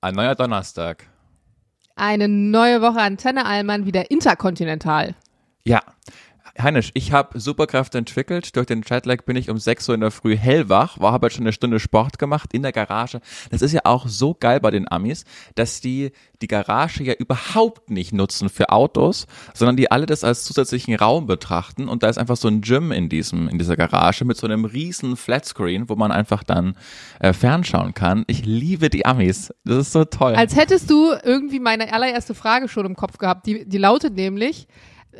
Ein 0.00 0.14
neuer 0.14 0.36
Donnerstag. 0.36 1.06
Eine 1.96 2.28
neue 2.28 2.80
Woche 2.80 3.00
Antenne 3.00 3.44
Allmann 3.46 3.84
wieder 3.84 4.12
interkontinental. 4.12 5.16
Ja. 5.64 5.82
Heinisch, 6.60 6.90
ich 6.94 7.12
habe 7.12 7.38
Superkräfte 7.38 7.98
entwickelt. 7.98 8.56
Durch 8.56 8.66
den 8.66 8.82
Jetlag 8.82 9.24
bin 9.24 9.36
ich 9.36 9.48
um 9.48 9.58
6 9.58 9.88
Uhr 9.88 9.94
in 9.94 10.00
der 10.00 10.10
Früh 10.10 10.36
hellwach, 10.36 10.98
war 10.98 11.12
aber 11.12 11.30
schon 11.30 11.44
eine 11.44 11.52
Stunde 11.52 11.78
Sport 11.78 12.18
gemacht 12.18 12.52
in 12.52 12.62
der 12.62 12.72
Garage. 12.72 13.20
Das 13.50 13.62
ist 13.62 13.72
ja 13.72 13.82
auch 13.84 14.08
so 14.08 14.34
geil 14.34 14.58
bei 14.58 14.72
den 14.72 14.90
Amis, 14.90 15.24
dass 15.54 15.80
die 15.80 16.10
die 16.42 16.48
Garage 16.48 17.02
ja 17.02 17.14
überhaupt 17.14 17.90
nicht 17.90 18.12
nutzen 18.12 18.48
für 18.48 18.70
Autos, 18.70 19.26
sondern 19.54 19.76
die 19.76 19.90
alle 19.90 20.06
das 20.06 20.24
als 20.24 20.44
zusätzlichen 20.44 20.94
Raum 20.94 21.26
betrachten 21.26 21.88
und 21.88 22.02
da 22.02 22.08
ist 22.08 22.18
einfach 22.18 22.36
so 22.36 22.48
ein 22.48 22.60
Gym 22.60 22.92
in 22.92 23.08
diesem 23.08 23.48
in 23.48 23.58
dieser 23.58 23.76
Garage 23.76 24.24
mit 24.24 24.36
so 24.36 24.46
einem 24.46 24.64
riesen 24.64 25.16
Flatscreen, 25.16 25.88
wo 25.88 25.96
man 25.96 26.12
einfach 26.12 26.42
dann 26.42 26.76
äh, 27.20 27.32
fernschauen 27.32 27.94
kann. 27.94 28.24
Ich 28.26 28.44
liebe 28.44 28.90
die 28.90 29.06
Amis. 29.06 29.52
Das 29.64 29.78
ist 29.78 29.92
so 29.92 30.04
toll. 30.04 30.34
Als 30.34 30.56
hättest 30.56 30.90
du 30.90 31.12
irgendwie 31.22 31.60
meine 31.60 31.92
allererste 31.92 32.34
Frage 32.34 32.68
schon 32.68 32.86
im 32.86 32.96
Kopf 32.96 33.18
gehabt. 33.18 33.46
Die, 33.46 33.68
die 33.68 33.78
lautet 33.78 34.14
nämlich, 34.14 34.66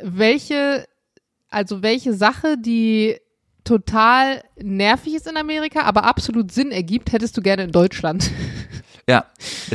welche 0.01 0.85
also 1.49 1.81
welche 1.81 2.13
Sache, 2.13 2.57
die 2.57 3.17
total 3.63 4.43
nervig 4.57 5.15
ist 5.15 5.27
in 5.27 5.37
Amerika, 5.37 5.81
aber 5.81 6.03
absolut 6.03 6.51
Sinn 6.51 6.71
ergibt, 6.71 7.11
hättest 7.11 7.37
du 7.37 7.41
gerne 7.41 7.63
in 7.63 7.71
Deutschland. 7.71 8.31
Ja, 9.09 9.25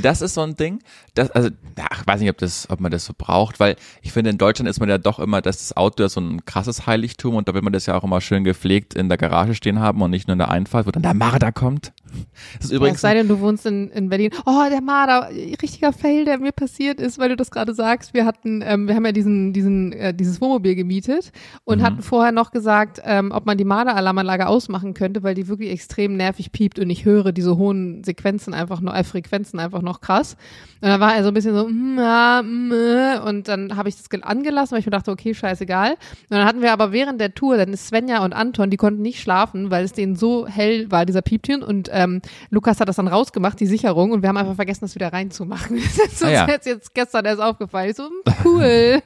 das 0.00 0.22
ist 0.22 0.34
so 0.34 0.42
ein 0.42 0.54
Ding. 0.54 0.78
Das, 1.14 1.28
also, 1.32 1.48
ich 1.48 2.06
weiß 2.06 2.20
nicht, 2.20 2.30
ob, 2.30 2.38
das, 2.38 2.70
ob 2.70 2.78
man 2.78 2.92
das 2.92 3.04
so 3.04 3.14
braucht, 3.18 3.58
weil 3.58 3.74
ich 4.00 4.12
finde, 4.12 4.30
in 4.30 4.38
Deutschland 4.38 4.68
ist 4.68 4.78
man 4.78 4.88
ja 4.88 4.96
doch 4.96 5.18
immer, 5.18 5.42
dass 5.42 5.58
das 5.58 5.76
Auto 5.76 6.04
ja 6.04 6.08
so 6.08 6.20
ein 6.20 6.44
krasses 6.44 6.86
Heiligtum 6.86 7.34
und 7.34 7.48
da 7.48 7.54
will 7.54 7.62
man 7.62 7.72
das 7.72 7.86
ja 7.86 7.96
auch 7.96 8.04
immer 8.04 8.20
schön 8.20 8.44
gepflegt 8.44 8.94
in 8.94 9.08
der 9.08 9.18
Garage 9.18 9.56
stehen 9.56 9.80
haben 9.80 10.02
und 10.02 10.12
nicht 10.12 10.28
nur 10.28 10.34
in 10.34 10.38
der 10.38 10.52
Einfahrt, 10.52 10.86
wo 10.86 10.92
dann 10.92 11.02
der 11.02 11.14
Marder 11.14 11.50
kommt. 11.50 11.92
Das 12.58 12.66
ist 12.66 12.72
übrigens. 12.72 12.96
Es 12.96 13.02
sei 13.02 13.14
denn, 13.14 13.28
du 13.28 13.40
wohnst 13.40 13.66
in, 13.66 13.90
in 13.90 14.08
Berlin. 14.08 14.30
Oh, 14.46 14.64
der 14.70 14.80
Marder, 14.80 15.30
richtiger 15.62 15.92
Fail, 15.92 16.24
der 16.24 16.38
mir 16.38 16.52
passiert 16.52 17.00
ist, 17.00 17.18
weil 17.18 17.28
du 17.28 17.36
das 17.36 17.50
gerade 17.50 17.74
sagst. 17.74 18.14
Wir 18.14 18.24
hatten, 18.24 18.62
ähm, 18.64 18.86
wir 18.86 18.94
haben 18.94 19.04
ja 19.04 19.12
diesen, 19.12 19.52
diesen, 19.52 19.92
äh, 19.92 20.14
dieses 20.14 20.40
Wohnmobil 20.40 20.74
gemietet 20.74 21.32
und 21.64 21.78
mhm. 21.78 21.82
hatten 21.82 22.02
vorher 22.02 22.32
noch 22.32 22.50
gesagt, 22.50 23.00
ähm, 23.04 23.32
ob 23.32 23.46
man 23.46 23.58
die 23.58 23.64
Marder-Alarmanlage 23.64 24.46
ausmachen 24.46 24.94
könnte, 24.94 25.22
weil 25.22 25.34
die 25.34 25.48
wirklich 25.48 25.70
extrem 25.70 26.16
nervig 26.16 26.52
piept 26.52 26.78
und 26.78 26.90
ich 26.90 27.04
höre 27.04 27.32
diese 27.32 27.56
hohen 27.56 28.04
Sequenzen 28.04 28.54
einfach 28.54 28.80
nur, 28.80 28.94
äh, 28.94 29.04
Frequenzen 29.04 29.58
einfach 29.58 29.82
noch 29.82 30.00
krass. 30.00 30.36
Und 30.80 30.88
dann 30.88 31.00
war 31.00 31.14
er 31.16 31.22
so 31.22 31.28
ein 31.28 31.34
bisschen 31.34 31.54
so, 31.54 31.66
mm, 31.66 31.98
ja, 31.98 32.42
mm, 32.42 32.72
äh. 32.72 33.18
und 33.20 33.48
dann 33.48 33.76
habe 33.76 33.88
ich 33.88 33.96
das 33.96 34.08
angelassen, 34.22 34.72
weil 34.72 34.80
ich 34.80 34.86
mir 34.86 34.90
dachte, 34.90 35.10
okay, 35.10 35.34
scheißegal. 35.34 35.92
Und 35.92 35.98
dann 36.30 36.44
hatten 36.44 36.62
wir 36.62 36.72
aber 36.72 36.92
während 36.92 37.20
der 37.20 37.34
Tour, 37.34 37.56
dann 37.56 37.72
ist 37.72 37.88
Svenja 37.88 38.24
und 38.24 38.32
Anton, 38.32 38.70
die 38.70 38.76
konnten 38.76 39.02
nicht 39.02 39.20
schlafen, 39.20 39.70
weil 39.70 39.84
es 39.84 39.92
denen 39.92 40.16
so 40.16 40.46
hell 40.46 40.90
war, 40.90 41.06
dieser 41.06 41.22
Pieptchen. 41.22 41.62
Und 41.62 41.90
ähm, 42.04 42.22
Lukas 42.50 42.80
hat 42.80 42.88
das 42.88 42.96
dann 42.96 43.08
rausgemacht, 43.08 43.58
die 43.58 43.66
Sicherung, 43.66 44.12
und 44.12 44.22
wir 44.22 44.28
haben 44.28 44.36
einfach 44.36 44.54
vergessen, 44.54 44.82
das 44.82 44.94
wieder 44.94 45.12
reinzumachen. 45.12 45.76
das 45.96 46.12
ist 46.12 46.24
ah, 46.24 46.30
ja. 46.30 46.48
jetzt, 46.48 46.66
jetzt 46.66 46.94
gestern 46.94 47.24
erst 47.24 47.40
aufgefallen. 47.40 47.90
Ich 47.90 47.96
so, 47.96 48.08
cool. 48.44 49.02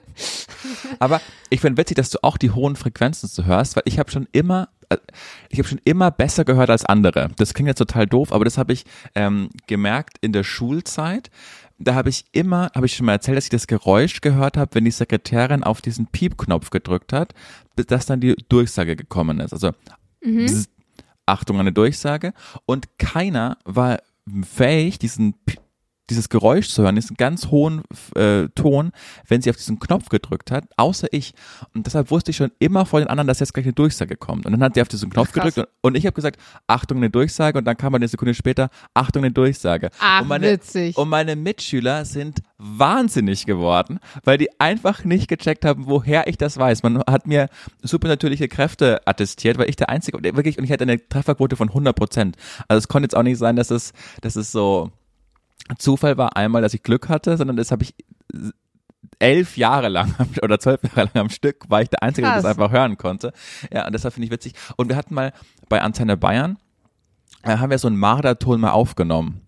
aber 0.98 1.20
ich 1.50 1.60
finde 1.60 1.80
witzig, 1.80 1.96
dass 1.96 2.10
du 2.10 2.18
auch 2.22 2.36
die 2.36 2.50
hohen 2.50 2.76
Frequenzen 2.76 3.28
so 3.28 3.44
hörst, 3.44 3.76
weil 3.76 3.84
ich 3.86 3.98
habe 3.98 4.10
schon 4.10 4.26
immer 4.32 4.68
äh, 4.88 4.96
ich 5.48 5.58
habe 5.58 5.68
schon 5.68 5.80
immer 5.84 6.10
besser 6.10 6.44
gehört 6.44 6.70
als 6.70 6.84
andere. 6.84 7.30
Das 7.36 7.54
klingt 7.54 7.68
jetzt 7.68 7.78
total 7.78 8.06
doof, 8.06 8.32
aber 8.32 8.44
das 8.44 8.58
habe 8.58 8.72
ich 8.72 8.84
ähm, 9.14 9.50
gemerkt 9.66 10.18
in 10.20 10.32
der 10.32 10.44
Schulzeit. 10.44 11.30
Da 11.78 11.94
habe 11.94 12.08
ich 12.08 12.24
immer, 12.32 12.70
habe 12.74 12.86
ich 12.86 12.96
schon 12.96 13.06
mal 13.06 13.12
erzählt, 13.12 13.36
dass 13.36 13.44
ich 13.44 13.50
das 13.50 13.68
Geräusch 13.68 14.20
gehört 14.20 14.56
habe, 14.56 14.74
wenn 14.74 14.84
die 14.84 14.90
Sekretärin 14.90 15.62
auf 15.62 15.80
diesen 15.80 16.06
Piepknopf 16.06 16.70
gedrückt 16.70 17.12
hat, 17.12 17.34
bis 17.76 17.86
dass 17.86 18.06
dann 18.06 18.20
die 18.20 18.34
Durchsage 18.48 18.96
gekommen 18.96 19.38
ist. 19.38 19.52
Also 19.52 19.70
mhm. 20.24 20.66
Achtung, 21.28 21.60
eine 21.60 21.72
Durchsage. 21.72 22.32
Und 22.66 22.98
keiner 22.98 23.58
war 23.64 23.98
fähig, 24.42 24.98
diesen 24.98 25.34
dieses 26.10 26.28
Geräusch 26.28 26.68
zu 26.68 26.82
hören, 26.82 26.96
diesen 26.96 27.16
ganz 27.16 27.48
hohen 27.48 27.82
äh, 28.14 28.48
Ton, 28.54 28.92
wenn 29.26 29.42
sie 29.42 29.50
auf 29.50 29.56
diesen 29.56 29.78
Knopf 29.78 30.08
gedrückt 30.08 30.50
hat, 30.50 30.64
außer 30.76 31.08
ich. 31.10 31.34
Und 31.74 31.86
deshalb 31.86 32.10
wusste 32.10 32.30
ich 32.30 32.36
schon 32.36 32.50
immer 32.58 32.86
vor 32.86 33.00
den 33.00 33.08
anderen, 33.08 33.26
dass 33.26 33.40
jetzt 33.40 33.54
gleich 33.54 33.66
eine 33.66 33.72
Durchsage 33.72 34.16
kommt. 34.16 34.46
Und 34.46 34.52
dann 34.52 34.62
hat 34.62 34.74
sie 34.74 34.82
auf 34.82 34.88
diesen 34.88 35.10
Knopf 35.10 35.28
Ach, 35.30 35.34
gedrückt 35.34 35.58
und, 35.58 35.68
und 35.82 35.96
ich 35.96 36.06
habe 36.06 36.14
gesagt, 36.14 36.40
Achtung, 36.66 36.98
eine 36.98 37.10
Durchsage. 37.10 37.58
Und 37.58 37.64
dann 37.64 37.76
kam 37.76 37.94
eine 37.94 38.08
Sekunde 38.08 38.34
später, 38.34 38.70
Achtung, 38.94 39.24
eine 39.24 39.32
Durchsage. 39.32 39.90
Ach, 40.00 40.22
und 40.22 40.28
meine, 40.28 40.52
witzig. 40.52 40.96
Und 40.96 41.08
meine 41.08 41.36
Mitschüler 41.36 42.04
sind 42.04 42.40
wahnsinnig 42.58 43.46
geworden, 43.46 44.00
weil 44.24 44.38
die 44.38 44.48
einfach 44.60 45.04
nicht 45.04 45.28
gecheckt 45.28 45.64
haben, 45.64 45.86
woher 45.86 46.26
ich 46.26 46.38
das 46.38 46.58
weiß. 46.58 46.82
Man 46.82 47.02
hat 47.08 47.26
mir 47.26 47.48
supernatürliche 47.82 48.48
Kräfte 48.48 49.06
attestiert, 49.06 49.58
weil 49.58 49.70
ich 49.70 49.76
der 49.76 49.88
Einzige, 49.88 50.18
wirklich, 50.22 50.58
und 50.58 50.64
ich 50.64 50.72
hatte 50.72 50.82
eine 50.82 51.08
Trefferquote 51.08 51.56
von 51.56 51.68
100 51.68 51.94
Prozent. 51.94 52.36
Also 52.66 52.78
es 52.78 52.88
konnte 52.88 53.04
jetzt 53.04 53.16
auch 53.16 53.22
nicht 53.22 53.38
sein, 53.38 53.56
dass 53.56 53.70
es, 53.70 53.92
dass 54.22 54.36
es 54.36 54.50
so 54.50 54.90
Zufall 55.78 56.16
war 56.16 56.36
einmal, 56.36 56.62
dass 56.62 56.74
ich 56.74 56.82
Glück 56.82 57.08
hatte, 57.08 57.36
sondern 57.36 57.56
das 57.56 57.70
habe 57.70 57.82
ich 57.84 57.94
elf 59.18 59.56
Jahre 59.56 59.88
lang 59.88 60.14
oder 60.42 60.58
zwölf 60.58 60.82
Jahre 60.82 61.10
lang 61.12 61.24
am 61.24 61.30
Stück 61.30 61.68
war 61.68 61.82
ich 61.82 61.88
der 61.88 62.02
Einzige, 62.02 62.26
Krass. 62.26 62.42
der 62.42 62.50
das 62.50 62.58
einfach 62.58 62.72
hören 62.72 62.96
konnte. 62.96 63.32
Ja, 63.72 63.86
und 63.86 63.92
deshalb 63.92 64.14
finde 64.14 64.26
ich 64.26 64.32
witzig. 64.32 64.54
Und 64.76 64.88
wir 64.88 64.96
hatten 64.96 65.14
mal 65.14 65.32
bei 65.68 65.82
Antenne 65.82 66.16
Bayern, 66.16 66.58
äh, 67.42 67.56
haben 67.58 67.70
wir 67.70 67.78
so 67.78 67.88
einen 67.88 67.98
Marderton 67.98 68.60
mal 68.60 68.70
aufgenommen. 68.70 69.42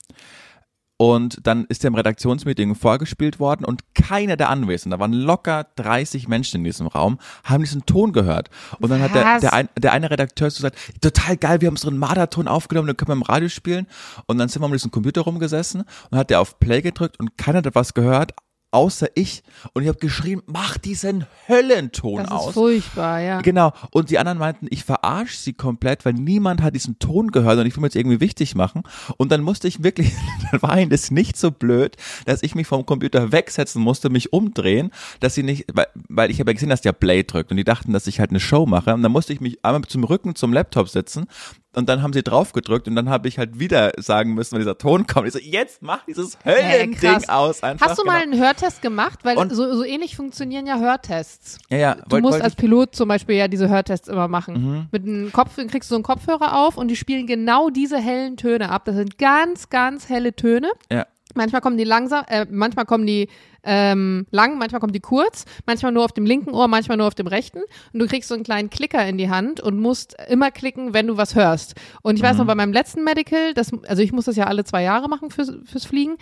Und 1.00 1.38
dann 1.46 1.64
ist 1.70 1.82
der 1.82 1.88
im 1.88 1.94
Redaktionsmeeting 1.94 2.74
vorgespielt 2.74 3.40
worden 3.40 3.64
und 3.64 3.94
keiner 3.94 4.36
der 4.36 4.50
Anwesenden, 4.50 4.98
da 4.98 5.00
waren 5.00 5.14
locker 5.14 5.66
30 5.76 6.28
Menschen 6.28 6.58
in 6.58 6.64
diesem 6.64 6.88
Raum, 6.88 7.18
haben 7.42 7.64
diesen 7.64 7.86
Ton 7.86 8.12
gehört. 8.12 8.50
Und 8.80 8.90
dann 8.90 9.00
Was? 9.00 9.08
hat 9.08 9.14
der, 9.14 9.40
der, 9.40 9.52
ein, 9.54 9.68
der 9.78 9.92
eine 9.94 10.10
Redakteur 10.10 10.50
so 10.50 10.58
gesagt, 10.58 10.76
total 11.00 11.38
geil, 11.38 11.62
wir 11.62 11.68
haben 11.68 11.76
so 11.76 11.88
einen 11.88 11.96
Marderton 11.96 12.46
aufgenommen, 12.48 12.86
den 12.86 12.98
können 12.98 13.08
wir 13.08 13.14
im 13.14 13.22
Radio 13.22 13.48
spielen. 13.48 13.86
Und 14.26 14.36
dann 14.36 14.50
sind 14.50 14.60
wir 14.60 14.68
mit 14.68 14.74
diesem 14.74 14.90
Computer 14.90 15.22
rumgesessen 15.22 15.84
und 16.10 16.18
hat 16.18 16.28
der 16.28 16.38
auf 16.38 16.60
Play 16.60 16.82
gedrückt 16.82 17.18
und 17.18 17.38
keiner 17.38 17.62
hat 17.64 17.74
was 17.74 17.94
gehört, 17.94 18.34
außer 18.70 19.08
ich. 19.14 19.42
Und 19.72 19.82
ich 19.82 19.88
habe 19.88 19.98
geschrien, 19.98 20.42
mach 20.46 20.78
diesen 20.78 21.26
Höllenton 21.48 22.18
das 22.18 22.26
ist 22.26 22.32
aus. 22.32 22.54
furchtbar, 22.54 23.20
ja. 23.20 23.40
Genau. 23.40 23.72
Und 23.90 24.10
die 24.10 24.18
anderen 24.18 24.38
meinten, 24.38 24.66
ich 24.70 24.84
verarsche 24.84 25.36
sie 25.36 25.52
komplett, 25.52 26.04
weil 26.04 26.14
niemand 26.14 26.62
hat 26.62 26.74
diesen 26.74 26.98
Ton 26.98 27.30
gehört 27.30 27.58
und 27.58 27.66
ich 27.66 27.76
will 27.76 27.80
mir 27.80 27.88
jetzt 27.88 27.96
irgendwie 27.96 28.20
wichtig 28.20 28.54
machen. 28.54 28.82
Und 29.16 29.32
dann 29.32 29.42
musste 29.42 29.68
ich 29.68 29.82
wirklich, 29.82 30.12
dann 30.50 30.62
war 30.62 30.78
ihnen 30.78 30.90
das 30.90 31.10
nicht 31.10 31.36
so 31.36 31.50
blöd, 31.50 31.96
dass 32.26 32.42
ich 32.42 32.54
mich 32.54 32.66
vom 32.66 32.86
Computer 32.86 33.32
wegsetzen 33.32 33.82
musste, 33.82 34.10
mich 34.10 34.32
umdrehen, 34.32 34.90
dass 35.20 35.34
sie 35.34 35.42
nicht, 35.42 35.66
weil, 35.72 35.86
weil 36.08 36.30
ich 36.30 36.40
habe 36.40 36.50
ja 36.50 36.54
gesehen, 36.54 36.70
dass 36.70 36.80
der 36.80 36.92
Play 36.92 37.22
drückt 37.24 37.50
und 37.50 37.56
die 37.56 37.64
dachten, 37.64 37.92
dass 37.92 38.06
ich 38.06 38.20
halt 38.20 38.30
eine 38.30 38.40
Show 38.40 38.66
mache. 38.66 38.94
Und 38.94 39.02
dann 39.02 39.12
musste 39.12 39.32
ich 39.32 39.40
mich 39.40 39.64
einmal 39.64 39.82
zum 39.82 40.04
Rücken 40.04 40.34
zum 40.34 40.52
Laptop 40.52 40.88
sitzen 40.88 41.26
und 41.74 41.88
dann 41.88 42.02
haben 42.02 42.12
sie 42.12 42.22
drauf 42.22 42.52
gedrückt 42.52 42.88
und 42.88 42.96
dann 42.96 43.08
habe 43.08 43.28
ich 43.28 43.38
halt 43.38 43.58
wieder 43.60 43.92
sagen 43.96 44.34
müssen, 44.34 44.52
wenn 44.52 44.60
dieser 44.60 44.78
Ton 44.78 45.06
kommt. 45.06 45.28
Ich 45.28 45.32
so, 45.32 45.38
jetzt 45.38 45.82
mach 45.82 46.04
dieses 46.04 46.36
Höllending 46.44 46.98
hey, 47.00 47.28
aus 47.28 47.62
einfach. 47.62 47.86
Hast 47.86 47.98
du 47.98 48.02
genau. 48.02 48.14
mal 48.14 48.22
einen 48.22 48.38
Hörtest 48.38 48.82
gemacht? 48.82 49.20
Weil 49.22 49.36
und 49.36 49.54
so, 49.54 49.72
so 49.74 49.84
ähnlich 49.84 50.16
funktionieren 50.16 50.66
ja 50.66 50.78
Hörtests. 50.78 51.58
Ja, 51.68 51.78
ja. 51.78 51.94
Du 51.94 52.10
wollt, 52.10 52.22
musst 52.22 52.34
wollt 52.34 52.42
als 52.44 52.56
Pilot 52.56 52.94
zum 52.94 53.08
Beispiel 53.08 53.36
ja 53.36 53.48
diese 53.48 53.68
Hörtests 53.68 54.08
immer 54.08 54.28
machen. 54.28 54.54
Mhm. 54.54 54.86
Mit 54.90 55.04
einem 55.04 55.32
Kopf 55.32 55.56
kriegst 55.56 55.90
du 55.90 55.94
so 55.94 55.96
einen 55.96 56.04
Kopfhörer 56.04 56.58
auf 56.58 56.76
und 56.76 56.88
die 56.88 56.96
spielen 56.96 57.26
genau 57.26 57.70
diese 57.70 57.98
hellen 57.98 58.36
Töne 58.36 58.70
ab. 58.70 58.84
Das 58.84 58.96
sind 58.96 59.18
ganz, 59.18 59.68
ganz 59.68 60.08
helle 60.08 60.34
Töne. 60.34 60.70
Ja. 60.90 61.06
Manchmal 61.34 61.60
kommen 61.60 61.76
die 61.76 61.84
langsam, 61.84 62.24
äh, 62.28 62.46
manchmal 62.50 62.84
kommen 62.84 63.06
die 63.06 63.28
ähm, 63.62 64.26
lang, 64.30 64.58
manchmal 64.58 64.80
kommt 64.80 64.94
die 64.94 65.00
kurz, 65.00 65.44
manchmal 65.66 65.92
nur 65.92 66.04
auf 66.04 66.12
dem 66.12 66.24
linken 66.24 66.50
Ohr, 66.50 66.68
manchmal 66.68 66.96
nur 66.96 67.06
auf 67.06 67.14
dem 67.14 67.26
rechten. 67.26 67.60
Und 67.92 68.00
du 68.00 68.06
kriegst 68.06 68.28
so 68.28 68.34
einen 68.34 68.44
kleinen 68.44 68.70
Klicker 68.70 69.06
in 69.06 69.18
die 69.18 69.28
Hand 69.28 69.60
und 69.60 69.78
musst 69.78 70.16
immer 70.28 70.50
klicken, 70.50 70.94
wenn 70.94 71.06
du 71.06 71.16
was 71.16 71.34
hörst. 71.34 71.74
Und 72.02 72.16
ich 72.16 72.22
mhm. 72.22 72.26
weiß 72.26 72.36
noch, 72.38 72.44
mhm. 72.44 72.48
bei 72.48 72.54
meinem 72.54 72.72
letzten 72.72 73.04
Medical, 73.04 73.54
das, 73.54 73.70
also 73.86 74.02
ich 74.02 74.12
muss 74.12 74.24
das 74.24 74.36
ja 74.36 74.46
alle 74.46 74.64
zwei 74.64 74.82
Jahre 74.82 75.08
machen 75.08 75.30
fürs, 75.30 75.52
fürs 75.64 75.84
Fliegen, 75.84 76.16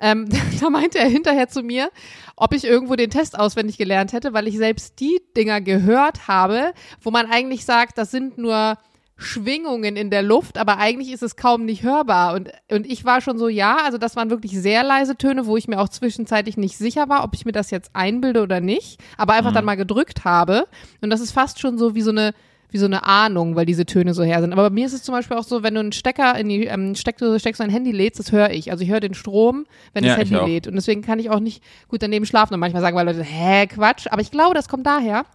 ähm, 0.00 0.28
da 0.60 0.68
meinte 0.68 0.98
er 0.98 1.08
hinterher 1.08 1.48
zu 1.48 1.62
mir, 1.62 1.90
ob 2.36 2.52
ich 2.52 2.64
irgendwo 2.64 2.96
den 2.96 3.10
Test 3.10 3.38
auswendig 3.38 3.78
gelernt 3.78 4.12
hätte, 4.12 4.34
weil 4.34 4.48
ich 4.48 4.58
selbst 4.58 5.00
die 5.00 5.20
Dinger 5.36 5.60
gehört 5.60 6.28
habe, 6.28 6.72
wo 7.00 7.10
man 7.10 7.30
eigentlich 7.30 7.64
sagt, 7.64 7.96
das 7.96 8.10
sind 8.10 8.36
nur 8.36 8.76
Schwingungen 9.22 9.96
in 9.96 10.10
der 10.10 10.22
Luft, 10.22 10.58
aber 10.58 10.78
eigentlich 10.78 11.12
ist 11.12 11.22
es 11.22 11.36
kaum 11.36 11.64
nicht 11.64 11.82
hörbar. 11.82 12.34
Und, 12.34 12.50
und 12.70 12.86
ich 12.86 13.04
war 13.04 13.20
schon 13.20 13.38
so, 13.38 13.48
ja, 13.48 13.78
also 13.84 13.98
das 13.98 14.16
waren 14.16 14.30
wirklich 14.30 14.52
sehr 14.52 14.82
leise 14.84 15.16
Töne, 15.16 15.46
wo 15.46 15.56
ich 15.56 15.68
mir 15.68 15.80
auch 15.80 15.88
zwischenzeitlich 15.88 16.56
nicht 16.56 16.76
sicher 16.76 17.08
war, 17.08 17.24
ob 17.24 17.34
ich 17.34 17.44
mir 17.44 17.52
das 17.52 17.70
jetzt 17.70 17.90
einbilde 17.94 18.42
oder 18.42 18.60
nicht, 18.60 19.00
aber 19.16 19.34
einfach 19.34 19.50
mhm. 19.50 19.56
dann 19.56 19.64
mal 19.64 19.76
gedrückt 19.76 20.24
habe. 20.24 20.66
Und 21.00 21.10
das 21.10 21.20
ist 21.20 21.32
fast 21.32 21.60
schon 21.60 21.78
so 21.78 21.94
wie 21.94 22.02
so 22.02 22.10
eine, 22.10 22.34
wie 22.70 22.78
so 22.78 22.86
eine 22.86 23.04
Ahnung, 23.04 23.54
weil 23.54 23.66
diese 23.66 23.86
Töne 23.86 24.14
so 24.14 24.22
her 24.22 24.40
sind. 24.40 24.52
Aber 24.52 24.70
bei 24.70 24.74
mir 24.74 24.86
ist 24.86 24.94
es 24.94 25.02
zum 25.02 25.14
Beispiel 25.14 25.36
auch 25.36 25.44
so, 25.44 25.62
wenn 25.62 25.74
du 25.74 25.80
einen 25.80 25.92
Stecker 25.92 26.38
in 26.38 26.48
die 26.48 26.64
ähm, 26.64 26.94
Steckdose 26.94 27.38
steckst 27.38 27.60
und 27.60 27.66
ein 27.66 27.72
Handy 27.72 27.92
lädst, 27.92 28.18
das 28.18 28.32
höre 28.32 28.50
ich. 28.50 28.70
Also 28.70 28.82
ich 28.82 28.90
höre 28.90 29.00
den 29.00 29.14
Strom, 29.14 29.66
wenn 29.92 30.04
ja, 30.04 30.16
das 30.16 30.30
Handy 30.30 30.44
lädt. 30.52 30.66
Und 30.66 30.74
deswegen 30.74 31.02
kann 31.02 31.18
ich 31.18 31.30
auch 31.30 31.40
nicht 31.40 31.62
gut 31.88 32.02
daneben 32.02 32.24
schlafen. 32.24 32.54
Und 32.54 32.60
manchmal 32.60 32.80
sagen 32.82 32.96
weil 32.96 33.06
Leute, 33.06 33.22
hä, 33.22 33.66
Quatsch. 33.66 34.06
Aber 34.10 34.22
ich 34.22 34.30
glaube, 34.30 34.54
das 34.54 34.68
kommt 34.68 34.86
daher, 34.86 35.26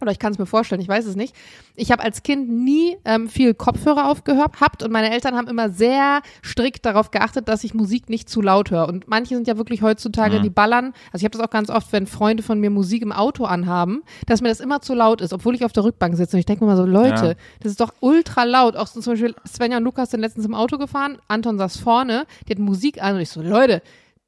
oder 0.00 0.12
ich 0.12 0.18
kann 0.18 0.32
es 0.32 0.38
mir 0.38 0.46
vorstellen, 0.46 0.80
ich 0.80 0.88
weiß 0.88 1.06
es 1.06 1.16
nicht. 1.16 1.34
Ich 1.74 1.90
habe 1.90 2.02
als 2.04 2.22
Kind 2.22 2.48
nie 2.48 2.96
ähm, 3.04 3.28
viel 3.28 3.54
Kopfhörer 3.54 4.08
aufgehabt 4.08 4.82
und 4.82 4.92
meine 4.92 5.10
Eltern 5.10 5.34
haben 5.36 5.48
immer 5.48 5.70
sehr 5.70 6.22
strikt 6.44 6.86
darauf 6.86 7.10
geachtet, 7.10 7.48
dass 7.48 7.64
ich 7.64 7.74
Musik 7.74 8.08
nicht 8.08 8.28
zu 8.28 8.40
laut 8.40 8.70
höre. 8.70 8.88
Und 8.88 9.08
manche 9.08 9.34
sind 9.34 9.48
ja 9.48 9.56
wirklich 9.56 9.82
heutzutage, 9.82 10.38
Mhm. 10.38 10.42
die 10.44 10.50
ballern. 10.50 10.92
Also 11.12 11.18
ich 11.18 11.24
habe 11.24 11.36
das 11.36 11.40
auch 11.40 11.50
ganz 11.50 11.68
oft, 11.70 11.92
wenn 11.92 12.06
Freunde 12.06 12.42
von 12.42 12.60
mir 12.60 12.70
Musik 12.70 13.02
im 13.02 13.12
Auto 13.12 13.44
anhaben, 13.44 14.02
dass 14.26 14.40
mir 14.40 14.48
das 14.48 14.60
immer 14.60 14.80
zu 14.80 14.94
laut 14.94 15.20
ist, 15.20 15.32
obwohl 15.32 15.54
ich 15.54 15.64
auf 15.64 15.72
der 15.72 15.84
Rückbank 15.84 16.16
sitze. 16.16 16.36
Und 16.36 16.40
ich 16.40 16.46
denke 16.46 16.64
mir 16.64 16.70
mal 16.70 16.76
so, 16.76 16.84
Leute, 16.86 17.26
Ja. 17.26 17.34
das 17.60 17.72
ist 17.72 17.80
doch 17.80 17.92
ultra 18.00 18.44
laut. 18.44 18.76
Auch 18.76 18.86
so 18.86 19.00
zum 19.00 19.14
Beispiel 19.14 19.34
Svenja 19.46 19.78
und 19.78 19.84
Lukas 19.84 20.10
sind 20.10 20.20
letztens 20.20 20.46
im 20.46 20.54
Auto 20.54 20.78
gefahren, 20.78 21.18
Anton 21.28 21.58
saß 21.58 21.76
vorne, 21.78 22.26
die 22.46 22.52
hatten 22.52 22.62
Musik 22.64 23.02
an 23.02 23.16
und 23.16 23.20
ich 23.20 23.30
so, 23.30 23.42
Leute, 23.42 23.82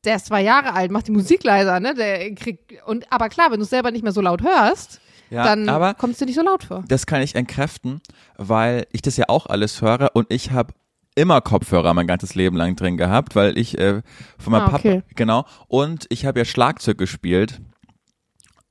der 0.04 0.16
ist 0.16 0.26
zwei 0.26 0.42
Jahre 0.42 0.72
alt, 0.72 0.90
macht 0.90 1.08
die 1.08 1.12
Musik 1.12 1.44
leiser, 1.44 1.78
ne? 1.78 1.94
Der 1.94 2.34
kriegt, 2.34 2.72
und, 2.86 3.12
aber 3.12 3.28
klar, 3.28 3.50
wenn 3.50 3.58
du 3.58 3.64
es 3.64 3.70
selber 3.70 3.90
nicht 3.90 4.02
mehr 4.02 4.12
so 4.12 4.22
laut 4.22 4.42
hörst, 4.42 4.98
Ja, 5.30 5.44
dann 5.44 5.68
es 6.12 6.18
dir 6.18 6.26
nicht 6.26 6.34
so 6.34 6.42
laut 6.42 6.64
vor. 6.64 6.84
das 6.88 7.06
kann 7.06 7.22
ich 7.22 7.34
entkräften, 7.34 8.00
weil 8.36 8.86
ich 8.92 9.02
das 9.02 9.16
ja 9.16 9.26
auch 9.28 9.46
alles 9.46 9.80
höre 9.80 10.10
und 10.14 10.26
ich 10.30 10.50
habe 10.50 10.74
immer 11.14 11.40
Kopfhörer 11.40 11.94
mein 11.94 12.06
ganzes 12.06 12.34
Leben 12.34 12.56
lang 12.56 12.76
drin 12.76 12.96
gehabt, 12.96 13.36
weil 13.36 13.56
ich 13.58 13.78
äh, 13.78 14.02
von 14.38 14.52
meinem 14.52 14.68
Ah, 14.68 14.74
okay. 14.74 15.00
Papa, 15.00 15.12
genau, 15.16 15.44
und 15.68 16.06
ich 16.08 16.26
habe 16.26 16.40
ja 16.40 16.44
Schlagzeug 16.44 16.98
gespielt 16.98 17.60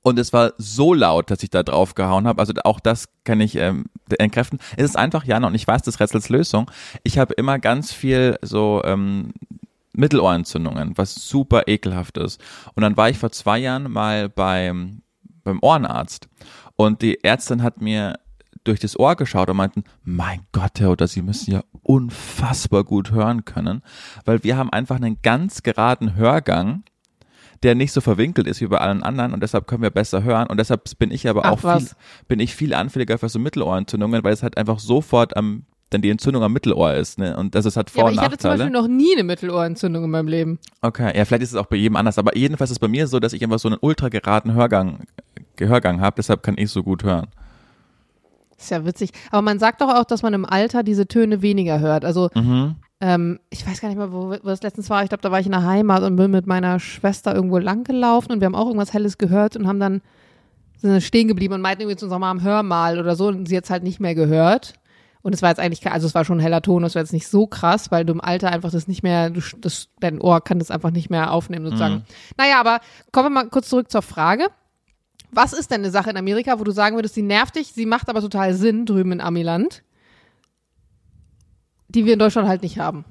und 0.02 0.18
es 0.18 0.32
war 0.32 0.54
so 0.56 0.94
laut, 0.94 1.30
dass 1.30 1.42
ich 1.42 1.50
da 1.50 1.62
drauf 1.62 1.94
gehauen 1.94 2.26
habe, 2.26 2.40
also 2.40 2.52
auch 2.64 2.80
das 2.80 3.08
kann 3.24 3.40
ich 3.40 3.56
ähm, 3.56 3.86
entkräften. 4.18 4.58
Es 4.76 4.84
ist 4.84 4.96
einfach, 4.96 5.24
Jana, 5.24 5.46
und 5.46 5.54
ich 5.54 5.66
weiß 5.66 5.82
des 5.82 6.00
Rätsels 6.00 6.28
Lösung, 6.30 6.70
ich 7.04 7.18
habe 7.18 7.34
immer 7.34 7.58
ganz 7.58 7.92
viel 7.92 8.38
so 8.42 8.80
ähm, 8.84 9.32
Mittelohrentzündungen, 9.92 10.96
was 10.96 11.14
super 11.14 11.64
ekelhaft 11.66 12.16
ist. 12.16 12.40
Und 12.74 12.82
dann 12.82 12.96
war 12.96 13.10
ich 13.10 13.18
vor 13.18 13.30
zwei 13.32 13.58
Jahren 13.58 13.90
mal 13.90 14.28
beim, 14.28 15.02
beim 15.44 15.58
Ohrenarzt 15.62 16.28
und 16.76 17.02
die 17.02 17.22
Ärztin 17.24 17.62
hat 17.62 17.80
mir 17.80 18.18
durch 18.64 18.80
das 18.80 18.98
Ohr 18.98 19.16
geschaut 19.16 19.48
und 19.48 19.56
meinten, 19.56 19.84
mein 20.04 20.40
Gott, 20.52 20.80
Herr 20.80 20.90
Oder, 20.90 21.06
Sie 21.08 21.22
müssen 21.22 21.50
ja 21.50 21.62
unfassbar 21.82 22.84
gut 22.84 23.10
hören 23.10 23.44
können, 23.44 23.82
weil 24.24 24.44
wir 24.44 24.56
haben 24.56 24.70
einfach 24.70 24.96
einen 24.96 25.18
ganz 25.22 25.62
geraden 25.62 26.14
Hörgang, 26.14 26.82
der 27.62 27.74
nicht 27.74 27.92
so 27.92 28.00
verwinkelt 28.00 28.46
ist 28.46 28.60
wie 28.60 28.66
bei 28.66 28.78
allen 28.78 29.02
anderen 29.02 29.32
und 29.32 29.42
deshalb 29.42 29.66
können 29.66 29.82
wir 29.82 29.90
besser 29.90 30.22
hören 30.22 30.46
und 30.46 30.58
deshalb 30.58 30.98
bin 30.98 31.10
ich 31.10 31.28
aber 31.28 31.44
Ach, 31.44 31.52
auch 31.52 31.60
viel, 31.60 31.68
was. 31.68 31.96
bin 32.28 32.40
ich 32.40 32.54
viel 32.54 32.74
anfälliger 32.74 33.18
für 33.18 33.28
so 33.28 33.38
Mittelohrentzündungen, 33.38 34.24
weil 34.24 34.32
es 34.32 34.42
halt 34.42 34.56
einfach 34.56 34.78
sofort 34.78 35.36
am 35.36 35.64
dann 35.90 36.02
die 36.02 36.10
Entzündung 36.10 36.42
am 36.42 36.52
Mittelohr 36.52 36.94
ist, 36.94 37.18
ne? 37.18 37.36
Und 37.36 37.54
das 37.54 37.66
ist 37.66 37.76
hat 37.76 37.90
Ja, 37.90 37.94
Vor- 37.94 38.02
aber 38.04 38.10
und 38.10 38.14
ich 38.18 38.20
hatte 38.20 38.38
zum. 38.38 38.50
Beispiel 38.52 38.70
noch 38.70 38.86
nie 38.88 39.12
eine 39.14 39.24
Mittelohrentzündung 39.24 40.04
in 40.04 40.10
meinem 40.10 40.28
Leben. 40.28 40.58
Okay, 40.82 41.16
ja, 41.16 41.24
vielleicht 41.24 41.42
ist 41.42 41.50
es 41.50 41.56
auch 41.56 41.66
bei 41.66 41.76
jedem 41.76 41.96
anders, 41.96 42.16
aber 42.18 42.36
jedenfalls 42.36 42.70
ist 42.70 42.76
es 42.76 42.78
bei 42.78 42.88
mir 42.88 43.06
so, 43.06 43.18
dass 43.20 43.32
ich 43.32 43.42
einfach 43.42 43.58
so 43.58 43.68
einen 43.68 43.78
ultra 43.80 44.08
geraden 44.08 44.54
Hörgang, 44.54 45.00
Gehörgang 45.56 46.00
habe, 46.00 46.14
deshalb 46.16 46.42
kann 46.42 46.56
ich 46.58 46.70
so 46.70 46.82
gut 46.82 47.02
hören. 47.04 47.26
Ist 48.58 48.70
ja 48.70 48.84
witzig. 48.84 49.10
Aber 49.30 49.42
man 49.42 49.58
sagt 49.58 49.80
doch 49.80 49.88
auch, 49.94 50.04
dass 50.04 50.22
man 50.22 50.34
im 50.34 50.44
Alter 50.44 50.82
diese 50.82 51.06
Töne 51.06 51.42
weniger 51.42 51.80
hört. 51.80 52.04
Also, 52.04 52.28
Mhm. 52.34 52.76
ähm, 53.00 53.40
ich 53.50 53.66
weiß 53.66 53.80
gar 53.80 53.88
nicht 53.88 53.96
mehr, 53.98 54.12
wo, 54.12 54.30
wo 54.30 54.36
das 54.48 54.62
letztens 54.62 54.90
war. 54.90 55.02
Ich 55.02 55.08
glaube, 55.08 55.22
da 55.22 55.30
war 55.30 55.40
ich 55.40 55.46
in 55.46 55.52
der 55.52 55.64
Heimat 55.64 56.02
und 56.02 56.16
bin 56.16 56.30
mit 56.30 56.46
meiner 56.46 56.78
Schwester 56.78 57.34
irgendwo 57.34 57.58
lang 57.58 57.84
gelaufen 57.84 58.32
und 58.32 58.40
wir 58.40 58.46
haben 58.46 58.54
auch 58.54 58.66
irgendwas 58.66 58.92
Helles 58.92 59.16
gehört 59.18 59.56
und 59.56 59.66
haben 59.66 59.80
dann 59.80 60.02
sind 60.76 61.02
stehen 61.02 61.28
geblieben 61.28 61.52
und 61.54 61.60
meinten 61.60 61.82
irgendwie 61.82 61.96
zu 61.98 62.06
unserer 62.06 62.20
Mom, 62.20 62.42
hör 62.42 62.62
mal 62.62 62.98
oder 62.98 63.14
so 63.14 63.28
und 63.28 63.46
sie 63.46 63.56
hat 63.56 63.64
es 63.64 63.70
halt 63.70 63.82
nicht 63.82 64.00
mehr 64.00 64.14
gehört. 64.14 64.74
Und 65.22 65.34
es 65.34 65.42
war 65.42 65.50
jetzt 65.50 65.58
eigentlich, 65.60 65.86
also 65.90 66.06
es 66.06 66.14
war 66.14 66.24
schon 66.24 66.38
ein 66.38 66.42
heller 66.42 66.62
Ton, 66.62 66.82
das 66.82 66.94
war 66.94 67.02
jetzt 67.02 67.12
nicht 67.12 67.28
so 67.28 67.46
krass, 67.46 67.90
weil 67.90 68.04
du 68.06 68.12
im 68.14 68.20
Alter 68.22 68.50
einfach 68.50 68.70
das 68.70 68.88
nicht 68.88 69.02
mehr, 69.02 69.28
du, 69.30 69.40
das, 69.58 69.88
dein 70.00 70.20
Ohr 70.20 70.40
kann 70.42 70.58
das 70.58 70.70
einfach 70.70 70.90
nicht 70.90 71.10
mehr 71.10 71.32
aufnehmen 71.32 71.66
sozusagen. 71.66 71.94
Mhm. 71.96 72.02
Naja, 72.38 72.58
aber 72.60 72.80
kommen 73.12 73.26
wir 73.26 73.42
mal 73.42 73.48
kurz 73.50 73.68
zurück 73.68 73.90
zur 73.90 74.02
Frage. 74.02 74.46
Was 75.30 75.52
ist 75.52 75.70
denn 75.70 75.82
eine 75.82 75.90
Sache 75.90 76.10
in 76.10 76.16
Amerika, 76.16 76.58
wo 76.58 76.64
du 76.64 76.70
sagen 76.72 76.96
würdest, 76.96 77.14
sie 77.14 77.22
nervt 77.22 77.54
dich, 77.56 77.72
sie 77.72 77.86
macht 77.86 78.08
aber 78.08 78.20
total 78.20 78.54
Sinn 78.54 78.86
drüben 78.86 79.12
in 79.12 79.20
Amiland, 79.20 79.82
die 81.88 82.04
wir 82.04 82.14
in 82.14 82.18
Deutschland 82.18 82.48
halt 82.48 82.62
nicht 82.62 82.78
haben? 82.78 83.04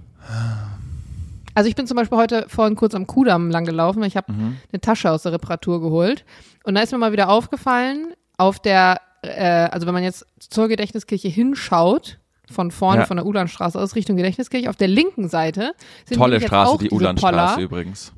Also 1.56 1.69
ich 1.69 1.75
bin 1.75 1.88
zum 1.88 1.95
Beispiel 1.97 2.17
heute 2.17 2.45
vorhin 2.47 2.75
kurz 2.75 2.94
am 2.95 3.07
Kudamm 3.07 3.50
lang 3.50 3.65
gelaufen, 3.65 4.00
weil 4.01 4.07
ich 4.07 4.17
habe 4.17 4.31
Mhm. 4.31 4.57
eine 4.71 4.81
Tasche 4.81 5.11
aus 5.11 5.23
der 5.23 5.33
Reparatur 5.33 5.81
geholt 5.81 6.25
und 6.63 6.75
da 6.75 6.81
ist 6.81 6.91
mir 6.91 6.97
mal 6.97 7.11
wieder 7.11 7.29
aufgefallen, 7.29 8.13
auf 8.38 8.59
der, 8.59 9.01
äh, 9.21 9.68
also 9.71 9.86
wenn 9.88 9.94
man 9.94 10.04
jetzt 10.04 10.25
zur 10.39 10.68
Gedächtniskirche 10.68 11.27
hinschaut, 11.27 12.19
von 12.51 12.71
vorne 12.71 13.01
Ja. 13.01 13.06
von 13.06 13.18
der 13.18 13.25
Ulandstraße 13.27 13.80
aus 13.80 13.95
Richtung 13.95 14.16
Gedächtniskirche, 14.18 14.69
auf 14.69 14.75
der 14.75 14.88
linken 14.88 15.30
Seite 15.30 15.74
sind 16.06 16.18
Tolle 16.18 16.42
Straße, 16.42 16.71
auch 16.71 16.77
die 16.80 16.89
Poller. 16.89 17.57
übrigens. 17.60 18.12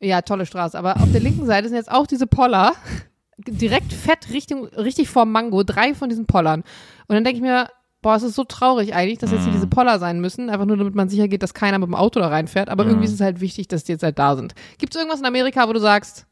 Ja, 0.00 0.22
tolle 0.22 0.46
Straße. 0.46 0.78
Aber 0.78 0.96
auf 0.96 1.10
der 1.12 1.20
linken 1.20 1.44
Seite 1.46 1.68
sind 1.68 1.76
jetzt 1.76 1.90
auch 1.90 2.06
diese 2.06 2.26
Poller. 2.26 2.72
Direkt 3.38 3.92
fett 3.92 4.28
Richtung, 4.30 4.64
richtig 4.66 5.08
vor 5.10 5.26
Mango. 5.26 5.62
Drei 5.62 5.94
von 5.94 6.08
diesen 6.08 6.26
Pollern. 6.26 6.60
Und 7.06 7.14
dann 7.14 7.22
denke 7.22 7.36
ich 7.36 7.42
mir, 7.42 7.68
boah, 8.00 8.14
es 8.16 8.22
ist 8.22 8.34
so 8.34 8.44
traurig 8.44 8.94
eigentlich, 8.94 9.18
dass 9.18 9.30
jetzt 9.30 9.42
hier 9.42 9.50
Mhm. 9.50 9.56
diese 9.56 9.66
Poller 9.66 9.98
sein 9.98 10.20
müssen. 10.20 10.48
Einfach 10.48 10.64
nur, 10.64 10.78
damit 10.78 10.94
man 10.94 11.10
sicher 11.10 11.28
geht, 11.28 11.42
dass 11.42 11.52
keiner 11.52 11.78
mit 11.78 11.86
dem 11.88 11.94
Auto 11.94 12.18
da 12.18 12.28
reinfährt. 12.28 12.70
Aber 12.70 12.84
Mhm. 12.84 12.90
irgendwie 12.90 13.06
ist 13.08 13.14
es 13.14 13.20
halt 13.20 13.40
wichtig, 13.40 13.68
dass 13.68 13.84
die 13.84 13.92
jetzt 13.92 14.02
halt 14.02 14.18
da 14.18 14.36
sind. 14.36 14.54
Gibt 14.78 14.94
es 14.94 14.98
irgendwas 15.00 15.20
in 15.20 15.26
Amerika, 15.26 15.68
wo 15.68 15.74
du 15.74 15.80
sagst, 15.80 16.26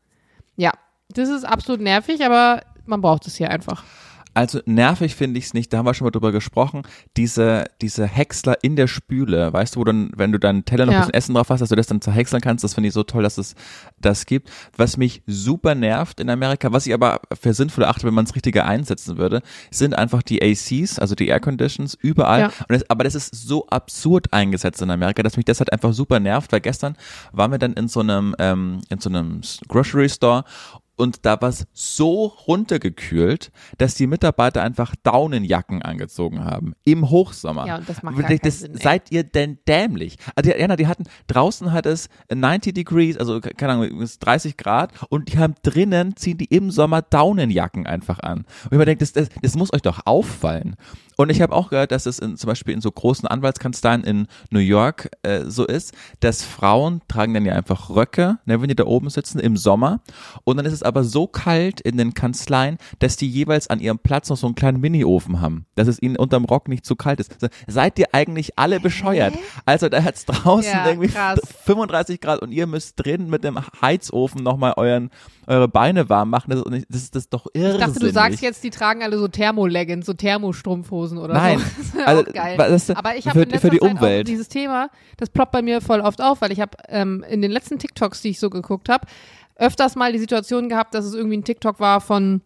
ja, 0.57 0.73
das 1.11 1.29
ist 1.29 1.45
absolut 1.45 1.83
nervig, 1.83 2.25
aber 2.25 2.63
man 2.87 3.03
braucht 3.03 3.27
es 3.27 3.37
hier 3.37 3.51
einfach. 3.51 3.85
Also 4.35 4.61
nervig 4.67 5.15
finde 5.15 5.39
ich 5.39 5.47
es 5.47 5.55
nicht, 5.55 5.73
da 5.73 5.79
haben 5.79 5.87
wir 5.87 5.95
schon 5.95 6.07
mal 6.07 6.11
drüber 6.11 6.33
gesprochen, 6.33 6.83
diese, 7.17 7.65
diese 7.81 8.07
Häcksler 8.07 8.57
in 8.63 8.77
der 8.77 8.87
Spüle, 8.89 9.53
weißt 9.53 9.77
du, 9.77 9.81
wo 9.81 9.85
dann, 9.85 10.11
wenn 10.17 10.33
du 10.33 10.39
deinen 10.39 10.65
Teller 10.65 10.87
noch 10.87 10.93
Ja. 10.93 10.99
ein 10.99 11.03
bisschen 11.07 11.15
Essen 11.15 11.35
drauf 11.35 11.49
hast, 11.51 11.61
dass 11.61 11.69
du 11.69 11.77
das 11.77 11.87
dann 11.87 12.01
zerhäckseln 12.01 12.43
kannst, 12.43 12.65
das 12.65 12.75
finde 12.75 12.89
ich 12.89 12.95
so 12.95 13.05
toll, 13.05 13.23
dass 13.23 13.39
es 13.39 13.55
das 14.01 14.27
gibt. 14.27 14.51
Was 14.77 14.97
mich 14.97 15.23
super 15.27 15.75
nervt 15.75 16.21
in 16.21 16.29
Amerika, 16.31 16.73
was 16.73 16.87
ich 16.87 16.95
aber 16.95 17.21
für 17.41 17.55
sinnvoll 17.55 17.85
achte, 17.85 18.07
wenn 18.07 18.15
man 18.15 18.25
es 18.25 18.35
richtiger 18.35 18.67
einsetzen 18.67 19.17
würde, 19.19 19.41
sind 19.71 19.95
einfach 19.95 20.23
die 20.23 20.43
ACs, 20.43 20.99
also 20.99 21.15
die 21.15 21.29
Air 21.29 21.41
Conditions, 21.41 21.95
überall. 22.01 22.41
Ja. 22.41 22.53
Das, 22.69 22.91
aber 22.91 23.05
das 23.05 23.15
ist 23.15 23.35
so 23.35 23.67
absurd 23.69 24.33
eingesetzt 24.33 24.83
in 24.83 24.91
Amerika, 24.91 25.23
dass 25.23 25.37
mich 25.37 25.45
das 25.47 25.61
halt 25.61 25.73
einfach 25.73 25.93
super 25.93 26.19
nervt, 26.21 26.51
weil 26.53 26.61
gestern 26.61 26.97
waren 27.33 27.51
wir 27.53 27.59
dann 27.59 27.75
in 27.75 27.89
so 27.89 28.01
einem, 28.01 28.35
ähm, 28.39 28.81
in 28.89 28.99
so 29.01 29.09
einem 29.09 29.43
Grocery 29.69 30.09
Store 30.09 30.45
und 30.97 31.27
da 31.27 31.41
war 31.41 31.49
es 31.49 31.67
so 31.73 32.27
runtergekühlt, 32.27 33.51
dass 33.79 33.95
die 33.95 34.07
Mitarbeiter 34.07 34.63
einfach 34.63 34.95
Daunenjacken 35.03 35.83
angezogen 35.83 36.45
haben. 36.45 36.75
Im 36.85 37.11
Hochsommer. 37.11 37.67
Ja, 37.67 37.77
und 37.77 37.89
das 37.89 38.03
macht 38.03 38.19
keinen 38.19 38.39
das, 38.43 38.61
Sinn. 38.61 38.77
Seid 38.77 39.11
ihr 39.11 39.25
denn 39.25 39.59
dämlich? 39.67 40.19
Also 40.37 40.51
die, 40.51 40.59
Jana, 40.59 40.77
die 40.77 40.87
hatten, 40.87 41.05
draußen 41.27 41.73
hat 41.73 41.87
es 41.87 42.09
90 42.33 42.75
Degrees, 42.75 43.17
also 43.17 43.41
keine 43.41 43.73
Ahnung, 43.73 44.03
es 44.03 44.13
ist 44.13 44.19
30 44.21 44.57
Grad 44.57 44.93
und 45.09 45.33
die 45.33 45.39
haben 45.39 45.55
drinnen, 45.63 46.17
ziehen 46.17 46.39
die 46.39 46.47
im 46.47 46.71
Sommer 46.71 47.03
Daunenjacken 47.03 47.87
einfach 47.87 48.21
an. 48.21 48.39
Und 48.65 48.73
ich 48.73 48.79
mir 48.79 48.85
denke, 48.85 49.01
das, 49.01 49.13
das, 49.13 49.29
das 49.43 49.57
muss 49.57 49.73
euch 49.73 49.83
doch 49.83 50.07
auffallen. 50.07 50.77
Und 51.17 51.31
ich 51.31 51.41
habe 51.41 51.55
auch 51.55 51.71
gehört, 51.71 51.93
dass 51.93 52.07
es 52.07 52.19
in, 52.19 52.37
zum 52.37 52.49
Beispiel 52.49 52.75
in 52.75 52.81
so 52.81 52.91
großen 52.91 53.29
Anwaltskanzleien 53.29 54.03
in 54.05 54.27
New 54.51 54.59
York 54.59 55.11
äh, 55.23 55.45
so 55.47 55.65
ist, 55.65 55.95
dass 56.21 56.43
Frauen 56.43 57.03
tragen 57.09 57.35
dann 57.35 57.45
ja 57.45 57.55
einfach 57.55 57.91
Röcke, 57.91 58.39
ne, 58.47 58.61
wenn 58.61 58.69
die 58.69 58.75
da 58.75 58.85
oben 58.85 59.11
sitzen 59.11 59.39
im 59.39 59.57
Sommer. 59.57 60.01
Und 60.45 60.57
dann 60.57 60.67
ist 60.67 60.73
es 60.73 60.83
aber 60.85 61.05
so 61.05 61.27
kalt 61.27 61.81
in 61.81 61.97
den 61.97 62.15
Kanzleien, 62.15 62.79
dass 62.99 63.17
die 63.17 63.29
jeweils 63.29 63.69
an 63.69 63.81
ihrem 63.81 63.99
Platz 63.99 64.29
noch 64.31 64.37
so 64.37 64.47
einen 64.47 64.55
kleinen 64.55 64.81
Mini-Ofen 64.81 65.41
haben, 65.41 65.67
dass 65.75 65.89
es 65.89 66.01
ihnen 66.01 66.17
unterm 66.17 66.45
Rock 66.45 66.69
nicht 66.69 66.85
zu 66.85 66.97
kalt 66.97 67.21
ist. 67.21 67.35
Seid 67.67 67.99
ihr 67.99 68.07
eigentlich 68.13 68.59
alle 68.59 68.81
bescheuert? 68.81 69.35
Also 69.67 69.89
da 69.89 70.03
hat's 70.03 70.25
draußen 70.27 70.71
Ja, 70.73 70.87
irgendwie 70.89 71.09
krass. 71.09 71.41
35 71.65 72.21
Grad 72.21 72.41
und 72.43 72.53
ihr 72.53 72.67
müsst 72.67 72.95
drin 72.97 73.29
mit 73.29 73.45
dem 73.45 73.59
Heizofen 73.81 74.43
nochmal 74.43 74.75
euren 74.77 75.11
eure 75.47 75.69
Beine 75.69 76.09
warm 76.09 76.31
machen. 76.31 76.51
Das 76.51 76.61
ist, 76.61 76.71
nicht- 76.71 76.87
das 76.89 77.03
ist 77.03 77.15
das 77.15 77.29
doch 77.29 77.47
irrsinnig. 77.53 77.81
Ich 77.81 77.87
dachte, 77.93 78.01
du 78.01 78.11
sagst 78.11 78.41
jetzt, 78.41 78.65
die 78.65 78.71
tragen 78.71 79.03
alle 79.03 79.19
so 79.19 79.29
Thermoleggings, 79.29 80.07
so 80.07 80.15
Thermostrumpfhosen 80.15 81.19
oder 81.19 81.35
Nein. 81.35 81.59
so. 81.59 81.65
Das 81.75 81.87
ist 81.95 82.07
Also, 82.07 82.25
geil. 82.33 82.73
ist- 82.73 82.97
Aber 82.97 83.17
ich 83.17 83.25
für- 83.25 83.31
habe 83.31 83.41
für 83.41 83.47
letzter 83.51 83.71
die 83.71 83.79
Zeit 83.79 83.91
Umwelt. 83.91 84.29
Dieses 84.29 84.49
Thema, 84.49 84.89
das 85.19 85.29
ploppt 85.29 85.53
bei 85.53 85.61
mir 85.61 85.81
voll 85.83 86.01
oft 86.01 86.23
auf, 86.23 86.41
weil 86.41 86.51
ich 86.51 86.61
habe 86.61 86.77
ähm, 86.89 87.25
in 87.29 87.43
den 87.43 87.51
letzten 87.51 87.79
TikToks, 87.79 88.23
die 88.23 88.31
ich 88.31 88.41
so 88.41 88.49
geguckt 88.49 88.89
habe, 88.89 89.07
öfters 89.57 89.97
mal 89.97 90.13
die 90.13 90.19
Situation 90.19 90.69
gehabt, 90.69 90.95
dass 90.95 91.05
es 91.05 91.15
irgendwie 91.15 91.37
ein 91.37 91.45
TikTok 91.45 91.81
war 91.81 92.01
von 92.01 92.41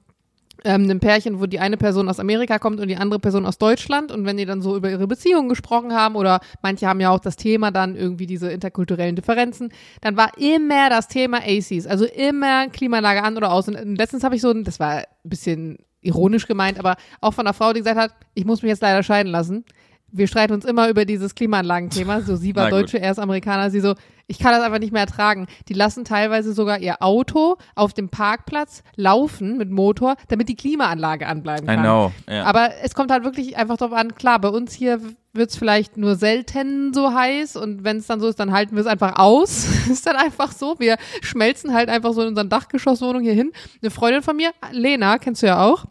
ähm, 0.64 0.84
einem 0.84 1.00
Pärchen, 1.00 1.40
wo 1.40 1.46
die 1.46 1.60
eine 1.60 1.76
Person 1.76 2.08
aus 2.08 2.18
Amerika 2.18 2.58
kommt 2.58 2.80
und 2.80 2.88
die 2.88 2.96
andere 2.96 3.20
Person 3.20 3.46
aus 3.46 3.58
Deutschland 3.58 4.10
und 4.10 4.24
wenn 4.24 4.36
die 4.36 4.44
dann 4.44 4.60
so 4.60 4.76
über 4.76 4.90
ihre 4.90 5.06
Beziehungen 5.06 5.48
gesprochen 5.48 5.94
haben 5.94 6.16
oder 6.16 6.40
manche 6.62 6.86
haben 6.86 7.00
ja 7.00 7.10
auch 7.10 7.20
das 7.20 7.36
Thema 7.36 7.70
dann 7.70 7.94
irgendwie 7.94 8.26
diese 8.26 8.50
interkulturellen 8.50 9.16
Differenzen, 9.16 9.72
dann 10.00 10.16
war 10.16 10.36
immer 10.36 10.90
das 10.90 11.08
Thema 11.08 11.38
ACs, 11.38 11.86
also 11.86 12.04
immer 12.06 12.68
Klimaanlage 12.68 13.22
an 13.22 13.36
oder 13.36 13.52
aus. 13.52 13.68
Und 13.68 13.96
letztens 13.96 14.24
habe 14.24 14.34
ich 14.34 14.40
so, 14.40 14.52
das 14.52 14.80
war 14.80 14.98
ein 14.98 15.04
bisschen 15.24 15.78
ironisch 16.00 16.46
gemeint, 16.46 16.78
aber 16.78 16.96
auch 17.20 17.34
von 17.34 17.46
einer 17.46 17.54
Frau, 17.54 17.72
die 17.72 17.80
gesagt 17.80 17.98
hat, 17.98 18.14
ich 18.34 18.44
muss 18.44 18.62
mich 18.62 18.70
jetzt 18.70 18.82
leider 18.82 19.02
scheiden 19.02 19.30
lassen. 19.30 19.64
Wir 20.10 20.26
streiten 20.26 20.54
uns 20.54 20.64
immer 20.64 20.88
über 20.88 21.04
dieses 21.04 21.34
Klimaanlagenthema. 21.34 22.22
So, 22.22 22.36
sie 22.36 22.56
war. 22.56 22.70
Deutsche, 22.70 23.00
er 23.00 23.12
ist 23.12 23.18
Amerikaner. 23.18 23.70
Sie 23.70 23.80
so, 23.80 23.94
ich 24.26 24.38
kann 24.38 24.52
das 24.52 24.62
einfach 24.62 24.78
nicht 24.78 24.92
mehr 24.92 25.02
ertragen. 25.02 25.46
Die 25.68 25.74
lassen 25.74 26.04
teilweise 26.04 26.52
sogar 26.52 26.78
ihr 26.78 27.02
Auto 27.02 27.56
auf 27.74 27.94
dem 27.94 28.10
Parkplatz 28.10 28.82
laufen 28.94 29.56
mit 29.56 29.70
Motor, 29.70 30.16
damit 30.28 30.48
die 30.48 30.54
Klimaanlage 30.54 31.26
anbleiben 31.26 31.64
I 31.64 31.74
kann. 31.74 31.82
know. 31.82 32.12
Ja. 32.28 32.44
Aber 32.44 32.70
es 32.82 32.94
kommt 32.94 33.10
halt 33.10 33.24
wirklich 33.24 33.56
einfach 33.56 33.78
drauf 33.78 33.92
an, 33.92 34.14
klar, 34.14 34.38
bei 34.38 34.48
uns 34.48 34.74
hier 34.74 35.00
wird's 35.32 35.56
vielleicht 35.56 35.96
nur 35.96 36.16
selten 36.16 36.92
so 36.92 37.14
heiß 37.14 37.56
und 37.56 37.84
wenn 37.84 37.96
es 37.98 38.06
dann 38.06 38.20
so 38.20 38.28
ist, 38.28 38.38
dann 38.38 38.52
halten 38.52 38.76
wir 38.76 38.80
es 38.80 38.86
einfach 38.86 39.18
aus. 39.18 39.66
ist 39.90 40.06
dann 40.06 40.16
einfach 40.16 40.52
so. 40.52 40.76
Wir 40.78 40.96
schmelzen 41.22 41.72
halt 41.72 41.88
einfach 41.88 42.12
so 42.12 42.22
in 42.22 42.28
unseren 42.28 42.50
Dachgeschosswohnung 42.50 43.22
hier 43.22 43.34
hin. 43.34 43.52
Eine 43.80 43.90
Freundin 43.90 44.22
von 44.22 44.36
mir, 44.36 44.50
Lena, 44.72 45.18
kennst 45.18 45.42
du 45.42 45.46
ja 45.46 45.64
auch, 45.64 45.86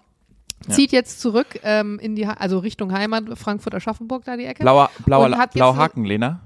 zieht 0.70 0.92
jetzt 0.92 1.22
zurück 1.22 1.60
ähm, 1.64 2.00
in 2.00 2.16
die, 2.16 2.28
Ha- 2.28 2.36
also 2.40 2.60
Richtung 2.60 2.92
Heimat, 2.92 3.26
Frankfurt 3.38 3.76
Aschaffenburg, 3.76 4.26
da 4.26 4.38
die 4.38 4.46
Ecke. 4.46 4.64
Blauer, 4.64 4.90
blauer, 5.06 5.30
blauer 5.54 5.74
eine- 5.74 5.78
Haken, 5.82 6.06
Lena. 6.06 6.42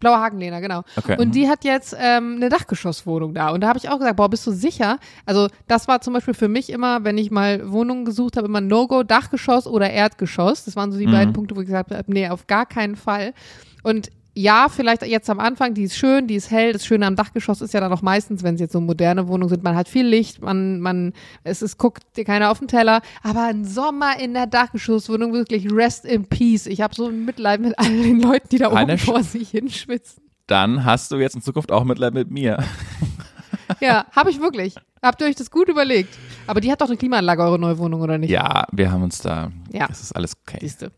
Blauer 0.00 0.20
Hakenlehner, 0.20 0.60
genau. 0.60 0.84
Okay. 0.94 1.16
Und 1.20 1.34
die 1.34 1.48
hat 1.48 1.64
jetzt 1.64 1.92
ähm, 1.98 2.34
eine 2.36 2.48
Dachgeschosswohnung 2.50 3.34
da. 3.34 3.50
Und 3.50 3.62
da 3.62 3.68
habe 3.68 3.78
ich 3.80 3.88
auch 3.88 3.98
gesagt, 3.98 4.16
boah, 4.16 4.28
bist 4.30 4.46
du 4.46 4.52
sicher? 4.52 5.00
Also 5.26 5.48
das 5.66 5.88
war 5.88 6.00
zum 6.00 6.14
Beispiel 6.14 6.34
für 6.34 6.46
mich 6.46 6.70
immer, 6.70 7.02
wenn 7.02 7.18
ich 7.18 7.32
mal 7.32 7.68
Wohnungen 7.72 8.04
gesucht 8.04 8.36
habe, 8.36 8.46
immer 8.46 8.60
No-Go, 8.60 9.02
Dachgeschoss 9.02 9.66
oder 9.66 9.90
Erdgeschoss. 9.90 10.64
Das 10.66 10.76
waren 10.76 10.92
so 10.92 10.98
die 10.98 11.08
Mhm. 11.08 11.12
beiden 11.12 11.32
Punkte, 11.32 11.56
wo 11.56 11.60
ich 11.62 11.66
gesagt 11.66 11.90
habe, 11.90 12.04
nee, 12.06 12.28
auf 12.28 12.46
gar 12.46 12.64
keinen 12.64 12.94
Fall. 12.94 13.34
Und 13.82 14.10
ja, 14.38 14.68
vielleicht 14.68 15.02
jetzt 15.02 15.28
am 15.30 15.40
Anfang, 15.40 15.74
die 15.74 15.82
ist 15.82 15.96
schön, 15.96 16.28
die 16.28 16.36
ist 16.36 16.52
hell. 16.52 16.72
Das 16.72 16.86
Schöne 16.86 17.06
am 17.06 17.16
Dachgeschoss 17.16 17.60
ist 17.60 17.74
ja 17.74 17.80
dann 17.80 17.92
auch 17.92 18.02
meistens, 18.02 18.44
wenn 18.44 18.54
es 18.54 18.60
jetzt 18.60 18.72
so 18.72 18.80
moderne 18.80 19.26
Wohnungen 19.26 19.48
sind, 19.48 19.64
man 19.64 19.74
hat 19.74 19.88
viel 19.88 20.06
Licht, 20.06 20.40
man, 20.40 20.78
man, 20.78 21.12
es 21.42 21.60
ist, 21.60 21.76
guckt 21.76 22.04
dir 22.16 22.24
keiner 22.24 22.52
auf 22.52 22.60
den 22.60 22.68
Teller. 22.68 23.00
Aber 23.24 23.46
ein 23.46 23.64
Sommer 23.64 24.20
in 24.20 24.34
der 24.34 24.46
Dachgeschosswohnung, 24.46 25.32
wirklich 25.32 25.72
rest 25.72 26.04
in 26.04 26.26
peace. 26.26 26.66
Ich 26.66 26.82
habe 26.82 26.94
so 26.94 27.08
ein 27.08 27.24
Mitleid 27.24 27.60
mit 27.60 27.76
all 27.80 27.90
den 27.90 28.20
Leuten, 28.20 28.48
die 28.50 28.58
da 28.58 28.68
Eine 28.68 28.92
oben 28.92 28.98
vor 28.98 29.24
sich 29.24 29.50
hinschwitzen. 29.50 30.22
Dann 30.46 30.84
hast 30.84 31.10
du 31.10 31.16
jetzt 31.16 31.34
in 31.34 31.42
Zukunft 31.42 31.72
auch 31.72 31.82
Mitleid 31.82 32.14
mit 32.14 32.30
mir. 32.30 32.62
Ja, 33.80 34.06
habe 34.12 34.30
ich 34.30 34.40
wirklich. 34.40 34.76
Habt 35.02 35.20
ihr 35.20 35.26
euch 35.26 35.36
das 35.36 35.50
gut 35.50 35.68
überlegt? 35.68 36.08
Aber 36.46 36.62
die 36.62 36.72
hat 36.72 36.80
doch 36.80 36.86
eine 36.86 36.96
Klimaanlage, 36.96 37.42
eure 37.42 37.58
neue 37.58 37.76
Wohnung, 37.76 38.00
oder 38.00 38.16
nicht? 38.16 38.30
Ja, 38.30 38.66
wir 38.72 38.90
haben 38.90 39.02
uns 39.02 39.18
da. 39.18 39.52
Ja. 39.70 39.88
Es 39.90 40.00
ist 40.00 40.16
alles 40.16 40.34
okay. 40.40 40.56
Siehste. 40.62 40.90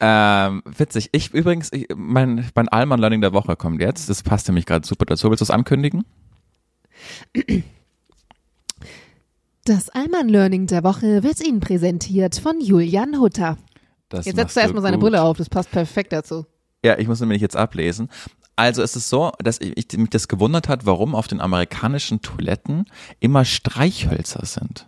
Ähm, 0.00 0.62
witzig. 0.64 1.10
Ich 1.12 1.34
übrigens, 1.34 1.72
ich, 1.72 1.88
mein, 1.94 2.48
mein 2.54 2.68
Alman 2.68 3.00
Learning 3.00 3.20
der 3.20 3.34
Woche 3.34 3.54
kommt 3.56 3.80
jetzt. 3.80 4.08
Das 4.08 4.22
passt 4.22 4.48
nämlich 4.48 4.66
gerade 4.66 4.86
super 4.86 5.04
dazu. 5.04 5.28
Willst 5.28 5.42
du 5.42 5.44
es 5.44 5.50
ankündigen? 5.50 6.04
Das 9.64 9.90
Alman 9.90 10.28
Learning 10.28 10.66
der 10.66 10.82
Woche 10.84 11.22
wird 11.22 11.46
Ihnen 11.46 11.60
präsentiert 11.60 12.36
von 12.36 12.60
Julian 12.60 13.20
Hutter. 13.20 13.58
Das 14.08 14.24
Jetzt 14.24 14.36
setzt 14.36 14.56
er 14.56 14.64
erstmal 14.64 14.82
seine. 14.82 14.98
Brille 14.98 15.22
auf, 15.22 15.36
das 15.36 15.50
passt 15.50 15.70
perfekt 15.70 16.12
dazu. 16.12 16.46
Ja, 16.84 16.98
ich 16.98 17.06
muss 17.06 17.20
nämlich 17.20 17.42
jetzt 17.42 17.56
ablesen. 17.56 18.08
Also 18.56 18.82
es 18.82 18.96
ist 18.96 19.08
so, 19.08 19.32
dass 19.38 19.60
ich, 19.60 19.76
ich, 19.76 19.98
mich 19.98 20.10
das 20.10 20.28
gewundert 20.28 20.68
hat, 20.68 20.86
warum 20.86 21.14
auf 21.14 21.28
den 21.28 21.40
amerikanischen 21.40 22.20
Toiletten 22.20 22.86
immer 23.20 23.44
Streichhölzer 23.44 24.44
sind. 24.44 24.86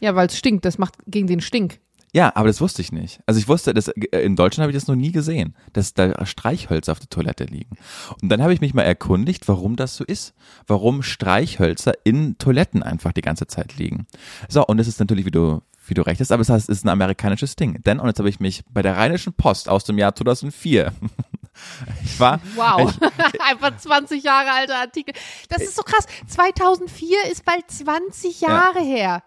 Ja, 0.00 0.14
weil 0.14 0.28
es 0.28 0.38
stinkt, 0.38 0.64
das 0.64 0.78
macht 0.78 0.94
gegen 1.06 1.26
den 1.26 1.40
Stink. 1.40 1.80
Ja, 2.14 2.30
aber 2.36 2.46
das 2.46 2.60
wusste 2.60 2.80
ich 2.80 2.92
nicht. 2.92 3.20
Also 3.26 3.40
ich 3.40 3.48
wusste, 3.48 3.74
dass 3.74 3.88
äh, 3.88 4.20
in 4.20 4.36
Deutschland 4.36 4.62
habe 4.62 4.70
ich 4.70 4.76
das 4.76 4.86
noch 4.86 4.94
nie 4.94 5.10
gesehen, 5.10 5.56
dass 5.72 5.94
da 5.94 6.24
Streichhölzer 6.24 6.92
auf 6.92 7.00
der 7.00 7.08
Toilette 7.08 7.44
liegen. 7.44 7.76
Und 8.22 8.28
dann 8.28 8.40
habe 8.40 8.54
ich 8.54 8.60
mich 8.60 8.72
mal 8.72 8.82
erkundigt, 8.82 9.48
warum 9.48 9.74
das 9.74 9.96
so 9.96 10.04
ist. 10.04 10.32
Warum 10.68 11.02
Streichhölzer 11.02 11.92
in 12.04 12.38
Toiletten 12.38 12.84
einfach 12.84 13.12
die 13.12 13.20
ganze 13.20 13.48
Zeit 13.48 13.76
liegen. 13.76 14.06
So, 14.48 14.64
und 14.64 14.78
es 14.78 14.86
ist 14.86 15.00
natürlich, 15.00 15.26
wie 15.26 15.32
du, 15.32 15.60
wie 15.86 15.94
du 15.94 16.02
recht 16.02 16.20
hast, 16.20 16.30
aber 16.30 16.42
es 16.42 16.48
heißt, 16.48 16.68
es 16.70 16.78
ist 16.78 16.84
ein 16.84 16.90
amerikanisches 16.90 17.56
Ding. 17.56 17.82
Denn, 17.82 17.98
und 17.98 18.06
jetzt 18.06 18.20
habe 18.20 18.28
ich 18.28 18.38
mich 18.38 18.62
bei 18.70 18.82
der 18.82 18.96
Rheinischen 18.96 19.32
Post 19.32 19.68
aus 19.68 19.82
dem 19.82 19.98
Jahr 19.98 20.14
2004 20.14 20.92
Ich 22.04 22.18
war, 22.18 22.40
Wow. 22.54 22.90
Ich, 22.90 23.40
Einfach 23.40 23.76
20 23.76 24.22
Jahre 24.22 24.52
alter 24.52 24.76
Artikel. 24.76 25.14
Das 25.48 25.62
ist 25.62 25.76
so 25.76 25.82
krass. 25.82 26.06
2004 26.28 27.30
ist 27.30 27.44
bald 27.44 27.68
20 27.68 28.40
Jahre 28.40 28.80
her. 28.80 29.22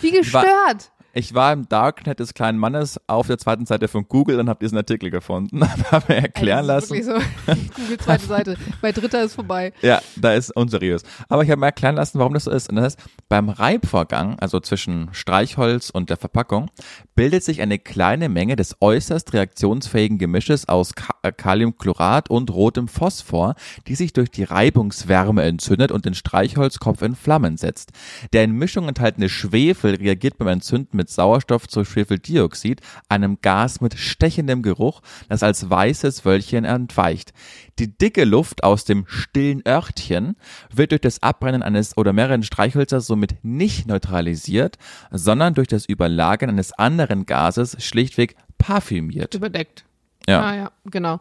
Wie 0.00 0.10
gestört. 0.10 0.90
Ich 1.12 1.34
war 1.34 1.52
im 1.52 1.68
Darknet 1.68 2.20
des 2.20 2.34
kleinen 2.34 2.58
Mannes 2.58 3.00
auf 3.06 3.26
der 3.26 3.38
zweiten 3.38 3.66
Seite 3.66 3.88
von 3.88 4.06
Google 4.06 4.38
und 4.38 4.48
habe 4.48 4.60
diesen 4.60 4.78
Artikel 4.78 5.10
gefunden, 5.10 5.60
habe 5.90 6.04
mir 6.08 6.22
erklären 6.22 6.66
das 6.66 6.90
lassen. 6.90 7.02
so. 7.02 7.12
Google 7.76 7.98
zweite 7.98 8.26
Seite. 8.26 8.56
Bei 8.80 8.92
dritter 8.92 9.22
ist 9.24 9.34
vorbei. 9.34 9.72
Ja, 9.82 10.00
da 10.16 10.34
ist 10.34 10.54
unseriös. 10.54 11.02
Aber 11.28 11.42
ich 11.42 11.50
habe 11.50 11.60
mir 11.60 11.66
erklären 11.66 11.96
lassen, 11.96 12.18
warum 12.18 12.34
das 12.34 12.44
so 12.44 12.50
ist. 12.50 12.68
Und 12.68 12.76
das 12.76 12.84
heißt, 12.84 12.98
beim 13.28 13.48
Reibvorgang, 13.48 14.38
also 14.38 14.60
zwischen 14.60 15.08
Streichholz 15.12 15.90
und 15.90 16.10
der 16.10 16.16
Verpackung, 16.16 16.70
bildet 17.14 17.42
sich 17.42 17.60
eine 17.60 17.78
kleine 17.78 18.28
Menge 18.28 18.56
des 18.56 18.76
äußerst 18.80 19.32
reaktionsfähigen 19.32 20.18
Gemisches 20.18 20.68
aus 20.68 20.92
äh, 21.22 21.32
Kaliumchlorat 21.32 22.30
und 22.30 22.50
rotem 22.50 22.88
Phosphor, 22.88 23.54
die 23.86 23.94
sich 23.94 24.12
durch 24.12 24.30
die 24.30 24.44
Reibungswärme 24.44 25.42
entzündet 25.42 25.92
und 25.92 26.04
den 26.04 26.14
Streichholzkopf 26.14 27.02
in 27.02 27.16
Flammen 27.16 27.56
setzt. 27.56 27.90
Der 28.32 28.44
in 28.44 28.52
Mischung 28.52 28.88
enthaltene 28.88 29.28
Schwefel 29.28 29.96
reagiert 29.96 30.38
beim 30.38 30.48
Entzünden 30.48 30.99
mit 31.00 31.08
Sauerstoff 31.08 31.66
zu 31.66 31.82
Schwefeldioxid, 31.82 32.82
einem 33.08 33.38
Gas 33.40 33.80
mit 33.80 33.98
stechendem 33.98 34.60
Geruch, 34.62 35.00
das 35.30 35.42
als 35.42 35.70
weißes 35.70 36.26
Wölkchen 36.26 36.66
entweicht. 36.66 37.32
Die 37.78 37.96
dicke 37.96 38.24
Luft 38.24 38.62
aus 38.64 38.84
dem 38.84 39.06
stillen 39.08 39.62
Örtchen 39.66 40.36
wird 40.70 40.90
durch 40.90 41.00
das 41.00 41.22
Abbrennen 41.22 41.62
eines 41.62 41.96
oder 41.96 42.12
mehreren 42.12 42.42
Streichhölzers 42.42 43.06
somit 43.06 43.42
nicht 43.42 43.88
neutralisiert, 43.88 44.76
sondern 45.10 45.54
durch 45.54 45.68
das 45.68 45.86
Überlagern 45.86 46.50
eines 46.50 46.72
anderen 46.72 47.24
Gases 47.24 47.82
schlichtweg 47.82 48.36
parfümiert. 48.58 49.34
Überdeckt. 49.34 49.86
Ja. 50.28 50.42
Ah, 50.42 50.54
ja, 50.54 50.70
genau. 50.84 51.20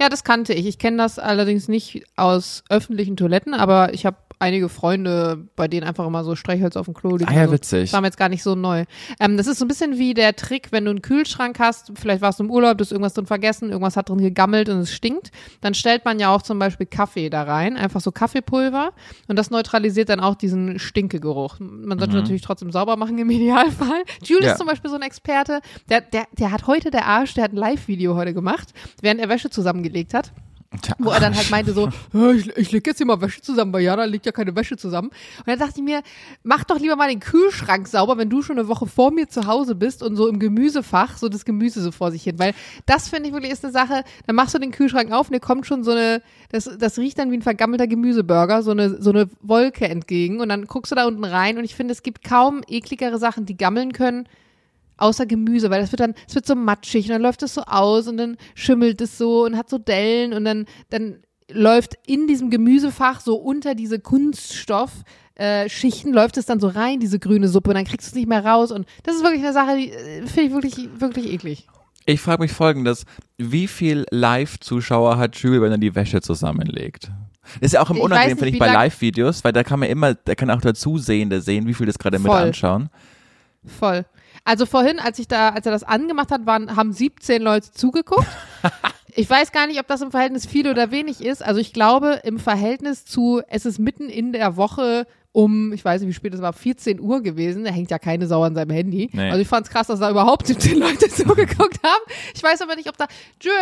Ja, 0.00 0.08
das 0.08 0.24
kannte 0.24 0.52
ich. 0.54 0.66
Ich 0.66 0.78
kenne 0.78 0.96
das 0.98 1.18
allerdings 1.18 1.68
nicht 1.68 2.04
aus 2.16 2.64
öffentlichen 2.68 3.16
Toiletten, 3.16 3.54
aber 3.54 3.92
ich 3.94 4.06
habe 4.06 4.16
einige 4.42 4.70
Freunde, 4.70 5.46
bei 5.54 5.68
denen 5.68 5.86
einfach 5.86 6.06
immer 6.06 6.24
so 6.24 6.34
Streichholz 6.34 6.74
auf 6.76 6.86
dem 6.86 6.94
Klo 6.94 7.16
liegt. 7.16 7.30
Ah 7.30 7.34
ja, 7.34 7.40
Also, 7.42 7.52
witzig. 7.52 7.82
Das 7.82 7.92
war 7.92 8.00
mir 8.00 8.06
jetzt 8.06 8.16
gar 8.16 8.30
nicht 8.30 8.42
so 8.42 8.54
neu. 8.54 8.84
Ähm, 9.20 9.36
das 9.36 9.46
ist 9.46 9.58
so 9.58 9.66
ein 9.66 9.68
bisschen 9.68 9.98
wie 9.98 10.14
der 10.14 10.34
Trick, 10.34 10.68
wenn 10.72 10.86
du 10.86 10.90
einen 10.92 11.02
Kühlschrank 11.02 11.58
hast, 11.58 11.92
vielleicht 11.94 12.22
warst 12.22 12.40
du 12.40 12.44
im 12.44 12.50
Urlaub, 12.50 12.78
du 12.78 12.82
hast 12.82 12.90
irgendwas 12.90 13.12
drin 13.12 13.26
vergessen, 13.26 13.68
irgendwas 13.68 13.98
hat 13.98 14.08
drin 14.08 14.16
gegammelt 14.22 14.70
und 14.70 14.78
es 14.78 14.94
stinkt, 14.94 15.30
dann 15.60 15.74
stellt 15.74 16.06
man 16.06 16.18
ja 16.18 16.34
auch 16.34 16.40
zum 16.40 16.58
Beispiel 16.58 16.86
Kaffee 16.86 17.28
da 17.28 17.42
rein, 17.42 17.76
einfach 17.76 18.00
so 18.00 18.12
Kaffeepulver 18.12 18.92
und 19.28 19.38
das 19.38 19.50
neutralisiert 19.50 20.08
dann 20.08 20.20
auch 20.20 20.36
diesen 20.36 20.78
Stinkegeruch. 20.78 21.56
Man 21.60 21.98
sollte 21.98 22.14
natürlich 22.16 22.40
trotzdem 22.40 22.72
sauber 22.72 22.96
machen 22.96 23.18
im 23.18 23.28
Idealfall. 23.30 24.04
Jules 24.24 24.46
Ja. 24.46 24.52
ist 24.52 24.58
zum 24.58 24.66
Beispiel 24.68 24.88
so 24.90 24.96
ein 24.96 25.02
Experte, 25.02 25.60
der, 25.90 26.00
der, 26.00 26.24
der 26.32 26.50
hat 26.50 26.66
heute, 26.66 26.90
der 26.90 27.04
Arsch, 27.06 27.34
der 27.34 27.44
hat 27.44 27.52
ein 27.52 27.56
Live-Video 27.56 28.14
heute 28.16 28.32
gemacht, 28.32 28.72
während 29.02 29.20
er 29.20 29.28
Wäsche 29.28 29.50
zusammengelegt 29.60 30.14
hat 30.14 30.32
wo 30.98 31.10
er 31.10 31.18
dann 31.18 31.34
halt 31.34 31.50
meinte 31.50 31.72
so, 31.72 31.88
"Ja, 32.12 32.30
ich, 32.30 32.56
ich 32.56 32.70
leg 32.70 32.86
jetzt 32.86 32.98
hier 32.98 33.06
mal 33.06 33.20
Wäsche 33.20 33.40
zusammen, 33.40 33.72
weil 33.72 33.82
Jana 33.82 34.04
legt 34.04 34.24
ja 34.24 34.32
keine 34.32 34.54
Wäsche 34.54 34.76
zusammen. 34.76 35.08
Und 35.08 35.46
dann 35.46 35.58
dachte 35.58 35.74
ich 35.76 35.82
mir, 35.82 36.02
mach 36.44 36.62
doch 36.62 36.78
lieber 36.78 36.94
mal 36.94 37.08
den 37.08 37.18
Kühlschrank 37.18 37.88
sauber, 37.88 38.18
wenn 38.18 38.30
du 38.30 38.40
schon 38.40 38.56
eine 38.56 38.68
Woche 38.68 38.86
vor 38.86 39.10
mir 39.10 39.28
zu 39.28 39.46
Hause 39.46 39.74
bist 39.74 40.02
und 40.02 40.14
so 40.14 40.28
im 40.28 40.38
Gemüsefach 40.38 41.18
so 41.18 41.28
das 41.28 41.44
Gemüse 41.44 41.82
so 41.82 41.90
vor 41.90 42.12
sich 42.12 42.22
hin. 42.22 42.38
Weil 42.38 42.54
das 42.86 43.08
finde 43.08 43.28
ich 43.28 43.34
wirklich 43.34 43.52
ist 43.52 43.64
eine 43.64 43.72
Sache, 43.72 44.04
dann 44.26 44.36
machst 44.36 44.54
du 44.54 44.58
den 44.58 44.70
Kühlschrank 44.70 45.10
auf 45.10 45.28
und 45.28 45.34
dir 45.34 45.40
kommt 45.40 45.66
schon 45.66 45.82
so 45.82 45.90
eine, 45.90 46.22
das, 46.52 46.70
das 46.78 46.98
riecht 46.98 47.18
dann 47.18 47.32
wie 47.32 47.38
ein 47.38 47.42
vergammelter 47.42 47.88
Gemüseburger, 47.88 48.62
so 48.62 48.70
eine, 48.70 49.02
so 49.02 49.10
eine 49.10 49.28
Wolke 49.42 49.88
entgegen 49.88 50.40
und 50.40 50.50
dann 50.50 50.66
guckst 50.66 50.92
du 50.92 50.96
da 50.96 51.06
unten 51.06 51.24
rein 51.24 51.58
und 51.58 51.64
ich 51.64 51.74
finde, 51.74 51.92
es 51.92 52.04
gibt 52.04 52.22
kaum 52.22 52.62
ekligere 52.68 53.18
Sachen, 53.18 53.44
die 53.44 53.56
gammeln 53.56 53.92
können, 53.92 54.28
außer 55.00 55.26
Gemüse, 55.26 55.70
weil 55.70 55.80
das 55.80 55.92
wird 55.92 56.00
dann, 56.00 56.14
es 56.28 56.34
wird 56.34 56.46
so 56.46 56.54
matschig 56.54 57.06
und 57.06 57.10
dann 57.10 57.22
läuft 57.22 57.42
es 57.42 57.54
so 57.54 57.62
aus 57.62 58.06
und 58.08 58.16
dann 58.16 58.36
schimmelt 58.54 59.00
es 59.00 59.18
so 59.18 59.44
und 59.44 59.56
hat 59.56 59.68
so 59.68 59.78
Dellen 59.78 60.32
und 60.32 60.44
dann, 60.44 60.66
dann 60.90 61.22
läuft 61.50 61.94
in 62.06 62.26
diesem 62.26 62.50
Gemüsefach 62.50 63.20
so 63.20 63.36
unter 63.36 63.74
diese 63.74 63.98
Kunststoff 63.98 64.90
äh, 65.40 65.70
Schichten 65.70 66.12
läuft 66.12 66.36
es 66.36 66.44
dann 66.44 66.60
so 66.60 66.68
rein, 66.68 67.00
diese 67.00 67.18
grüne 67.18 67.48
Suppe, 67.48 67.70
und 67.70 67.76
dann 67.76 67.86
kriegst 67.86 68.08
du 68.08 68.10
es 68.10 68.14
nicht 68.14 68.28
mehr 68.28 68.44
raus. 68.44 68.70
Und 68.70 68.86
das 69.04 69.16
ist 69.16 69.22
wirklich 69.22 69.42
eine 69.42 69.54
Sache, 69.54 69.74
die 69.74 69.90
äh, 69.90 70.26
finde 70.26 70.42
ich 70.42 70.52
wirklich, 70.52 71.00
wirklich 71.00 71.32
eklig. 71.32 71.66
Ich 72.04 72.20
frage 72.20 72.42
mich 72.42 72.52
folgendes, 72.52 73.06
wie 73.38 73.66
viel 73.66 74.04
Live-Zuschauer 74.10 75.16
hat 75.16 75.36
Jules, 75.36 75.62
wenn 75.62 75.72
er 75.72 75.78
die 75.78 75.94
Wäsche 75.94 76.20
zusammenlegt? 76.20 77.10
Das 77.54 77.68
ist 77.68 77.72
ja 77.72 77.80
auch 77.80 77.88
im 77.88 77.96
Ich 77.96 78.02
unangenehm, 78.02 78.36
finde 78.36 78.50
ich, 78.50 78.58
bei 78.58 78.70
Live-Videos, 78.70 79.42
weil 79.42 79.52
da 79.52 79.64
kann 79.64 79.80
man 79.80 79.88
immer, 79.88 80.14
da 80.14 80.34
kann 80.34 80.50
auch 80.50 80.60
der 80.60 80.74
Zusehende 80.74 81.40
sehen, 81.40 81.66
wie 81.66 81.72
viel 81.72 81.86
das 81.86 81.98
gerade 81.98 82.18
mit 82.18 82.26
Voll. 82.26 82.42
anschauen. 82.42 82.90
Voll. 83.64 84.04
Also 84.44 84.66
vorhin, 84.66 84.98
als 84.98 85.18
ich 85.18 85.28
da, 85.28 85.50
als 85.50 85.66
er 85.66 85.72
das 85.72 85.84
angemacht 85.84 86.30
hat, 86.30 86.46
waren, 86.46 86.76
haben 86.76 86.92
17 86.92 87.42
Leute 87.42 87.72
zugeguckt. 87.72 88.26
Ich 89.16 89.28
weiß 89.28 89.50
gar 89.50 89.66
nicht, 89.66 89.80
ob 89.80 89.88
das 89.88 90.02
im 90.02 90.12
Verhältnis 90.12 90.46
viel 90.46 90.68
oder 90.68 90.92
wenig 90.92 91.20
ist. 91.20 91.42
Also 91.42 91.60
ich 91.60 91.72
glaube, 91.72 92.20
im 92.22 92.38
Verhältnis 92.38 93.04
zu, 93.04 93.42
es 93.48 93.66
ist 93.66 93.80
mitten 93.80 94.08
in 94.08 94.32
der 94.32 94.56
Woche 94.56 95.06
um, 95.32 95.72
ich 95.72 95.84
weiß 95.84 96.00
nicht, 96.00 96.10
wie 96.10 96.14
spät 96.14 96.34
es 96.34 96.42
war, 96.42 96.52
14 96.52 97.00
Uhr 97.00 97.22
gewesen. 97.22 97.64
Da 97.64 97.70
hängt 97.70 97.90
ja 97.90 97.98
keine 97.98 98.26
Sau 98.26 98.42
an 98.42 98.54
seinem 98.54 98.70
Handy. 98.70 99.10
Nee. 99.12 99.30
Also 99.30 99.40
ich 99.40 99.48
fand 99.48 99.66
es 99.66 99.72
krass, 99.72 99.86
dass 99.86 100.00
da 100.00 100.10
überhaupt 100.10 100.46
17 100.46 100.78
Leute 100.78 101.08
zugeguckt 101.10 101.82
haben. 101.84 102.02
Ich 102.34 102.42
weiß 102.42 102.62
aber 102.62 102.74
nicht, 102.76 102.88
ob 102.88 102.96
da. 102.96 103.06
Jules, 103.40 103.56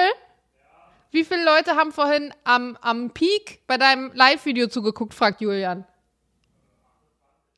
wie 1.10 1.24
viele 1.24 1.44
Leute 1.44 1.72
haben 1.72 1.92
vorhin 1.92 2.32
am, 2.44 2.76
am 2.80 3.10
Peak 3.10 3.60
bei 3.66 3.76
deinem 3.76 4.10
Live-Video 4.14 4.68
zugeguckt, 4.68 5.14
fragt 5.14 5.40
Julian. 5.40 5.86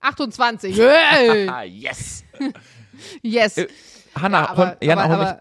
28. 0.01 0.77
Hey. 0.79 1.49
Ah, 1.49 1.63
yes! 1.63 2.25
Yes. 3.23 3.59
Äh, 3.59 3.69
Hanna, 4.15 4.41
Ja, 4.43 4.49
aber- 4.51 4.67
hol, 4.67 4.77
Jana, 4.83 5.03
aber- 5.05 5.17
hol, 5.19 5.25
mich, 5.25 5.35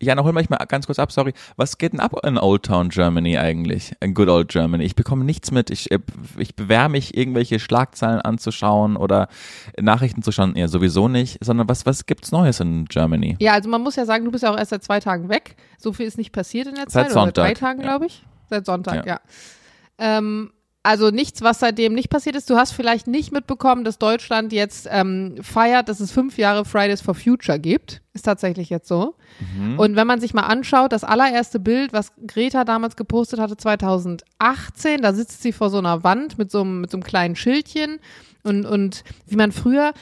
Jana, 0.00 0.22
hol 0.24 0.32
mich 0.32 0.50
mal 0.50 0.58
ganz 0.68 0.86
kurz 0.86 0.98
ab, 0.98 1.12
sorry. 1.12 1.32
Was 1.56 1.78
geht 1.78 1.92
denn 1.94 2.00
ab 2.00 2.12
in 2.26 2.36
Old 2.36 2.64
Town 2.64 2.90
Germany 2.90 3.38
eigentlich? 3.38 3.94
In 4.00 4.12
Good 4.12 4.28
Old 4.28 4.48
Germany. 4.48 4.84
Ich 4.84 4.94
bekomme 4.96 5.24
nichts 5.24 5.50
mit. 5.50 5.70
Ich, 5.70 5.90
äh, 5.90 5.98
ich 6.36 6.54
bewähre 6.56 6.88
mich, 6.90 7.16
irgendwelche 7.16 7.58
Schlagzeilen 7.58 8.20
anzuschauen 8.20 8.96
oder 8.96 9.28
Nachrichten 9.80 10.22
zu 10.22 10.30
schauen. 10.32 10.56
Ja, 10.56 10.68
sowieso 10.68 11.08
nicht. 11.08 11.38
Sondern 11.42 11.68
was, 11.68 11.86
was 11.86 12.04
gibt's 12.06 12.32
Neues 12.32 12.60
in 12.60 12.84
Germany? 12.86 13.36
Ja, 13.40 13.52
also 13.54 13.70
man 13.70 13.82
muss 13.82 13.96
ja 13.96 14.04
sagen, 14.04 14.24
du 14.24 14.30
bist 14.30 14.42
ja 14.44 14.52
auch 14.52 14.58
erst 14.58 14.70
seit 14.70 14.82
zwei 14.84 15.00
Tagen 15.00 15.28
weg. 15.28 15.56
So 15.78 15.92
viel 15.92 16.06
ist 16.06 16.18
nicht 16.18 16.32
passiert 16.32 16.66
in 16.66 16.74
der 16.74 16.84
Seit 16.88 17.06
Zeit. 17.08 17.12
Oder 17.12 17.24
seit 17.26 17.36
drei 17.38 17.42
Sonntag, 17.46 17.58
Tagen, 17.60 17.80
ja. 17.80 17.86
glaube 17.86 18.06
ich. 18.06 18.22
Seit 18.50 18.66
Sonntag, 18.66 19.06
Ja. 19.06 19.14
ja. 19.14 19.20
Ähm, 20.18 20.50
also 20.84 21.10
nichts, 21.10 21.40
was 21.40 21.60
seitdem 21.60 21.94
nicht 21.94 22.10
passiert 22.10 22.36
ist. 22.36 22.50
Du 22.50 22.56
hast 22.56 22.72
vielleicht 22.72 23.06
nicht 23.06 23.32
mitbekommen, 23.32 23.84
dass 23.84 23.98
Deutschland 23.98 24.52
jetzt 24.52 24.86
ähm, 24.90 25.36
feiert, 25.40 25.88
dass 25.88 25.98
es 25.98 26.12
fünf 26.12 26.36
Jahre 26.36 26.66
Fridays 26.66 27.00
for 27.00 27.14
Future 27.14 27.58
gibt. 27.58 28.02
Ist 28.12 28.26
tatsächlich 28.26 28.68
jetzt 28.68 28.86
so. 28.86 29.14
Mhm. 29.56 29.78
Und 29.78 29.96
wenn 29.96 30.06
man 30.06 30.20
sich 30.20 30.34
mal 30.34 30.42
anschaut, 30.42 30.92
das 30.92 31.02
allererste 31.02 31.58
Bild, 31.58 31.94
was 31.94 32.12
Greta 32.26 32.64
damals 32.64 32.96
gepostet 32.96 33.40
hatte, 33.40 33.56
2018, 33.56 35.00
da 35.00 35.14
sitzt 35.14 35.42
sie 35.42 35.52
vor 35.52 35.70
so 35.70 35.78
einer 35.78 36.04
Wand 36.04 36.36
mit 36.36 36.50
so 36.50 36.60
einem, 36.60 36.82
mit 36.82 36.90
so 36.90 36.98
einem 36.98 37.04
kleinen 37.04 37.34
Schildchen. 37.34 37.98
Und, 38.42 38.66
und 38.66 39.04
wie 39.26 39.36
man 39.36 39.52
früher, 39.52 39.94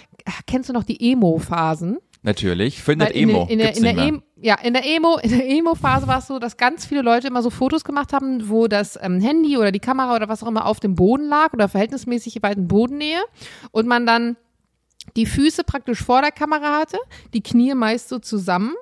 kennst 0.49 0.69
du 0.69 0.73
noch 0.73 0.85
die 0.85 1.13
Emo-Phasen? 1.13 1.99
Natürlich, 2.25 2.81
findet 2.81 3.15
Emo. 3.17 3.47
In, 3.51 3.59
der, 3.59 3.77
in, 3.77 3.83
der, 3.83 3.91
in 3.91 3.97
der 3.97 4.07
Emo, 4.07 4.23
ja, 4.41 4.55
in 4.63 4.75
der 4.75 4.87
Emo, 4.87 5.19
in 5.19 5.31
der 5.31 5.49
Emo-Phase 5.49 6.07
war 6.07 6.19
es 6.19 6.29
so, 6.29 6.39
dass 6.39 6.57
ganz 6.57 6.87
viele 6.87 7.03
Leute 7.03 7.27
immer 7.27 7.43
so 7.43 7.51
Fotos 7.51 7.83
gemacht 7.83 8.13
haben, 8.13 8.49
wo 8.49 8.69
das 8.69 8.97
ähm, 9.03 9.21
Handy 9.21 9.57
oder 9.57 9.73
die 9.73 9.81
Kamera 9.81 10.15
oder 10.15 10.29
was 10.29 10.43
auch 10.43 10.49
immer 10.49 10.67
auf 10.67 10.79
dem 10.79 10.95
Boden 10.95 11.29
lag 11.29 11.53
oder 11.53 11.69
verhältnismäßig 11.69 12.41
weit 12.43 12.59
in 12.59 12.69
Bodennähe 12.69 13.21
und 13.73 13.89
man 13.89 14.07
dann 14.07 14.37
die 15.17 15.27
Füße 15.27 15.65
praktisch 15.65 16.01
vor 16.01 16.23
der 16.23 16.31
Kamera 16.31 16.79
hatte, 16.79 16.99
die 17.35 17.43
Knie 17.43 17.75
meist 17.75 18.09
so 18.09 18.21
zusammen 18.21 18.75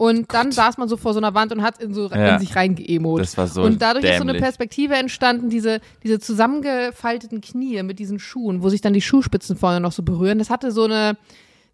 und 0.00 0.32
dann 0.32 0.50
saß 0.50 0.78
man 0.78 0.88
so 0.88 0.96
vor 0.96 1.12
so 1.12 1.20
einer 1.20 1.34
Wand 1.34 1.52
und 1.52 1.62
hat 1.62 1.80
in, 1.82 1.92
so, 1.92 2.08
ja. 2.08 2.32
in 2.32 2.40
sich 2.40 2.56
reingeemot. 2.56 3.20
Das 3.20 3.36
war 3.36 3.46
so 3.46 3.62
Und 3.62 3.82
dadurch 3.82 4.02
dämlich. 4.02 4.18
ist 4.18 4.22
so 4.24 4.28
eine 4.30 4.38
Perspektive 4.38 4.94
entstanden, 4.94 5.50
diese, 5.50 5.80
diese 6.02 6.18
zusammengefalteten 6.18 7.42
Knie 7.42 7.82
mit 7.82 7.98
diesen 7.98 8.18
Schuhen, 8.18 8.62
wo 8.62 8.70
sich 8.70 8.80
dann 8.80 8.94
die 8.94 9.02
Schuhspitzen 9.02 9.56
vorne 9.56 9.78
noch 9.78 9.92
so 9.92 10.02
berühren. 10.02 10.38
Das 10.38 10.48
hatte 10.48 10.72
so 10.72 10.84
eine, 10.84 11.18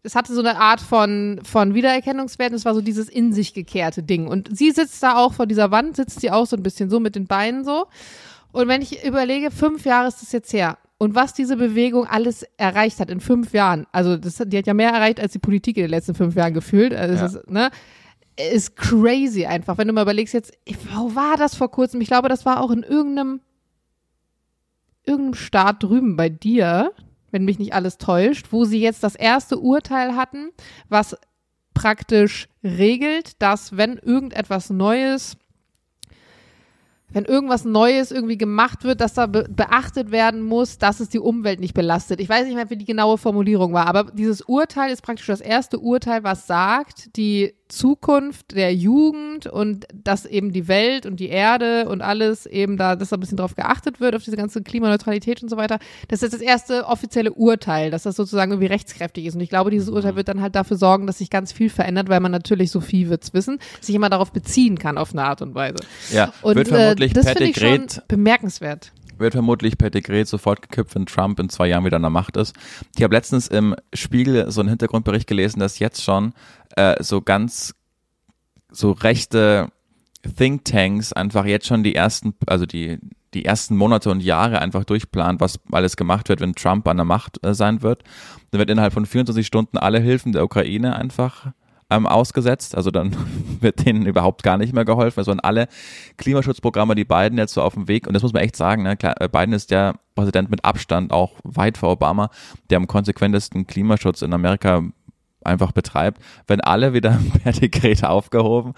es 0.06 0.14
hatte 0.14 0.32
so 0.32 0.40
eine 0.40 0.56
Art 0.58 0.80
von, 0.80 1.40
von 1.42 1.74
Wiedererkennungswert. 1.74 2.52
Es 2.52 2.64
war 2.64 2.74
so 2.74 2.80
dieses 2.80 3.08
in 3.08 3.32
sich 3.32 3.52
gekehrte 3.54 4.02
Ding. 4.02 4.28
Und 4.28 4.56
sie 4.56 4.70
sitzt 4.70 5.02
da 5.02 5.16
auch 5.16 5.34
vor 5.34 5.46
dieser 5.46 5.72
Wand, 5.72 5.96
sitzt 5.96 6.20
sie 6.20 6.30
auch 6.30 6.46
so 6.46 6.56
ein 6.56 6.62
bisschen 6.62 6.88
so 6.88 7.00
mit 7.00 7.16
den 7.16 7.26
Beinen 7.26 7.64
so. 7.64 7.86
Und 8.52 8.68
wenn 8.68 8.80
ich 8.80 9.04
überlege, 9.04 9.50
fünf 9.50 9.84
Jahre 9.84 10.08
ist 10.08 10.22
das 10.22 10.32
jetzt 10.32 10.52
her. 10.52 10.78
Und 10.98 11.14
was 11.14 11.34
diese 11.34 11.56
Bewegung 11.56 12.06
alles 12.06 12.44
erreicht 12.56 13.00
hat 13.00 13.10
in 13.10 13.20
fünf 13.20 13.52
Jahren, 13.52 13.86
also 13.92 14.16
das, 14.16 14.40
die 14.46 14.56
hat 14.56 14.66
ja 14.66 14.72
mehr 14.72 14.92
erreicht 14.92 15.20
als 15.20 15.32
die 15.32 15.38
Politik 15.38 15.76
in 15.76 15.82
den 15.82 15.90
letzten 15.90 16.14
fünf 16.14 16.36
Jahren 16.36 16.54
gefühlt. 16.54 16.94
Also 16.94 17.14
ja. 17.14 17.26
ist, 17.26 17.50
ne, 17.50 17.70
ist 18.52 18.76
crazy 18.76 19.44
einfach. 19.44 19.76
Wenn 19.76 19.88
du 19.88 19.92
mal 19.92 20.02
überlegst 20.02 20.32
jetzt, 20.32 20.56
wo 20.94 21.14
war 21.14 21.36
das 21.36 21.56
vor 21.56 21.70
kurzem? 21.70 22.00
Ich 22.00 22.08
glaube, 22.08 22.28
das 22.28 22.46
war 22.46 22.60
auch 22.60 22.70
in 22.70 22.82
irgendeinem, 22.82 23.40
irgendeinem 25.04 25.34
Staat 25.34 25.82
drüben 25.82 26.16
bei 26.16 26.28
dir 26.28 26.92
wenn 27.36 27.44
mich 27.44 27.58
nicht 27.58 27.74
alles 27.74 27.98
täuscht, 27.98 28.46
wo 28.50 28.64
sie 28.64 28.80
jetzt 28.80 29.02
das 29.02 29.14
erste 29.14 29.58
Urteil 29.58 30.16
hatten, 30.16 30.52
was 30.88 31.18
praktisch 31.74 32.48
regelt, 32.64 33.42
dass 33.42 33.76
wenn 33.76 33.98
irgendetwas 33.98 34.70
Neues 34.70 35.36
wenn 37.16 37.24
irgendwas 37.24 37.64
Neues 37.64 38.10
irgendwie 38.10 38.36
gemacht 38.36 38.84
wird, 38.84 39.00
dass 39.00 39.14
da 39.14 39.24
be 39.24 39.46
beachtet 39.48 40.10
werden 40.10 40.42
muss, 40.42 40.76
dass 40.76 41.00
es 41.00 41.08
die 41.08 41.18
Umwelt 41.18 41.60
nicht 41.60 41.72
belastet. 41.72 42.20
Ich 42.20 42.28
weiß 42.28 42.44
nicht 42.44 42.56
mehr, 42.56 42.68
wie 42.68 42.76
die 42.76 42.84
genaue 42.84 43.16
Formulierung 43.16 43.72
war, 43.72 43.86
aber 43.86 44.12
dieses 44.12 44.42
Urteil 44.42 44.92
ist 44.92 45.00
praktisch 45.00 45.24
das 45.24 45.40
erste 45.40 45.78
Urteil, 45.78 46.24
was 46.24 46.46
sagt, 46.46 47.16
die 47.16 47.54
Zukunft 47.68 48.54
der 48.54 48.72
Jugend 48.74 49.46
und 49.46 49.86
dass 49.92 50.24
eben 50.24 50.52
die 50.52 50.68
Welt 50.68 51.04
und 51.04 51.18
die 51.18 51.28
Erde 51.28 51.88
und 51.88 52.00
alles 52.00 52.46
eben 52.46 52.76
da, 52.76 52.94
dass 52.94 53.08
da 53.08 53.16
ein 53.16 53.20
bisschen 53.20 53.38
drauf 53.38 53.56
geachtet 53.56 54.00
wird, 54.00 54.14
auf 54.14 54.22
diese 54.22 54.36
ganze 54.36 54.62
Klimaneutralität 54.62 55.42
und 55.42 55.48
so 55.48 55.56
weiter. 55.56 55.78
Das 56.08 56.22
ist 56.22 56.32
das 56.32 56.40
erste 56.40 56.86
offizielle 56.86 57.32
Urteil, 57.32 57.90
dass 57.90 58.04
das 58.04 58.14
sozusagen 58.14 58.52
irgendwie 58.52 58.68
rechtskräftig 58.68 59.26
ist. 59.26 59.34
Und 59.34 59.40
ich 59.40 59.48
glaube, 59.48 59.70
dieses 59.70 59.88
Urteil 59.88 60.14
wird 60.14 60.28
dann 60.28 60.42
halt 60.42 60.54
dafür 60.54 60.76
sorgen, 60.76 61.08
dass 61.08 61.18
sich 61.18 61.28
ganz 61.28 61.50
viel 61.50 61.68
verändert, 61.68 62.08
weil 62.08 62.20
man 62.20 62.30
natürlich, 62.30 62.70
so 62.70 62.80
viel 62.80 63.08
wird's 63.08 63.34
wissen, 63.34 63.58
sich 63.80 63.94
immer 63.94 64.10
darauf 64.10 64.32
beziehen 64.32 64.78
kann 64.78 64.96
auf 64.96 65.12
eine 65.12 65.24
Art 65.24 65.42
und 65.42 65.56
Weise. 65.56 65.78
Ja, 66.12 66.32
und, 66.42 66.54
wird 66.54 66.68
vermutlich 66.68 67.05
äh, 67.12 67.14
das 67.14 67.26
per 67.26 67.34
Dekret 67.34 68.02
bemerkenswert 68.08 68.92
wird 69.18 69.32
vermutlich 69.32 69.78
per 69.78 69.90
Dekret 69.90 70.28
sofort 70.28 70.62
gekippt, 70.62 70.94
wenn 70.94 71.06
Trump 71.06 71.40
in 71.40 71.48
zwei 71.48 71.68
Jahren 71.68 71.84
wieder 71.84 71.96
an 71.96 72.02
der 72.02 72.10
Macht 72.10 72.36
ist. 72.36 72.54
Ich 72.96 73.02
habe 73.02 73.14
letztens 73.14 73.48
im 73.48 73.74
Spiegel 73.94 74.50
so 74.50 74.60
einen 74.60 74.68
Hintergrundbericht 74.68 75.26
gelesen, 75.26 75.60
dass 75.60 75.78
jetzt 75.78 76.02
schon 76.02 76.34
äh, 76.76 77.02
so 77.02 77.22
ganz 77.22 77.74
so 78.70 78.92
rechte 78.92 79.70
Thinktanks 80.36 81.12
einfach 81.12 81.46
jetzt 81.46 81.66
schon 81.66 81.82
die 81.82 81.94
ersten, 81.94 82.34
also 82.46 82.66
die, 82.66 82.98
die 83.34 83.44
ersten 83.44 83.76
Monate 83.76 84.10
und 84.10 84.22
Jahre 84.22 84.60
einfach 84.60 84.84
durchplanen, 84.84 85.40
was 85.40 85.60
alles 85.70 85.96
gemacht 85.96 86.28
wird, 86.28 86.40
wenn 86.40 86.54
Trump 86.54 86.86
an 86.88 86.96
der 86.96 87.06
Macht 87.06 87.44
äh, 87.44 87.54
sein 87.54 87.82
wird. 87.82 88.02
Dann 88.50 88.58
wird 88.58 88.70
innerhalb 88.70 88.92
von 88.92 89.06
24 89.06 89.46
Stunden 89.46 89.78
alle 89.78 90.00
Hilfen 90.00 90.32
der 90.32 90.44
Ukraine 90.44 90.96
einfach 90.96 91.52
ähm, 91.90 92.06
ausgesetzt. 92.06 92.74
Also 92.76 92.90
dann 92.90 93.16
wird 93.60 93.84
denen 93.86 94.06
überhaupt 94.06 94.42
gar 94.42 94.58
nicht 94.58 94.72
mehr 94.72 94.84
geholfen. 94.84 95.20
Also 95.20 95.32
an 95.32 95.40
alle 95.40 95.68
Klimaschutzprogramme, 96.16 96.94
die 96.94 97.04
Biden 97.04 97.38
jetzt 97.38 97.54
so 97.54 97.62
auf 97.62 97.74
dem 97.74 97.88
Weg, 97.88 98.06
und 98.06 98.14
das 98.14 98.22
muss 98.22 98.32
man 98.32 98.42
echt 98.42 98.56
sagen, 98.56 98.82
ne, 98.82 98.96
klar, 98.96 99.14
äh, 99.20 99.28
Biden 99.28 99.52
ist 99.52 99.70
der 99.70 99.94
Präsident 100.14 100.50
mit 100.50 100.64
Abstand, 100.64 101.12
auch 101.12 101.32
weit 101.44 101.78
vor 101.78 101.90
Obama, 101.90 102.30
der 102.70 102.78
am 102.78 102.86
konsequentesten 102.86 103.66
Klimaschutz 103.66 104.22
in 104.22 104.32
Amerika 104.32 104.82
einfach 105.46 105.72
betreibt, 105.72 106.20
wenn 106.46 106.60
alle 106.60 106.92
wieder 106.92 107.18
per 107.42 107.52
Dekret 107.52 108.04
aufgehoben. 108.04 108.74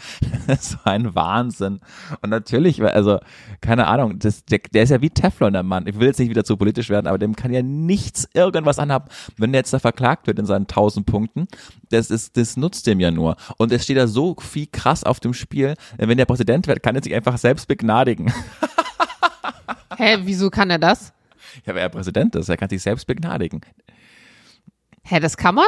Das 0.46 0.60
ist 0.60 0.70
so 0.70 0.78
ein 0.84 1.14
Wahnsinn. 1.14 1.80
Und 2.22 2.30
natürlich, 2.30 2.82
also, 2.82 3.18
keine 3.60 3.86
Ahnung, 3.86 4.18
das, 4.18 4.44
der, 4.44 4.60
der 4.72 4.84
ist 4.84 4.90
ja 4.90 5.00
wie 5.00 5.10
Teflon, 5.10 5.52
der 5.52 5.62
Mann. 5.62 5.86
Ich 5.86 5.98
will 5.98 6.06
jetzt 6.06 6.18
nicht 6.18 6.30
wieder 6.30 6.44
zu 6.44 6.56
politisch 6.56 6.88
werden, 6.90 7.06
aber 7.06 7.18
dem 7.18 7.36
kann 7.36 7.52
ja 7.52 7.62
nichts 7.62 8.28
irgendwas 8.34 8.78
anhaben. 8.78 9.08
Wenn 9.36 9.52
der 9.52 9.60
jetzt 9.60 9.72
da 9.72 9.78
verklagt 9.78 10.26
wird 10.26 10.38
in 10.38 10.46
seinen 10.46 10.66
tausend 10.66 11.06
Punkten, 11.06 11.48
das 11.90 12.10
ist, 12.10 12.36
das 12.36 12.56
nutzt 12.56 12.86
dem 12.86 13.00
ja 13.00 13.10
nur. 13.10 13.36
Und 13.56 13.72
es 13.72 13.84
steht 13.84 13.96
da 13.96 14.06
so 14.06 14.36
viel 14.38 14.66
krass 14.70 15.04
auf 15.04 15.20
dem 15.20 15.34
Spiel. 15.34 15.74
Wenn 15.96 16.18
der 16.18 16.26
Präsident 16.26 16.66
wird, 16.66 16.82
kann 16.82 16.94
er 16.96 17.02
sich 17.02 17.14
einfach 17.14 17.38
selbst 17.38 17.68
begnadigen. 17.68 18.32
Hä, 19.96 20.18
wieso 20.22 20.50
kann 20.50 20.70
er 20.70 20.78
das? 20.78 21.12
Ja, 21.66 21.74
weil 21.74 21.82
er 21.82 21.88
Präsident 21.88 22.34
ist, 22.36 22.48
er 22.48 22.56
kann 22.56 22.68
sich 22.68 22.82
selbst 22.82 23.06
begnadigen. 23.06 23.60
Hä, 25.02 25.20
das 25.20 25.36
kann 25.36 25.54
man? 25.54 25.66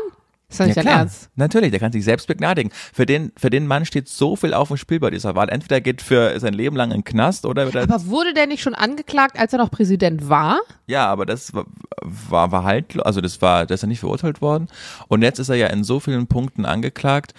Ist 0.51 0.59
das 0.59 0.67
nicht 0.67 0.77
ja, 0.77 0.83
klar. 0.83 0.99
Ernst? 0.99 1.31
Natürlich, 1.37 1.71
der 1.71 1.79
kann 1.79 1.93
sich 1.93 2.05
selbst 2.05 2.27
begnadigen. 2.27 2.71
Für 2.93 3.07
den, 3.07 3.33
für 3.37 3.51
den 3.51 3.67
Mann 3.67 3.85
steht 3.85 4.09
so 4.09 4.35
viel 4.35 4.53
auf 4.53 4.69
dem 4.69 4.77
Spiel 4.77 4.99
bei 4.99 5.11
dieser 5.11 5.37
Wahl. 5.37 5.49
Entweder 5.49 5.81
geht 5.81 6.03
für 6.03 6.39
sein 6.41 6.55
Leben 6.55 6.77
lang 6.77 6.91
in 6.91 6.99
den 6.99 7.05
Knast 7.05 7.47
oder 7.47 7.73
er 7.73 7.83
Aber 7.83 8.07
wurde 8.07 8.35
der 8.35 8.47
nicht 8.47 8.63
schon 8.63 8.75
angeklagt, 8.75 9.39
als 9.39 9.53
er 9.53 9.61
noch 9.61 9.71
Präsident 9.71 10.29
war? 10.29 10.61
Ja, 10.89 11.07
aber 11.07 11.25
das 11.25 11.55
war, 11.55 11.67
war, 12.03 12.51
war 12.51 12.65
halt, 12.65 13.05
also 13.07 13.21
das 13.21 13.41
war, 13.41 13.65
der 13.65 13.77
ist 13.77 13.83
ja 13.83 13.89
nicht 13.89 14.01
verurteilt 14.01 14.43
worden. 14.43 14.67
Und 15.07 15.23
jetzt 15.23 15.39
ist 15.39 15.49
er 15.49 15.55
ja 15.55 15.69
in 15.69 15.85
so 15.85 16.01
vielen 16.01 16.27
Punkten 16.27 16.65
angeklagt 16.65 17.33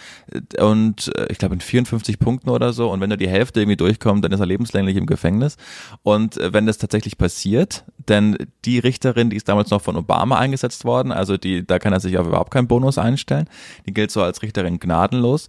und 0.57 1.11
äh, 1.17 1.27
ich 1.29 1.37
glaube 1.37 1.55
in 1.55 1.61
54 1.61 2.17
Punkten 2.17 2.49
oder 2.49 2.71
so. 2.71 2.89
Und 2.89 3.01
wenn 3.01 3.11
er 3.11 3.17
die 3.17 3.27
Hälfte 3.27 3.59
irgendwie 3.59 3.77
durchkommt, 3.77 4.23
dann 4.23 4.31
ist 4.31 4.39
er 4.39 4.45
lebenslänglich 4.45 4.95
im 4.95 5.05
Gefängnis. 5.05 5.57
Und 6.01 6.37
äh, 6.37 6.53
wenn 6.53 6.65
das 6.65 6.77
tatsächlich 6.77 7.17
passiert, 7.17 7.83
denn 7.97 8.37
die 8.63 8.79
Richterin, 8.79 9.29
die 9.29 9.35
ist 9.35 9.49
damals 9.49 9.69
noch 9.69 9.81
von 9.81 9.97
Obama 9.97 10.37
eingesetzt 10.37 10.85
worden, 10.85 11.11
also 11.11 11.35
die, 11.35 11.67
da 11.67 11.77
kann 11.77 11.91
er 11.91 11.99
sich 11.99 12.17
auf 12.17 12.27
überhaupt 12.27 12.51
keinen 12.51 12.67
Bonus 12.67 12.97
einstellen. 13.01 13.49
Die 13.85 13.93
gilt 13.93 14.11
so 14.11 14.21
als 14.21 14.41
Richterin 14.41 14.79
gnadenlos. 14.79 15.47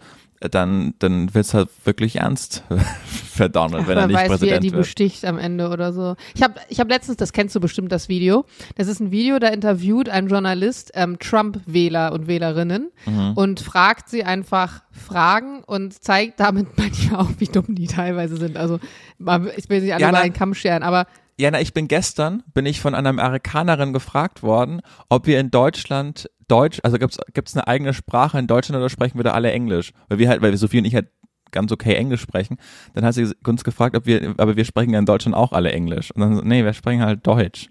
Dann, 0.50 0.94
dann 0.98 1.32
wird's 1.36 1.54
halt 1.54 1.68
wirklich 1.84 2.16
ernst 2.16 2.64
Donald, 3.52 3.86
wenn 3.86 3.96
er 3.96 4.08
nicht 4.08 4.16
weiß, 4.16 4.26
Präsident 4.26 4.50
wie 4.50 4.54
er 4.54 4.60
die 4.60 4.72
wird. 4.72 4.82
besticht 4.82 5.24
am 5.24 5.38
Ende 5.38 5.68
oder 5.68 5.92
so. 5.92 6.16
Ich 6.34 6.42
habe 6.42 6.54
ich 6.68 6.80
hab 6.80 6.88
letztens, 6.88 7.16
das 7.16 7.32
kennst 7.32 7.54
du 7.54 7.60
bestimmt, 7.60 7.92
das 7.92 8.08
Video. 8.08 8.44
Das 8.74 8.88
ist 8.88 8.98
ein 8.98 9.12
Video, 9.12 9.38
da 9.38 9.48
interviewt 9.48 10.08
ein 10.08 10.26
Journalist 10.26 10.90
ähm, 10.94 11.20
Trump-Wähler 11.20 12.12
und 12.12 12.26
Wählerinnen 12.26 12.90
mhm. 13.06 13.32
und 13.34 13.60
fragt 13.60 14.08
sie 14.08 14.24
einfach 14.24 14.82
Fragen 14.90 15.62
und 15.64 16.02
zeigt 16.02 16.40
damit 16.40 16.66
manchmal 16.76 17.20
auch, 17.20 17.30
wie 17.38 17.46
dumm 17.46 17.76
die 17.76 17.86
teilweise 17.86 18.36
sind. 18.36 18.56
Also 18.56 18.80
ich 19.56 19.68
will 19.68 19.80
nicht 19.80 19.94
alle 19.94 20.02
ja, 20.02 20.10
mal 20.10 20.22
einen 20.22 20.32
Kamm 20.32 20.54
scheren, 20.54 20.82
aber 20.82 21.06
Jana, 21.38 21.60
ich 21.60 21.72
bin 21.72 21.88
gestern, 21.88 22.42
bin 22.52 22.66
ich 22.66 22.80
von 22.80 22.94
einer 22.94 23.08
Amerikanerin 23.08 23.92
gefragt 23.92 24.42
worden, 24.42 24.82
ob 25.08 25.26
wir 25.26 25.40
in 25.40 25.50
Deutschland 25.50 26.30
Deutsch, 26.52 26.80
also 26.82 26.98
gibt's 26.98 27.18
gibt's 27.32 27.56
eine 27.56 27.66
eigene 27.66 27.94
Sprache 27.94 28.38
in 28.38 28.46
Deutschland 28.46 28.78
oder 28.78 28.90
sprechen 28.90 29.18
wir 29.18 29.24
da 29.24 29.32
alle 29.32 29.50
Englisch? 29.50 29.92
Weil 30.08 30.18
wir 30.18 30.28
halt, 30.28 30.42
weil 30.42 30.54
Sophie 30.56 30.78
und 30.78 30.84
ich 30.84 30.94
halt 30.94 31.08
ganz 31.52 31.70
okay 31.70 31.94
Englisch 31.94 32.20
sprechen. 32.20 32.58
Dann 32.94 33.04
hat 33.04 33.14
sie 33.14 33.32
uns 33.46 33.64
gefragt, 33.64 33.96
ob 33.96 34.06
wir, 34.06 34.34
aber 34.38 34.56
wir 34.56 34.64
sprechen 34.64 34.92
ja 34.92 34.98
in 34.98 35.06
Deutschland 35.06 35.36
auch 35.36 35.52
alle 35.52 35.70
Englisch. 35.70 36.10
Und 36.10 36.20
dann, 36.20 36.46
nee, 36.46 36.64
wir 36.64 36.72
sprechen 36.72 37.02
halt 37.02 37.26
Deutsch. 37.26 37.68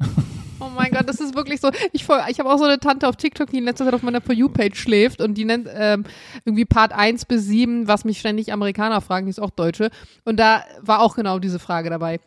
Oh 0.60 0.70
mein 0.76 0.91
Gott, 0.91 1.10
das 1.10 1.20
ist 1.20 1.36
wirklich 1.36 1.60
so. 1.60 1.72
Ich, 1.91 2.04
ich 2.04 2.39
habe 2.39 2.50
auch 2.50 2.58
so 2.60 2.65
eine 2.65 2.80
Tante 2.80 3.08
auf 3.08 3.15
TikTok, 3.15 3.50
die 3.50 3.58
in 3.58 3.63
letzter 3.63 3.86
Zeit 3.86 3.96
auf 3.96 4.04
meiner 4.04 4.22
For 4.22 4.36
You-Page 4.36 4.80
schläft 4.80 5.20
und 5.20 5.34
die 5.34 5.44
nennt 5.44 5.67
ähm, 5.74 6.06
irgendwie 6.46 6.65
Part 6.65 6.94
1 6.94 7.26
bis 7.26 7.46
7, 7.46 7.88
was 7.88 8.06
mich 8.06 8.20
ständig 8.20 8.54
Amerikaner 8.54 9.02
fragen, 9.02 9.26
die 9.26 9.32
ist 9.32 9.41
auch 9.41 9.50
Deutsche. 9.50 9.89
Und 10.24 10.39
da 10.39 10.63
war 10.80 11.02
auch 11.02 11.15
genau 11.15 11.39
diese 11.39 11.58
Frage 11.58 11.89
dabei. 11.89 12.20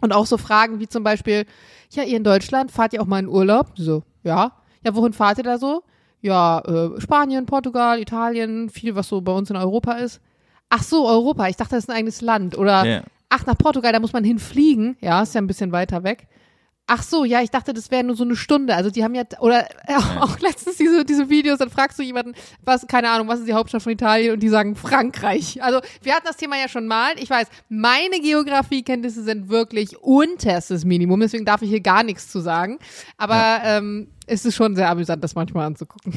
Und 0.00 0.14
auch 0.14 0.24
so 0.24 0.38
Fragen 0.38 0.80
wie 0.80 0.88
zum 0.88 1.04
Beispiel, 1.04 1.44
ja, 1.90 2.04
ihr 2.04 2.16
in 2.16 2.24
Deutschland, 2.24 2.72
fahrt 2.72 2.94
ihr 2.94 3.02
auch 3.02 3.06
mal 3.06 3.18
in 3.18 3.28
Urlaub? 3.28 3.72
So, 3.76 4.02
ja. 4.22 4.52
Ja, 4.82 4.94
wohin 4.94 5.12
fahrt 5.12 5.38
ihr 5.38 5.44
da 5.44 5.58
so? 5.58 5.82
Ja, 6.24 6.60
äh, 6.60 6.98
Spanien, 7.02 7.44
Portugal, 7.44 8.00
Italien, 8.00 8.70
viel, 8.70 8.94
was 8.94 9.08
so 9.08 9.20
bei 9.20 9.32
uns 9.32 9.50
in 9.50 9.56
Europa 9.56 9.92
ist. 9.92 10.22
Ach 10.70 10.82
so, 10.82 11.06
Europa. 11.06 11.48
Ich 11.48 11.56
dachte, 11.56 11.74
das 11.74 11.84
ist 11.84 11.90
ein 11.90 11.96
eigenes 11.96 12.22
Land. 12.22 12.56
Oder, 12.56 12.82
yeah. 12.82 13.02
ach, 13.28 13.44
nach 13.44 13.58
Portugal, 13.58 13.92
da 13.92 14.00
muss 14.00 14.14
man 14.14 14.24
hinfliegen. 14.24 14.96
Ja, 15.02 15.22
ist 15.22 15.34
ja 15.34 15.42
ein 15.42 15.46
bisschen 15.46 15.70
weiter 15.70 16.02
weg. 16.02 16.26
Ach 16.86 17.02
so, 17.02 17.26
ja, 17.26 17.42
ich 17.42 17.50
dachte, 17.50 17.74
das 17.74 17.90
wäre 17.90 18.04
nur 18.04 18.16
so 18.16 18.24
eine 18.24 18.36
Stunde. 18.36 18.74
Also 18.74 18.88
die 18.88 19.04
haben 19.04 19.14
ja, 19.14 19.24
oder 19.40 19.68
äh, 19.86 19.96
auch 20.20 20.38
letztens 20.40 20.78
diese, 20.78 21.04
diese 21.04 21.28
Videos, 21.28 21.58
dann 21.58 21.68
fragst 21.68 21.98
du 21.98 22.02
jemanden, 22.02 22.32
was, 22.62 22.86
keine 22.86 23.10
Ahnung, 23.10 23.28
was 23.28 23.40
ist 23.40 23.48
die 23.48 23.52
Hauptstadt 23.52 23.82
von 23.82 23.92
Italien 23.92 24.32
und 24.32 24.42
die 24.42 24.48
sagen 24.48 24.76
Frankreich. 24.76 25.62
Also 25.62 25.80
wir 26.02 26.14
hatten 26.14 26.26
das 26.26 26.38
Thema 26.38 26.56
ja 26.56 26.70
schon 26.70 26.86
mal. 26.86 27.12
Ich 27.18 27.28
weiß, 27.28 27.48
meine 27.68 28.18
Geografiekenntnisse 28.20 29.22
sind 29.24 29.50
wirklich 29.50 29.98
unterstes 29.98 30.86
Minimum, 30.86 31.20
deswegen 31.20 31.44
darf 31.44 31.60
ich 31.60 31.68
hier 31.68 31.80
gar 31.80 32.02
nichts 32.02 32.28
zu 32.28 32.40
sagen. 32.40 32.78
Aber 33.18 33.34
ja. 33.34 33.76
ähm, 33.76 34.08
es 34.26 34.44
ist 34.44 34.54
schon 34.54 34.76
sehr 34.76 34.90
amüsant, 34.90 35.22
das 35.22 35.34
manchmal 35.34 35.66
anzugucken. 35.66 36.12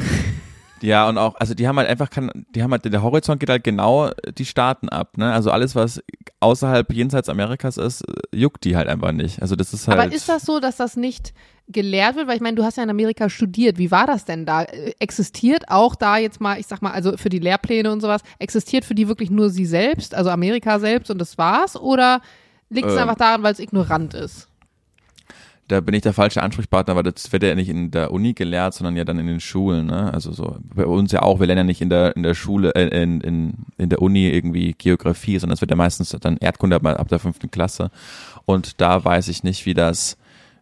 Ja, 0.82 1.10
und 1.10 1.17
auch, 1.17 1.36
also 1.36 1.54
die 1.54 1.67
haben 1.67 1.78
halt 1.78 1.89
einfach, 1.89 2.10
kein, 2.10 2.46
die 2.54 2.62
haben 2.62 2.72
halt, 2.72 2.86
der 2.86 3.02
Horizont 3.02 3.39
geht 3.39 3.50
halt 3.50 3.63
genau 3.63 4.12
die 4.38 4.46
Staaten 4.46 4.89
ab, 4.89 5.17
ne? 5.17 5.32
Also 5.34 5.52
alles, 5.52 5.76
was 5.76 6.04
außerhalb 6.39 6.91
jenseits 6.93 7.30
Amerikas 7.30 7.78
ist, 7.78 8.04
juckt 8.34 8.63
die 8.63 8.76
halt 8.76 8.88
einfach 8.88 9.12
nicht. 9.12 9.41
Also 9.41 9.56
das 9.56 9.74
ist 9.74 9.88
halt. 9.88 10.00
Aber 10.00 10.13
ist 10.13 10.30
das 10.30 10.43
so, 10.43 10.60
dass 10.60 10.78
das 10.78 10.96
nicht 10.96 11.34
gelehrt 11.67 12.15
wird? 12.15 12.28
Weil 12.28 12.36
ich 12.36 12.41
meine, 12.41 12.56
du 12.56 12.63
hast 12.63 12.78
ja 12.78 12.84
in 12.84 12.89
Amerika 12.89 13.30
studiert. 13.30 13.78
Wie 13.78 13.91
war 13.91 14.06
das 14.06 14.26
denn 14.26 14.46
da? 14.46 14.63
Existiert 15.00 15.63
auch 15.70 15.96
da 15.96 16.17
jetzt 16.17 16.39
mal, 16.39 16.60
ich 16.60 16.67
sag 16.67 16.82
mal, 16.82 16.91
also 16.91 17.17
für 17.17 17.30
die 17.30 17.39
Lehrpläne 17.39 17.91
und 17.91 18.02
sowas, 18.02 18.22
existiert 18.39 18.86
für 18.86 18.96
die 18.96 19.08
wirklich 19.08 19.30
nur 19.30 19.50
sie 19.50 19.65
selbst, 19.65 20.13
also 20.13 20.30
Amerika 20.30 20.80
selbst 20.80 21.10
und 21.10 21.20
das 21.20 21.38
war's? 21.38 21.76
Oder 21.76 22.22
liegt 22.70 22.88
es 22.88 22.93
ähm, 22.93 23.00
einfach 23.00 23.15
daran, 23.15 23.43
weil 23.43 23.54
es 23.54 23.60
ignorant 23.60 24.13
ist? 24.13 24.48
Da 25.67 25.82
bin 25.82 25.93
ich 25.93 26.01
der 26.01 26.13
falsche 26.13 26.41
Ansprechpartner, 26.41 26.95
weil 26.95 27.03
das 27.03 27.32
wird 27.32 27.43
ja 27.43 27.53
nicht 27.56 27.69
in 27.69 27.91
der 27.91 28.12
Uni 28.12 28.34
gelehrt, 28.34 28.73
sondern 28.73 28.95
ja 28.95 29.03
dann 29.03 29.19
in 29.19 29.27
den 29.27 29.39
Schulen. 29.39 29.88
Ne? 29.88 30.13
Also 30.13 30.32
so 30.32 30.58
bei 30.62 30.86
uns 30.86 31.12
ja 31.12 31.21
auch. 31.21 31.39
Wir 31.39 31.47
lernen 31.47 31.60
ja 31.60 31.63
nicht 31.65 31.82
in 31.82 31.89
der 31.89 32.15
in 32.15 32.23
der 32.23 32.34
Schule, 32.34 32.73
äh, 32.75 33.03
in, 33.03 33.21
in, 33.21 33.53
in 33.77 33.89
der 33.89 34.01
Uni 34.01 34.30
irgendwie 34.30 34.73
Geografie, 34.77 35.39
sondern 35.39 35.56
es 35.56 35.62
wird 35.62 35.71
ja 35.71 35.77
meistens 35.77 36.15
dann 36.21 36.38
Erdkunde 36.38 36.77
ab, 36.77 37.08
der 37.10 37.19
fünften 37.19 37.51
Klasse. 37.51 37.91
Und 38.45 38.80
da 38.80 39.03
weiß 39.03 39.27
ich 39.27 39.43
nicht, 39.43 39.65
wie 39.65 39.73
das 39.73 40.17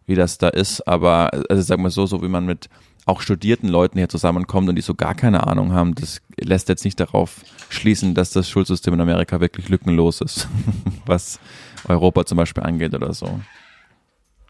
wie 0.06 0.14
das 0.14 0.38
da 0.38 0.48
ist. 0.48 0.86
Aber 0.88 1.30
also 1.48 1.62
sagen 1.62 1.82
wir 1.82 1.90
so, 1.90 2.06
so 2.06 2.22
wie 2.22 2.28
man 2.28 2.46
mit 2.46 2.68
auch 3.06 3.20
studierten 3.20 3.68
Leuten 3.68 3.98
hier 3.98 4.08
zusammenkommt 4.08 4.68
und 4.68 4.74
die 4.74 4.82
so 4.82 4.94
gar 4.94 5.14
keine 5.14 5.46
Ahnung 5.46 5.72
haben, 5.72 5.94
das 5.94 6.20
lässt 6.40 6.68
jetzt 6.68 6.84
nicht 6.84 6.98
darauf 6.98 7.42
schließen, 7.68 8.14
dass 8.14 8.30
das 8.30 8.50
Schulsystem 8.50 8.94
in 8.94 9.00
Amerika 9.00 9.40
wirklich 9.40 9.68
lückenlos 9.68 10.20
ist, 10.20 10.48
was 11.06 11.38
Europa 11.86 12.26
zum 12.26 12.38
Beispiel 12.38 12.64
angeht 12.64 12.94
oder 12.94 13.14
so. 13.14 13.40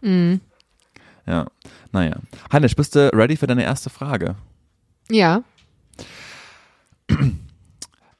Mhm. 0.01 0.41
Ja, 1.25 1.47
naja. 1.91 2.15
Hannes, 2.51 2.75
bist 2.75 2.95
du 2.95 3.13
ready 3.13 3.35
für 3.35 3.47
deine 3.47 3.63
erste 3.63 3.89
Frage? 3.89 4.35
Ja. 5.09 5.43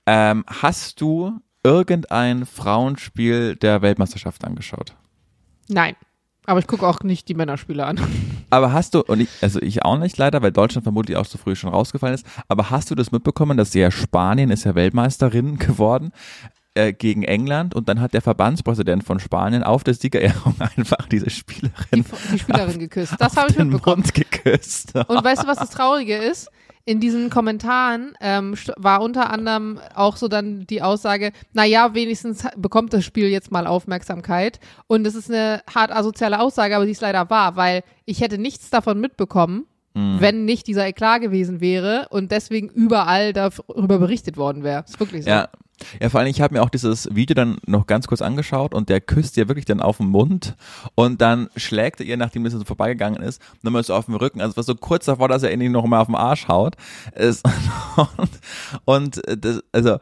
Ähm, 0.09 0.45
hast 0.47 1.01
du 1.01 1.37
irgendein 1.63 2.45
Frauenspiel 2.45 3.57
der 3.57 3.81
Weltmeisterschaft 3.81 4.45
angeschaut? 4.45 4.95
Nein. 5.67 5.97
Aber 6.45 6.61
ich 6.61 6.67
gucke 6.67 6.87
auch 6.87 7.01
nicht 7.01 7.27
die 7.27 7.33
Männerspiele 7.33 7.85
an. 7.85 7.99
Aber 8.49 8.71
hast 8.71 8.93
du, 8.93 9.01
und 9.01 9.19
ich, 9.19 9.27
also 9.41 9.61
ich 9.61 9.83
auch 9.83 9.97
nicht 9.97 10.17
leider, 10.17 10.41
weil 10.41 10.53
Deutschland 10.53 10.83
vermutlich 10.83 11.17
auch 11.17 11.25
so 11.25 11.37
früh 11.37 11.57
schon 11.57 11.69
rausgefallen 11.69 12.15
ist, 12.15 12.25
aber 12.47 12.69
hast 12.69 12.89
du 12.89 12.95
das 12.95 13.11
mitbekommen, 13.11 13.57
dass 13.57 13.73
ja 13.73 13.91
Spanien 13.91 14.49
ist 14.49 14.63
ja 14.63 14.73
Weltmeisterin 14.73 15.57
geworden? 15.57 16.13
Äh, 16.77 16.93
gegen 16.93 17.23
England 17.23 17.75
und 17.75 17.89
dann 17.89 17.99
hat 17.99 18.13
der 18.13 18.21
Verbandspräsident 18.21 19.03
von 19.03 19.19
Spanien 19.19 19.63
auf 19.63 19.83
der 19.83 19.93
Siegerehrung 19.93 20.55
einfach 20.77 21.07
diese 21.07 21.29
Spielerin, 21.29 21.73
die, 21.91 22.03
die 22.31 22.39
Spielerin 22.39 22.69
auf, 22.69 22.77
geküsst. 22.77 23.15
Das 23.19 23.35
habe 23.35 23.49
ich 23.49 23.57
mitbekommen. 23.57 24.03
Mund 24.03 24.13
geküsst. 24.13 24.95
Und 25.07 25.23
weißt 25.23 25.43
du, 25.43 25.47
was 25.47 25.57
das 25.57 25.71
Traurige 25.71 26.15
ist? 26.15 26.49
in 26.87 27.01
diesen 27.01 27.29
Kommentaren 27.29 28.13
ähm, 28.21 28.55
war 28.77 29.01
unter 29.01 29.29
anderem 29.29 29.77
auch 29.93 30.15
so 30.15 30.29
dann 30.29 30.65
die 30.67 30.81
Aussage, 30.81 31.33
na 31.51 31.65
ja, 31.65 31.93
wenigstens 31.93 32.47
bekommt 32.55 32.93
das 32.93 33.03
Spiel 33.03 33.27
jetzt 33.27 33.51
mal 33.51 33.67
Aufmerksamkeit. 33.67 34.61
Und 34.87 35.05
es 35.05 35.13
ist 35.13 35.29
eine 35.29 35.61
hart 35.69 35.91
asoziale 35.91 36.39
Aussage, 36.39 36.77
aber 36.77 36.85
die 36.85 36.93
ist 36.93 37.01
leider 37.01 37.29
wahr, 37.29 37.57
weil 37.57 37.83
ich 38.05 38.21
hätte 38.21 38.37
nichts 38.37 38.69
davon 38.69 39.01
mitbekommen, 39.01 39.65
mhm. 39.95 40.21
wenn 40.21 40.45
nicht 40.45 40.65
dieser 40.65 40.87
Eklat 40.87 41.19
gewesen 41.19 41.59
wäre 41.59 42.07
und 42.09 42.31
deswegen 42.31 42.69
überall 42.69 43.33
darüber 43.33 43.99
berichtet 43.99 44.37
worden 44.37 44.63
wäre. 44.63 44.85
Ist 44.87 44.97
wirklich 44.97 45.25
so. 45.25 45.29
Ja, 45.29 45.49
ja, 46.01 46.09
vor 46.09 46.19
allem, 46.19 46.29
ich 46.29 46.41
habe 46.41 46.55
mir 46.55 46.63
auch 46.63 46.69
dieses 46.69 47.13
Video 47.13 47.33
dann 47.33 47.57
noch 47.65 47.85
ganz 47.87 48.07
kurz 48.07 48.21
angeschaut 48.21 48.73
und 48.73 48.89
der 48.89 49.01
küsst 49.01 49.37
ihr 49.37 49.47
wirklich 49.47 49.65
dann 49.65 49.81
auf 49.81 49.97
den 49.97 50.07
Mund 50.07 50.55
und 50.95 51.21
dann 51.21 51.49
schlägt 51.55 51.99
er 51.99 52.05
ihr, 52.05 52.17
nachdem 52.17 52.43
das 52.43 52.53
so 52.53 52.63
vorbeigegangen 52.63 53.21
ist, 53.21 53.41
nochmal 53.61 53.83
so 53.83 53.93
auf 53.93 54.05
den 54.05 54.15
Rücken. 54.15 54.41
Also 54.41 54.51
es 54.51 54.57
war 54.57 54.63
so 54.63 54.75
kurz 54.75 55.05
davor, 55.05 55.27
dass 55.27 55.43
er 55.43 55.51
ihn 55.51 55.71
noch 55.71 55.85
mal 55.85 55.99
auf 55.99 56.07
den 56.07 56.15
Arsch 56.15 56.47
haut. 56.47 56.75
und, 57.15 58.29
und 58.85 59.21
das, 59.25 59.61
also 59.71 59.97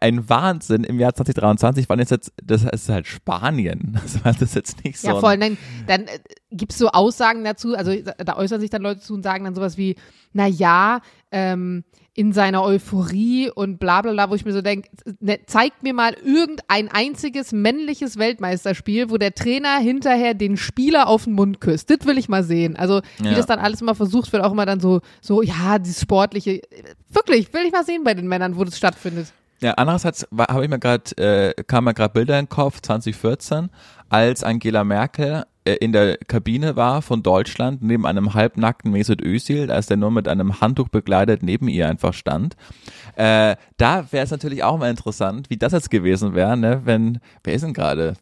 ein 0.00 0.28
Wahnsinn 0.28 0.84
im 0.84 0.98
Jahr 0.98 1.14
2023, 1.14 1.88
wann 1.88 1.98
ist 1.98 2.10
jetzt, 2.10 2.32
das 2.42 2.64
ist 2.64 2.88
halt 2.88 3.06
Spanien. 3.06 4.00
Das 4.22 4.40
ist 4.40 4.54
jetzt 4.54 4.84
nicht 4.84 4.98
so. 4.98 5.08
Ja, 5.08 5.20
voll. 5.20 5.36
Dann, 5.36 5.58
dann 5.86 6.02
äh, 6.02 6.18
gibt 6.50 6.72
es 6.72 6.78
so 6.78 6.88
Aussagen 6.88 7.44
dazu, 7.44 7.76
also 7.76 7.92
da 8.18 8.36
äußern 8.36 8.60
sich 8.60 8.70
dann 8.70 8.82
Leute 8.82 9.00
zu 9.00 9.14
und 9.14 9.22
sagen 9.22 9.44
dann 9.44 9.54
sowas 9.54 9.76
wie, 9.76 9.96
na 10.32 10.46
ja, 10.46 11.00
ähm, 11.32 11.84
in 12.14 12.32
seiner 12.32 12.62
Euphorie 12.62 13.50
und 13.50 13.78
bla 13.78 14.02
bla 14.02 14.12
bla, 14.12 14.30
wo 14.30 14.34
ich 14.34 14.44
mir 14.44 14.52
so 14.52 14.60
denke, 14.60 14.90
ne, 15.20 15.40
zeigt 15.46 15.82
mir 15.82 15.94
mal 15.94 16.12
irgendein 16.12 16.90
einziges 16.90 17.52
männliches 17.52 18.18
Weltmeisterspiel, 18.18 19.10
wo 19.10 19.16
der 19.16 19.34
Trainer 19.34 19.78
hinterher 19.78 20.34
den 20.34 20.58
Spieler 20.58 21.08
auf 21.08 21.24
den 21.24 21.32
Mund 21.32 21.60
küsst. 21.60 21.88
Das 21.88 22.06
will 22.06 22.18
ich 22.18 22.28
mal 22.28 22.44
sehen. 22.44 22.76
Also 22.76 23.00
wie 23.18 23.28
ja. 23.28 23.34
das 23.34 23.46
dann 23.46 23.58
alles 23.58 23.80
immer 23.80 23.94
versucht 23.94 24.30
wird, 24.32 24.44
auch 24.44 24.52
immer 24.52 24.66
dann 24.66 24.80
so, 24.80 25.00
so, 25.22 25.42
ja, 25.42 25.78
dieses 25.78 26.02
Sportliche. 26.02 26.60
Wirklich, 27.08 27.52
will 27.54 27.64
ich 27.66 27.72
mal 27.72 27.84
sehen 27.84 28.04
bei 28.04 28.12
den 28.12 28.28
Männern, 28.28 28.56
wo 28.56 28.64
das 28.64 28.76
stattfindet. 28.76 29.32
Ja, 29.62 29.74
andererseits 29.74 30.26
habe 30.36 30.64
ich 30.64 30.70
mir 30.70 30.78
gerade, 30.78 31.16
äh, 31.16 31.62
kam 31.64 31.84
mir 31.84 31.94
gerade 31.94 32.12
Bilder 32.12 32.38
in 32.38 32.46
den 32.46 32.50
Kopf, 32.50 32.80
2014, 32.80 33.70
als 34.10 34.42
Angela 34.44 34.84
Merkel 34.84 35.44
in 35.64 35.92
der 35.92 36.16
Kabine 36.16 36.74
war 36.74 37.02
von 37.02 37.22
Deutschland 37.22 37.82
neben 37.82 38.06
einem 38.06 38.34
halbnackten 38.34 38.90
Mesut 38.90 39.22
Özil, 39.22 39.70
als 39.70 39.86
der 39.86 39.96
nur 39.96 40.10
mit 40.10 40.26
einem 40.26 40.60
Handtuch 40.60 40.88
begleitet 40.88 41.42
neben 41.42 41.68
ihr 41.68 41.88
einfach 41.88 42.14
stand. 42.14 42.56
Äh, 43.14 43.56
da 43.76 44.10
wäre 44.10 44.24
es 44.24 44.30
natürlich 44.30 44.64
auch 44.64 44.78
mal 44.78 44.90
interessant, 44.90 45.50
wie 45.50 45.56
das 45.56 45.72
jetzt 45.72 45.90
gewesen 45.90 46.34
wäre, 46.34 46.56
ne, 46.56 46.82
wenn, 46.84 47.20
wer 47.44 47.54
ist 47.54 47.62
denn 47.62 47.74
gerade? 47.74 48.14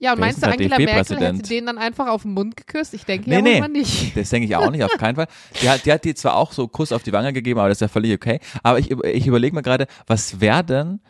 Ja, 0.00 0.12
und 0.12 0.20
meinst 0.20 0.42
du, 0.42 0.46
Angela 0.46 0.78
Merkel 0.78 1.18
hätte 1.18 1.42
den 1.42 1.66
dann 1.66 1.76
einfach 1.76 2.06
auf 2.06 2.22
den 2.22 2.32
Mund 2.32 2.56
geküsst? 2.56 2.94
Ich 2.94 3.04
denke 3.04 3.28
nee, 3.28 3.58
ja 3.58 3.68
nee, 3.68 3.78
nicht. 3.78 4.16
Das 4.16 4.30
denke 4.30 4.46
ich 4.46 4.54
auch 4.54 4.70
nicht, 4.70 4.84
auf 4.84 4.96
keinen 4.96 5.16
Fall. 5.16 5.26
Die 5.60 5.68
hat, 5.68 5.84
die 5.84 5.92
hat 5.92 6.04
dir 6.04 6.14
zwar 6.14 6.36
auch 6.36 6.52
so 6.52 6.68
Kuss 6.68 6.92
auf 6.92 7.02
die 7.02 7.12
Wange 7.12 7.32
gegeben, 7.32 7.58
aber 7.58 7.68
das 7.68 7.78
ist 7.78 7.82
ja 7.82 7.88
völlig 7.88 8.14
okay. 8.14 8.38
Aber 8.62 8.78
ich, 8.78 8.92
ich 8.92 9.26
überlege 9.26 9.56
mir 9.56 9.62
gerade, 9.62 9.88
was 10.06 10.40
wäre 10.40 10.62
denn, 10.62 11.00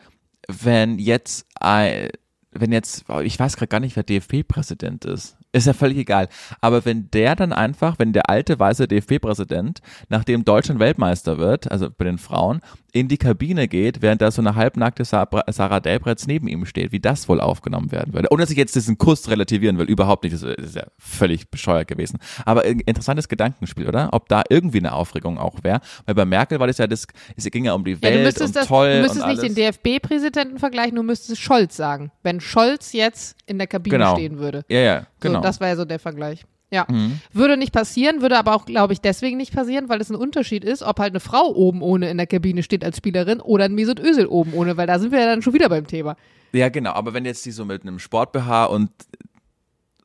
wenn 0.47 0.97
jetzt, 0.97 1.45
wenn 1.61 2.71
jetzt, 2.71 3.05
ich 3.23 3.39
weiß 3.39 3.57
gerade 3.57 3.67
gar 3.67 3.79
nicht, 3.79 3.95
wer 3.95 4.03
DFB-Präsident 4.03 5.05
ist 5.05 5.38
ist 5.51 5.67
ja 5.67 5.73
völlig 5.73 5.97
egal. 5.97 6.29
Aber 6.61 6.85
wenn 6.85 7.09
der 7.11 7.35
dann 7.35 7.53
einfach, 7.53 7.97
wenn 7.97 8.13
der 8.13 8.29
alte 8.29 8.59
weiße 8.59 8.87
DFB-Präsident, 8.87 9.79
nachdem 10.09 10.45
Deutschland 10.45 10.79
Weltmeister 10.79 11.37
wird, 11.37 11.71
also 11.71 11.89
bei 11.89 12.05
den 12.05 12.17
Frauen, 12.17 12.61
in 12.91 13.07
die 13.07 13.17
Kabine 13.17 13.67
geht, 13.67 14.01
während 14.01 14.21
da 14.21 14.31
so 14.31 14.41
eine 14.41 14.55
halbnackte 14.55 15.05
Sarah 15.05 15.79
Delbretz 15.79 16.27
neben 16.27 16.47
ihm 16.47 16.65
steht, 16.65 16.91
wie 16.91 16.99
das 16.99 17.29
wohl 17.29 17.39
aufgenommen 17.39 17.91
werden 17.91 18.13
würde. 18.13 18.27
Ohne 18.31 18.41
dass 18.41 18.49
ich 18.49 18.57
jetzt 18.57 18.75
diesen 18.75 18.97
Kuss 18.97 19.29
relativieren 19.29 19.77
will, 19.77 19.85
überhaupt 19.85 20.23
nicht, 20.23 20.33
das 20.33 20.43
ist 20.43 20.75
ja 20.75 20.85
völlig 20.97 21.49
bescheuert 21.49 21.87
gewesen. 21.87 22.19
Aber 22.45 22.65
interessantes 22.65 23.27
Gedankenspiel, 23.27 23.87
oder? 23.87 24.09
Ob 24.11 24.27
da 24.27 24.43
irgendwie 24.49 24.79
eine 24.79 24.93
Aufregung 24.93 25.37
auch 25.37 25.63
wäre. 25.63 25.81
Weil 26.05 26.15
bei 26.15 26.25
Merkel 26.25 26.59
war 26.59 26.67
das 26.67 26.77
ja, 26.77 26.87
das, 26.87 27.05
es 27.35 27.45
ging 27.45 27.65
ja 27.65 27.73
um 27.73 27.85
die 27.85 28.01
Welt, 28.01 28.15
ja, 28.15 28.45
um 28.45 28.51
das, 28.53 28.67
toll 28.67 28.95
Du 28.95 29.01
müsstest 29.01 29.27
nicht 29.27 29.43
den 29.43 29.55
DFB-Präsidenten 29.55 30.57
vergleichen, 30.57 30.95
du 30.95 31.03
müsstest 31.03 31.41
Scholz 31.41 31.75
sagen. 31.75 32.11
Wenn 32.23 32.41
Scholz 32.41 32.93
jetzt 32.93 33.35
in 33.45 33.57
der 33.57 33.67
Kabine 33.67 33.97
genau. 33.97 34.15
stehen 34.15 34.39
würde. 34.39 34.63
Ja, 34.69 34.79
ja, 34.79 35.07
genau. 35.19 35.38
So, 35.38 35.38
das 35.41 35.59
war 35.59 35.67
ja 35.67 35.75
so 35.75 35.85
der 35.85 35.99
Vergleich. 35.99 36.45
Ja. 36.71 36.85
Mhm. 36.87 37.19
Würde 37.33 37.57
nicht 37.57 37.73
passieren, 37.73 38.21
würde 38.21 38.37
aber 38.37 38.55
auch, 38.55 38.65
glaube 38.65 38.93
ich, 38.93 39.01
deswegen 39.01 39.37
nicht 39.37 39.53
passieren, 39.53 39.89
weil 39.89 40.01
es 40.01 40.09
ein 40.09 40.15
Unterschied 40.15 40.63
ist, 40.63 40.83
ob 40.83 40.99
halt 40.99 41.13
eine 41.13 41.19
Frau 41.19 41.53
oben 41.53 41.81
ohne 41.81 42.09
in 42.09 42.17
der 42.17 42.27
Kabine 42.27 42.61
steht 42.61 42.83
als 42.83 42.97
Spielerin 42.97 43.39
oder 43.39 43.65
ein 43.65 43.73
Mesut 43.73 43.99
Özil 43.99 44.27
oben 44.27 44.53
ohne, 44.53 44.77
weil 44.77 44.87
da 44.87 44.99
sind 44.99 45.11
wir 45.11 45.19
ja 45.19 45.25
dann 45.25 45.41
schon 45.41 45.53
wieder 45.53 45.69
beim 45.69 45.87
Thema. 45.87 46.15
Ja, 46.51 46.69
genau, 46.69 46.91
aber 46.91 47.13
wenn 47.13 47.25
jetzt 47.25 47.45
die 47.45 47.51
so 47.51 47.65
mit 47.65 47.81
einem 47.81 47.99
Sport-BH 47.99 48.65
und 48.65 48.91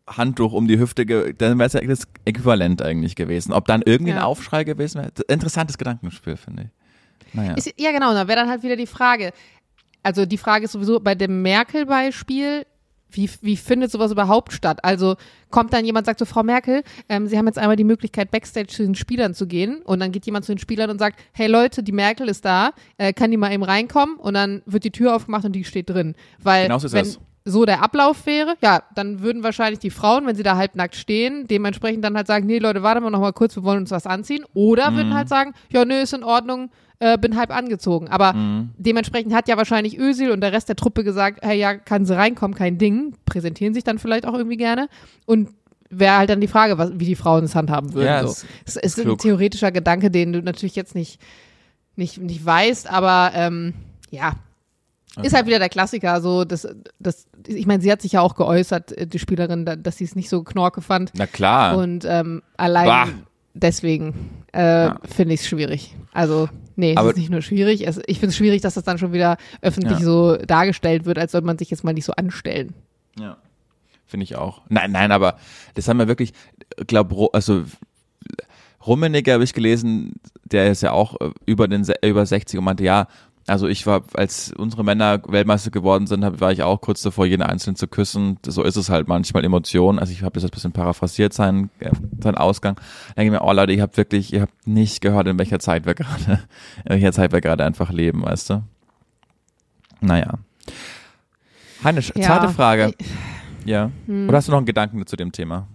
Handtuch 0.06 0.52
um 0.52 0.68
die 0.68 0.78
Hüfte, 0.78 1.06
dann 1.06 1.58
wäre 1.58 1.66
es 1.66 1.72
ja 1.72 1.80
das 1.80 2.06
Äquivalent 2.24 2.82
eigentlich 2.82 3.16
gewesen. 3.16 3.52
Ob 3.52 3.66
dann 3.66 3.82
irgendwie 3.84 4.12
ja. 4.12 4.18
ein 4.18 4.22
Aufschrei 4.22 4.64
gewesen 4.64 5.00
wäre, 5.00 5.12
interessantes 5.28 5.78
Gedankenspiel, 5.78 6.36
finde 6.36 6.64
ich. 6.64 7.34
Naja. 7.34 7.54
Ist, 7.54 7.72
ja, 7.78 7.90
genau, 7.90 8.12
da 8.12 8.28
wäre 8.28 8.40
dann 8.40 8.48
halt 8.48 8.62
wieder 8.62 8.76
die 8.76 8.86
Frage. 8.86 9.32
Also 10.02 10.26
die 10.26 10.38
Frage 10.38 10.66
ist 10.66 10.72
sowieso 10.72 11.00
bei 11.00 11.14
dem 11.14 11.42
Merkel-Beispiel, 11.42 12.66
wie, 13.14 13.30
wie 13.40 13.56
findet 13.56 13.90
sowas 13.90 14.12
überhaupt 14.12 14.52
statt? 14.52 14.80
Also 14.82 15.16
kommt 15.50 15.72
dann 15.72 15.84
jemand, 15.84 16.06
sagt 16.06 16.18
so, 16.18 16.24
Frau 16.24 16.42
Merkel, 16.42 16.82
ähm, 17.08 17.26
Sie 17.26 17.38
haben 17.38 17.46
jetzt 17.46 17.58
einmal 17.58 17.76
die 17.76 17.84
Möglichkeit, 17.84 18.30
Backstage 18.30 18.68
zu 18.68 18.82
den 18.82 18.94
Spielern 18.94 19.34
zu 19.34 19.46
gehen. 19.46 19.82
Und 19.82 20.00
dann 20.00 20.12
geht 20.12 20.26
jemand 20.26 20.44
zu 20.44 20.52
den 20.52 20.58
Spielern 20.58 20.90
und 20.90 20.98
sagt, 20.98 21.20
hey 21.32 21.46
Leute, 21.46 21.82
die 21.82 21.92
Merkel 21.92 22.28
ist 22.28 22.44
da, 22.44 22.72
äh, 22.98 23.12
kann 23.12 23.30
die 23.30 23.36
mal 23.36 23.52
eben 23.52 23.62
reinkommen? 23.62 24.16
Und 24.16 24.34
dann 24.34 24.62
wird 24.66 24.84
die 24.84 24.90
Tür 24.90 25.14
aufgemacht 25.14 25.44
und 25.44 25.52
die 25.52 25.64
steht 25.64 25.90
drin. 25.90 26.14
Weil 26.42 26.64
genau 26.64 26.78
so 26.78 26.92
wenn 26.92 27.06
es. 27.06 27.20
so 27.44 27.64
der 27.64 27.82
Ablauf 27.82 28.26
wäre, 28.26 28.56
ja, 28.62 28.82
dann 28.94 29.20
würden 29.20 29.42
wahrscheinlich 29.42 29.78
die 29.78 29.90
Frauen, 29.90 30.26
wenn 30.26 30.36
sie 30.36 30.42
da 30.42 30.56
halbnackt 30.56 30.96
stehen, 30.96 31.46
dementsprechend 31.46 32.04
dann 32.04 32.16
halt 32.16 32.26
sagen, 32.26 32.46
nee 32.46 32.58
Leute, 32.58 32.82
warte 32.82 33.00
mal 33.00 33.10
noch 33.10 33.20
mal 33.20 33.32
kurz, 33.32 33.56
wir 33.56 33.64
wollen 33.64 33.80
uns 33.80 33.90
was 33.90 34.06
anziehen. 34.06 34.44
Oder 34.54 34.90
mhm. 34.90 34.96
würden 34.96 35.14
halt 35.14 35.28
sagen, 35.28 35.52
ja, 35.70 35.84
nö, 35.84 36.00
ist 36.00 36.14
in 36.14 36.24
Ordnung, 36.24 36.70
äh, 37.00 37.18
bin 37.18 37.36
halb 37.36 37.50
angezogen. 37.50 38.08
Aber 38.08 38.32
mhm. 38.32 38.70
dementsprechend 38.78 39.34
hat 39.34 39.48
ja 39.48 39.56
wahrscheinlich 39.56 39.98
Ösil 39.98 40.30
und 40.30 40.40
der 40.40 40.52
Rest 40.52 40.68
der 40.68 40.76
Truppe 40.76 41.04
gesagt, 41.04 41.40
hey, 41.42 41.58
ja, 41.58 41.74
kann 41.74 42.04
sie 42.06 42.16
reinkommen, 42.16 42.56
kein 42.56 42.78
Ding. 42.78 43.14
Präsentieren 43.26 43.74
sich 43.74 43.84
dann 43.84 43.98
vielleicht 43.98 44.26
auch 44.26 44.34
irgendwie 44.34 44.56
gerne. 44.56 44.88
Und 45.26 45.50
wäre 45.90 46.16
halt 46.18 46.30
dann 46.30 46.40
die 46.40 46.48
Frage, 46.48 46.78
was, 46.78 46.90
wie 46.94 47.04
die 47.04 47.14
Frauen 47.16 47.44
es 47.44 47.54
handhaben 47.54 47.92
würden. 47.94 48.06
Ja, 48.06 48.22
so. 48.22 48.28
es- 48.30 48.44
Es, 48.64 48.76
es 48.76 48.98
ist 48.98 49.06
ein 49.06 49.18
theoretischer 49.18 49.70
Gedanke, 49.72 50.10
den 50.10 50.32
du 50.32 50.42
natürlich 50.42 50.74
jetzt 50.76 50.94
nicht, 50.94 51.20
nicht, 51.96 52.18
nicht 52.18 52.44
weißt, 52.44 52.90
aber 52.90 53.30
ähm, 53.34 53.74
ja. 54.10 54.32
Ist 55.22 55.32
halt 55.32 55.46
wieder 55.46 55.60
der 55.60 55.68
Klassiker, 55.68 56.20
so 56.20 56.44
das, 56.44 56.66
das, 56.98 57.26
ich 57.46 57.66
meine, 57.66 57.80
sie 57.80 57.92
hat 57.92 58.02
sich 58.02 58.10
ja 58.12 58.20
auch 58.20 58.34
geäußert, 58.34 58.90
äh, 58.98 59.06
die 59.06 59.20
Spielerin, 59.20 59.64
da- 59.64 59.76
dass 59.76 59.98
sie 59.98 60.04
es 60.04 60.16
nicht 60.16 60.28
so 60.28 60.42
knorke 60.42 60.80
fand. 60.80 61.12
Na 61.14 61.26
klar. 61.28 61.76
Und 61.78 62.04
ähm, 62.04 62.42
allein 62.56 62.86
Bah. 62.86 63.08
deswegen 63.52 64.30
äh, 64.52 64.86
Ja. 64.86 64.98
finde 65.04 65.34
ich 65.34 65.42
es 65.42 65.46
schwierig. 65.46 65.94
Also, 66.12 66.48
nee, 66.76 66.92
es 66.92 66.96
Aber- 66.96 67.10
ist 67.10 67.16
nicht 67.16 67.30
nur 67.30 67.42
schwierig. 67.42 67.86
Es, 67.86 68.00
ich 68.06 68.18
finde 68.18 68.30
es 68.30 68.36
schwierig, 68.36 68.62
dass 68.62 68.74
das 68.74 68.84
dann 68.84 68.98
schon 68.98 69.12
wieder 69.12 69.36
öffentlich 69.62 69.98
Ja. 70.00 70.04
so 70.04 70.36
dargestellt 70.36 71.04
wird, 71.04 71.18
als 71.18 71.32
sollte 71.32 71.46
man 71.46 71.58
sich 71.58 71.70
jetzt 71.70 71.84
mal 71.84 71.92
nicht 71.94 72.04
so 72.04 72.12
anstellen. 72.14 72.74
Ja. 73.18 73.36
Finde 74.06 74.24
ich 74.24 74.36
auch. 74.36 74.60
Nein, 74.68 74.92
nein, 74.92 75.12
aber 75.12 75.38
das 75.74 75.88
haben 75.88 75.98
wir 75.98 76.08
wirklich, 76.08 76.32
glaube 76.86 77.28
also 77.32 77.64
Rummenigge 78.86 79.32
habe 79.32 79.44
ich 79.44 79.54
gelesen, 79.54 80.12
der 80.44 80.70
ist 80.70 80.82
ja 80.82 80.92
auch 80.92 81.18
äh, 81.20 81.30
über 81.46 81.68
den 81.68 81.86
über 82.02 82.26
60 82.26 82.58
und 82.58 82.64
meinte, 82.64 82.84
ja, 82.84 83.08
also 83.46 83.68
ich 83.68 83.86
war, 83.86 84.02
als 84.14 84.52
unsere 84.56 84.84
Männer 84.84 85.20
Weltmeister 85.28 85.70
geworden 85.70 86.06
sind, 86.06 86.40
war 86.40 86.50
ich 86.52 86.62
auch 86.62 86.80
kurz 86.80 87.02
davor, 87.02 87.26
jeden 87.26 87.42
Einzelnen 87.42 87.76
zu 87.76 87.86
küssen. 87.86 88.38
So 88.46 88.62
ist 88.62 88.76
es 88.76 88.88
halt 88.88 89.06
manchmal 89.06 89.44
Emotionen. 89.44 89.98
Also 89.98 90.12
ich 90.12 90.22
habe 90.22 90.32
das 90.32 90.42
jetzt 90.44 90.52
ein 90.52 90.54
bisschen 90.54 90.72
paraphrasiert, 90.72 91.32
seinen, 91.34 91.70
äh, 91.80 91.90
seinen 92.20 92.36
Ausgang. 92.36 92.76
Dann 92.76 93.24
denke 93.24 93.34
ich 93.34 93.40
mir, 93.40 93.46
oh 93.46 93.52
Leute, 93.52 93.72
ihr 93.72 93.82
habt 93.82 93.96
wirklich, 93.96 94.32
ihr 94.32 94.42
habt 94.42 94.66
nicht 94.66 95.00
gehört, 95.00 95.26
in 95.26 95.38
welcher 95.38 95.58
Zeit 95.58 95.84
wir 95.84 95.94
gerade, 95.94 96.40
in 96.84 96.90
welcher 96.90 97.12
Zeit 97.12 97.32
wir 97.32 97.40
gerade 97.42 97.64
einfach 97.64 97.90
leben, 97.90 98.22
weißt 98.22 98.50
du? 98.50 98.62
Naja. 100.00 100.34
Heinisch, 101.82 102.12
Ja. 102.16 102.22
zweite 102.22 102.48
Frage. 102.48 102.94
Ja. 103.66 103.90
Hm. 104.06 104.28
Oder 104.28 104.38
hast 104.38 104.48
du 104.48 104.52
noch 104.52 104.58
einen 104.58 104.66
Gedanken 104.66 105.06
zu 105.06 105.16
dem 105.16 105.32
Thema? 105.32 105.66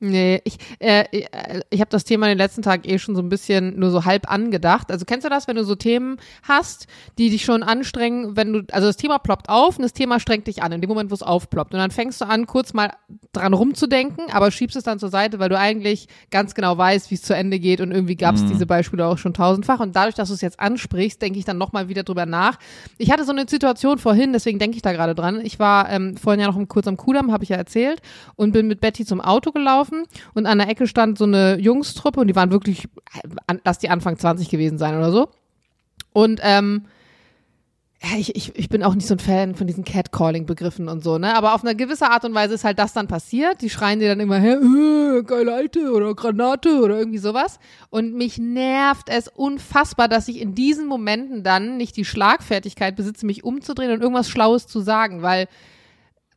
Nee, 0.00 0.40
ich, 0.44 0.58
äh, 0.78 1.04
äh, 1.10 1.60
ich 1.70 1.80
habe 1.80 1.90
das 1.90 2.04
Thema 2.04 2.26
in 2.26 2.30
den 2.30 2.38
letzten 2.38 2.62
Tagen 2.62 2.88
eh 2.88 2.98
schon 3.00 3.16
so 3.16 3.22
ein 3.22 3.28
bisschen 3.28 3.80
nur 3.80 3.90
so 3.90 4.04
halb 4.04 4.30
angedacht. 4.30 4.92
Also 4.92 5.04
kennst 5.04 5.24
du 5.24 5.28
das, 5.28 5.48
wenn 5.48 5.56
du 5.56 5.64
so 5.64 5.74
Themen 5.74 6.18
hast, 6.44 6.86
die 7.18 7.30
dich 7.30 7.44
schon 7.44 7.64
anstrengen, 7.64 8.36
wenn 8.36 8.52
du, 8.52 8.62
also 8.70 8.86
das 8.86 8.96
Thema 8.96 9.18
ploppt 9.18 9.48
auf 9.48 9.76
und 9.76 9.82
das 9.82 9.92
Thema 9.92 10.20
strengt 10.20 10.46
dich 10.46 10.62
an, 10.62 10.70
in 10.70 10.80
dem 10.80 10.88
Moment, 10.88 11.10
wo 11.10 11.14
es 11.14 11.22
aufploppt. 11.22 11.74
Und 11.74 11.80
dann 11.80 11.90
fängst 11.90 12.20
du 12.20 12.26
an, 12.26 12.46
kurz 12.46 12.74
mal 12.74 12.92
dran 13.32 13.52
rumzudenken, 13.54 14.26
aber 14.30 14.52
schiebst 14.52 14.76
es 14.76 14.84
dann 14.84 15.00
zur 15.00 15.08
Seite, 15.08 15.40
weil 15.40 15.48
du 15.48 15.58
eigentlich 15.58 16.06
ganz 16.30 16.54
genau 16.54 16.78
weißt, 16.78 17.10
wie 17.10 17.16
es 17.16 17.22
zu 17.22 17.34
Ende 17.34 17.58
geht 17.58 17.80
und 17.80 17.90
irgendwie 17.90 18.14
gab 18.16 18.36
es 18.36 18.46
diese 18.46 18.66
Beispiele 18.66 19.04
auch 19.04 19.18
schon 19.18 19.34
tausendfach. 19.34 19.80
Und 19.80 19.96
dadurch, 19.96 20.14
dass 20.14 20.28
du 20.28 20.34
es 20.34 20.42
jetzt 20.42 20.60
ansprichst, 20.60 21.20
denke 21.20 21.40
ich 21.40 21.44
dann 21.44 21.58
nochmal 21.58 21.88
wieder 21.88 22.04
drüber 22.04 22.24
nach. 22.24 22.58
Ich 22.98 23.10
hatte 23.10 23.24
so 23.24 23.32
eine 23.32 23.48
Situation 23.48 23.98
vorhin, 23.98 24.32
deswegen 24.32 24.60
denke 24.60 24.76
ich 24.76 24.82
da 24.82 24.92
gerade 24.92 25.16
dran. 25.16 25.40
Ich 25.44 25.58
war 25.58 25.90
ähm, 25.90 26.16
vorhin 26.16 26.40
ja 26.40 26.46
noch 26.46 26.68
kurz 26.68 26.86
am 26.86 26.96
Kudamm, 26.96 27.32
habe 27.32 27.42
ich 27.42 27.50
ja 27.50 27.56
erzählt, 27.56 28.00
und 28.36 28.52
bin 28.52 28.68
mit 28.68 28.80
Betty 28.80 29.04
zum 29.04 29.20
Auto 29.20 29.50
gelaufen 29.50 29.87
und 30.34 30.46
an 30.46 30.58
der 30.58 30.68
Ecke 30.68 30.86
stand 30.86 31.18
so 31.18 31.24
eine 31.24 31.58
Jungstruppe 31.58 32.20
und 32.20 32.26
die 32.26 32.36
waren 32.36 32.50
wirklich, 32.50 32.88
lass 33.64 33.78
die 33.78 33.90
Anfang 33.90 34.18
20 34.18 34.48
gewesen 34.48 34.78
sein 34.78 34.96
oder 34.96 35.12
so. 35.12 35.28
Und 36.12 36.40
ähm, 36.42 36.86
ich, 38.16 38.36
ich, 38.36 38.56
ich 38.56 38.68
bin 38.68 38.84
auch 38.84 38.94
nicht 38.94 39.08
so 39.08 39.14
ein 39.14 39.18
Fan 39.18 39.54
von 39.56 39.66
diesen 39.66 39.84
Catcalling-Begriffen 39.84 40.88
und 40.88 41.02
so, 41.02 41.18
ne? 41.18 41.36
Aber 41.36 41.54
auf 41.54 41.64
eine 41.64 41.74
gewisse 41.74 42.08
Art 42.08 42.24
und 42.24 42.32
Weise 42.32 42.54
ist 42.54 42.62
halt 42.62 42.78
das 42.78 42.92
dann 42.92 43.08
passiert. 43.08 43.60
Die 43.60 43.70
schreien 43.70 43.98
dir 43.98 44.08
dann 44.08 44.20
immer 44.20 44.38
her, 44.38 44.60
äh, 44.60 45.22
geile 45.24 45.52
Alte 45.52 45.90
oder 45.92 46.14
Granate 46.14 46.80
oder 46.80 46.96
irgendwie 46.96 47.18
sowas. 47.18 47.58
Und 47.90 48.14
mich 48.14 48.38
nervt 48.38 49.08
es 49.08 49.26
unfassbar, 49.26 50.06
dass 50.06 50.28
ich 50.28 50.40
in 50.40 50.54
diesen 50.54 50.86
Momenten 50.86 51.42
dann 51.42 51.76
nicht 51.76 51.96
die 51.96 52.04
Schlagfertigkeit 52.04 52.94
besitze, 52.94 53.26
mich 53.26 53.42
umzudrehen 53.42 53.90
und 53.90 54.00
irgendwas 54.00 54.28
Schlaues 54.28 54.68
zu 54.68 54.80
sagen, 54.80 55.22
weil 55.22 55.48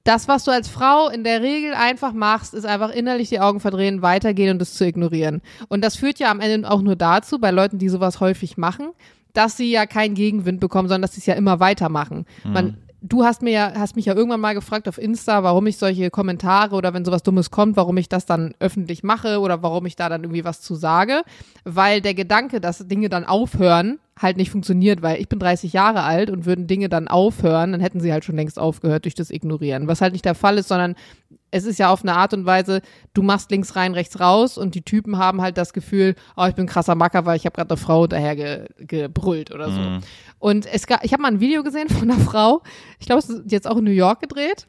das, 0.03 0.27
was 0.27 0.43
du 0.43 0.51
als 0.51 0.67
Frau 0.67 1.09
in 1.09 1.23
der 1.23 1.41
Regel 1.41 1.73
einfach 1.73 2.13
machst, 2.13 2.53
ist 2.53 2.65
einfach 2.65 2.89
innerlich 2.89 3.29
die 3.29 3.39
Augen 3.39 3.59
verdrehen, 3.59 4.01
weitergehen 4.01 4.55
und 4.55 4.61
es 4.61 4.73
zu 4.73 4.85
ignorieren. 4.85 5.41
Und 5.67 5.83
das 5.83 5.95
führt 5.95 6.19
ja 6.19 6.31
am 6.31 6.39
Ende 6.39 6.69
auch 6.69 6.81
nur 6.81 6.95
dazu, 6.95 7.39
bei 7.39 7.51
Leuten, 7.51 7.77
die 7.77 7.89
sowas 7.89 8.19
häufig 8.19 8.57
machen, 8.57 8.89
dass 9.33 9.57
sie 9.57 9.71
ja 9.71 9.85
keinen 9.85 10.15
Gegenwind 10.15 10.59
bekommen, 10.59 10.87
sondern 10.87 11.03
dass 11.03 11.13
sie 11.13 11.19
es 11.19 11.25
ja 11.25 11.35
immer 11.35 11.59
weitermachen. 11.59 12.25
Man, 12.43 12.77
du 13.01 13.23
hast 13.23 13.41
mir 13.41 13.51
ja, 13.51 13.73
hast 13.75 13.95
mich 13.95 14.05
ja 14.05 14.15
irgendwann 14.15 14.39
mal 14.39 14.53
gefragt 14.53 14.87
auf 14.87 14.97
Insta, 14.97 15.43
warum 15.43 15.67
ich 15.67 15.77
solche 15.77 16.09
Kommentare 16.09 16.75
oder 16.75 16.93
wenn 16.93 17.05
sowas 17.05 17.23
Dummes 17.23 17.51
kommt, 17.51 17.75
warum 17.75 17.97
ich 17.97 18.09
das 18.09 18.25
dann 18.25 18.53
öffentlich 18.59 19.03
mache 19.03 19.39
oder 19.39 19.61
warum 19.63 19.85
ich 19.85 19.95
da 19.95 20.09
dann 20.09 20.23
irgendwie 20.23 20.45
was 20.45 20.61
zu 20.61 20.75
sage. 20.75 21.23
Weil 21.63 22.01
der 22.01 22.13
Gedanke, 22.13 22.61
dass 22.61 22.87
Dinge 22.87 23.09
dann 23.09 23.25
aufhören, 23.25 23.99
halt 24.21 24.37
nicht 24.37 24.51
funktioniert, 24.51 25.01
weil 25.01 25.19
ich 25.19 25.27
bin 25.27 25.39
30 25.39 25.73
Jahre 25.73 26.03
alt 26.03 26.29
und 26.29 26.45
würden 26.45 26.67
Dinge 26.67 26.89
dann 26.89 27.07
aufhören, 27.07 27.71
dann 27.71 27.81
hätten 27.81 27.99
sie 27.99 28.11
halt 28.11 28.23
schon 28.25 28.35
längst 28.35 28.59
aufgehört 28.59 29.05
durch 29.05 29.15
das 29.15 29.31
Ignorieren. 29.31 29.87
Was 29.87 30.01
halt 30.01 30.13
nicht 30.13 30.25
der 30.25 30.35
Fall 30.35 30.57
ist, 30.57 30.67
sondern 30.67 30.95
es 31.51 31.65
ist 31.65 31.79
ja 31.79 31.89
auf 31.89 32.03
eine 32.03 32.13
Art 32.13 32.33
und 32.33 32.45
Weise, 32.45 32.81
du 33.13 33.23
machst 33.23 33.51
links 33.51 33.75
rein, 33.75 33.93
rechts 33.93 34.19
raus 34.19 34.57
und 34.57 34.73
die 34.73 34.83
Typen 34.83 35.17
haben 35.17 35.41
halt 35.41 35.57
das 35.57 35.73
Gefühl, 35.73 36.15
oh, 36.37 36.45
ich 36.45 36.55
bin 36.55 36.65
krasser 36.65 36.95
Macker, 36.95 37.25
weil 37.25 37.35
ich 37.35 37.45
habe 37.45 37.55
gerade 37.55 37.71
eine 37.71 37.77
Frau 37.77 38.07
daher 38.07 38.35
ge, 38.35 38.67
gebrüllt 38.77 39.51
oder 39.51 39.69
so. 39.71 39.79
Und 40.39 40.65
es 40.65 40.87
gab, 40.87 41.03
ich 41.03 41.13
habe 41.13 41.21
mal 41.21 41.31
ein 41.31 41.39
Video 41.39 41.63
gesehen 41.63 41.89
von 41.89 42.09
einer 42.09 42.19
Frau, 42.19 42.61
ich 42.99 43.05
glaube, 43.05 43.19
es 43.19 43.29
ist 43.29 43.51
jetzt 43.51 43.67
auch 43.67 43.77
in 43.77 43.83
New 43.83 43.91
York 43.91 44.21
gedreht. 44.21 44.67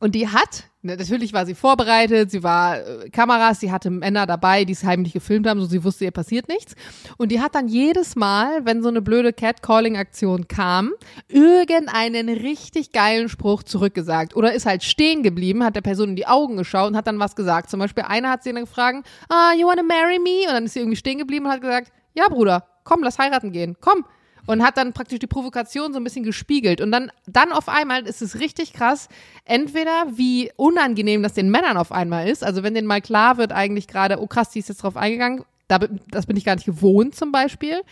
Und 0.00 0.14
die 0.14 0.28
hat, 0.28 0.69
natürlich 0.82 1.32
war 1.32 1.46
sie 1.46 1.54
vorbereitet, 1.54 2.30
sie 2.30 2.42
war 2.42 2.78
äh, 2.78 3.10
Kameras, 3.10 3.60
sie 3.60 3.70
hatte 3.70 3.90
Männer 3.90 4.26
dabei, 4.26 4.64
die 4.64 4.72
es 4.72 4.84
heimlich 4.84 5.12
gefilmt 5.12 5.46
haben, 5.46 5.60
so 5.60 5.66
sie 5.66 5.84
wusste, 5.84 6.04
ihr 6.04 6.10
passiert 6.10 6.48
nichts. 6.48 6.74
Und 7.16 7.30
die 7.30 7.40
hat 7.40 7.54
dann 7.54 7.68
jedes 7.68 8.16
Mal, 8.16 8.64
wenn 8.64 8.82
so 8.82 8.88
eine 8.88 9.02
blöde 9.02 9.32
Catcalling-Aktion 9.32 10.48
kam, 10.48 10.92
irgendeinen 11.28 12.28
richtig 12.28 12.92
geilen 12.92 13.28
Spruch 13.28 13.62
zurückgesagt. 13.62 14.36
Oder 14.36 14.52
ist 14.52 14.66
halt 14.66 14.82
stehen 14.82 15.22
geblieben, 15.22 15.64
hat 15.64 15.76
der 15.76 15.82
Person 15.82 16.10
in 16.10 16.16
die 16.16 16.26
Augen 16.26 16.56
geschaut 16.56 16.90
und 16.90 16.96
hat 16.96 17.06
dann 17.06 17.18
was 17.18 17.36
gesagt. 17.36 17.70
Zum 17.70 17.80
Beispiel 17.80 18.04
einer 18.04 18.30
hat 18.30 18.42
sie 18.42 18.52
dann 18.52 18.64
gefragt, 18.64 19.06
ah, 19.28 19.52
you 19.58 19.66
wanna 19.66 19.82
marry 19.82 20.18
me? 20.18 20.48
Und 20.48 20.54
dann 20.54 20.64
ist 20.64 20.74
sie 20.74 20.80
irgendwie 20.80 20.96
stehen 20.96 21.18
geblieben 21.18 21.46
und 21.46 21.52
hat 21.52 21.60
gesagt, 21.60 21.92
ja, 22.14 22.28
Bruder, 22.28 22.66
komm, 22.84 23.02
lass 23.02 23.18
heiraten 23.18 23.52
gehen, 23.52 23.76
komm 23.80 24.04
und 24.46 24.62
hat 24.62 24.76
dann 24.76 24.92
praktisch 24.92 25.18
die 25.18 25.26
Provokation 25.26 25.92
so 25.92 25.98
ein 25.98 26.04
bisschen 26.04 26.24
gespiegelt. 26.24 26.80
Und 26.80 26.92
dann, 26.92 27.10
dann 27.26 27.52
auf 27.52 27.68
einmal 27.68 28.06
ist 28.06 28.22
es 28.22 28.40
richtig 28.40 28.72
krass, 28.72 29.08
entweder 29.44 30.06
wie 30.12 30.50
unangenehm 30.56 31.22
das 31.22 31.34
den 31.34 31.50
Männern 31.50 31.76
auf 31.76 31.92
einmal 31.92 32.28
ist, 32.28 32.44
also 32.44 32.62
wenn 32.62 32.74
denen 32.74 32.86
mal 32.86 33.00
klar 33.00 33.36
wird 33.36 33.52
eigentlich 33.52 33.86
gerade, 33.86 34.20
oh 34.20 34.26
krass, 34.26 34.50
die 34.50 34.58
ist 34.58 34.68
jetzt 34.68 34.82
drauf 34.82 34.96
eingegangen, 34.96 35.44
da, 35.68 35.78
das 36.10 36.26
bin 36.26 36.36
ich 36.36 36.44
gar 36.44 36.56
nicht 36.56 36.66
gewohnt 36.66 37.14
zum 37.14 37.32
Beispiel. 37.32 37.82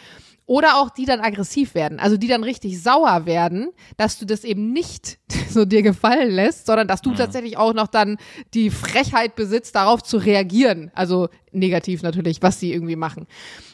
Oder 0.48 0.78
auch 0.78 0.88
die 0.88 1.04
dann 1.04 1.20
aggressiv 1.20 1.74
werden, 1.74 2.00
also 2.00 2.16
die 2.16 2.26
dann 2.26 2.42
richtig 2.42 2.82
sauer 2.82 3.26
werden, 3.26 3.68
dass 3.98 4.18
du 4.18 4.24
das 4.24 4.44
eben 4.44 4.72
nicht 4.72 5.18
so 5.50 5.66
dir 5.66 5.82
gefallen 5.82 6.30
lässt, 6.30 6.64
sondern 6.64 6.88
dass 6.88 7.02
du 7.02 7.12
tatsächlich 7.12 7.58
auch 7.58 7.74
noch 7.74 7.86
dann 7.86 8.16
die 8.54 8.70
Frechheit 8.70 9.36
besitzt, 9.36 9.74
darauf 9.74 10.02
zu 10.02 10.16
reagieren. 10.16 10.90
Also 10.94 11.28
negativ 11.52 12.02
natürlich, 12.02 12.40
was 12.40 12.58
sie 12.58 12.72
irgendwie 12.72 12.96
machen. 12.96 13.26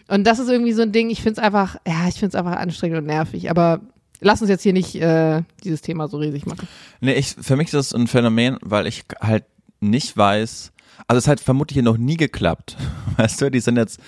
Und 0.09 0.27
das 0.27 0.41
ist 0.41 0.49
irgendwie 0.49 0.73
so 0.73 0.83
ein 0.83 0.91
Ding, 0.91 1.11
ich 1.11 1.23
finde 1.23 1.39
es 1.41 1.47
einfach, 1.47 1.77
ja, 1.87 2.09
ich 2.09 2.15
finde 2.17 2.31
es 2.31 2.35
einfach 2.35 2.57
anstrengend 2.57 2.99
und 2.99 3.07
nervig. 3.07 3.51
Aber 3.51 3.81
lass 4.21 4.41
uns 4.41 4.51
jetzt 4.51 4.65
hier 4.65 4.73
nicht 4.73 4.97
äh, 4.97 5.43
dieses 5.63 5.81
Thema 5.81 6.09
so 6.09 6.17
riesig 6.17 6.45
machen. 6.45 6.67
Nee, 7.01 7.15
ich, 7.15 7.37
für 7.41 7.55
mich 7.55 7.69
ist 7.69 7.75
das 7.75 7.95
ein 7.95 8.09
Phänomen, 8.09 8.59
weil 8.63 8.89
ich 8.89 9.05
halt 9.21 9.45
nicht 9.79 10.17
weiß, 10.17 10.73
also 11.07 11.19
es 11.19 11.29
hat 11.29 11.39
vermutlich 11.39 11.85
noch 11.85 11.99
nie 11.99 12.17
geklappt. 12.17 12.77
Weißt 13.17 13.41
du, 13.41 13.49
die 13.49 13.61
sind 13.61 13.77
jetzt 13.77 14.01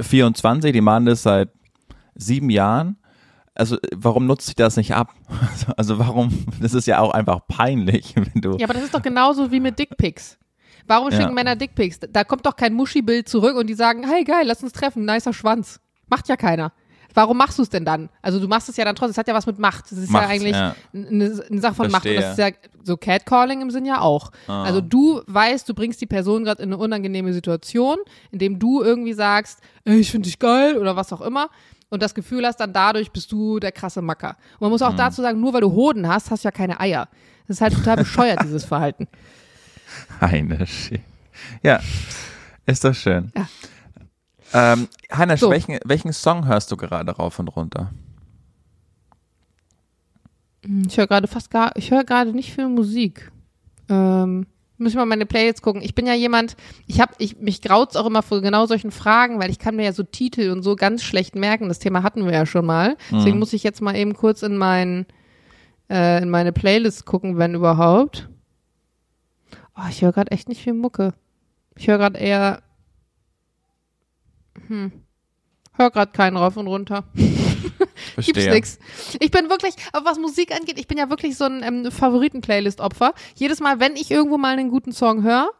24, 0.00 0.72
die 0.72 0.80
machen 0.80 1.06
das 1.06 1.22
seit 1.22 1.50
sieben 2.18 2.50
Jahren. 2.50 2.98
Also 3.54 3.78
warum 3.96 4.26
nutzt 4.26 4.46
sich 4.46 4.54
das 4.54 4.76
nicht 4.76 4.94
ab? 4.94 5.12
Also 5.76 5.98
warum, 5.98 6.46
das 6.60 6.74
ist 6.74 6.86
ja 6.86 7.00
auch 7.00 7.12
einfach 7.12 7.40
peinlich, 7.48 8.14
wenn 8.16 8.40
du, 8.40 8.56
Ja, 8.58 8.66
aber 8.66 8.74
das 8.74 8.84
ist 8.84 8.94
doch 8.94 9.02
genauso 9.02 9.50
wie 9.50 9.60
mit 9.60 9.78
Dickpics. 9.78 10.38
Warum 10.86 11.10
Ja. 11.10 11.20
schicken 11.20 11.34
Männer 11.34 11.56
Dickpics? 11.56 12.00
Da 12.12 12.24
kommt 12.24 12.46
doch 12.46 12.56
kein 12.56 12.72
Muschi-Bild 12.74 13.28
zurück 13.28 13.56
und 13.56 13.66
die 13.68 13.74
sagen, 13.74 14.06
hey 14.08 14.24
geil, 14.24 14.44
lass 14.46 14.62
uns 14.62 14.72
treffen, 14.72 15.04
nicer 15.04 15.32
Schwanz. 15.32 15.80
Macht 16.08 16.28
ja 16.28 16.36
keiner. 16.36 16.72
Warum 17.14 17.38
machst 17.38 17.58
du 17.58 17.62
es 17.62 17.70
denn 17.70 17.84
dann? 17.84 18.10
Also 18.22 18.38
du 18.38 18.48
machst 18.48 18.68
es 18.68 18.76
ja 18.76 18.84
dann 18.84 18.94
trotzdem, 18.94 19.12
es 19.12 19.18
hat 19.18 19.26
ja 19.28 19.34
was 19.34 19.46
mit 19.46 19.58
Macht. 19.58 19.90
Das 19.90 19.98
ist 19.98 20.10
Macht, 20.10 20.24
ja 20.24 20.28
eigentlich 20.28 20.52
ja. 20.52 20.74
Eine, 20.94 21.42
eine 21.50 21.60
Sache 21.60 21.74
von 21.74 21.90
Macht. 21.90 22.06
Und 22.06 22.14
das 22.14 22.24
ist 22.30 22.34
Verstehe. 22.36 22.60
ja 22.62 22.68
so 22.84 22.96
Catcalling 22.96 23.60
im 23.62 23.70
Sinn 23.70 23.86
ja 23.86 24.00
auch. 24.00 24.30
Ah. 24.46 24.62
Also 24.62 24.80
du 24.80 25.22
weißt, 25.26 25.68
du 25.68 25.74
bringst 25.74 26.00
die 26.00 26.06
Person 26.06 26.44
gerade 26.44 26.62
in 26.62 26.68
eine 26.68 26.76
unangenehme 26.78 27.32
Situation, 27.32 27.96
indem 28.30 28.58
du 28.58 28.82
irgendwie 28.82 29.14
sagst, 29.14 29.60
ich 29.84 30.10
finde 30.10 30.26
dich 30.26 30.38
geil 30.38 30.76
oder 30.76 30.96
was 30.96 31.12
auch 31.12 31.22
immer. 31.22 31.48
Und 31.90 32.02
das 32.02 32.14
Gefühl 32.14 32.44
hast, 32.46 32.56
dann 32.60 32.72
dadurch 32.72 33.10
bist 33.12 33.32
du 33.32 33.58
der 33.60 33.72
krasse 33.72 34.02
Macker. 34.02 34.36
Und 34.54 34.62
man 34.62 34.70
muss 34.70 34.80
Hm. 34.82 34.88
auch 34.88 34.96
dazu 34.96 35.22
sagen, 35.22 35.40
nur 35.40 35.52
weil 35.54 35.62
du 35.62 35.72
Hoden 35.72 36.06
hast, 36.06 36.30
hast 36.30 36.44
du 36.44 36.48
ja 36.48 36.52
keine 36.52 36.78
Eier. 36.80 37.08
Das 37.46 37.56
ist 37.56 37.60
halt 37.62 37.74
total 37.74 37.96
bescheuert, 38.04 38.42
dieses 38.42 38.64
Verhalten. 38.64 39.08
Eine 40.20 40.66
Shit. 40.66 41.00
Ja, 41.62 41.80
ist 42.66 42.84
doch 42.84 42.94
schön. 42.94 43.32
Ja. 43.34 43.48
Ähm, 44.52 44.88
Hannes, 45.10 45.40
So. 45.40 45.50
welchen, 45.50 45.78
welchen 45.84 46.12
Song 46.12 46.46
hörst 46.46 46.70
du 46.72 46.76
gerade 46.76 47.12
rauf 47.12 47.38
und 47.38 47.48
runter? 47.48 47.90
Ich 50.86 50.96
höre 50.98 51.06
gerade 51.06 51.28
fast 51.28 51.50
gar, 51.50 51.74
ich 51.76 51.90
höre 51.90 52.04
gerade 52.04 52.32
nicht 52.32 52.52
viel 52.52 52.68
Musik. 52.68 53.30
Ähm, 53.88 54.46
muss 54.78 54.92
ich 54.92 54.96
mal 54.96 55.06
meine 55.06 55.26
Playlists 55.26 55.62
gucken. 55.62 55.82
Ich 55.82 55.94
bin 55.94 56.06
ja 56.06 56.14
jemand, 56.14 56.56
ich 56.86 57.00
habe, 57.00 57.12
ich, 57.18 57.38
mich 57.38 57.60
graut's 57.60 57.96
auch 57.96 58.06
immer 58.06 58.22
vor 58.22 58.40
genau 58.40 58.66
solchen 58.66 58.90
Fragen, 58.90 59.38
weil 59.40 59.50
ich 59.50 59.58
kann 59.58 59.76
mir 59.76 59.84
ja 59.84 59.92
so 59.92 60.04
Titel 60.04 60.50
und 60.50 60.62
so 60.62 60.76
ganz 60.76 61.02
schlecht 61.02 61.34
merken. 61.34 61.68
Das 61.68 61.78
Thema 61.78 62.02
hatten 62.02 62.24
wir 62.24 62.32
ja 62.32 62.46
schon 62.46 62.64
mal. 62.64 62.96
Deswegen 63.10 63.38
muss 63.38 63.52
ich 63.52 63.64
jetzt 63.64 63.82
mal 63.82 63.96
eben 63.96 64.14
kurz 64.14 64.42
in 64.42 64.56
mein, 64.56 65.06
äh, 65.90 66.22
in 66.22 66.30
meine 66.30 66.52
Playlist 66.52 67.06
gucken, 67.06 67.38
wenn 67.38 67.54
überhaupt. 67.54 68.28
Oh, 69.76 69.88
ich 69.90 70.02
höre 70.02 70.12
gerade 70.12 70.30
echt 70.30 70.48
nicht 70.48 70.62
viel 70.62 70.74
Mucke. 70.74 71.12
Ich 71.76 71.88
höre 71.88 71.98
gerade 71.98 72.18
eher. 72.18 72.62
Hm. 74.66 74.92
Hör 75.74 75.90
gerade 75.90 76.12
keinen 76.12 76.36
rauf 76.36 76.56
und 76.56 76.66
runter. 76.66 77.04
Gibt's 78.26 78.46
nix. 78.46 78.78
Ich 79.20 79.30
bin 79.30 79.48
wirklich, 79.50 79.74
aber 79.92 80.10
was 80.10 80.18
Musik 80.18 80.52
angeht, 80.52 80.78
ich 80.78 80.86
bin 80.86 80.98
ja 80.98 81.10
wirklich 81.10 81.36
so 81.36 81.44
ein 81.44 81.62
ähm, 81.62 81.90
Favoriten-Playlist-Opfer. 81.90 83.14
Jedes 83.34 83.60
Mal, 83.60 83.80
wenn 83.80 83.96
ich 83.96 84.10
irgendwo 84.10 84.38
mal 84.38 84.58
einen 84.58 84.70
guten 84.70 84.92
Song 84.92 85.22
höre, 85.22 85.50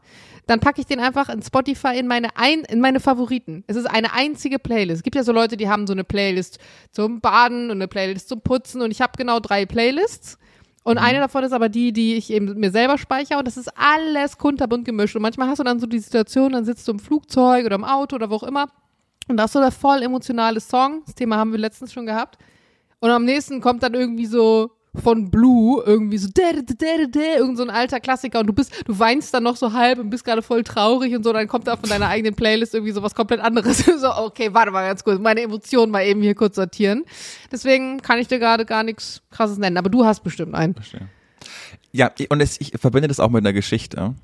dann 0.48 0.60
packe 0.60 0.80
ich 0.80 0.86
den 0.86 0.98
einfach 0.98 1.28
in 1.28 1.42
Spotify 1.42 1.98
in 1.98 2.06
meine 2.06 2.36
ein, 2.36 2.60
in 2.60 2.80
meine 2.80 3.00
Favoriten. 3.00 3.64
Es 3.66 3.76
ist 3.76 3.84
eine 3.84 4.14
einzige 4.14 4.58
Playlist. 4.58 4.98
Es 4.98 5.02
gibt 5.02 5.14
ja 5.14 5.22
so 5.22 5.32
Leute, 5.32 5.58
die 5.58 5.68
haben 5.68 5.86
so 5.86 5.92
eine 5.92 6.04
Playlist 6.04 6.58
zum 6.90 7.20
Baden 7.20 7.66
und 7.66 7.76
eine 7.76 7.86
Playlist 7.88 8.28
zum 8.28 8.40
Putzen 8.40 8.80
und 8.80 8.90
ich 8.90 9.02
habe 9.02 9.12
genau 9.18 9.40
drei 9.40 9.66
Playlists. 9.66 10.38
Und 10.84 10.96
eine 10.96 11.18
davon 11.18 11.44
ist 11.44 11.52
aber 11.52 11.68
die, 11.68 11.92
die 11.92 12.14
ich 12.14 12.32
eben 12.32 12.58
mir 12.58 12.70
selber 12.70 12.96
speichere 12.96 13.38
und 13.38 13.46
das 13.46 13.58
ist 13.58 13.70
alles 13.76 14.38
kunterbunt 14.38 14.86
gemischt. 14.86 15.14
Und 15.16 15.22
manchmal 15.22 15.48
hast 15.48 15.58
du 15.58 15.64
dann 15.64 15.80
so 15.80 15.86
die 15.86 15.98
Situation, 15.98 16.52
dann 16.52 16.64
sitzt 16.64 16.88
du 16.88 16.92
im 16.92 16.98
Flugzeug 16.98 17.66
oder 17.66 17.74
im 17.74 17.84
Auto 17.84 18.16
oder 18.16 18.30
wo 18.30 18.36
auch 18.36 18.42
immer 18.42 18.68
und 19.28 19.36
da 19.36 19.44
ist 19.44 19.52
so 19.52 19.60
der 19.60 19.70
voll 19.70 20.02
emotionale 20.02 20.60
Song. 20.60 21.02
Das 21.06 21.14
Thema 21.14 21.36
haben 21.36 21.52
wir 21.52 21.58
letztens 21.58 21.92
schon 21.92 22.06
gehabt. 22.06 22.38
Und 23.00 23.10
am 23.10 23.24
nächsten 23.24 23.60
kommt 23.60 23.82
dann 23.82 23.94
irgendwie 23.94 24.26
so 24.26 24.70
von 24.94 25.30
Blue 25.30 25.82
irgendwie 25.84 26.18
so 26.18 26.28
da, 26.32 26.52
da, 26.52 26.62
da, 26.62 27.06
da, 27.10 27.36
irgend 27.36 27.58
so 27.58 27.62
ein 27.62 27.70
alter 27.70 28.00
Klassiker. 28.00 28.40
Und 28.40 28.46
du 28.46 28.52
bist 28.52 28.72
du 28.86 28.98
weinst 28.98 29.32
dann 29.32 29.42
noch 29.42 29.56
so 29.56 29.72
halb 29.72 29.98
und 29.98 30.10
bist 30.10 30.24
gerade 30.24 30.42
voll 30.42 30.64
traurig 30.64 31.14
und 31.14 31.22
so. 31.22 31.32
Dann 31.32 31.46
kommt 31.46 31.66
da 31.66 31.76
von 31.76 31.88
deiner 31.88 32.08
eigenen 32.08 32.34
Playlist 32.34 32.74
irgendwie 32.74 32.92
so 32.92 33.02
was 33.02 33.14
komplett 33.14 33.40
anderes. 33.40 33.84
So 33.98 34.14
okay 34.14 34.54
warte 34.54 34.70
mal 34.70 34.86
ganz 34.86 35.02
kurz. 35.02 35.20
Meine 35.20 35.40
Emotionen 35.42 35.90
mal 35.90 36.04
eben 36.04 36.22
hier 36.22 36.34
kurz 36.34 36.56
sortieren. 36.56 37.04
Deswegen 37.50 38.00
kann 38.00 38.18
ich 38.18 38.28
dir 38.28 38.38
gerade 38.38 38.64
gar 38.64 38.82
nichts 38.82 39.22
krasses 39.30 39.58
nennen. 39.58 39.76
Aber 39.76 39.90
du 39.90 40.04
hast 40.04 40.22
bestimmt 40.22 40.54
einen. 40.54 40.74
Verstehe. 40.74 41.08
Ja, 41.92 42.12
und 42.28 42.40
es, 42.40 42.60
ich 42.60 42.72
verbinde 42.78 43.08
das 43.08 43.18
auch 43.18 43.30
mit 43.30 43.44
einer 43.44 43.52
Geschichte, 43.52 44.14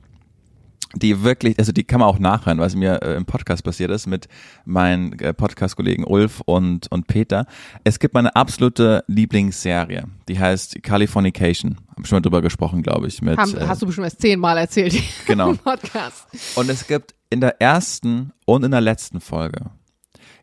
die 0.96 1.22
wirklich, 1.22 1.58
also 1.58 1.72
die 1.72 1.84
kann 1.84 2.00
man 2.00 2.08
auch 2.08 2.18
nachhören, 2.18 2.58
was 2.58 2.74
mir 2.74 3.02
äh, 3.02 3.14
im 3.16 3.24
Podcast 3.26 3.64
passiert 3.64 3.90
ist 3.90 4.06
mit 4.06 4.28
meinen 4.64 5.18
äh, 5.18 5.34
Podcast-Kollegen 5.34 6.04
Ulf 6.04 6.40
und, 6.44 6.90
und 6.90 7.06
Peter. 7.06 7.46
Es 7.84 7.98
gibt 7.98 8.14
meine 8.14 8.34
absolute 8.36 9.04
Lieblingsserie, 9.06 10.04
die 10.28 10.38
heißt 10.38 10.82
Californication. 10.82 11.78
Haben 11.94 12.04
schon 12.04 12.16
mal 12.16 12.20
drüber 12.22 12.42
gesprochen, 12.42 12.82
glaube 12.82 13.06
ich. 13.08 13.22
Mit, 13.22 13.38
Haben, 13.38 13.56
äh, 13.56 13.66
hast 13.66 13.82
du 13.82 13.86
bestimmt 13.86 14.06
erst 14.06 14.20
zehnmal 14.20 14.58
erzählt 14.58 14.94
Genau. 15.26 15.50
im 15.50 15.58
Podcast 15.58 16.26
Und 16.56 16.68
es 16.68 16.86
gibt 16.86 17.14
in 17.30 17.40
der 17.40 17.60
ersten 17.60 18.32
und 18.44 18.64
in 18.64 18.70
der 18.70 18.80
letzten 18.80 19.20
Folge 19.20 19.70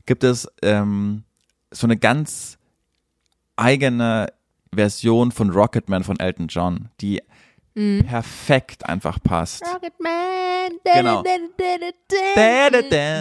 gibt 0.06 0.24
es 0.24 0.48
ähm, 0.62 1.24
so 1.72 1.88
eine 1.88 1.96
ganz 1.98 2.58
eigene 3.56 4.28
Version 4.74 5.32
von 5.32 5.50
Rocketman 5.52 6.04
von 6.04 6.20
Elton 6.20 6.48
John, 6.48 6.90
die 7.02 7.22
perfekt 7.73 8.88
einfach 8.88 9.17
passt. 9.23 9.63
Rocketman 9.65 10.77
Genau. 10.84 11.23
Da. 11.23 11.31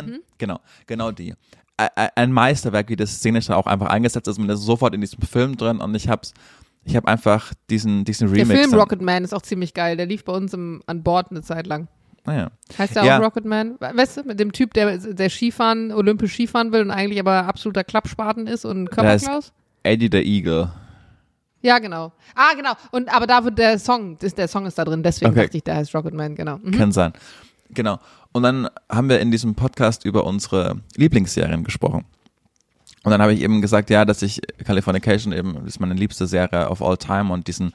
Mhm. 0.02 0.20
Genau, 0.38 0.60
genau 0.86 1.10
die. 1.10 1.34
Ein 1.76 2.32
Meisterwerk, 2.32 2.88
wie 2.90 2.96
das 2.96 3.16
szenisch 3.16 3.46
dann 3.46 3.56
auch 3.56 3.66
einfach 3.66 3.88
eingesetzt 3.88 4.28
ist. 4.28 4.38
Man 4.38 4.48
ist 4.50 4.60
sofort 4.62 4.94
in 4.94 5.00
diesem 5.00 5.22
Film 5.22 5.56
drin 5.56 5.78
und 5.78 5.94
ich 5.94 6.08
hab's, 6.08 6.34
ich 6.84 6.94
habe 6.94 7.08
einfach 7.08 7.54
diesen, 7.70 8.04
diesen 8.04 8.28
Der 8.28 8.36
Remix. 8.42 8.58
Film 8.60 8.70
dann- 8.72 8.80
Rocketman 8.80 9.24
ist 9.24 9.32
auch 9.34 9.42
ziemlich 9.42 9.72
geil. 9.72 9.96
Der 9.96 10.06
lief 10.06 10.24
bei 10.24 10.32
uns 10.32 10.52
im, 10.52 10.82
an 10.86 11.02
Bord 11.02 11.30
eine 11.30 11.42
Zeit 11.42 11.66
lang. 11.66 11.88
Naja. 12.26 12.50
Heißt 12.76 12.96
der 12.96 13.04
Ja. 13.04 13.18
auch 13.18 13.22
Rocketman? 13.22 13.76
We- 13.80 13.92
Weißt 13.96 14.18
du, 14.18 14.22
mit 14.24 14.38
dem 14.38 14.52
Typ, 14.52 14.74
der, 14.74 14.98
der 14.98 15.30
Skifahren, 15.30 15.90
olympisch 15.90 16.34
Skifahren 16.34 16.70
will 16.70 16.82
und 16.82 16.90
eigentlich 16.90 17.18
aber 17.18 17.46
absoluter 17.46 17.82
Klappspaten 17.82 18.46
ist 18.46 18.66
und 18.66 18.84
Der 18.86 18.94
Körperklaus? 18.94 19.52
Eddie 19.82 20.10
the 20.12 20.18
Eagle. 20.22 20.70
Ja, 21.62 21.79
genau. 21.79 22.12
Ah, 22.35 22.55
genau. 22.57 22.73
Und 22.90 23.14
aber 23.14 23.27
da 23.27 23.44
wird 23.44 23.59
der 23.59 23.79
Song, 23.79 24.16
der 24.18 24.49
Song 24.49 24.66
ist 24.66 24.79
da 24.79 24.85
drin, 24.85 25.03
deswegen 25.03 25.33
Okay. 25.33 25.42
dachte 25.44 25.57
ich, 25.59 25.64
der 25.64 25.77
heißt 25.77 25.94
Rocketman, 25.94 26.35
genau. 26.35 26.59
Mhm. 26.59 26.70
Kann 26.73 26.92
sein. 26.92 27.12
Genau. 27.70 27.99
Und 28.33 28.42
dann 28.42 28.68
haben 28.90 29.09
wir 29.09 29.20
in 29.20 29.31
diesem 29.31 29.55
Podcast 29.55 30.05
über 30.05 30.25
unsere 30.25 30.81
Lieblingsserien 30.96 31.64
gesprochen. 31.64 32.05
Und 33.03 33.11
dann 33.11 33.23
habe 33.23 33.33
ich 33.33 33.40
eben 33.42 33.61
gesagt, 33.61 33.90
ja, 33.90 34.05
dass 34.05 34.23
ich 34.23 34.40
Californication 34.64 35.33
eben, 35.33 35.66
ist 35.66 35.81
meine 35.81 35.94
liebste 35.94 36.27
Serie 36.27 36.68
of 36.68 36.83
all 36.83 36.96
time 36.96 37.33
und 37.33 37.46
diesen 37.49 37.73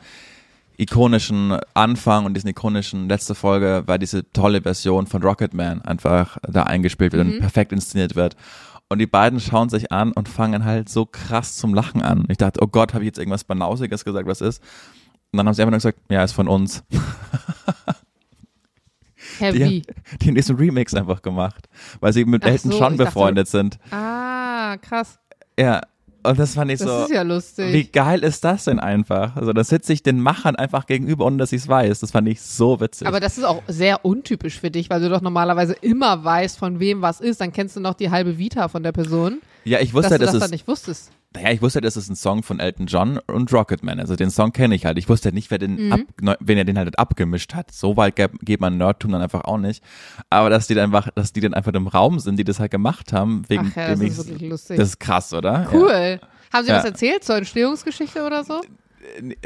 ikonischen 0.77 1.57
Anfang 1.73 2.25
und 2.25 2.33
diesen 2.33 2.49
ikonischen 2.49 3.07
letzte 3.07 3.33
Folge 3.33 3.83
war 3.85 3.97
diese 3.97 4.29
tolle 4.33 4.61
Version 4.61 5.07
von 5.07 5.23
Rocketman 5.23 5.81
einfach 5.81 6.37
da 6.47 6.63
eingespielt 6.63 7.13
wird 7.13 7.25
und 7.25 7.39
perfekt 7.39 7.71
inszeniert 7.71 8.15
wird. 8.15 8.35
Und 8.95 8.99
die 8.99 9.07
beiden 9.07 9.41
schauen 9.41 9.67
sich 9.67 9.91
an 9.91 10.13
und 10.13 10.29
fangen 10.29 10.63
halt 10.63 10.87
so 10.87 11.05
krass 11.05 11.57
zum 11.57 11.73
Lachen 11.73 12.01
an. 12.01 12.23
Ich 12.29 12.37
dachte, 12.37 12.61
oh 12.63 12.67
Gott, 12.67 12.93
habe 12.93 13.03
ich 13.03 13.07
jetzt 13.07 13.17
irgendwas 13.19 13.43
Banausiges 13.43 14.05
gesagt, 14.05 14.25
was 14.25 14.39
ist? 14.39 14.63
Und 15.33 15.37
dann 15.37 15.45
haben 15.47 15.53
sie 15.53 15.61
einfach 15.63 15.71
nur 15.71 15.79
gesagt, 15.79 15.99
ja, 16.07 16.23
ist 16.23 16.31
von 16.31 16.47
uns. 16.47 16.81
Die, 19.39 19.43
Heavy. 19.43 19.81
die 20.21 20.27
haben 20.29 20.35
diesen 20.35 20.55
Remix 20.55 20.93
einfach 20.93 21.21
gemacht, 21.21 21.67
weil 21.99 22.13
sie 22.13 22.23
mit 22.23 22.43
Ach 22.45 22.47
Elton 22.47 22.71
so, 22.71 22.79
John 22.79 22.93
ich 22.93 22.99
dachte- 22.99 23.11
befreundet 23.11 23.49
sind. 23.49 23.79
Ah, 23.91 24.77
krass. 24.77 25.19
Ja, 25.59 25.81
und 26.29 26.39
das 26.39 26.53
fand 26.55 26.71
ich 26.71 26.79
Das 26.79 26.87
so. 26.87 27.03
ist 27.05 27.11
ja 27.11 27.21
lustig. 27.21 27.73
Wie 27.73 27.83
geil 27.85 28.23
ist 28.23 28.43
das 28.43 28.65
denn 28.65 28.79
einfach? 28.79 29.35
Also, 29.35 29.53
da 29.53 29.63
sitze 29.63 29.93
ich 29.93 30.03
den 30.03 30.19
Machern 30.19 30.55
einfach 30.55 30.85
gegenüber, 30.85 31.25
ohne 31.25 31.37
dass 31.37 31.51
ich 31.51 31.61
es 31.61 31.67
weiß. 31.67 31.99
Das 31.99 32.11
fand 32.11 32.27
ich 32.27 32.41
so 32.41 32.79
witzig. 32.79 33.07
aber 33.07 33.19
das 33.19 33.37
ist 33.37 33.43
auch 33.43 33.61
sehr 33.67 34.03
untypisch 34.05 34.59
für 34.59 34.71
dich, 34.71 34.89
weil 34.89 35.01
du 35.01 35.09
doch 35.09 35.21
normalerweise 35.21 35.73
immer 35.81 36.23
weißt, 36.23 36.57
von 36.57 36.79
wem 36.79 37.01
was 37.01 37.21
ist. 37.21 37.41
Dann 37.41 37.51
kennst 37.53 37.75
du 37.75 37.79
noch 37.79 37.93
die 37.93 38.09
halbe 38.11 38.37
Vita 38.37 38.67
von 38.67 38.83
der 38.83 38.91
Person, 38.91 39.39
ja, 39.63 39.79
ich 39.79 39.89
dass 39.89 39.95
wusste, 40.03 40.09
du 40.17 40.19
dass 40.19 40.27
das 40.27 40.33
es, 40.35 40.39
dann 40.41 40.51
nicht 40.51 40.67
wusstest. 40.67 41.11
Naja, 41.35 41.51
ich 41.51 41.61
wusste, 41.61 41.81
das 41.81 41.97
ist 41.97 42.09
ein 42.09 42.15
Song 42.15 42.41
von 42.43 42.59
Elton 42.59 42.87
John 42.87 43.19
und 43.27 43.51
Rocketman. 43.53 43.99
Also 43.99 44.15
den 44.15 44.31
Song 44.31 44.51
kenne 44.53 44.73
ich 44.75 44.85
halt. 44.85 44.97
Ich 44.97 45.07
wusste 45.09 45.31
nicht, 45.31 45.51
wer 45.51 45.57
den, 45.59 45.87
Mhm. 45.87 45.93
ab, 45.93 46.37
wen 46.39 46.57
er 46.57 46.63
den 46.65 46.77
halt 46.77 46.97
abgemischt 46.97 47.53
hat. 47.53 47.71
So 47.71 47.97
weit 47.97 48.15
ge- 48.15 48.29
geht 48.41 48.61
man 48.61 48.77
Nerdtum 48.77 49.11
dann 49.11 49.21
einfach 49.21 49.43
auch 49.43 49.57
nicht. 49.57 49.83
Aber 50.29 50.49
dass 50.49 50.67
die 50.67 50.73
dann 50.75 50.85
einfach, 50.85 51.09
dass 51.15 51.33
die 51.33 51.41
dann 51.41 51.53
einfach 51.53 51.73
im 51.73 51.87
Raum 51.87 52.19
sind, 52.19 52.37
die 52.37 52.43
das 52.43 52.59
halt 52.59 52.71
gemacht 52.71 53.13
haben, 53.13 53.43
wegen 53.49 53.69
Ach 53.71 53.75
ja, 53.77 53.87
das 53.89 53.99
dem 53.99 54.07
ist 54.07 54.19
ich- 54.19 54.27
wirklich 54.29 54.49
lustig. 54.49 54.77
das 54.77 54.89
ist 54.89 54.99
krass, 54.99 55.33
oder? 55.33 55.51
Ja. 55.63 55.69
Cool. 55.73 56.19
Haben 56.53 56.63
sie 56.65 56.71
Ja. 56.71 56.77
was 56.77 56.85
erzählt 56.85 57.23
zur 57.23 57.35
Entstehungsgeschichte 57.35 58.23
oder 58.25 58.43
so? 58.43 58.61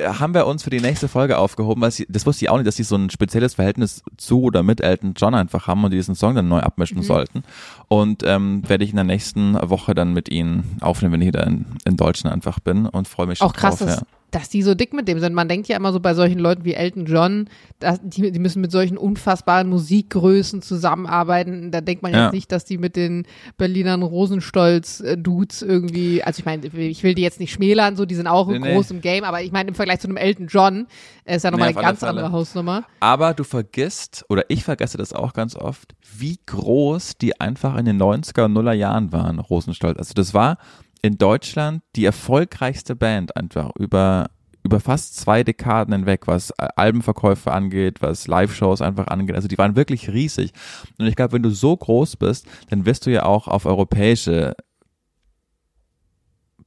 Haben 0.01 0.33
wir 0.33 0.47
uns 0.47 0.63
für 0.63 0.69
die 0.69 0.79
nächste 0.81 1.07
Folge 1.07 1.37
aufgehoben, 1.37 1.81
weil 1.81 1.91
sie, 1.91 2.05
das 2.09 2.25
wusste 2.25 2.45
ich 2.45 2.49
auch 2.49 2.57
nicht, 2.57 2.67
dass 2.67 2.75
sie 2.75 2.83
so 2.83 2.95
ein 2.95 3.09
spezielles 3.09 3.55
Verhältnis 3.55 4.01
zu 4.17 4.41
oder 4.41 4.63
mit 4.63 4.81
Elton 4.81 5.13
John 5.15 5.35
einfach 5.35 5.67
haben 5.67 5.83
und 5.83 5.91
die 5.91 5.97
diesen 5.97 6.15
Song 6.15 6.35
dann 6.35 6.47
neu 6.47 6.59
abmischen 6.59 6.99
Mhm. 6.99 7.03
sollten. 7.03 7.43
Und 7.87 8.23
ähm, 8.25 8.63
werde 8.67 8.83
ich 8.83 8.89
in 8.91 8.95
der 8.95 9.05
nächsten 9.05 9.55
Woche 9.69 9.93
dann 9.95 10.13
mit 10.13 10.29
ihnen 10.29 10.77
aufnehmen, 10.81 11.13
wenn 11.13 11.21
ich 11.21 11.27
wieder 11.27 11.45
in, 11.45 11.65
in 11.85 11.97
Deutschland 11.97 12.33
einfach 12.33 12.59
bin 12.59 12.85
und 12.85 13.07
freue 13.07 13.27
mich 13.27 13.39
schon 13.39 13.47
Auch 13.47 13.53
drauf. 13.53 13.79
dass, 13.79 13.97
ja. 13.97 14.01
Dass 14.31 14.49
die 14.49 14.61
so 14.61 14.75
dick 14.75 14.93
mit 14.93 15.07
dem 15.07 15.19
sind. 15.19 15.33
Man 15.33 15.47
denkt 15.47 15.67
ja 15.67 15.77
immer 15.77 15.91
so 15.91 15.99
bei 15.99 16.13
solchen 16.13 16.39
Leuten 16.39 16.63
wie 16.65 16.73
Elton 16.73 17.05
John, 17.05 17.49
dass 17.79 17.99
die, 18.03 18.31
die 18.31 18.39
müssen 18.39 18.61
mit 18.61 18.71
solchen 18.71 18.97
unfassbaren 18.97 19.69
Musikgrößen 19.69 20.61
zusammenarbeiten. 20.61 21.71
Da 21.71 21.81
denkt 21.81 22.03
man 22.03 22.13
Ja. 22.13 22.25
jetzt 22.25 22.33
nicht, 22.33 22.51
dass 22.51 22.65
die 22.65 22.77
mit 22.77 22.95
den 22.95 23.25
Berlinern 23.57 24.03
Rosenstolz-Dudes 24.03 25.61
irgendwie, 25.61 26.23
also 26.23 26.39
ich 26.39 26.45
meine, 26.45 26.67
ich 26.67 27.03
will 27.03 27.15
die 27.15 27.21
jetzt 27.21 27.39
nicht 27.39 27.51
schmälern, 27.53 27.95
so, 27.95 28.05
die 28.05 28.15
sind 28.15 28.27
auch 28.27 28.47
Nee, 28.47 28.59
nee. 28.59 28.73
groß 28.73 28.91
im 28.91 29.01
Game, 29.01 29.23
aber 29.23 29.41
ich 29.41 29.51
meine, 29.51 29.69
im 29.69 29.75
Vergleich 29.75 29.99
zu 29.99 30.07
einem 30.07 30.17
Elton 30.17 30.47
John 30.47 30.87
äh, 31.25 31.35
ist 31.35 31.43
ja 31.43 31.51
nochmal 31.51 31.69
Nee, 31.69 31.75
eine 31.77 31.85
ganz 31.85 32.03
andere 32.03 32.31
Hausnummer. 32.31 32.83
Aber 32.99 33.33
du 33.33 33.43
vergisst, 33.43 34.25
oder 34.29 34.43
ich 34.49 34.63
vergesse 34.63 34.97
das 34.97 35.13
auch 35.13 35.33
ganz 35.33 35.55
oft, 35.55 35.93
wie 36.17 36.39
groß 36.45 37.17
die 37.17 37.39
einfach 37.39 37.77
in 37.77 37.85
den 37.85 38.01
90er 38.01 38.45
und 38.45 38.53
Nuller 38.53 38.73
Jahren 38.73 39.11
waren, 39.11 39.39
Rosenstolz. 39.39 39.97
Also 39.97 40.13
das 40.13 40.33
war 40.33 40.57
in 41.01 41.17
Deutschland 41.17 41.81
die 41.95 42.05
erfolgreichste 42.05 42.95
Band 42.95 43.35
einfach 43.35 43.71
über, 43.77 44.29
über 44.63 44.79
fast 44.79 45.15
zwei 45.15 45.43
Dekaden 45.43 45.93
hinweg, 45.93 46.27
was 46.27 46.51
Albenverkäufe 46.51 47.51
angeht, 47.51 48.01
was 48.01 48.27
Live-Shows 48.27 48.81
einfach 48.81 49.07
angeht. 49.07 49.35
Also 49.35 49.47
die 49.47 49.57
waren 49.57 49.75
wirklich 49.75 50.09
riesig. 50.09 50.51
Und 50.97 51.07
ich 51.07 51.15
glaube, 51.15 51.33
wenn 51.33 51.43
du 51.43 51.51
so 51.51 51.75
groß 51.75 52.17
bist, 52.17 52.47
dann 52.69 52.85
wirst 52.85 53.05
du 53.05 53.11
ja 53.11 53.23
auch 53.23 53.47
auf 53.47 53.65
europäische 53.65 54.55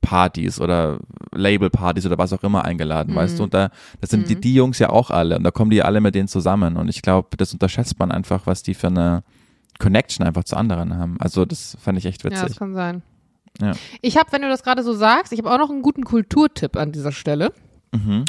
Partys 0.01 0.61
oder 0.61 0.99
Label-Partys 1.33 2.05
oder 2.07 2.19
was 2.19 2.33
auch 2.33 2.43
immer 2.43 2.65
eingeladen, 2.65 3.15
weißt 3.15 3.39
du? 3.39 3.45
Und 3.45 3.55
da, 3.55 3.71
das 4.01 4.11
sind 4.11 4.29
die, 4.29 4.35
die 4.35 4.55
Jungs 4.55 4.81
ja 4.81 4.91
auch 4.91 5.11
alle 5.11 5.37
und 5.37 5.45
da 5.45 5.53
kommen 5.53 5.71
die 5.71 5.83
alle 5.83 6.01
mit 6.01 6.15
denen 6.17 6.27
zusammen 6.27 6.77
und 6.77 6.89
ich 6.89 7.03
glaube, 7.03 7.37
das 7.37 7.53
unterschätzt 7.53 7.99
man 8.01 8.11
einfach, 8.11 8.47
was 8.47 8.65
die 8.65 8.75
für 8.75 8.89
eine 8.89 9.23
Connection 9.79 10.27
einfach 10.27 10.43
zu 10.43 10.57
anderen 10.57 10.97
haben. 10.99 11.17
Also 11.21 11.45
das 11.45 11.77
fand 11.81 11.99
ich 11.99 12.07
echt 12.07 12.25
Ja, 12.25 12.31
das 12.31 12.43
witzig. 12.43 12.59
kann 12.59 12.75
sein. 12.75 13.03
Ja. 13.63 13.73
Ich 14.01 14.17
habe, 14.17 14.31
wenn 14.33 14.43
du 14.43 14.49
das 14.49 14.63
gerade 14.63 14.83
so 14.83 14.93
sagst, 14.93 15.33
ich 15.33 15.39
habe 15.39 15.51
auch 15.51 15.59
noch 15.59 15.71
einen 15.71 15.83
guten 15.83 16.05
Kulturtipp 16.05 16.77
an 16.77 16.93
dieser 16.93 17.13
Stelle. 17.13 17.53
Mhm. 17.93 18.25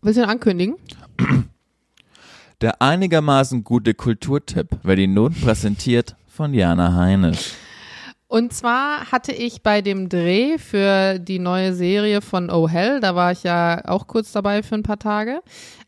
Willst 0.00 0.18
du 0.18 0.22
ihn 0.22 0.28
ankündigen? 0.28 0.76
Der 2.60 2.80
einigermaßen 2.82 3.64
gute 3.64 3.94
Kulturtipp 3.94 4.78
wird 4.82 4.98
Ihnen 4.98 5.14
nun 5.14 5.34
präsentiert 5.34 6.16
von 6.28 6.54
Jana 6.54 6.94
Heinisch. 6.94 7.52
Und 8.30 8.52
zwar 8.52 9.10
hatte 9.10 9.32
ich 9.32 9.62
bei 9.62 9.80
dem 9.80 10.10
Dreh 10.10 10.58
für 10.58 11.18
die 11.18 11.38
neue 11.38 11.72
Serie 11.72 12.20
von 12.20 12.50
Oh 12.50 12.68
Hell, 12.68 13.00
da 13.00 13.14
war 13.14 13.32
ich 13.32 13.42
ja 13.42 13.82
auch 13.86 14.06
kurz 14.06 14.32
dabei 14.32 14.62
für 14.62 14.74
ein 14.74 14.82
paar 14.82 14.98
Tage, 14.98 15.40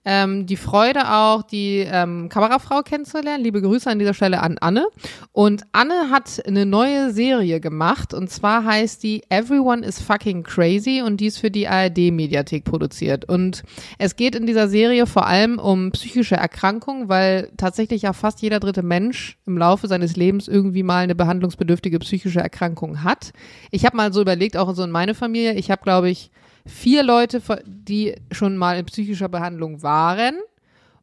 ähm, 0.07 0.47
die 0.47 0.57
Freude 0.57 1.13
auch, 1.13 1.43
die 1.43 1.81
ähm, 1.87 2.31
Kamerafrau 2.31 2.81
kennenzulernen. 2.81 3.45
Liebe 3.45 3.61
Grüße 3.61 3.91
an 3.91 3.99
dieser 3.99 4.15
Stelle 4.15 4.41
an 4.41 4.57
Anne. 4.59 4.87
Und 5.33 5.65
Anne 5.73 6.09
hat 6.11 6.43
eine 6.47 6.65
neue 6.65 7.13
Serie 7.13 7.61
gemacht 7.61 8.15
und 8.15 8.31
zwar 8.31 8.65
heißt 8.65 9.03
die 9.03 9.23
Everyone 9.29 9.85
is 9.85 10.01
Fucking 10.01 10.43
Crazy 10.43 11.03
und 11.05 11.21
die 11.21 11.27
ist 11.27 11.37
für 11.37 11.51
die 11.51 11.69
ARD-Mediathek 11.69 12.65
produziert. 12.65 13.27
Und 13.27 13.63
es 13.99 14.17
geht 14.17 14.35
in 14.35 14.47
dieser 14.47 14.69
Serie 14.69 15.05
vor 15.05 15.27
allem 15.27 15.59
um 15.59 15.91
psychische 15.91 16.37
Erkrankungen, 16.37 17.11
weil 17.11 17.53
tatsächlich 17.59 18.01
ja 18.03 18.15
fast 18.15 18.41
jeder 18.41 18.61
dritte 18.61 18.83
Mensch 18.83 19.37
im 19.45 19.59
Laufe 19.59 19.89
seines 19.89 20.17
Lebens 20.17 20.49
irgendwie 20.49 20.83
mal 20.83 21.05
eine 21.05 21.15
behandlungsbedürftige 21.15 21.99
psychische 21.99 22.30
Erkrankung 22.39 23.03
hat. 23.03 23.33
Ich 23.73 23.85
habe 23.85 23.97
mal 23.97 24.13
so 24.13 24.21
überlegt, 24.21 24.57
auch 24.57 24.73
so 24.75 24.85
in 24.85 24.91
meine 24.91 25.15
Familie, 25.15 25.55
ich 25.55 25.71
habe, 25.71 25.83
glaube 25.83 26.09
ich, 26.09 26.31
vier 26.65 27.03
Leute, 27.03 27.43
die 27.67 28.15
schon 28.31 28.57
mal 28.57 28.79
in 28.79 28.87
psychischer 28.87 29.29
Behandlung 29.29 29.83
waren 29.83 30.37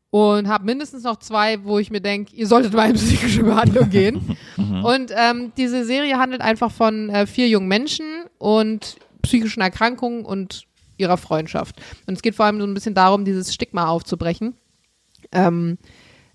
und 0.09 0.47
habe 0.47 0.65
mindestens 0.65 1.03
noch 1.03 1.17
zwei, 1.17 1.63
wo 1.63 1.80
ich 1.80 1.91
mir 1.91 2.01
denke, 2.01 2.36
ihr 2.36 2.47
solltet 2.47 2.73
mal 2.73 2.89
in 2.89 2.95
psychische 2.95 3.43
Behandlung 3.43 3.89
gehen. 3.89 4.38
und 4.84 5.11
ähm, 5.15 5.51
diese 5.57 5.84
Serie 5.84 6.17
handelt 6.17 6.41
einfach 6.41 6.71
von 6.71 7.09
äh, 7.09 7.28
vier 7.28 7.49
jungen 7.49 7.67
Menschen 7.67 8.05
und 8.38 8.95
psychischen 9.21 9.61
Erkrankungen 9.61 10.23
und 10.23 10.65
ihrer 10.97 11.17
Freundschaft. 11.17 11.75
Und 12.05 12.15
es 12.15 12.21
geht 12.21 12.36
vor 12.36 12.45
allem 12.45 12.59
so 12.59 12.65
ein 12.65 12.73
bisschen 12.73 12.95
darum, 12.95 13.25
dieses 13.25 13.53
Stigma 13.53 13.88
aufzubrechen, 13.88 14.55
ähm, 15.32 15.78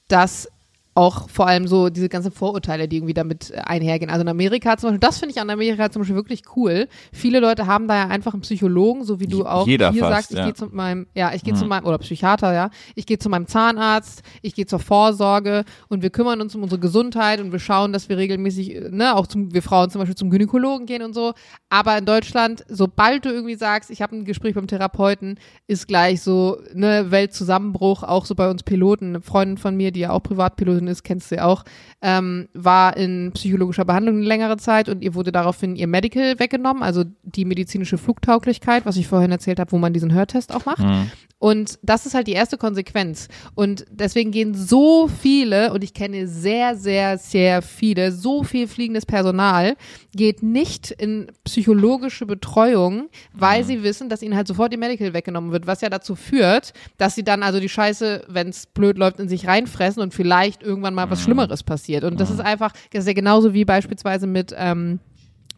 dass 0.08 0.48
auch 0.94 1.28
vor 1.30 1.46
allem 1.46 1.66
so 1.66 1.88
diese 1.88 2.08
ganzen 2.08 2.30
Vorurteile, 2.32 2.86
die 2.86 2.96
irgendwie 2.96 3.14
damit 3.14 3.50
äh, 3.50 3.56
einhergehen. 3.56 4.10
Also 4.10 4.22
in 4.22 4.28
Amerika 4.28 4.76
zum 4.76 4.90
Beispiel, 4.90 5.00
das 5.00 5.18
finde 5.18 5.34
ich 5.34 5.40
an 5.40 5.48
Amerika 5.48 5.90
zum 5.90 6.02
Beispiel 6.02 6.16
wirklich 6.16 6.42
cool. 6.56 6.86
Viele 7.12 7.40
Leute 7.40 7.66
haben 7.66 7.88
da 7.88 7.96
ja 7.96 8.08
einfach 8.08 8.34
einen 8.34 8.42
Psychologen, 8.42 9.04
so 9.04 9.18
wie 9.18 9.26
du 9.26 9.46
auch 9.46 9.66
Jeder 9.66 9.90
hier 9.90 10.02
fast, 10.02 10.12
sagst, 10.12 10.30
ich 10.32 10.38
ja. 10.38 10.44
gehe 10.44 10.54
zu 10.54 10.66
meinem, 10.66 11.06
ja, 11.14 11.32
ich 11.34 11.42
gehe 11.44 11.54
zu 11.54 11.64
Mhm. 11.64 11.68
meinem, 11.70 11.86
oder 11.86 11.98
Psychiater, 11.98 12.52
ja, 12.52 12.70
ich 12.94 13.06
gehe 13.06 13.18
zu 13.18 13.28
meinem 13.30 13.46
Zahnarzt, 13.46 14.22
ich 14.42 14.54
gehe 14.54 14.66
zur 14.66 14.80
Vorsorge 14.80 15.64
und 15.88 16.02
wir 16.02 16.10
kümmern 16.10 16.40
uns 16.40 16.54
um 16.54 16.62
unsere 16.62 16.80
Gesundheit 16.80 17.40
und 17.40 17.52
wir 17.52 17.58
schauen, 17.58 17.92
dass 17.92 18.08
wir 18.10 18.18
regelmäßig, 18.18 18.74
äh, 18.76 18.88
ne, 18.90 19.16
auch 19.16 19.26
zum, 19.26 19.54
wir 19.54 19.62
Frauen 19.62 19.88
zum 19.90 20.00
Beispiel 20.00 20.16
zum 20.16 20.28
Gynäkologen 20.30 20.86
gehen 20.86 21.02
und 21.02 21.14
so. 21.14 21.32
Aber 21.70 21.96
in 21.96 22.04
Deutschland, 22.04 22.64
sobald 22.68 23.24
du 23.24 23.30
irgendwie 23.30 23.54
sagst, 23.54 23.90
ich 23.90 24.02
habe 24.02 24.14
ein 24.14 24.24
Gespräch 24.26 24.54
beim 24.54 24.66
Therapeuten, 24.66 25.38
ist 25.66 25.88
gleich 25.88 26.20
so, 26.20 26.58
ne, 26.74 27.10
Weltzusammenbruch, 27.10 28.02
auch 28.02 28.26
so 28.26 28.34
bei 28.34 28.50
uns 28.50 28.62
Piloten. 28.62 29.06
Eine 29.06 29.20
Freundin 29.22 29.56
von 29.56 29.74
mir, 29.76 29.90
die 29.90 30.00
ja 30.00 30.10
auch 30.10 30.22
Privatpilotin 30.22 30.81
ist, 30.86 31.02
kennst 31.02 31.30
du 31.30 31.36
ja 31.36 31.44
auch, 31.44 31.64
ähm, 32.00 32.48
war 32.54 32.96
in 32.96 33.32
psychologischer 33.32 33.84
Behandlung 33.84 34.16
eine 34.16 34.26
längere 34.26 34.56
Zeit 34.56 34.88
und 34.88 35.02
ihr 35.02 35.14
wurde 35.14 35.32
daraufhin 35.32 35.76
ihr 35.76 35.86
Medical 35.86 36.38
weggenommen, 36.38 36.82
also 36.82 37.04
die 37.22 37.44
medizinische 37.44 37.98
Flugtauglichkeit, 37.98 38.86
was 38.86 38.96
ich 38.96 39.08
vorhin 39.08 39.32
erzählt 39.32 39.60
habe, 39.60 39.72
wo 39.72 39.78
man 39.78 39.92
diesen 39.92 40.12
Hörtest 40.12 40.54
auch 40.54 40.64
macht. 40.64 40.80
Mhm. 40.80 41.10
Und 41.42 41.80
das 41.82 42.06
ist 42.06 42.14
halt 42.14 42.28
die 42.28 42.34
erste 42.34 42.56
Konsequenz. 42.56 43.26
Und 43.56 43.84
deswegen 43.90 44.30
gehen 44.30 44.54
so 44.54 45.08
viele, 45.08 45.72
und 45.72 45.82
ich 45.82 45.92
kenne 45.92 46.28
sehr, 46.28 46.76
sehr, 46.76 47.18
sehr 47.18 47.62
viele, 47.62 48.12
so 48.12 48.44
viel 48.44 48.68
fliegendes 48.68 49.06
Personal, 49.06 49.74
geht 50.14 50.44
nicht 50.44 50.92
in 50.92 51.32
psychologische 51.42 52.26
Betreuung, 52.26 53.08
weil 53.32 53.64
sie 53.64 53.82
wissen, 53.82 54.08
dass 54.08 54.22
ihnen 54.22 54.36
halt 54.36 54.46
sofort 54.46 54.70
ihr 54.70 54.78
Medical 54.78 55.14
weggenommen 55.14 55.50
wird, 55.50 55.66
was 55.66 55.80
ja 55.80 55.88
dazu 55.88 56.14
führt, 56.14 56.74
dass 56.96 57.16
sie 57.16 57.24
dann 57.24 57.42
also 57.42 57.58
die 57.58 57.68
Scheiße, 57.68 58.26
wenn 58.28 58.50
es 58.50 58.66
blöd 58.66 58.96
läuft, 58.96 59.18
in 59.18 59.28
sich 59.28 59.48
reinfressen 59.48 60.00
und 60.00 60.14
vielleicht 60.14 60.62
irgendwann 60.62 60.94
mal 60.94 61.10
was 61.10 61.22
Schlimmeres 61.22 61.64
passiert. 61.64 62.04
Und 62.04 62.20
das 62.20 62.30
ist 62.30 62.38
einfach, 62.38 62.72
das 62.92 63.00
ist 63.00 63.08
ja 63.08 63.14
genauso 63.14 63.52
wie 63.52 63.64
beispielsweise 63.64 64.28
mit, 64.28 64.54
ähm, 64.56 65.00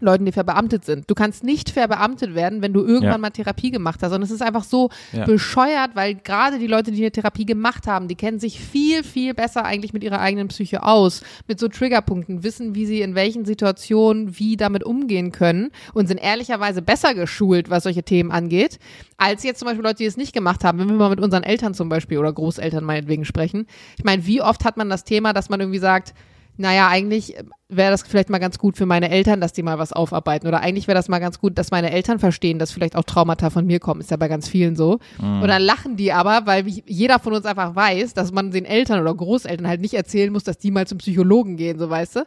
Leuten, 0.05 0.25
die 0.25 0.33
verbeamtet 0.33 0.85
sind. 0.85 1.11
Du 1.11 1.15
kannst 1.15 1.43
nicht 1.45 1.71
verbeamtet 1.71 2.35
werden, 2.35 2.63
wenn 2.63 2.73
du 2.73 2.81
irgendwann 2.81 3.13
Ja. 3.13 3.19
mal 3.19 3.31
Therapie 3.31 3.71
gemacht 3.71 4.01
hast. 4.03 4.13
Und 4.13 4.23
es 4.23 4.31
ist 4.31 4.43
einfach 4.43 4.65
so 4.65 4.91
Ja. 5.13 5.25
bescheuert, 5.25 5.91
weil 5.95 6.15
gerade 6.15 6.59
die 6.59 6.67
Leute, 6.67 6.93
die 6.93 7.01
eine 7.03 7.11
Therapie 7.11 7.45
gemacht 7.47 7.87
haben, 7.87 8.09
die 8.09 8.15
kennen 8.15 8.39
sich 8.39 8.61
viel, 8.61 9.03
viel 9.03 9.35
besser 9.35 9.65
eigentlich 9.65 9.93
mit 9.93 10.05
ihrer 10.05 10.21
eigenen 10.21 10.49
Psyche 10.49 10.83
aus. 10.85 11.23
Mit 11.49 11.59
so 11.59 11.69
Triggerpunkten, 11.69 12.45
wissen, 12.45 12.75
wie 12.75 12.87
sie 12.87 13.01
in 13.01 13.15
welchen 13.15 13.45
Situationen 13.45 14.39
wie 14.39 14.57
damit 14.57 14.85
umgehen 14.85 15.33
können 15.33 15.71
und 15.95 16.07
sind 16.07 16.19
ehrlicherweise 16.19 16.83
besser 16.83 17.15
geschult, 17.15 17.71
was 17.71 17.83
solche 17.85 18.03
Themen 18.03 18.31
angeht, 18.31 18.79
als 19.17 19.43
jetzt 19.43 19.59
zum 19.59 19.67
Beispiel 19.67 19.85
Leute, 19.85 19.97
die 19.99 20.05
es 20.07 20.17
nicht 20.17 20.33
gemacht 20.33 20.65
haben. 20.65 20.79
Wenn 20.79 20.89
wir 20.89 20.97
mal 20.97 21.11
mit 21.11 21.21
unseren 21.21 21.43
Eltern 21.43 21.75
zum 21.75 21.89
Beispiel 21.89 22.19
oder 22.19 22.33
Großeltern 22.33 22.85
meinetwegen 22.85 23.25
sprechen. 23.25 23.67
Ich 23.99 24.05
meine, 24.05 24.27
wie 24.27 24.43
oft 24.43 24.65
hat 24.65 24.77
man 24.77 24.89
das 24.91 25.05
Thema, 25.05 25.33
dass 25.33 25.49
man 25.49 25.61
irgendwie 25.61 25.79
sagt, 25.79 26.15
naja, 26.57 26.89
eigentlich 26.89 27.37
wäre 27.69 27.91
das 27.91 28.03
vielleicht 28.03 28.31
mal 28.31 28.39
ganz 28.39 28.59
gut 28.59 28.77
für 28.77 28.87
meine 28.87 29.11
Eltern, 29.11 29.41
dass 29.41 29.53
die 29.53 29.63
mal 29.63 29.79
was 29.79 29.93
aufarbeiten. 29.93 30.47
Oder 30.47 30.61
eigentlich 30.61 30.87
wäre 30.87 30.95
das 30.95 31.09
mal 31.09 31.19
ganz 31.19 31.41
gut, 31.41 31.59
dass 31.59 31.71
meine 31.71 31.91
Eltern 31.91 32.19
verstehen, 32.19 32.59
dass 32.59 32.71
vielleicht 32.71 32.95
auch 32.95 33.03
Traumata 33.05 33.51
von 33.51 33.67
mir 33.67 33.81
kommen. 33.81 34.01
Ist 34.01 34.11
ja 34.11 34.17
bei 34.17 34.29
ganz 34.29 34.49
vielen 34.49 34.77
so. 34.77 34.99
Und 35.43 35.49
dann 35.49 35.63
lachen 35.63 35.97
die 35.97 36.13
aber, 36.13 36.43
weil 36.45 36.65
jeder 36.67 37.19
von 37.19 37.33
uns 37.33 37.47
einfach 37.47 37.75
weiß, 37.75 38.15
dass 38.15 38.33
man 38.33 38.53
den 38.53 38.65
Eltern 38.65 39.01
oder 39.01 39.15
Großeltern 39.15 39.67
halt 39.67 39.81
nicht 39.81 39.95
erzählen 39.95 40.33
muss, 40.33 40.45
dass 40.45 40.59
die 40.59 40.71
mal 40.71 40.87
zum 40.87 40.99
Psychologen 40.99 41.57
gehen, 41.57 41.79
so 41.79 41.91
weißt 41.91 42.17
du. 42.17 42.21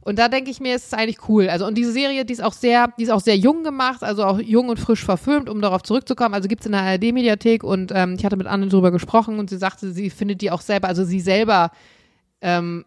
Und 0.00 0.18
da 0.18 0.28
denke 0.28 0.50
ich 0.50 0.60
mir, 0.60 0.74
ist 0.74 0.86
es 0.86 0.94
eigentlich 0.94 1.28
cool. 1.28 1.48
Also, 1.48 1.66
und 1.66 1.76
diese 1.76 1.92
Serie, 1.92 2.24
die 2.24 2.32
ist 2.32 2.42
auch 2.42 2.54
sehr, 2.54 2.88
die 2.98 3.02
ist 3.02 3.10
auch 3.10 3.20
sehr 3.20 3.36
jung 3.36 3.64
gemacht, 3.64 4.02
also 4.02 4.24
auch 4.24 4.38
jung 4.38 4.68
und 4.70 4.78
frisch 4.78 5.04
verfilmt, 5.04 5.50
um 5.50 5.60
darauf 5.60 5.82
zurückzukommen. 5.82 6.34
Also 6.34 6.48
gibt's 6.48 6.64
in 6.64 6.72
der 6.72 6.82
ARD-Mediathek 6.82 7.62
und 7.64 7.92
ähm, 7.94 8.14
ich 8.18 8.24
hatte 8.24 8.36
mit 8.36 8.46
Anne 8.46 8.68
drüber 8.68 8.90
gesprochen 8.90 9.38
und 9.38 9.50
sie 9.50 9.58
sagte, 9.58 9.90
sie 9.90 10.08
findet 10.10 10.40
die 10.40 10.50
auch 10.50 10.62
selber, 10.62 10.88
also 10.88 11.04
sie 11.04 11.20
selber 11.20 11.70
ähm, 12.40 12.84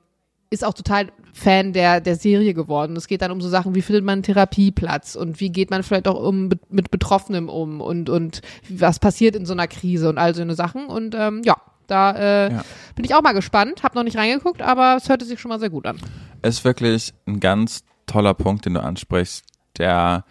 ist 0.52 0.66
auch 0.66 0.74
total 0.74 1.08
Fan 1.34 1.74
der, 1.74 2.02
der 2.02 2.16
Serie 2.16 2.54
geworden. 2.54 2.96
Es 2.96 3.08
geht 3.08 3.22
dann 3.22 3.32
um 3.32 3.40
so 3.40 3.50
Sachen, 3.50 3.76
wie 3.76 3.82
findet 3.82 4.04
man 4.04 4.14
einen 4.14 4.24
Therapieplatz 4.24 5.16
und 5.16 5.40
wie 5.40 5.52
geht 5.52 5.70
man 5.70 5.84
vielleicht 5.84 6.08
auch 6.08 6.20
um, 6.22 6.50
mit 6.70 6.90
Betroffenem 6.92 7.50
um 7.50 7.82
und, 7.82 8.10
und 8.10 8.42
was 8.70 9.00
passiert 9.00 9.36
in 9.36 9.46
so 9.46 9.54
einer 9.54 9.68
Krise 9.68 10.10
und 10.10 10.18
all 10.18 10.34
so 10.34 10.42
eine 10.42 10.56
Sachen. 10.56 10.88
Und 10.88 11.16
ähm, 11.16 11.42
ja, 11.46 11.56
da 11.88 12.16
äh, 12.16 12.52
Ja. 12.52 12.64
bin 12.96 13.06
ich 13.06 13.14
auch 13.14 13.22
mal 13.22 13.34
gespannt. 13.34 13.84
Hab 13.84 13.94
noch 13.96 14.04
nicht 14.04 14.18
reingeguckt, 14.18 14.62
aber 14.64 14.96
es 14.98 15.08
hörte 15.08 15.26
sich 15.26 15.40
schon 15.40 15.50
mal 15.50 15.60
sehr 15.60 15.70
gut 15.70 15.86
an. 15.86 15.98
ist 16.42 16.66
wirklich 16.66 17.14
ein 17.28 17.40
ganz 17.40 17.84
toller 18.08 18.34
Punkt, 18.34 18.66
den 18.66 18.74
du 18.74 18.82
ansprichst, 18.82 19.44
der 19.78 20.26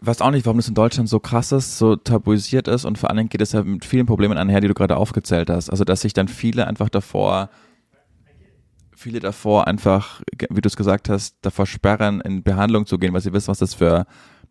weiß 0.00 0.20
auch 0.20 0.30
nicht, 0.30 0.46
warum 0.46 0.58
das 0.58 0.68
in 0.68 0.74
Deutschland 0.74 1.08
so 1.08 1.18
krass 1.18 1.50
ist, 1.50 1.78
so 1.78 1.96
tabuisiert 1.96 2.68
ist 2.68 2.84
und 2.84 2.98
vor 2.98 3.08
allen 3.10 3.16
Dingen 3.16 3.28
geht 3.30 3.40
es 3.40 3.52
ja 3.52 3.62
mit 3.64 3.84
vielen 3.84 4.06
Problemen 4.06 4.38
einher, 4.38 4.60
die 4.60 4.68
du 4.68 4.74
gerade 4.74 4.96
aufgezählt 4.96 5.50
hast. 5.50 5.70
Also, 5.70 5.84
dass 5.84 6.02
sich 6.02 6.12
dann 6.12 6.28
viele 6.28 6.66
einfach 6.66 6.88
davor, 6.88 7.48
viele 8.98 9.20
davor 9.20 9.66
einfach, 9.68 10.20
wie 10.50 10.60
du 10.60 10.66
es 10.66 10.76
gesagt 10.76 11.08
hast, 11.08 11.36
davor 11.42 11.66
sperren, 11.66 12.20
in 12.20 12.42
Behandlung 12.42 12.84
zu 12.84 12.98
gehen, 12.98 13.14
weil 13.14 13.20
sie 13.20 13.32
wissen, 13.32 13.48
was 13.48 13.60
das 13.60 13.74
für 13.74 14.06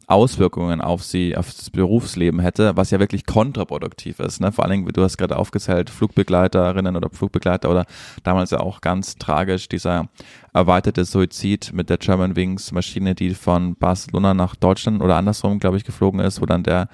Auswirkungen 0.09 0.79
auf 0.79 1.03
sie, 1.03 1.35
auf 1.35 1.47
das 1.51 1.69
Berufsleben 1.69 2.39
hätte, 2.39 2.77
was 2.77 2.91
ja 2.91 2.99
wirklich 2.99 3.25
kontraproduktiv 3.25 4.21
ist. 4.21 4.39
Ne? 4.39 4.53
Vor 4.53 4.63
allen 4.63 4.71
Dingen, 4.71 4.87
du 4.87 5.03
hast 5.03 5.17
gerade 5.17 5.35
aufgezählt, 5.35 5.89
Flugbegleiterinnen 5.89 6.95
oder 6.95 7.09
Flugbegleiter 7.09 7.69
oder 7.69 7.85
damals 8.23 8.51
ja 8.51 8.61
auch 8.61 8.79
ganz 8.79 9.17
tragisch 9.17 9.67
dieser 9.67 10.07
erweiterte 10.53 11.03
Suizid 11.03 11.73
mit 11.73 11.89
der 11.89 11.97
German 11.97 12.37
Wings 12.37 12.71
Maschine, 12.71 13.15
die 13.15 13.33
von 13.33 13.75
Barcelona 13.75 14.33
nach 14.33 14.55
Deutschland 14.55 15.01
oder 15.01 15.17
andersrum, 15.17 15.59
glaube 15.59 15.75
ich, 15.75 15.83
geflogen 15.83 16.21
ist, 16.21 16.41
wo 16.41 16.45
dann 16.45 16.63
der 16.63 16.87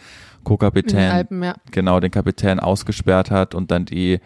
Co-Kapitän 0.43 1.27
ja. 1.43 1.53
genau 1.69 1.99
den 1.99 2.11
Kapitän 2.11 2.59
ausgesperrt 2.59 3.29
hat 3.29 3.53
und 3.53 3.69
dann 3.69 3.85
die 3.85 4.19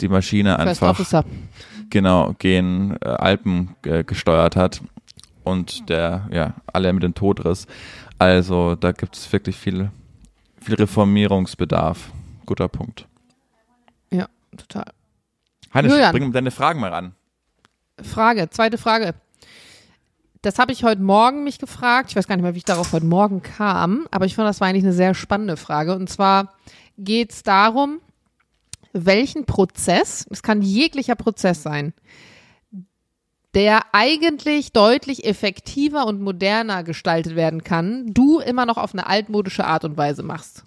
die 0.00 0.08
Maschine 0.08 0.56
First 0.56 0.68
einfach 0.68 0.90
Officer. 0.90 1.24
genau 1.90 2.34
gen 2.38 2.96
äh, 3.00 3.08
Alpen 3.08 3.76
äh, 3.84 4.04
gesteuert 4.04 4.56
hat 4.56 4.80
und 5.44 5.88
der 5.88 6.28
ja 6.32 6.54
alle 6.72 6.92
mit 6.92 7.02
dem 7.02 7.14
Tod 7.14 7.44
riss. 7.44 7.66
Also 8.18 8.74
da 8.74 8.92
gibt 8.92 9.16
es 9.16 9.32
wirklich 9.32 9.56
viel 9.56 9.90
viel 10.60 10.74
Reformierungsbedarf. 10.74 12.10
Guter 12.44 12.68
Punkt. 12.68 13.06
Ja, 14.10 14.26
total. 14.56 14.86
Hannes, 15.72 15.92
Julian. 15.92 16.12
bring 16.12 16.32
deine 16.32 16.50
Fragen 16.50 16.80
mal 16.80 16.92
ran. 16.92 17.14
Frage, 18.02 18.50
zweite 18.50 18.78
Frage. 18.78 19.14
Das 20.42 20.58
habe 20.58 20.72
ich 20.72 20.84
heute 20.84 21.02
Morgen 21.02 21.44
mich 21.44 21.58
gefragt. 21.58 22.10
Ich 22.10 22.16
weiß 22.16 22.28
gar 22.28 22.36
nicht 22.36 22.42
mehr, 22.42 22.54
wie 22.54 22.58
ich 22.58 22.64
darauf 22.64 22.92
heute 22.92 23.06
Morgen 23.06 23.42
kam, 23.42 24.06
aber 24.10 24.26
ich 24.26 24.36
fand, 24.36 24.48
das 24.48 24.60
war 24.60 24.68
eigentlich 24.68 24.84
eine 24.84 24.92
sehr 24.92 25.14
spannende 25.14 25.56
Frage. 25.56 25.94
Und 25.94 26.08
zwar 26.08 26.54
geht 26.98 27.32
es 27.32 27.42
darum, 27.42 28.00
welchen 29.04 29.44
Prozess, 29.44 30.26
es 30.30 30.42
kann 30.42 30.62
jeglicher 30.62 31.16
Prozess 31.16 31.62
sein, 31.62 31.92
der 33.54 33.80
eigentlich 33.92 34.72
deutlich 34.72 35.24
effektiver 35.24 36.06
und 36.06 36.20
moderner 36.20 36.84
gestaltet 36.84 37.36
werden 37.36 37.64
kann, 37.64 38.12
du 38.12 38.38
immer 38.38 38.66
noch 38.66 38.76
auf 38.76 38.92
eine 38.92 39.06
altmodische 39.06 39.66
Art 39.66 39.84
und 39.84 39.96
Weise 39.96 40.22
machst. 40.22 40.64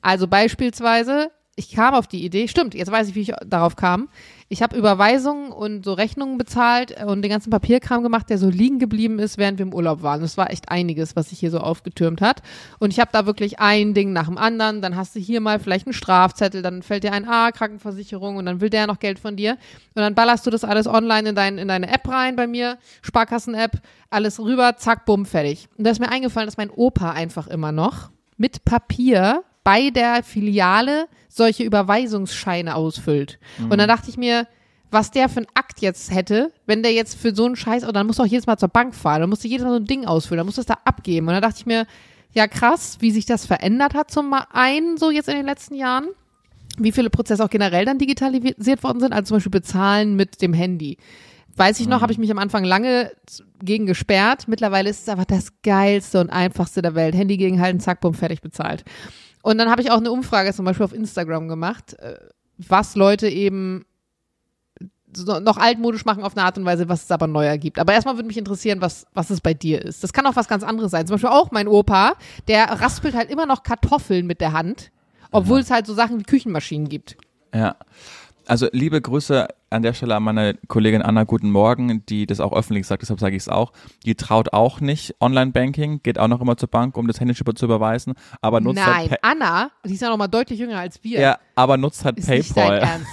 Also 0.00 0.26
beispielsweise, 0.26 1.30
ich 1.54 1.70
kam 1.70 1.94
auf 1.94 2.06
die 2.06 2.24
Idee, 2.24 2.48
stimmt, 2.48 2.74
jetzt 2.74 2.90
weiß 2.90 3.08
ich, 3.08 3.14
wie 3.14 3.20
ich 3.20 3.32
darauf 3.46 3.76
kam. 3.76 4.08
Ich 4.52 4.60
habe 4.60 4.76
Überweisungen 4.76 5.50
und 5.50 5.82
so 5.82 5.94
Rechnungen 5.94 6.36
bezahlt 6.36 7.02
und 7.02 7.22
den 7.22 7.30
ganzen 7.30 7.48
Papierkram 7.48 8.02
gemacht, 8.02 8.28
der 8.28 8.36
so 8.36 8.50
liegen 8.50 8.78
geblieben 8.78 9.18
ist, 9.18 9.38
während 9.38 9.58
wir 9.58 9.64
im 9.64 9.72
Urlaub 9.72 10.02
waren. 10.02 10.20
Das 10.20 10.36
war 10.36 10.50
echt 10.50 10.68
einiges, 10.68 11.16
was 11.16 11.30
sich 11.30 11.38
hier 11.38 11.50
so 11.50 11.56
aufgetürmt 11.56 12.20
hat. 12.20 12.42
Und 12.78 12.92
ich 12.92 13.00
habe 13.00 13.08
da 13.14 13.24
wirklich 13.24 13.60
ein 13.60 13.94
Ding 13.94 14.12
nach 14.12 14.26
dem 14.26 14.36
anderen. 14.36 14.82
Dann 14.82 14.94
hast 14.94 15.16
du 15.16 15.20
hier 15.20 15.40
mal 15.40 15.58
vielleicht 15.58 15.86
einen 15.86 15.94
Strafzettel, 15.94 16.60
dann 16.60 16.82
fällt 16.82 17.02
dir 17.02 17.14
ein 17.14 17.26
A, 17.26 17.50
Krankenversicherung 17.50 18.36
und 18.36 18.44
dann 18.44 18.60
will 18.60 18.68
der 18.68 18.86
noch 18.86 18.98
Geld 18.98 19.18
von 19.18 19.36
dir. 19.36 19.52
Und 19.94 20.02
dann 20.02 20.14
ballerst 20.14 20.46
du 20.46 20.50
das 20.50 20.64
alles 20.64 20.86
online 20.86 21.30
in, 21.30 21.34
dein, 21.34 21.56
in 21.56 21.68
deine 21.68 21.88
App 21.88 22.06
rein 22.06 22.36
bei 22.36 22.46
mir, 22.46 22.76
Sparkassen-App, 23.00 23.80
alles 24.10 24.38
rüber, 24.38 24.76
zack, 24.76 25.06
bumm, 25.06 25.24
fertig. 25.24 25.70
Und 25.78 25.86
da 25.86 25.90
ist 25.92 25.98
mir 25.98 26.10
eingefallen, 26.10 26.46
dass 26.46 26.58
mein 26.58 26.68
Opa 26.68 27.12
einfach 27.12 27.46
immer 27.46 27.72
noch 27.72 28.10
mit 28.36 28.66
Papier 28.66 29.44
bei 29.64 29.90
der 29.90 30.22
Filiale 30.22 31.06
solche 31.28 31.64
Überweisungsscheine 31.64 32.74
ausfüllt. 32.74 33.38
Mhm. 33.58 33.70
Und 33.70 33.78
dann 33.78 33.88
dachte 33.88 34.10
ich 34.10 34.16
mir, 34.16 34.46
was 34.90 35.10
der 35.10 35.28
für 35.28 35.38
einen 35.38 35.46
Akt 35.54 35.80
jetzt 35.80 36.14
hätte, 36.14 36.52
wenn 36.66 36.82
der 36.82 36.92
jetzt 36.92 37.18
für 37.18 37.34
so 37.34 37.46
einen 37.46 37.56
Scheiß, 37.56 37.84
oder 37.84 37.94
dann 37.94 38.06
muss 38.06 38.18
er 38.18 38.24
auch 38.24 38.28
jedes 38.28 38.46
Mal 38.46 38.58
zur 38.58 38.68
Bank 38.68 38.94
fahren, 38.94 39.22
dann 39.22 39.30
musst 39.30 39.42
du 39.42 39.48
jedes 39.48 39.64
Mal 39.64 39.70
so 39.70 39.76
ein 39.76 39.86
Ding 39.86 40.04
ausfüllen, 40.04 40.38
dann 40.38 40.46
musst 40.46 40.58
du 40.58 40.62
das 40.62 40.66
da 40.66 40.78
abgeben. 40.84 41.26
Und 41.28 41.32
dann 41.32 41.42
dachte 41.42 41.56
ich 41.60 41.66
mir, 41.66 41.86
ja 42.34 42.46
krass, 42.46 42.98
wie 43.00 43.10
sich 43.10 43.24
das 43.24 43.46
verändert 43.46 43.94
hat 43.94 44.10
zum 44.10 44.34
einen 44.52 44.98
so 44.98 45.10
jetzt 45.10 45.28
in 45.28 45.36
den 45.36 45.46
letzten 45.46 45.74
Jahren. 45.74 46.08
Wie 46.78 46.92
viele 46.92 47.10
Prozesse 47.10 47.44
auch 47.44 47.50
generell 47.50 47.84
dann 47.84 47.98
digitalisiert 47.98 48.82
worden 48.82 49.00
sind, 49.00 49.12
also 49.12 49.28
zum 49.28 49.36
Beispiel 49.36 49.50
bezahlen 49.50 50.16
mit 50.16 50.40
dem 50.40 50.54
Handy. 50.54 50.96
Weiß 51.56 51.80
ich 51.80 51.86
noch, 51.86 51.98
mhm. 51.98 52.02
habe 52.02 52.12
ich 52.12 52.18
mich 52.18 52.30
am 52.30 52.38
Anfang 52.38 52.64
lange 52.64 53.12
gegen 53.62 53.84
gesperrt. 53.84 54.48
Mittlerweile 54.48 54.88
ist 54.88 55.02
es 55.02 55.08
einfach 55.08 55.26
das 55.26 55.48
geilste 55.62 56.20
und 56.20 56.30
einfachste 56.30 56.80
der 56.80 56.94
Welt. 56.94 57.14
Handy 57.14 57.36
gegenhalten, 57.36 57.80
zack, 57.80 58.00
bumm, 58.00 58.14
fertig 58.14 58.40
bezahlt. 58.40 58.84
Und 59.42 59.58
dann 59.58 59.70
habe 59.70 59.82
ich 59.82 59.90
auch 59.90 59.98
eine 59.98 60.10
Umfrage 60.10 60.52
zum 60.54 60.64
Beispiel 60.64 60.84
auf 60.84 60.94
Instagram 60.94 61.48
gemacht, 61.48 61.98
äh, 61.98 62.16
was 62.58 62.94
Leute 62.94 63.28
eben 63.28 63.84
noch 65.16 65.58
altmodisch 65.58 66.04
machen 66.04 66.24
auf 66.24 66.36
eine 66.36 66.46
Art 66.46 66.56
und 66.56 66.64
Weise, 66.64 66.88
was 66.88 67.04
es 67.04 67.10
aber 67.10 67.26
neuer 67.26 67.58
gibt. 67.58 67.78
Aber 67.78 67.92
erstmal 67.92 68.16
würde 68.16 68.28
mich 68.28 68.38
interessieren, 68.38 68.80
was, 68.80 69.06
was 69.12 69.30
es 69.30 69.40
bei 69.40 69.52
dir 69.52 69.82
ist. 69.82 70.02
Das 70.02 70.12
kann 70.12 70.26
auch 70.26 70.36
was 70.36 70.48
ganz 70.48 70.62
anderes 70.62 70.90
sein. 70.90 71.06
Zum 71.06 71.14
Beispiel 71.14 71.30
auch 71.30 71.50
mein 71.50 71.68
Opa, 71.68 72.14
der 72.48 72.64
raspelt 72.64 73.14
halt 73.14 73.30
immer 73.30 73.44
noch 73.44 73.62
Kartoffeln 73.62 74.26
mit 74.26 74.40
der 74.40 74.52
Hand, 74.52 74.90
obwohl 75.30 75.58
Aha. 75.58 75.64
es 75.64 75.70
halt 75.70 75.86
so 75.86 75.94
Sachen 75.94 76.18
wie 76.18 76.24
Küchenmaschinen 76.24 76.88
gibt. 76.88 77.16
Ja. 77.54 77.76
Also 78.52 78.68
liebe 78.70 79.00
Grüße 79.00 79.48
an 79.70 79.82
der 79.82 79.94
Stelle 79.94 80.14
an 80.14 80.24
meine 80.24 80.58
Kollegin 80.68 81.00
Anna 81.00 81.24
Guten 81.24 81.50
Morgen, 81.50 82.04
die 82.04 82.26
das 82.26 82.38
auch 82.38 82.52
öffentlich 82.52 82.86
sagt, 82.86 83.00
deshalb 83.00 83.18
sage 83.18 83.34
ich 83.34 83.44
es 83.44 83.48
auch. 83.48 83.72
Die 84.04 84.14
traut 84.14 84.52
auch 84.52 84.82
nicht 84.82 85.14
Online-Banking, 85.20 86.02
geht 86.02 86.18
auch 86.18 86.28
noch 86.28 86.42
immer 86.42 86.58
zur 86.58 86.68
Bank, 86.68 86.98
um 86.98 87.08
das 87.08 87.18
händisch 87.18 87.42
zu 87.42 87.64
überweisen, 87.64 88.12
aber 88.42 88.60
nutzt 88.60 88.84
halt 88.84 88.94
Nein, 88.94 89.10
halt 89.10 89.24
Anna, 89.24 89.70
die 89.86 89.94
ist 89.94 90.02
ja 90.02 90.10
noch 90.10 90.18
mal 90.18 90.28
deutlich 90.28 90.58
jünger 90.58 90.76
als 90.76 91.02
wir. 91.02 91.18
Ja, 91.18 91.38
aber 91.54 91.78
nutzt 91.78 92.04
halt 92.04 92.18
ist 92.18 92.26
PayPal. 92.26 92.40
Nicht 92.42 92.56
dein 92.58 92.82
Ernst. 92.82 93.06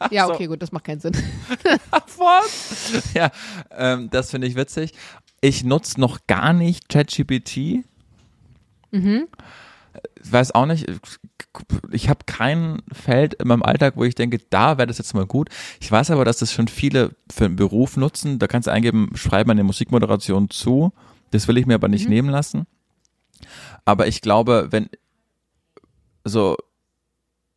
ja, 0.10 0.26
okay, 0.26 0.44
so. 0.44 0.50
gut, 0.52 0.62
das 0.62 0.72
macht 0.72 0.84
keinen 0.84 1.00
Sinn. 1.00 1.12
Was? 2.16 3.12
Ja, 3.12 3.30
ähm, 3.76 4.08
das 4.08 4.30
finde 4.30 4.46
ich 4.46 4.56
witzig. 4.56 4.94
Ich 5.42 5.64
nutze 5.64 6.00
noch 6.00 6.20
gar 6.26 6.54
nicht 6.54 6.88
ChatGPT. 6.88 7.84
Mhm. 8.90 9.28
Ich 10.22 10.32
weiß 10.32 10.54
auch 10.54 10.64
nicht, 10.64 10.86
ich 11.90 12.08
habe 12.08 12.20
kein 12.26 12.82
Feld 12.92 13.34
in 13.34 13.48
meinem 13.48 13.62
Alltag, 13.62 13.94
wo 13.96 14.04
ich 14.04 14.14
denke, 14.14 14.38
da 14.50 14.78
wäre 14.78 14.86
das 14.86 14.98
jetzt 14.98 15.14
mal 15.14 15.26
gut. 15.26 15.48
Ich 15.80 15.90
weiß 15.90 16.10
aber, 16.10 16.24
dass 16.24 16.38
das 16.38 16.52
schon 16.52 16.68
viele 16.68 17.14
für 17.30 17.44
einen 17.44 17.56
Beruf 17.56 17.96
nutzen. 17.96 18.38
Da 18.38 18.46
kannst 18.46 18.66
du 18.66 18.72
eingeben, 18.72 19.10
schreib 19.14 19.48
eine 19.48 19.64
Musikmoderation 19.64 20.50
zu. 20.50 20.92
Das 21.30 21.48
will 21.48 21.58
ich 21.58 21.66
mir 21.66 21.74
aber 21.74 21.88
nicht 21.88 22.04
mhm. 22.04 22.10
nehmen 22.10 22.30
lassen. 22.30 22.66
Aber 23.84 24.06
ich 24.06 24.20
glaube, 24.20 24.68
wenn 24.70 24.88
so 26.24 26.56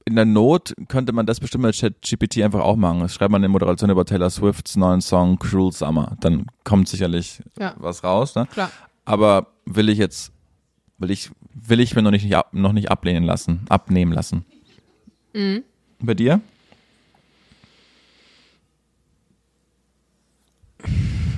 in 0.05 0.15
der 0.15 0.25
Not 0.25 0.73
könnte 0.87 1.11
man 1.11 1.25
das 1.25 1.39
bestimmt 1.39 1.65
mit 1.65 1.77
ChatGPT 1.77 2.41
einfach 2.41 2.61
auch 2.61 2.77
machen. 2.77 3.07
Schreibt 3.09 3.31
man 3.31 3.41
eine 3.41 3.49
Moderation 3.49 3.89
über 3.89 4.05
Taylor 4.05 4.29
Swifts 4.29 4.77
neuen 4.77 5.01
Song 5.01 5.37
Cruel 5.37 5.73
Summer. 5.73 6.15
Dann 6.21 6.45
kommt 6.63 6.87
sicherlich 6.87 7.43
ja. 7.59 7.75
was 7.77 8.05
raus. 8.05 8.33
Ne? 8.35 8.47
Klar. 8.47 8.71
Aber 9.03 9.47
will 9.65 9.89
ich 9.89 9.97
jetzt 9.97 10.31
will 10.97 11.11
ich, 11.11 11.29
will 11.53 11.79
ich 11.79 11.95
mir 11.95 12.01
noch 12.01 12.11
nicht, 12.11 12.33
noch 12.51 12.73
nicht 12.73 12.91
ablehnen 12.91 13.23
lassen, 13.23 13.65
abnehmen 13.69 14.11
lassen. 14.11 14.45
Mhm. 15.33 15.63
Bei 15.99 16.13
dir? 16.13 16.41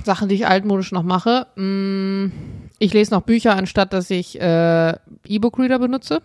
Sachen, 0.04 0.28
die 0.28 0.34
ich 0.34 0.46
altmodisch 0.46 0.92
noch 0.92 1.02
mache. 1.02 1.46
Mm, 1.56 2.32
ich 2.78 2.92
lese 2.92 3.12
noch 3.12 3.22
Bücher, 3.22 3.56
anstatt 3.56 3.92
dass 3.92 4.10
ich 4.10 4.40
äh, 4.40 4.94
E-Book-Reader 5.26 5.78
benutze. 5.78 6.22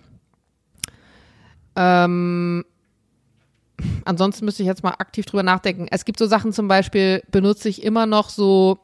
Ähm, 1.75 2.63
ansonsten 4.05 4.45
müsste 4.45 4.63
ich 4.63 4.67
jetzt 4.67 4.83
mal 4.83 4.95
aktiv 4.97 5.25
drüber 5.25 5.43
nachdenken. 5.43 5.87
Es 5.91 6.05
gibt 6.05 6.19
so 6.19 6.25
Sachen 6.25 6.53
zum 6.53 6.67
Beispiel, 6.67 7.21
benutze 7.31 7.67
ich 7.67 7.83
immer 7.83 8.05
noch 8.05 8.29
so 8.29 8.79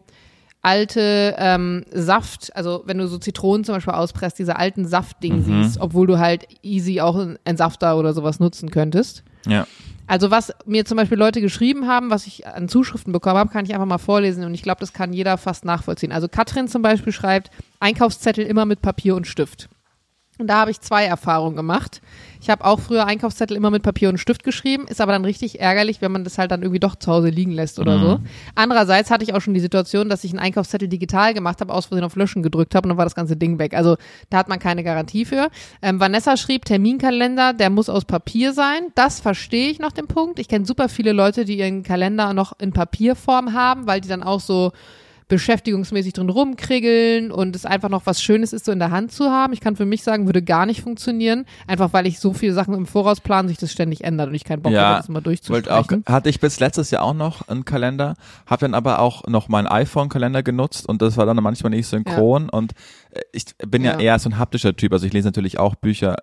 alte 0.62 1.36
ähm, 1.38 1.84
Saft, 1.92 2.56
also 2.56 2.84
wenn 2.86 2.98
du 2.98 3.08
so 3.08 3.18
Zitronen 3.18 3.64
zum 3.64 3.76
Beispiel 3.76 3.94
auspresst, 3.94 4.38
diese 4.38 4.58
alten 4.58 4.86
Saftding 4.86 5.38
mhm. 5.38 5.44
siehst, 5.44 5.80
obwohl 5.80 6.08
du 6.08 6.20
halt 6.20 6.46
easy 6.62 7.02
auch 7.02 7.16
einen 7.18 7.58
Safter 7.58 7.98
oder 7.98 8.14
sowas 8.14 8.40
nutzen 8.40 8.70
könntest. 8.70 9.24
Ja. 9.48 9.66
Also 10.08 10.30
was 10.30 10.54
mir 10.66 10.86
zum 10.86 10.98
Beispiel 10.98 11.18
Leute 11.18 11.42
geschrieben 11.42 11.88
haben, 11.88 12.10
was 12.10 12.28
ich 12.28 12.46
an 12.46 12.68
Zuschriften 12.68 13.14
bekommen 13.14 13.38
habe, 13.38 13.50
kann 13.50 13.66
ich 13.66 13.74
einfach 13.74 13.86
mal 13.86 13.98
vorlesen 13.98 14.44
und 14.44 14.54
ich 14.54 14.62
glaube, 14.62 14.82
das 14.82 14.94
kann 14.94 15.14
jeder 15.14 15.38
fast 15.38 15.66
nachvollziehen. 15.66 16.12
Also 16.12 16.28
Katrin 16.28 16.68
zum 16.68 16.82
Beispiel 16.82 17.14
schreibt, 17.14 17.50
Einkaufszettel 17.80 18.46
immer 18.46 18.66
mit 18.66 18.82
Papier 18.82 19.16
und 19.16 19.26
Stift. 19.26 19.70
Und 20.42 20.48
da 20.48 20.62
habe 20.62 20.72
ich 20.72 20.82
zwei 20.82 21.06
Erfahrungen 21.06 21.56
gemacht. 21.56 22.02
Ich 22.42 22.50
habe 22.50 22.66
auch 22.66 22.80
früher 22.80 23.06
Einkaufszettel 23.06 23.56
immer 23.56 23.70
mit 23.70 23.84
Papier 23.84 24.10
und 24.10 24.18
Stift 24.18 24.44
geschrieben, 24.44 24.88
ist 24.88 25.00
aber 25.00 25.12
dann 25.12 25.24
richtig 25.24 25.60
ärgerlich, 25.60 26.02
wenn 26.02 26.12
man 26.12 26.24
das 26.24 26.40
halt 26.40 26.50
dann 26.50 26.64
irgendwie 26.64 26.80
doch 26.80 26.96
zu 26.96 27.12
Hause 27.12 27.30
liegen 27.30 27.52
lässt 27.52 27.78
oder 27.78 27.98
mhm. 27.98 28.02
so. 28.02 28.20
Andererseits 28.56 29.12
hatte 29.12 29.24
ich 29.24 29.36
auch 29.36 29.42
schon 29.42 29.54
die 29.54 29.60
Situation, 29.60 30.10
dass 30.10 30.24
ich 30.24 30.32
einen 30.32 30.40
Einkaufszettel 30.40 30.88
digital 30.88 31.36
gemacht 31.36 31.62
habe, 31.62 31.72
aus 31.72 31.86
Versehen 31.86 32.04
auf 32.04 32.16
Löschen 32.16 32.42
gedrückt 32.42 32.74
habe 32.74 32.86
und 32.86 32.90
dann 32.90 32.98
war 32.98 33.06
das 33.06 33.14
ganze 33.14 33.38
Ding 33.38 33.60
weg. 33.60 33.76
Also 33.76 33.98
da 34.32 34.40
hat 34.40 34.50
man 34.50 34.58
keine 34.58 34.84
Garantie 34.84 35.26
für. 35.26 35.50
Ähm, 35.84 36.00
Vanessa 36.00 36.36
schrieb 36.36 36.66
Terminkalender, 36.66 37.54
der 37.54 37.70
muss 37.70 37.90
aus 37.90 38.06
Papier 38.06 38.54
sein. 38.54 38.88
Das 38.96 39.20
verstehe 39.20 39.70
ich 39.70 39.78
noch 39.78 39.92
den 39.92 40.08
Punkt. 40.08 40.40
Ich 40.40 40.48
kenne 40.48 40.66
super 40.66 40.90
viele 40.90 41.12
Leute, 41.12 41.46
die 41.46 41.60
ihren 41.60 41.84
Kalender 41.84 42.34
noch 42.34 42.54
in 42.60 42.74
Papierform 42.74 43.54
haben, 43.54 43.86
weil 43.86 44.02
die 44.02 44.10
dann 44.10 44.24
auch 44.24 44.40
so 44.40 44.72
beschäftigungsmäßig 45.32 46.12
drin 46.12 46.28
rumkriegeln 46.28 47.32
und 47.32 47.56
es 47.56 47.66
einfach 47.66 47.88
noch 47.88 48.06
was 48.06 48.22
Schönes 48.22 48.52
ist, 48.52 48.66
so 48.66 48.74
in 48.74 48.80
der 48.80 48.92
Hand 48.92 49.14
zu 49.14 49.30
haben. 49.32 49.54
Ich 49.54 49.62
kann 49.62 49.78
für 49.78 49.86
mich 49.86 50.04
sagen, 50.04 50.26
würde 50.26 50.42
gar 50.42 50.66
nicht 50.66 50.82
funktionieren, 50.82 51.46
einfach 51.68 51.94
weil 51.94 52.06
ich 52.06 52.20
so 52.20 52.34
viele 52.34 52.54
Sachen 52.54 52.74
im 52.74 52.86
Voraus 52.86 53.22
plane, 53.22 53.48
sich 53.48 53.58
das 53.58 53.72
ständig 53.72 54.04
ändert 54.04 54.28
und 54.28 54.36
ich 54.36 54.44
keinen 54.44 54.62
Bock 54.62 54.74
ja, 54.74 54.82
habe, 54.82 54.98
das 54.98 55.08
immer 55.08 55.22
durchzusprechen. 55.22 56.04
Auch, 56.06 56.12
hatte 56.12 56.28
ich 56.28 56.42
bis 56.42 56.60
letztes 56.60 56.92
Jahr 56.92 57.04
auch 57.04 57.14
noch 57.14 57.48
einen 57.48 57.64
Kalender, 57.64 58.16
habe 58.46 58.60
dann 58.60 58.74
aber 58.74 59.00
auch 59.00 59.26
noch 59.26 59.48
meinen 59.48 59.68
iPhone-Kalender 59.68 60.44
genutzt 60.44 60.86
und 60.86 61.02
das 61.02 61.16
war 61.16 61.26
dann 61.26 61.38
manchmal 61.38 61.70
nicht 61.70 61.88
synchron 61.88 62.44
ja. 62.44 62.50
und 62.50 62.74
äh, 63.12 63.22
ich 63.32 63.46
bin 63.66 63.86
ja. 63.86 63.94
ja 63.94 64.00
eher 64.02 64.20
so 64.20 64.28
ein 64.28 64.38
haptischer 64.38 64.76
Typ, 64.76 64.92
also 64.92 65.06
ich 65.06 65.14
lese 65.14 65.30
natürlich 65.30 65.60
auch 65.60 65.76
Bücher 65.76 66.18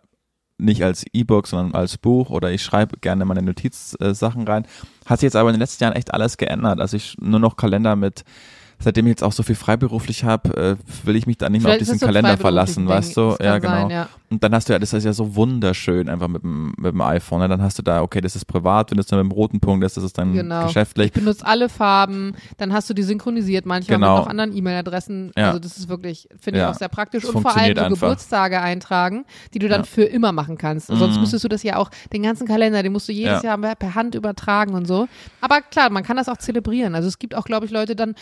nicht 0.58 0.82
als 0.82 1.04
E-Book, 1.14 1.46
sondern 1.46 1.74
als 1.74 1.96
Buch 1.96 2.28
oder 2.28 2.50
ich 2.50 2.62
schreibe 2.62 2.98
gerne 2.98 3.24
meine 3.24 3.42
Notizsachen 3.42 4.46
rein. 4.46 4.66
Hat 5.06 5.20
sich 5.20 5.28
jetzt 5.28 5.36
aber 5.36 5.48
in 5.48 5.54
den 5.54 5.60
letzten 5.60 5.84
Jahren 5.84 5.94
echt 5.94 6.12
alles 6.12 6.36
geändert. 6.36 6.80
Also 6.80 6.96
ich 6.96 7.16
nur 7.20 7.38
noch 7.38 7.56
Kalender 7.56 7.94
mit 7.94 8.24
seitdem 8.78 9.06
ich 9.06 9.10
jetzt 9.10 9.24
auch 9.24 9.32
so 9.32 9.42
viel 9.42 9.54
freiberuflich 9.54 10.24
habe, 10.24 10.78
äh, 10.78 11.06
will 11.06 11.16
ich 11.16 11.26
mich 11.26 11.38
da 11.38 11.48
nicht 11.48 11.62
mehr 11.62 11.72
auf 11.72 11.78
diesen 11.78 11.98
Kalender 11.98 12.36
verlassen, 12.36 12.86
weißt 12.88 13.16
du? 13.16 13.36
Ja, 13.40 13.58
genau. 13.58 13.88
Sein, 13.88 13.90
ja. 13.90 14.08
Und 14.30 14.44
dann 14.44 14.54
hast 14.54 14.68
du 14.68 14.74
ja, 14.74 14.78
das 14.78 14.92
ist 14.92 15.04
ja 15.04 15.12
so 15.14 15.34
wunderschön 15.36 16.08
einfach 16.08 16.28
mit 16.28 16.42
dem, 16.42 16.74
mit 16.76 16.92
dem 16.92 17.00
iPhone. 17.00 17.40
Ne? 17.40 17.48
Dann 17.48 17.62
hast 17.62 17.78
du 17.78 17.82
da, 17.82 18.02
okay, 18.02 18.20
das 18.20 18.36
ist 18.36 18.44
privat, 18.44 18.90
wenn 18.90 18.98
das 18.98 19.06
dann 19.06 19.18
mit 19.20 19.32
dem 19.32 19.32
roten 19.32 19.58
Punkt 19.58 19.84
ist, 19.84 19.96
das 19.96 20.04
ist 20.04 20.18
dann 20.18 20.34
genau. 20.34 20.66
geschäftlich. 20.66 21.06
Ich 21.06 21.12
benutze 21.12 21.46
alle 21.46 21.70
Farben, 21.70 22.34
dann 22.58 22.74
hast 22.74 22.90
du 22.90 22.94
die 22.94 23.02
synchronisiert, 23.02 23.64
manchmal 23.64 23.98
genau. 23.98 24.16
mit 24.16 24.24
noch 24.24 24.30
anderen 24.30 24.54
E-Mail-Adressen. 24.54 25.32
Ja. 25.34 25.48
Also 25.48 25.60
das 25.60 25.78
ist 25.78 25.88
wirklich, 25.88 26.28
finde 26.38 26.60
ja. 26.60 26.66
ich 26.66 26.74
auch 26.74 26.78
sehr 26.78 26.88
praktisch. 26.88 27.22
Das 27.22 27.30
und 27.30 27.40
vor 27.40 27.56
allem 27.56 27.76
so. 27.76 27.88
Geburtstage 27.88 28.60
eintragen, 28.60 29.24
die 29.54 29.60
du 29.60 29.68
dann 29.68 29.86
für 29.86 30.04
immer 30.04 30.32
machen 30.32 30.58
kannst. 30.58 30.90
Mhm. 30.90 30.96
Sonst 30.96 31.18
müsstest 31.18 31.44
du 31.44 31.48
das 31.48 31.62
ja 31.62 31.76
auch, 31.76 31.90
den 32.12 32.22
ganzen 32.22 32.46
Kalender, 32.46 32.82
den 32.82 32.92
musst 32.92 33.08
du 33.08 33.12
jedes 33.12 33.42
Jahr 33.42 33.56
per 33.58 33.94
Hand 33.94 34.14
übertragen 34.14 34.74
und 34.74 34.86
so. 34.86 35.08
Aber 35.40 35.62
klar, 35.62 35.88
man 35.88 36.02
kann 36.02 36.18
das 36.18 36.28
auch 36.28 36.36
zelebrieren. 36.36 36.94
Also 36.94 37.08
es 37.08 37.18
gibt 37.18 37.34
auch, 37.34 37.44
glaube 37.44 37.64
ich, 37.64 37.72
Leute 37.72 37.96
dann, 37.96 38.14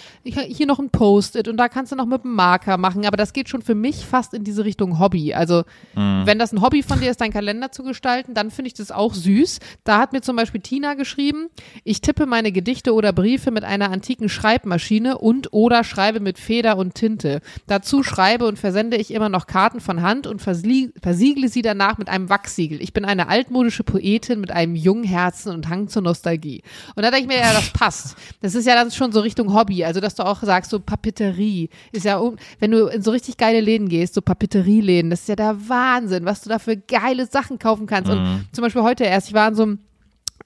hier 0.49 0.67
noch 0.67 0.79
ein 0.79 0.91
Post-it 0.91 1.49
und 1.49 1.57
da 1.57 1.69
kannst 1.69 1.93
du 1.93 1.97
noch 1.97 2.07
mit 2.07 2.25
einem 2.25 2.35
Marker 2.35 2.77
machen. 2.77 3.07
Aber 3.07 3.17
das 3.17 3.33
geht 3.33 3.49
schon 3.49 3.63
für 3.63 3.75
mich 3.75 4.07
fast 4.07 4.35
in 4.35 4.45
diese 4.45 4.65
Richtung 4.65 4.99
Hobby. 4.99 5.35
Also 5.35 5.65
Mhm. 5.95 6.27
Wenn 6.27 6.39
das 6.39 6.53
ein 6.53 6.61
Hobby 6.61 6.83
von 6.83 7.01
dir 7.01 7.11
ist, 7.11 7.21
deinen 7.21 7.33
Kalender 7.33 7.73
zu 7.73 7.83
gestalten, 7.83 8.35
dann 8.35 8.51
finde 8.51 8.69
ich 8.69 8.75
das 8.75 8.91
auch 8.91 9.15
süß. 9.15 9.61
Da 9.85 9.99
hat 9.99 10.13
mir 10.13 10.21
zum 10.21 10.37
Beispiel 10.37 10.61
Tina 10.61 10.95
geschrieben, 10.95 11.49
ich 11.85 12.01
tippe 12.01 12.27
meine 12.27 12.53
Gedichte 12.53 12.93
oder 12.93 13.13
Briefe 13.13 13.51
mit 13.51 13.65
einer 13.65 13.91
antiken 13.91 14.29
Schreibmaschine 14.29 15.19
und 15.19 15.53
oder 15.53 15.85
schreibe 15.85 16.21
mit 16.21 16.39
Feder 16.39 16.77
und 16.77 16.95
Tinte. 16.95 17.41
Dazu 17.67 18.03
schreibe 18.03 18.47
und 18.47 18.59
versende 18.59 18.97
ich 18.97 19.13
immer 19.13 19.29
noch 19.29 19.47
Karten 19.47 19.81
von 19.81 20.03
Hand 20.03 20.27
und 20.27 20.41
versiegle 20.43 21.49
sie 21.49 21.63
danach 21.63 21.99
mit 21.99 22.09
einem 22.09 22.29
Wachsiegel. 22.29 22.83
Ich 22.83 22.93
bin 22.93 23.05
eine 23.05 23.29
altmodische 23.29 23.85
Poetin 23.85 24.41
mit 24.41 24.51
einem 24.51 24.77
jungen 24.77 25.05
Herzen 25.05 25.53
und 25.53 25.69
Hang 25.69 25.89
zur 25.89 26.03
Nostalgie. 26.03 26.63
Und 26.95 27.03
da 27.03 27.11
denke 27.11 27.33
ich 27.33 27.39
mir, 27.39 27.43
ja, 27.43 27.53
das 27.53 27.71
passt. 27.71 28.17
Das 28.43 28.55
ist 28.55 28.67
ja 28.67 28.75
dann 28.75 28.91
schon 28.91 29.13
so 29.13 29.21
Richtung 29.21 29.55
Hobby. 29.55 29.85
Also, 29.85 30.01
dass 30.01 30.15
du 30.15 30.25
auch 30.25 30.36
sagst, 30.43 30.71
so 30.71 30.81
Papeterie 30.81 31.71
ist 31.93 32.05
ja, 32.05 32.21
wenn 32.59 32.71
du 32.71 32.87
in 32.87 33.03
so 33.03 33.11
richtig 33.11 33.37
geile 33.37 33.61
Läden 33.61 33.89
gehst, 33.89 34.15
so 34.15 34.21
Papeterieläden, 34.21 35.11
das 35.11 35.21
ist 35.21 35.29
ja 35.29 35.37
der 35.37 35.69
Wahnsinn, 35.69 36.25
was 36.25 36.43
du 36.43 36.49
da 36.49 36.59
für 36.59 36.77
geile 36.77 37.27
Sachen 37.27 37.59
kaufen 37.59 37.87
kannst. 37.87 38.11
Mhm. 38.11 38.19
Und 38.19 38.49
zum 38.53 38.63
Beispiel 38.63 38.83
heute 38.83 39.05
erst, 39.05 39.29
ich 39.29 39.35
war 39.35 39.49
in 39.49 39.55
so 39.55 39.63
einem 39.63 39.79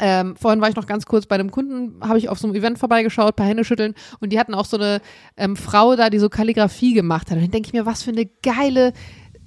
Ähm, 0.03 0.35
vorhin 0.37 0.61
war 0.63 0.69
ich 0.71 0.77
noch 0.77 0.87
ganz 0.87 1.05
kurz 1.05 1.27
bei 1.27 1.35
einem 1.35 1.51
Kunden, 1.51 2.01
habe 2.01 2.17
ich 2.17 2.31
auf 2.31 2.39
so 2.39 2.47
einem 2.47 2.57
Event 2.57 2.79
vorbeigeschaut, 2.79 3.37
paar 3.37 3.47
Hände 3.47 3.65
schütteln 3.65 3.95
und 4.21 4.33
die 4.33 4.39
hatten 4.39 4.55
auch 4.55 4.65
so 4.65 4.79
eine 4.79 5.01
ähm, 5.37 5.57
Frau 5.57 5.95
da, 5.95 6.09
die 6.09 6.19
so 6.19 6.31
Kalligrafie 6.31 6.95
gemacht 6.95 7.29
hat. 7.29 7.37
Und 7.37 7.43
dann 7.43 7.51
denke 7.51 7.67
ich 7.67 7.73
mir, 7.75 7.85
was 7.85 8.03
für 8.03 8.13
eine 8.13 8.25
geile 8.43 8.95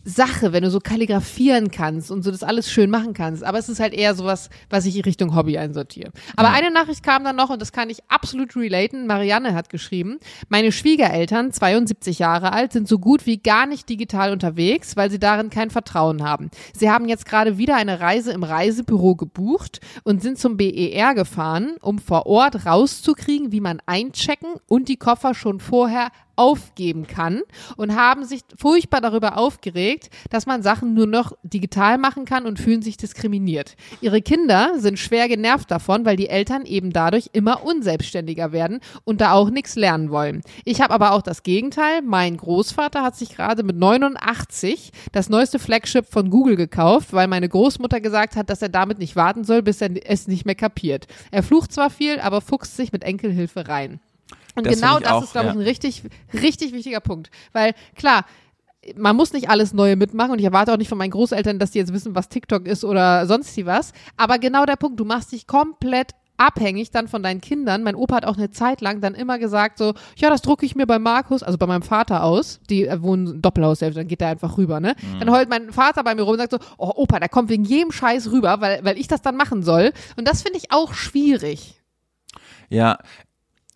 Sache, 0.06 0.52
wenn 0.54 0.64
du 0.64 0.70
so 0.70 0.80
kalligrafieren 0.80 1.72
kannst 1.72 2.12
und 2.12 2.24
so 2.24 2.32
das 2.32 2.44
alles 2.44 2.70
schön 2.70 2.90
machen 2.90 3.14
kannst. 3.14 3.44
Aber 3.44 3.58
es 3.58 3.70
ist 3.70 3.80
halt 3.80 3.94
eher 3.94 4.16
sowas, 4.16 4.50
was 4.70 4.86
ich 4.86 4.96
in 4.98 5.04
Richtung 5.04 5.36
Hobby 5.36 5.58
einsortiere. 5.58 6.12
Aber 6.36 6.50
Ja. 6.50 6.54
eine 6.56 6.72
Nachricht 6.72 7.04
kam 7.04 7.24
dann 7.24 7.36
noch 7.36 7.50
und 7.50 7.62
das 7.62 7.72
kann 7.72 7.90
ich 7.90 8.00
absolut 8.10 8.56
relaten. 8.56 9.08
Marianne 9.08 9.54
hat 9.54 9.70
geschrieben, 9.70 10.20
meine 10.50 10.72
Schwiegereltern, 10.72 11.52
72 11.52 12.20
Jahre 12.20 12.52
alt, 12.54 12.74
sind 12.74 12.88
so 12.88 13.00
gut 13.00 13.26
wie 13.26 13.38
gar 13.38 13.66
nicht 13.66 13.88
digital 13.90 14.32
unterwegs, 14.34 14.96
weil 14.98 15.10
sie 15.10 15.20
darin 15.20 15.50
kein 15.50 15.70
Vertrauen 15.70 16.24
haben. 16.24 16.50
Sie 16.76 16.90
haben 16.92 17.08
jetzt 17.08 17.26
gerade 17.26 17.58
wieder 17.58 17.76
eine 17.76 18.00
Reise 18.00 18.32
im 18.34 18.44
Reisebüro 18.44 19.16
gebucht 19.16 19.80
und 20.04 20.22
sind 20.22 20.38
zum 20.38 20.58
BER 20.58 21.14
gefahren, 21.16 21.76
um 21.82 22.00
vor 22.00 22.26
Ort 22.26 22.66
rauszukriegen, 22.66 23.52
wie 23.52 23.62
man 23.62 23.80
einchecken 23.86 24.50
und 24.68 24.90
die 24.90 24.98
Koffer 24.98 25.34
schon 25.34 25.60
vorher 25.60 26.10
aufgeben 26.36 27.08
kann 27.08 27.42
und 27.78 27.96
haben 27.96 28.26
sich 28.26 28.42
furchtbar 28.58 29.02
darüber 29.02 29.38
aufgeregt, 29.38 30.10
dass 30.30 30.46
man 30.46 30.64
Sachen 30.64 30.94
nur 30.94 31.08
noch 31.08 31.34
digital 31.44 31.98
machen 31.98 32.26
kann 32.26 32.46
und 32.46 32.60
fühlen 32.60 32.82
sich 32.82 32.98
diskriminiert. 32.98 33.76
Ihre 34.02 34.22
Kinder 34.22 34.80
sind 34.80 35.00
schwer 35.00 35.28
genervt 35.28 35.70
davon, 35.70 36.06
weil 36.06 36.16
die 36.16 36.30
Eltern 36.30 36.66
eben 36.66 36.92
dadurch 36.92 37.30
immer 37.34 37.64
unselbstständiger 37.64 38.52
werden 38.52 38.80
und 39.04 39.22
da 39.22 39.34
auch 39.34 39.50
nichts 39.50 39.76
lernen 39.76 40.10
wollen. 40.10 40.42
Ich 40.66 40.82
habe 40.82 40.94
aber 40.94 41.14
auch 41.14 41.22
das 41.22 41.44
Gegenteil. 41.44 42.02
Mein 42.02 42.38
Großvater 42.38 43.04
hat 43.04 43.16
sich 43.16 43.36
gerade 43.36 43.64
mit 43.64 43.78
89 43.78 44.92
das 45.12 45.30
neueste 45.30 45.60
Flagship 45.60 46.06
von 46.06 46.30
Google 46.30 46.56
gekauft, 46.56 47.14
weil 47.14 47.28
meine 47.28 47.50
Großmutter 47.50 48.02
gesagt 48.02 48.36
hat, 48.36 48.50
dass 48.50 48.62
er 48.62 48.70
damit 48.70 49.00
nicht 49.00 49.16
warten 49.16 49.44
soll, 49.44 49.62
bis 49.62 49.82
er 49.82 49.92
es 50.06 50.28
nicht 50.28 50.46
mehr 50.46 50.56
kapiert. 50.56 51.08
Er 51.32 51.44
flucht 51.44 51.72
zwar 51.72 51.90
viel, 51.90 52.20
aber 52.20 52.42
fuchst 52.42 52.76
sich 52.76 52.92
mit 52.92 53.04
Enkelhilfe 53.04 53.68
rein. 53.68 54.00
Und 54.56 54.66
Das 54.66 54.76
genau 54.76 54.98
ich 54.98 55.04
das 55.04 55.12
auch, 55.12 55.24
ist, 55.24 55.32
glaube 55.32 55.50
ich, 55.50 55.54
ja. 55.54 55.60
ein 55.60 55.66
richtig, 55.66 56.04
richtig 56.34 56.74
wichtiger 56.74 57.00
Punkt. 57.00 57.32
Weil 57.52 57.74
klar, 57.96 58.26
man 58.96 59.16
muss 59.16 59.34
nicht 59.34 59.50
alles 59.50 59.74
Neue 59.74 59.96
mitmachen 59.96 60.32
und 60.32 60.40
ich 60.40 60.46
erwarte 60.46 60.74
auch 60.74 60.78
nicht 60.78 60.90
von 60.90 60.98
meinen 60.98 61.12
Großeltern, 61.12 61.60
dass 61.60 61.72
die 61.72 61.80
jetzt 61.80 61.94
wissen, 61.94 62.16
was 62.16 62.30
TikTok 62.30 62.68
ist 62.68 62.84
oder 62.84 63.26
sonst 63.28 63.56
wie 63.58 63.66
was. 63.66 63.94
Aber 64.18 64.40
genau 64.40 64.66
der 64.66 64.76
Punkt, 64.76 65.00
du 65.00 65.06
machst 65.06 65.32
dich 65.32 65.48
komplett 65.48 66.12
abhängig 66.38 66.92
dann 66.92 67.08
von 67.08 67.24
deinen 67.24 67.42
Kindern. 67.42 67.84
Mein 67.84 67.96
Opa 67.96 68.16
hat 68.16 68.26
auch 68.26 68.38
eine 68.38 68.50
Zeit 68.50 68.82
lang 68.82 69.02
dann 69.02 69.14
immer 69.14 69.40
gesagt 69.40 69.78
so, 69.78 69.94
ja, 70.18 70.30
das 70.30 70.42
drucke 70.42 70.66
ich 70.66 70.76
mir 70.76 70.86
bei 70.88 71.00
Markus, 71.00 71.44
also 71.44 71.58
bei 71.58 71.68
meinem 71.68 71.84
Vater 71.84 72.24
aus. 72.24 72.60
Die 72.70 72.88
äh, 72.88 73.02
wohnen 73.02 73.28
im 73.28 73.42
Doppelhaus 73.42 73.80
selbst, 73.80 73.98
dann 73.98 74.08
geht 74.08 74.22
der 74.22 74.30
einfach 74.30 74.58
rüber, 74.58 74.80
ne? 74.80 74.96
Mhm. 75.00 75.20
Dann 75.20 75.32
heult 75.32 75.50
mein 75.50 75.72
Vater 75.72 76.04
bei 76.04 76.16
mir 76.16 76.24
rum 76.24 76.34
und 76.34 76.40
sagt 76.40 76.52
so, 76.52 76.60
oh 76.78 76.92
Opa, 76.96 77.20
der 77.20 77.30
kommt 77.30 77.50
wegen 77.50 77.64
jedem 77.64 77.92
Scheiß 77.92 78.32
rüber, 78.32 78.60
weil, 78.62 78.84
weil 78.84 78.98
ich 78.98 79.08
das 79.08 79.22
dann 79.22 79.38
machen 79.38 79.64
soll. 79.64 79.94
Und 80.18 80.28
das 80.28 80.42
finde 80.42 80.58
ich 80.58 80.72
auch 80.72 80.94
schwierig. 80.94 81.82
Ja, 82.70 82.98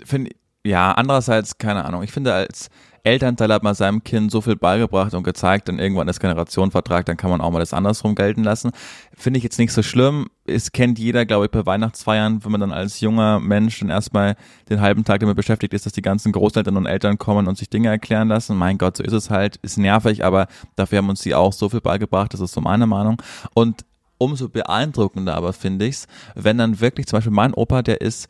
finde 0.04 0.32
ja, 0.68 0.92
andererseits, 0.92 1.58
keine 1.58 1.86
Ahnung, 1.86 2.04
ich 2.04 2.12
finde 2.12 2.34
als 2.34 2.70
Elternteil 3.04 3.54
hat 3.54 3.64
man 3.64 3.74
seinem 3.74 4.04
Kind 4.04 4.32
so 4.32 4.42
viel 4.42 4.58
beigebracht 4.58 5.14
und 5.14 5.24
gezeigt, 5.24 5.70
dann 5.70 5.80
irgendwann 5.80 6.10
ist 6.10 6.20
Generationenvertrag, 6.20 7.06
dann 7.06 7.16
kann 7.16 7.30
man 7.30 7.40
auch 7.40 7.52
mal 7.52 7.60
das 7.60 7.74
andersrum 7.74 8.16
gelten 8.16 8.44
lassen. 8.44 8.72
Finde 9.16 9.38
ich 9.38 9.46
jetzt 9.46 9.60
nicht 9.60 9.72
so 9.72 9.82
schlimm. 9.82 10.28
Es 10.46 10.74
kennt 10.74 11.00
jeder, 11.00 11.26
glaube 11.26 11.46
ich, 11.46 11.52
bei 11.52 11.66
Weihnachtsfeiern, 11.66 12.44
wenn 12.44 12.52
man 12.52 12.60
dann 12.60 12.74
als 12.74 13.00
junger 13.00 13.40
Mensch 13.40 13.80
dann 13.80 13.90
erstmal 13.90 14.36
den 14.70 14.82
halben 14.82 15.06
Tag 15.06 15.22
damit 15.22 15.38
beschäftigt 15.38 15.74
ist, 15.74 15.86
dass 15.86 15.94
die 15.94 16.02
ganzen 16.02 16.34
Großeltern 16.34 16.76
und 16.76 16.86
Eltern 16.86 17.18
kommen 17.18 17.48
und 17.48 17.58
sich 17.58 17.70
Dinge 17.70 17.88
erklären 17.88 18.28
lassen. 18.28 18.58
Mein 18.58 18.78
Gott, 18.78 18.98
so 18.98 19.04
ist 19.04 19.14
es 19.14 19.30
halt, 19.30 19.56
ist 19.58 19.78
nervig, 19.78 20.26
aber 20.26 20.48
dafür 20.76 20.98
haben 20.98 21.10
uns 21.10 21.22
die 21.22 21.34
auch 21.34 21.54
so 21.54 21.70
viel 21.70 21.82
beigebracht, 21.82 22.34
das 22.34 22.42
ist 22.42 22.52
so 22.52 22.60
meine 22.60 22.88
Meinung. 22.88 23.22
Und 23.54 23.86
umso 24.18 24.50
beeindruckender 24.50 25.36
aber 25.36 25.54
finde 25.54 25.86
ich's, 25.86 26.08
wenn 26.36 26.58
dann 26.58 26.82
wirklich 26.82 27.08
zum 27.08 27.18
Beispiel 27.18 27.34
mein 27.34 27.54
Opa, 27.54 27.84
der 27.84 28.02
ist 28.02 28.28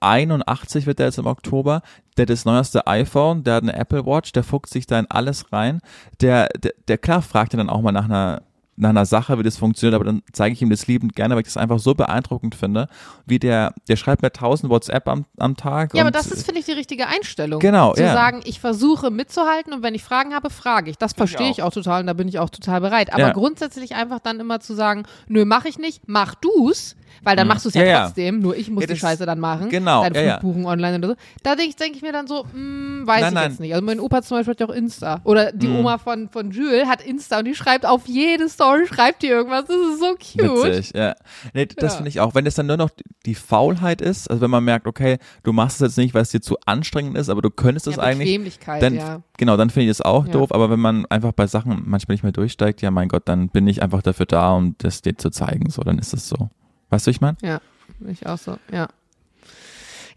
81 0.00 0.86
wird 0.86 0.98
der 0.98 1.06
jetzt 1.06 1.18
im 1.18 1.26
Oktober, 1.26 1.82
der 2.16 2.22
hat 2.24 2.30
das 2.30 2.44
neueste 2.44 2.86
iPhone, 2.86 3.44
der 3.44 3.54
hat 3.56 3.62
eine 3.62 3.74
Apple 3.74 4.04
Watch, 4.06 4.32
der 4.32 4.44
fuchst 4.44 4.72
sich 4.72 4.86
da 4.86 4.98
in 4.98 5.06
alles 5.10 5.52
rein. 5.52 5.80
Der, 6.20 6.48
der, 6.58 6.72
der 6.88 6.98
klar 6.98 7.22
fragt 7.22 7.54
er 7.54 7.58
dann 7.58 7.70
auch 7.70 7.80
mal 7.82 7.92
nach 7.92 8.04
einer 8.06 8.42
nach 8.80 8.90
einer 8.90 9.06
Sache, 9.06 9.36
wie 9.38 9.42
das 9.42 9.56
funktioniert, 9.58 9.96
aber 9.96 10.04
dann 10.04 10.22
zeige 10.32 10.52
ich 10.52 10.62
ihm 10.62 10.70
das 10.70 10.86
liebend 10.86 11.16
gerne, 11.16 11.34
weil 11.34 11.40
ich 11.40 11.48
das 11.48 11.56
einfach 11.56 11.80
so 11.80 11.94
beeindruckend 11.94 12.54
finde, 12.54 12.88
wie 13.26 13.40
der, 13.40 13.74
der 13.88 13.96
schreibt 13.96 14.22
mir 14.22 14.28
1000 14.28 14.70
WhatsApp 14.70 15.08
am, 15.08 15.24
am 15.36 15.56
Tag. 15.56 15.94
Ja, 15.94 16.02
aber 16.02 16.12
das 16.12 16.30
ist, 16.30 16.44
finde 16.44 16.60
ich, 16.60 16.66
die 16.66 16.72
richtige 16.72 17.08
Einstellung. 17.08 17.58
Genau, 17.58 17.94
Zu 17.94 18.02
ja. 18.04 18.12
sagen, 18.12 18.40
ich 18.44 18.60
versuche 18.60 19.10
mitzuhalten 19.10 19.72
und 19.72 19.82
wenn 19.82 19.96
ich 19.96 20.04
Fragen 20.04 20.32
habe, 20.32 20.48
frage 20.48 20.90
ich. 20.90 20.96
Das 20.96 21.12
verstehe 21.12 21.50
ich 21.50 21.64
auch 21.64 21.72
total 21.72 22.02
und 22.02 22.06
da 22.06 22.12
bin 22.12 22.28
ich 22.28 22.38
auch 22.38 22.50
total 22.50 22.80
bereit. 22.80 23.12
Aber 23.12 23.22
Ja. 23.22 23.32
grundsätzlich 23.32 23.96
einfach 23.96 24.20
dann 24.20 24.38
immer 24.38 24.60
zu 24.60 24.74
sagen, 24.74 25.06
nö, 25.26 25.44
mach 25.44 25.64
ich 25.64 25.78
nicht, 25.78 26.06
mach 26.06 26.36
du's, 26.36 26.94
weil 27.22 27.36
dann 27.36 27.46
machst 27.48 27.64
du 27.64 27.68
es 27.68 27.74
ja, 27.74 27.82
Mhm. 27.82 27.88
Ja, 27.88 28.04
trotzdem, 28.06 28.40
nur 28.40 28.56
ich 28.56 28.70
muss 28.70 28.82
Ja, 28.82 28.86
die 28.88 28.92
das- 28.94 29.00
Scheiße 29.00 29.24
dann 29.26 29.38
machen. 29.40 29.68
Genau, 29.68 30.02
Dein 30.08 30.14
ja. 30.26 30.38
Flugbuchen 30.40 30.66
online 30.66 30.98
oder 30.98 31.08
so. 31.08 31.14
Da 31.42 31.54
denke 31.54 31.70
ich, 31.70 31.76
denk 31.76 31.96
ich 31.96 32.02
mir 32.02 32.12
dann 32.12 32.26
so, 32.26 32.44
hm, 32.52 33.02
weiß 33.06 33.20
Nein, 33.20 33.28
ich 33.28 33.34
nein. 33.34 33.50
jetzt 33.50 33.60
nicht. 33.60 33.72
Also 33.74 33.84
mein 33.84 34.00
Opa 34.00 34.22
zum 34.22 34.36
Beispiel 34.38 34.52
hat 34.52 34.60
ja 34.60 34.66
auch 34.68 34.74
Insta. 34.74 35.20
Oder 35.24 35.52
die 35.52 35.68
Mhm. 35.68 35.76
Oma 35.76 35.98
von, 35.98 36.28
von 36.28 36.50
Jules 36.50 36.86
hat 36.86 37.02
Insta 37.02 37.38
und 37.38 37.44
die 37.46 37.54
schreibt 37.54 37.86
auf 37.86 38.06
jede 38.06 38.48
Story, 38.48 38.86
schreibt 38.86 39.22
die 39.22 39.28
irgendwas. 39.28 39.64
Das 39.66 39.76
ist 39.76 40.00
so 40.00 40.14
cute. 40.14 40.64
Witzig, 40.64 40.92
ja. 40.94 41.14
Nee, 41.54 41.66
das 41.66 41.96
finde 41.96 42.08
ich 42.08 42.20
auch. 42.20 42.34
Wenn 42.34 42.46
es 42.46 42.54
dann 42.54 42.66
nur 42.66 42.76
noch 42.76 42.90
die 43.26 43.34
Faulheit 43.34 44.00
ist, 44.00 44.30
also 44.30 44.40
wenn 44.42 44.50
man 44.50 44.64
merkt, 44.64 44.86
okay, 44.86 45.18
du 45.42 45.52
machst 45.52 45.76
es 45.80 45.88
jetzt 45.88 45.96
nicht, 45.98 46.14
weil 46.14 46.22
es 46.22 46.30
dir 46.30 46.40
zu 46.40 46.56
anstrengend 46.66 47.16
ist, 47.16 47.28
aber 47.28 47.42
du 47.42 47.50
könntest 47.50 47.86
es 47.86 47.98
eigentlich, 47.98 48.58
dann, 48.80 48.94
ja. 48.94 49.20
genau, 49.36 49.56
dann 49.56 49.70
finde 49.70 49.84
ich 49.84 49.90
es 49.90 50.00
auch 50.02 50.26
doof, 50.28 50.52
aber 50.52 50.70
wenn 50.70 50.80
man 50.80 51.06
einfach 51.06 51.32
bei 51.32 51.46
Sachen 51.46 51.82
manchmal 51.86 52.14
nicht 52.14 52.22
mehr 52.22 52.32
durchsteigt, 52.32 52.82
ja 52.82 52.90
mein 52.90 53.08
Gott, 53.08 53.22
dann 53.26 53.48
bin 53.48 53.66
ich 53.66 53.82
einfach 53.82 54.02
dafür 54.02 54.26
da, 54.26 54.52
um 54.52 54.74
das 54.78 55.02
dir 55.02 55.16
zu 55.16 55.30
zeigen, 55.30 55.70
so, 55.70 55.82
dann 55.82 55.98
ist 55.98 56.12
es 56.14 56.28
so. 56.28 56.50
Weißt 56.90 57.06
du, 57.06 57.10
ich 57.10 57.20
meine? 57.20 57.36
Ja, 57.42 57.60
ich 58.08 58.26
auch 58.26 58.38
so, 58.38 58.56
ja. 58.72 58.88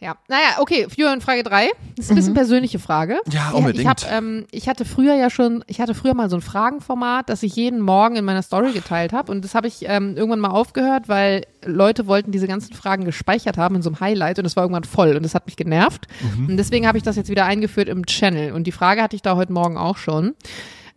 Ja, 0.04 0.16
naja, 0.28 0.58
okay, 0.58 0.88
Jürgen, 0.98 1.22
Frage 1.22 1.44
drei. 1.44 1.68
Das 1.96 2.06
ist 2.06 2.10
ein 2.12 2.16
bisschen 2.16 2.34
persönliche 2.34 2.80
Frage. 2.80 3.20
Mhm. 3.28 3.32
Ja, 3.34 3.50
Ich, 3.50 3.56
unbedingt. 3.56 3.88
hab, 3.88 4.12
ähm, 4.12 4.48
ich 4.50 4.68
hatte 4.68 4.84
früher 4.84 5.14
ja 5.14 5.30
schon, 5.30 5.64
ich 5.68 5.80
hatte 5.80 5.94
früher 5.94 6.16
mal 6.16 6.28
so 6.28 6.36
ein 6.38 6.42
Fragenformat, 6.42 7.30
das 7.30 7.44
ich 7.44 7.56
jeden 7.56 7.80
Morgen 7.80 8.16
in 8.16 8.26
meiner 8.26 8.42
Story 8.42 8.72
geteilt 8.72 9.14
habe. 9.14 9.32
Und 9.32 9.46
das 9.46 9.54
habe 9.54 9.68
ich 9.68 9.84
ähm, 9.88 10.18
irgendwann 10.18 10.40
mal 10.40 10.50
aufgehört, 10.50 11.08
weil 11.08 11.46
Leute 11.64 12.08
wollten 12.08 12.32
diese 12.32 12.48
ganzen 12.48 12.74
Fragen 12.74 13.06
gespeichert 13.06 13.60
haben 13.60 13.76
in 13.76 13.84
so 13.84 13.90
einem 13.92 14.00
Highlight 14.00 14.40
und 14.40 14.46
es 14.46 14.56
war 14.56 14.64
irgendwann 14.64 14.86
voll 14.86 15.16
und 15.16 15.22
das 15.22 15.36
hat 15.36 15.46
mich 15.46 15.56
genervt. 15.56 16.08
Mhm. 16.36 16.48
Und 16.48 16.58
deswegen 16.58 16.88
habe 16.88 16.98
ich 16.98 17.04
das 17.04 17.16
jetzt 17.16 17.30
wieder 17.30 17.46
eingeführt 17.46 17.88
im 17.88 18.08
Channel. 18.08 18.54
Und 18.54 18.66
die 18.66 18.72
Frage 18.72 19.04
hatte 19.04 19.16
ich 19.16 19.22
da 19.22 19.36
heute 19.36 19.54
Morgen 19.54 19.78
auch 19.78 19.98
schon. 19.98 20.34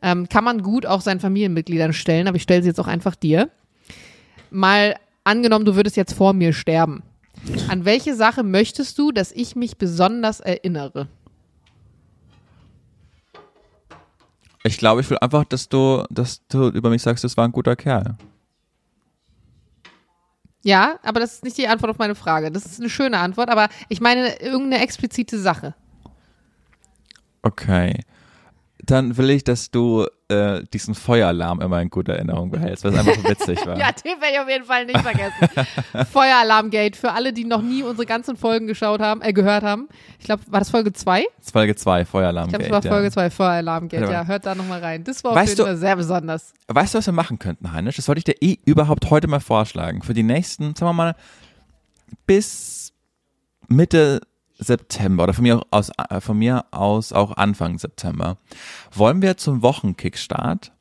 Ähm, 0.01 0.31
kann 0.31 0.45
man 0.45 0.63
gut 0.63 0.87
auch 0.87 1.03
seinen 1.03 1.21
Familienmitgliedern 1.21 1.93
stellen, 1.93 2.27
aber 2.27 2.37
ich 2.39 2.43
stelle 2.43 2.63
sie 2.63 2.69
jetzt 2.69 2.81
auch 2.81 2.87
einfach 2.89 3.17
dir. 3.17 3.51
Mal 4.51 4.95
angenommen, 5.25 5.65
du 5.65 5.75
würdest 5.75 5.97
jetzt 5.97 6.13
vor 6.15 6.33
mir 6.33 6.53
sterben. 6.53 7.03
An 7.69 7.85
welche 7.85 8.15
Sache 8.15 8.43
möchtest 8.43 8.99
du, 8.99 9.13
dass 9.13 9.33
ich 9.33 9.57
mich 9.57 9.77
besonders 9.77 10.41
erinnere? 10.41 11.09
Ich 14.63 14.79
glaube, 14.79 15.03
ich 15.03 15.11
will 15.11 15.19
einfach, 15.19 15.45
dass 15.45 15.69
du, 15.69 16.05
dass 16.09 16.47
du 16.49 16.69
über 16.69 16.89
mich 16.89 17.03
sagst, 17.03 17.23
das 17.23 17.37
war 17.37 17.47
ein 17.47 17.53
guter 17.53 17.77
Kerl. 17.77 18.17
Ja, 20.63 20.99
aber 21.03 21.21
das 21.21 21.35
ist 21.35 21.45
nicht 21.45 21.59
die 21.59 21.69
Antwort 21.69 21.91
auf 21.91 21.99
meine 21.99 22.15
Frage. 22.15 22.51
Das 22.51 22.65
ist 22.65 22.81
eine 22.81 22.89
schöne 22.89 23.19
Antwort, 23.19 23.51
aber 23.51 23.69
ich 23.91 24.01
meine 24.01 24.41
irgendeine 24.41 24.83
explizite 24.83 25.39
Sache. 25.39 25.75
Okay. 27.43 28.01
Dann 28.87 29.17
will 29.17 29.31
ich, 29.31 29.45
dass 29.45 29.71
du 29.71 30.07
äh, 30.29 30.63
diesen 30.73 30.95
Feueralarm 30.95 31.61
immer 31.61 31.81
in 31.81 31.91
guter 31.91 32.15
Erinnerung 32.15 32.51
behältst, 32.51 32.85
weil 32.85 32.93
es 32.93 32.99
einfach 32.99 33.15
so 33.15 33.29
witzig 33.29 33.65
war. 33.67 33.79
Ja, 33.79 33.93
den 33.93 34.21
werde 34.21 34.35
ich 34.35 34.41
auf 34.41 34.49
jeden 34.49 34.65
Fall 34.65 34.85
nicht 34.87 35.01
vergessen. 35.01 35.49
Feueralarmgate 36.13 36.99
für 36.99 37.13
alle, 37.13 37.33
die 37.33 37.45
noch 37.45 37.63
nie 37.63 37.83
unsere 37.83 38.07
ganzen 38.07 38.37
Folgen 38.37 38.67
geschaut 38.67 39.01
haben, 39.01 39.23
äh, 39.23 39.33
gehört 39.33 39.63
haben. 39.65 39.89
Ich 40.19 40.25
glaube, 40.27 40.43
war 40.49 40.59
das 40.61 40.71
Folge 40.71 40.93
2? 40.93 41.21
Ich 41.21 41.27
Das 41.37 41.47
ist 41.47 41.53
Folge 41.53 41.77
2, 41.77 42.05
Feueralarm. 42.05 42.49
glaube, 42.49 42.65
es 42.65 42.71
war 42.71 42.83
Folge 42.83 43.11
2, 43.11 43.31
Feueralarmgate. 43.31 44.03
Warte 44.03 44.13
mal. 44.15 44.21
Ja, 44.23 44.27
hört 44.27 44.47
da 44.47 44.55
nochmal 44.55 44.81
rein. 44.81 45.05
Das 45.05 45.23
war 45.25 45.31
auf 45.33 45.37
Weißt 45.37 45.51
jeden 45.51 45.59
du- 45.59 45.65
Fall 45.65 45.77
sehr 45.77 45.97
besonders. 45.97 46.53
Weißt 46.69 46.95
du, 46.95 46.99
was 46.99 47.07
wir 47.07 47.13
machen 47.13 47.39
könnten, 47.39 47.73
Heinisch? 47.73 47.97
Das 47.97 48.09
wollte 48.09 48.19
ich 48.19 48.25
dir 48.25 48.37
eh 48.41 48.59
überhaupt 48.65 49.11
heute 49.11 49.29
mal 49.29 49.41
vorschlagen. 49.41 50.03
Für 50.03 50.15
die 50.15 50.23
nächsten, 50.23 50.75
sagen 50.75 50.89
wir 50.91 50.93
mal, 50.93 51.17
bis 52.27 52.93
Mitte 53.69 54.21
September 54.59 55.25
oder 55.25 55.35
von 55.35 55.43
mir 55.43 55.63
aus, 55.71 55.91
äh, 55.97 56.21
von 56.21 56.39
mir 56.39 56.65
aus 56.71 57.13
auch 57.13 57.37
Anfang 57.37 57.79
September. 57.79 58.39
Wollen 58.93 59.23
wir 59.23 59.37
zum 59.37 59.63
Wochenkickstart 59.63 60.73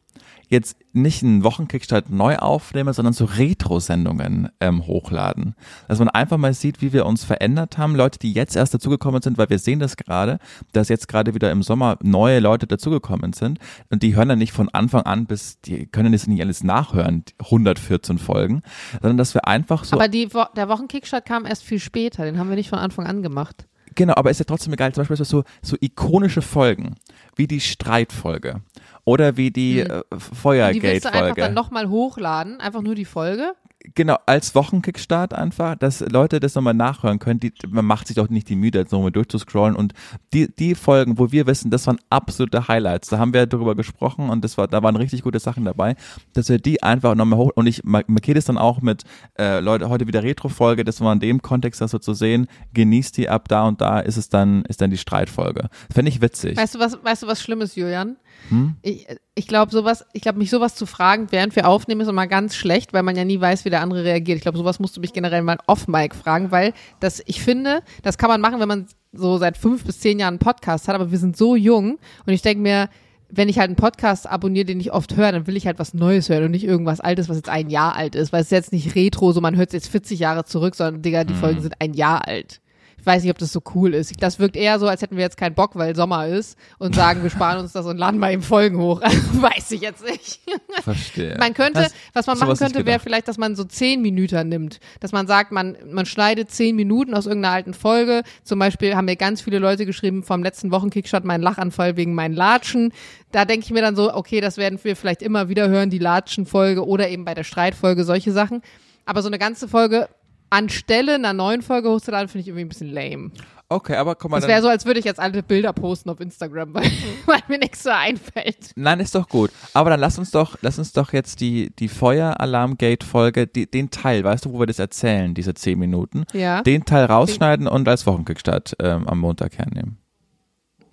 jetzt 0.54 0.78
nicht 0.94 1.24
einen 1.24 1.44
Wochenkickstart 1.44 2.10
neu 2.10 2.38
aufnehmen, 2.38 2.94
sondern 2.94 3.14
so 3.14 3.26
Retro-Sendungen 3.26 4.50
ähm, 4.62 4.88
hochladen. 4.88 5.56
Dass 5.90 6.00
man 6.00 6.08
einfach 6.08 6.38
mal 6.38 6.54
sieht, 6.54 6.82
wie 6.82 6.94
wir 6.94 7.06
uns 7.06 7.26
verändert 7.26 7.78
haben. 7.78 7.96
Leute, 7.96 8.20
die 8.20 8.32
jetzt 8.32 8.56
erst 8.56 8.74
dazugekommen 8.74 9.22
sind, 9.22 9.38
weil 9.38 9.50
wir 9.50 9.60
sehen 9.60 9.80
das 9.80 9.98
gerade, 9.98 10.40
dass 10.72 10.88
jetzt 10.88 11.08
gerade 11.08 11.36
wieder 11.36 11.52
im 11.52 11.64
Sommer 11.64 11.98
neue 12.02 12.40
Leute 12.40 12.68
dazugekommen 12.68 13.34
sind. 13.34 13.60
Und 13.90 14.04
die 14.04 14.16
hören 14.16 14.30
dann 14.30 14.40
nicht 14.40 14.54
von 14.54 14.70
Anfang 14.70 15.02
an 15.02 15.26
bis, 15.26 15.60
die 15.62 15.88
können 15.88 16.14
das 16.14 16.28
nicht 16.28 16.42
alles 16.42 16.64
nachhören, 16.64 17.26
die 17.26 17.34
114 17.44 18.18
Folgen, 18.18 18.62
sondern 19.02 19.18
dass 19.18 19.34
wir 19.34 19.48
einfach 19.48 19.84
so 19.84 19.98
Aber 19.98 20.08
die, 20.08 20.30
der 20.56 20.70
Wochenkickstart 20.70 21.26
kam 21.26 21.46
erst 21.46 21.64
viel 21.64 21.80
später. 21.80 22.24
Den 22.24 22.38
haben 22.38 22.50
wir 22.50 22.56
nicht 22.56 22.70
von 22.70 22.80
Anfang 22.80 23.08
an 23.08 23.24
gemacht. 23.24 23.68
Genau, 23.96 24.14
aber 24.16 24.32
ist 24.32 24.40
ja 24.40 24.46
trotzdem 24.46 24.74
egal. 24.74 24.94
Zum 24.94 25.02
Beispiel 25.02 25.24
so, 25.24 25.44
so 25.62 25.78
ikonische 25.80 26.42
Folgen, 26.42 26.96
wie 27.36 27.48
die 27.48 27.60
Streitfolge 27.60 28.62
oder 29.06 29.38
wie 29.38 29.52
die 29.52 29.80
äh, 29.80 29.90
Hm. 29.90 30.74
Die 30.74 30.82
willst 30.84 31.06
du 31.06 31.10
einfach 31.10 31.20
Feuergate-Folge. 31.20 31.42
dann 31.42 31.54
nochmal 31.54 31.90
hochladen, 31.90 32.60
einfach 32.60 32.82
nur 32.82 32.96
die 32.96 33.06
Folge. 33.06 33.54
Genau, 33.96 34.18
als 34.26 34.56
Wochenkickstart 34.56 35.34
einfach, 35.34 35.76
dass 35.76 36.00
Leute 36.00 36.40
das 36.40 36.56
nochmal 36.56 36.74
nachhören 36.74 37.20
können. 37.20 37.42
Die, 37.42 37.52
man 37.68 37.84
macht 37.84 38.08
sich 38.08 38.16
doch 38.16 38.30
nicht 38.30 38.48
die 38.48 38.56
Mühe, 38.56 38.72
jetzt 38.74 38.94
nochmal 38.94 39.12
durchzuscrollen. 39.12 39.76
Und 39.76 39.94
die, 40.32 40.48
die 40.56 40.74
Folgen, 40.74 41.20
wo 41.20 41.34
wir 41.34 41.48
wissen, 41.48 41.70
das 41.70 41.86
waren 41.86 42.00
absolute 42.10 42.70
Highlights. 42.70 43.10
Da 43.10 43.20
haben 43.20 43.34
wir 43.34 43.46
darüber 43.46 43.76
gesprochen 43.76 44.30
und 44.30 44.42
das 44.42 44.58
war, 44.58 44.70
da 44.70 44.82
waren 44.84 44.96
richtig 44.96 45.22
gute 45.22 45.40
Sachen 45.40 45.66
dabei, 45.66 45.96
dass 46.32 46.48
wir 46.48 46.60
die 46.60 46.82
einfach 46.82 47.16
nochmal 47.16 47.40
hoch. 47.40 47.52
Und 47.56 47.68
ich 47.68 47.84
markiere 47.84 48.36
das 48.36 48.46
dann 48.46 48.58
auch 48.58 48.82
mit 48.82 49.04
äh, 49.38 49.60
Leute, 49.60 49.90
heute 49.90 50.08
wieder 50.08 50.24
Retro-Folge, 50.24 50.86
das 50.86 51.02
war 51.02 51.12
in 51.12 51.20
dem 51.20 51.42
Kontext, 51.42 51.82
das 51.82 51.92
so 51.92 52.00
zu 52.00 52.14
sehen, 52.14 52.48
genießt 52.74 53.18
die 53.18 53.28
ab 53.28 53.50
da 53.50 53.68
und 53.68 53.82
da 53.82 54.00
ist 54.00 54.16
es 54.16 54.30
dann, 54.30 54.64
ist 54.64 54.80
dann 54.80 54.92
die 54.92 54.98
Streitfolge. 54.98 55.68
Fände 55.94 56.08
ich 56.08 56.22
witzig. 56.22 56.56
Weißt 56.56 56.76
du 56.76 56.80
was, 56.80 57.04
weißt 57.04 57.24
du 57.24 57.28
was 57.28 57.42
Schlimmes, 57.42 57.76
Julian? 57.76 58.16
Hm? 58.50 58.76
Ich, 58.82 59.08
ich 59.36 59.48
glaube, 59.48 59.72
sowas, 59.72 60.06
ich 60.14 60.22
glaube, 60.22 60.38
mich 60.38 60.50
sowas 60.50 60.76
zu 60.76 60.86
fragen, 60.86 61.28
während 61.32 61.56
wir 61.56 61.68
aufnehmen, 61.68 62.02
ist 62.02 62.08
immer 62.08 62.28
ganz 62.28 62.56
schlecht, 62.56 62.94
weil 62.94 63.04
man 63.04 63.16
ja 63.16 63.26
nie 63.26 63.40
weiß, 63.40 63.66
wie 63.66 63.70
der 63.70 63.82
andere 63.82 64.04
reagiert. 64.04 64.38
Ich 64.38 64.44
glaube, 64.44 64.58
sowas 64.58 64.80
musst 64.80 64.96
du 64.98 65.02
mich 65.02 65.14
generell 65.14 65.42
mal 65.42 65.58
off-Mic 65.68 66.16
fragen, 66.16 66.52
weil 66.52 66.74
das, 67.00 67.22
ich 67.26 67.42
finde, 67.42 67.82
das 68.02 68.18
kann 68.18 68.30
man 68.30 68.42
machen, 68.42 68.60
wenn 68.60 68.68
man 68.68 68.88
so 69.12 69.38
seit 69.38 69.58
fünf 69.58 69.86
bis 69.86 70.00
zehn 70.00 70.20
Jahren 70.20 70.34
einen 70.34 70.40
Podcast 70.40 70.88
hat, 70.88 70.96
aber 70.96 71.12
wir 71.12 71.18
sind 71.18 71.38
so 71.38 71.56
jung 71.56 72.00
und 72.26 72.34
ich 72.34 72.42
denke 72.42 72.62
mir, 72.62 72.90
wenn 73.30 73.50
ich 73.50 73.58
halt 73.58 73.70
einen 73.70 73.76
Podcast 73.76 74.30
abonniere, 74.30 74.66
den 74.66 74.80
ich 74.80 74.92
oft 74.92 75.16
höre, 75.16 75.32
dann 75.32 75.48
will 75.48 75.58
ich 75.58 75.66
halt 75.66 75.80
was 75.80 75.96
Neues 75.96 76.30
hören 76.30 76.44
und 76.44 76.52
nicht 76.52 76.66
irgendwas 76.66 77.00
Altes, 77.00 77.30
was 77.30 77.38
jetzt 77.38 77.50
ein 77.50 77.70
Jahr 77.70 77.96
alt 77.96 78.14
ist, 78.14 78.32
weil 78.32 78.42
es 78.42 78.48
ist 78.48 78.52
jetzt 78.52 78.74
nicht 78.74 78.96
Retro, 78.96 79.32
so 79.32 79.42
man 79.42 79.56
hört 79.56 79.70
es 79.70 79.74
jetzt 79.74 79.88
40 79.88 80.20
Jahre 80.20 80.46
zurück, 80.46 80.76
sondern 80.76 81.02
Digga, 81.02 81.24
die 81.24 81.34
mhm. 81.34 81.38
Folgen 81.38 81.62
sind 81.62 81.74
ein 81.80 81.94
Jahr 81.94 82.28
alt 82.28 82.62
ich 83.04 83.08
weiß 83.08 83.24
nicht, 83.24 83.32
ob 83.32 83.38
das 83.38 83.52
so 83.52 83.62
cool 83.76 83.94
ist. 83.94 84.24
Das 84.24 84.40
wirkt 84.40 84.56
eher 84.56 84.80
so, 84.80 84.88
als 84.88 85.02
hätten 85.02 85.18
wir 85.18 85.24
jetzt 85.24 85.36
keinen 85.36 85.56
Bock, 85.56 85.72
weil 85.76 85.94
Sommer 85.94 86.26
ist 86.26 86.58
und 86.78 86.96
sagen, 86.96 87.22
wir 87.22 87.30
sparen 87.30 87.60
uns 87.60 87.74
das 87.74 87.86
und 87.86 87.98
laden 87.98 88.18
mal 88.18 88.32
eben 88.32 88.42
Folgen 88.42 88.78
hoch. 88.78 89.02
weiß 89.34 89.72
ich 89.72 89.82
jetzt 89.82 90.06
nicht. 90.06 90.40
Verstehe. 90.82 91.36
Man 91.38 91.54
könnte, 91.54 91.82
das, 91.82 91.94
was 92.14 92.28
man 92.28 92.40
machen 92.40 92.56
könnte, 92.56 92.86
wäre 92.86 93.02
vielleicht, 93.02 93.28
dass 93.28 93.38
man 93.38 93.58
so 93.58 93.66
zehn 93.66 94.02
Minuten 94.02 94.48
nimmt. 94.48 94.80
Dass 95.02 95.12
man 95.12 95.28
sagt, 95.28 95.52
man, 95.52 95.76
man 95.86 96.06
schneidet 96.06 96.50
zehn 96.50 96.78
Minuten 96.78 97.14
aus 97.14 97.26
irgendeiner 97.26 97.56
alten 97.56 97.74
Folge. 97.74 98.24
Zum 98.46 98.58
Beispiel 98.58 98.96
haben 98.96 99.04
mir 99.04 99.18
ganz 99.18 99.42
viele 99.42 99.60
Leute 99.60 99.86
geschrieben 99.86 100.24
vom 100.24 100.42
letzten 100.42 100.72
Wochenkickstart 100.72 101.26
meinen 101.26 101.44
Lachanfall 101.44 101.98
wegen 101.98 102.14
meinen 102.14 102.36
Latschen. 102.36 102.94
Da 103.34 103.44
denke 103.44 103.66
ich 103.66 103.72
mir 103.72 103.82
dann 103.82 103.98
so, 103.98 104.14
okay, 104.14 104.40
das 104.40 104.56
werden 104.56 104.80
wir 104.82 104.96
vielleicht 104.96 105.22
immer 105.22 105.50
wieder 105.50 105.68
hören, 105.68 105.90
die 105.90 106.00
Latschenfolge 106.00 106.88
oder 106.88 107.10
eben 107.10 107.26
bei 107.26 107.34
der 107.34 107.44
Streitfolge, 107.44 108.06
solche 108.06 108.32
Sachen. 108.32 108.62
Aber 109.06 109.22
so 109.22 109.28
eine 109.28 109.40
ganze 109.40 109.68
Folge 109.68 110.08
anstelle 110.54 111.16
einer 111.16 111.34
neuen 111.34 111.62
Folge 111.62 111.90
hochzuladen, 111.90 112.28
finde 112.28 112.42
ich 112.42 112.48
irgendwie 112.48 112.66
ein 112.66 112.70
bisschen 112.70 112.94
lame. 112.94 113.32
Okay, 113.70 113.96
aber 113.96 114.14
komm 114.14 114.32
mal. 114.32 114.40
Das 114.40 114.48
wäre 114.48 114.62
so, 114.62 114.68
als 114.68 114.86
würde 114.86 115.00
ich 115.00 115.06
jetzt 115.06 115.20
alte 115.20 115.42
Bilder 115.42 115.74
posten 115.74 116.10
auf 116.12 116.20
Instagram, 116.20 116.74
weil, 116.76 116.92
weil 117.26 117.40
mir 117.48 117.58
nichts 117.58 117.84
so 117.84 117.90
einfällt. 117.90 118.72
Nein, 118.76 119.00
ist 119.00 119.16
doch 119.16 119.28
gut. 119.28 119.50
Aber 119.74 119.90
dann 119.90 120.00
lass 120.00 120.20
uns 120.20 120.30
doch, 120.30 120.58
lass 120.62 120.78
uns 120.78 120.94
doch 120.94 121.12
jetzt 121.12 121.42
die, 121.42 121.72
die 121.80 121.88
Feueralarm-Gate-Folge, 121.88 123.48
den 123.48 123.90
Teil, 123.90 124.24
weißt 124.24 124.46
du, 124.46 124.54
wo 124.54 124.60
wir 124.60 124.68
das 124.68 124.78
erzählen, 124.78 125.34
diese 125.34 125.56
zehn 125.56 125.80
Minuten, 125.80 126.26
ja. 126.34 126.62
den 126.62 126.86
Teil 126.86 127.06
rausschneiden 127.06 127.68
und 127.68 127.88
als 127.88 128.06
Wochenkickstart 128.06 128.76
ähm, 128.80 129.08
am 129.08 129.20
Montag 129.20 129.58
hernehmen. 129.58 129.98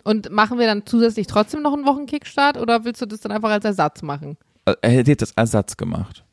Und 0.03 0.31
machen 0.31 0.59
wir 0.59 0.67
dann 0.67 0.87
zusätzlich 0.87 1.27
trotzdem 1.27 1.61
noch 1.61 1.75
einen 1.75 1.85
Wochenkickstart 1.85 2.57
oder 2.57 2.85
willst 2.87 3.03
du 3.03 3.07
das 3.07 3.21
dann 3.21 3.33
einfach 3.33 3.51
als 3.51 3.67
Ersatz 3.67 4.01
machen? 4.01 4.39
Äh, 4.65 4.75
er 4.81 4.91
hätte 4.91 5.11
jetzt 5.11 5.23
als 5.23 5.33
Ersatz 5.37 5.77
gemacht. 5.77 6.25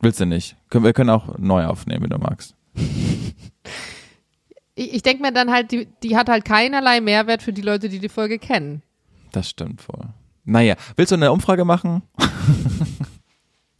Willst 0.00 0.20
du 0.20 0.26
nicht? 0.26 0.56
Wir 0.70 0.92
können 0.92 1.08
auch 1.08 1.38
neu 1.38 1.64
aufnehmen, 1.64 2.02
wenn 2.02 2.10
du 2.10 2.18
magst 2.18 2.55
ich, 4.74 4.94
ich 4.94 5.02
denke 5.02 5.22
mir 5.22 5.32
dann 5.32 5.50
halt, 5.50 5.72
die, 5.72 5.88
die 6.02 6.16
hat 6.16 6.28
halt 6.28 6.44
keinerlei 6.44 7.00
Mehrwert 7.00 7.42
für 7.42 7.52
die 7.52 7.62
Leute, 7.62 7.88
die 7.88 7.98
die 7.98 8.08
Folge 8.08 8.38
kennen. 8.38 8.82
Das 9.32 9.50
stimmt 9.50 9.88
wohl. 9.88 10.06
Naja, 10.44 10.76
willst 10.96 11.10
du 11.10 11.16
eine 11.16 11.32
Umfrage 11.32 11.64
machen? 11.64 12.02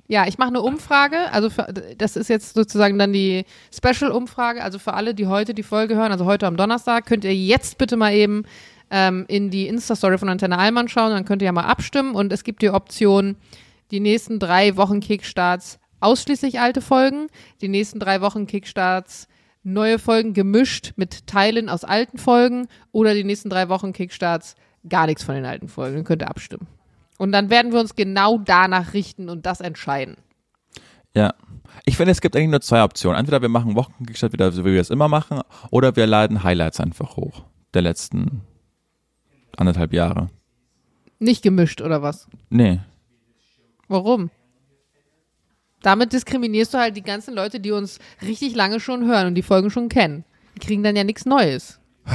Ja, 0.08 0.26
ich 0.26 0.38
mache 0.38 0.48
eine 0.48 0.62
Umfrage. 0.62 1.32
Also 1.32 1.50
für, 1.50 1.66
das 1.98 2.16
ist 2.16 2.28
jetzt 2.28 2.54
sozusagen 2.54 2.98
dann 2.98 3.12
die 3.12 3.44
Special-Umfrage. 3.74 4.62
Also 4.62 4.78
für 4.78 4.94
alle, 4.94 5.14
die 5.14 5.26
heute 5.26 5.52
die 5.52 5.62
Folge 5.62 5.96
hören, 5.96 6.12
also 6.12 6.26
heute 6.26 6.46
am 6.46 6.56
Donnerstag, 6.56 7.06
könnt 7.06 7.24
ihr 7.24 7.34
jetzt 7.34 7.78
bitte 7.78 7.96
mal 7.96 8.12
eben 8.14 8.44
ähm, 8.90 9.24
in 9.28 9.50
die 9.50 9.66
Insta-Story 9.66 10.18
von 10.18 10.28
Antenne 10.28 10.58
Allmann 10.58 10.88
schauen. 10.88 11.10
Dann 11.10 11.24
könnt 11.24 11.42
ihr 11.42 11.46
ja 11.46 11.52
mal 11.52 11.64
abstimmen. 11.64 12.14
Und 12.14 12.32
es 12.32 12.44
gibt 12.44 12.62
die 12.62 12.70
Option, 12.70 13.36
die 13.90 14.00
nächsten 14.00 14.38
drei 14.38 14.76
Wochen 14.76 15.00
Kickstarts 15.00 15.80
ausschließlich 16.00 16.60
alte 16.60 16.80
Folgen, 16.80 17.28
die 17.60 17.68
nächsten 17.68 17.98
drei 17.98 18.20
Wochen 18.20 18.46
Kickstarts 18.46 19.28
neue 19.62 19.98
Folgen 19.98 20.32
gemischt 20.32 20.92
mit 20.96 21.26
Teilen 21.26 21.68
aus 21.68 21.82
alten 21.82 22.18
Folgen 22.18 22.68
oder 22.92 23.14
die 23.14 23.24
nächsten 23.24 23.50
drei 23.50 23.68
Wochen 23.68 23.92
Kickstarts 23.92 24.54
gar 24.88 25.06
nichts 25.06 25.24
von 25.24 25.34
den 25.34 25.44
alten 25.44 25.68
Folgen. 25.68 25.96
Dann 25.96 26.04
könnt 26.04 26.22
ihr 26.22 26.30
abstimmen. 26.30 26.68
Und 27.18 27.32
dann 27.32 27.50
werden 27.50 27.72
wir 27.72 27.80
uns 27.80 27.96
genau 27.96 28.38
danach 28.38 28.92
richten 28.92 29.28
und 29.28 29.44
das 29.46 29.60
entscheiden. 29.60 30.16
Ja. 31.14 31.34
Ich 31.84 31.96
finde, 31.96 32.12
es 32.12 32.20
gibt 32.20 32.36
eigentlich 32.36 32.50
nur 32.50 32.60
zwei 32.60 32.82
Optionen. 32.84 33.18
Entweder 33.18 33.42
wir 33.42 33.48
machen 33.48 33.74
Wochenkickstart 33.74 34.32
wieder, 34.32 34.52
so 34.52 34.64
wie 34.64 34.72
wir 34.72 34.80
es 34.80 34.90
immer 34.90 35.08
machen, 35.08 35.40
oder 35.70 35.96
wir 35.96 36.06
laden 36.06 36.42
Highlights 36.44 36.78
einfach 36.78 37.16
hoch. 37.16 37.42
Der 37.74 37.82
letzten 37.82 38.42
anderthalb 39.56 39.92
Jahre. 39.92 40.28
Nicht 41.18 41.42
gemischt, 41.42 41.80
oder 41.80 42.02
was? 42.02 42.28
Nee. 42.50 42.80
Warum? 43.88 44.30
Damit 45.86 46.12
diskriminierst 46.12 46.74
du 46.74 46.78
halt 46.78 46.96
die 46.96 47.02
ganzen 47.02 47.32
Leute, 47.32 47.60
die 47.60 47.70
uns 47.70 48.00
richtig 48.20 48.56
lange 48.56 48.80
schon 48.80 49.06
hören 49.06 49.28
und 49.28 49.36
die 49.36 49.42
Folgen 49.42 49.70
schon 49.70 49.88
kennen. 49.88 50.24
Die 50.56 50.58
kriegen 50.58 50.82
dann 50.82 50.96
ja 50.96 51.04
nichts 51.04 51.24
Neues. 51.24 51.78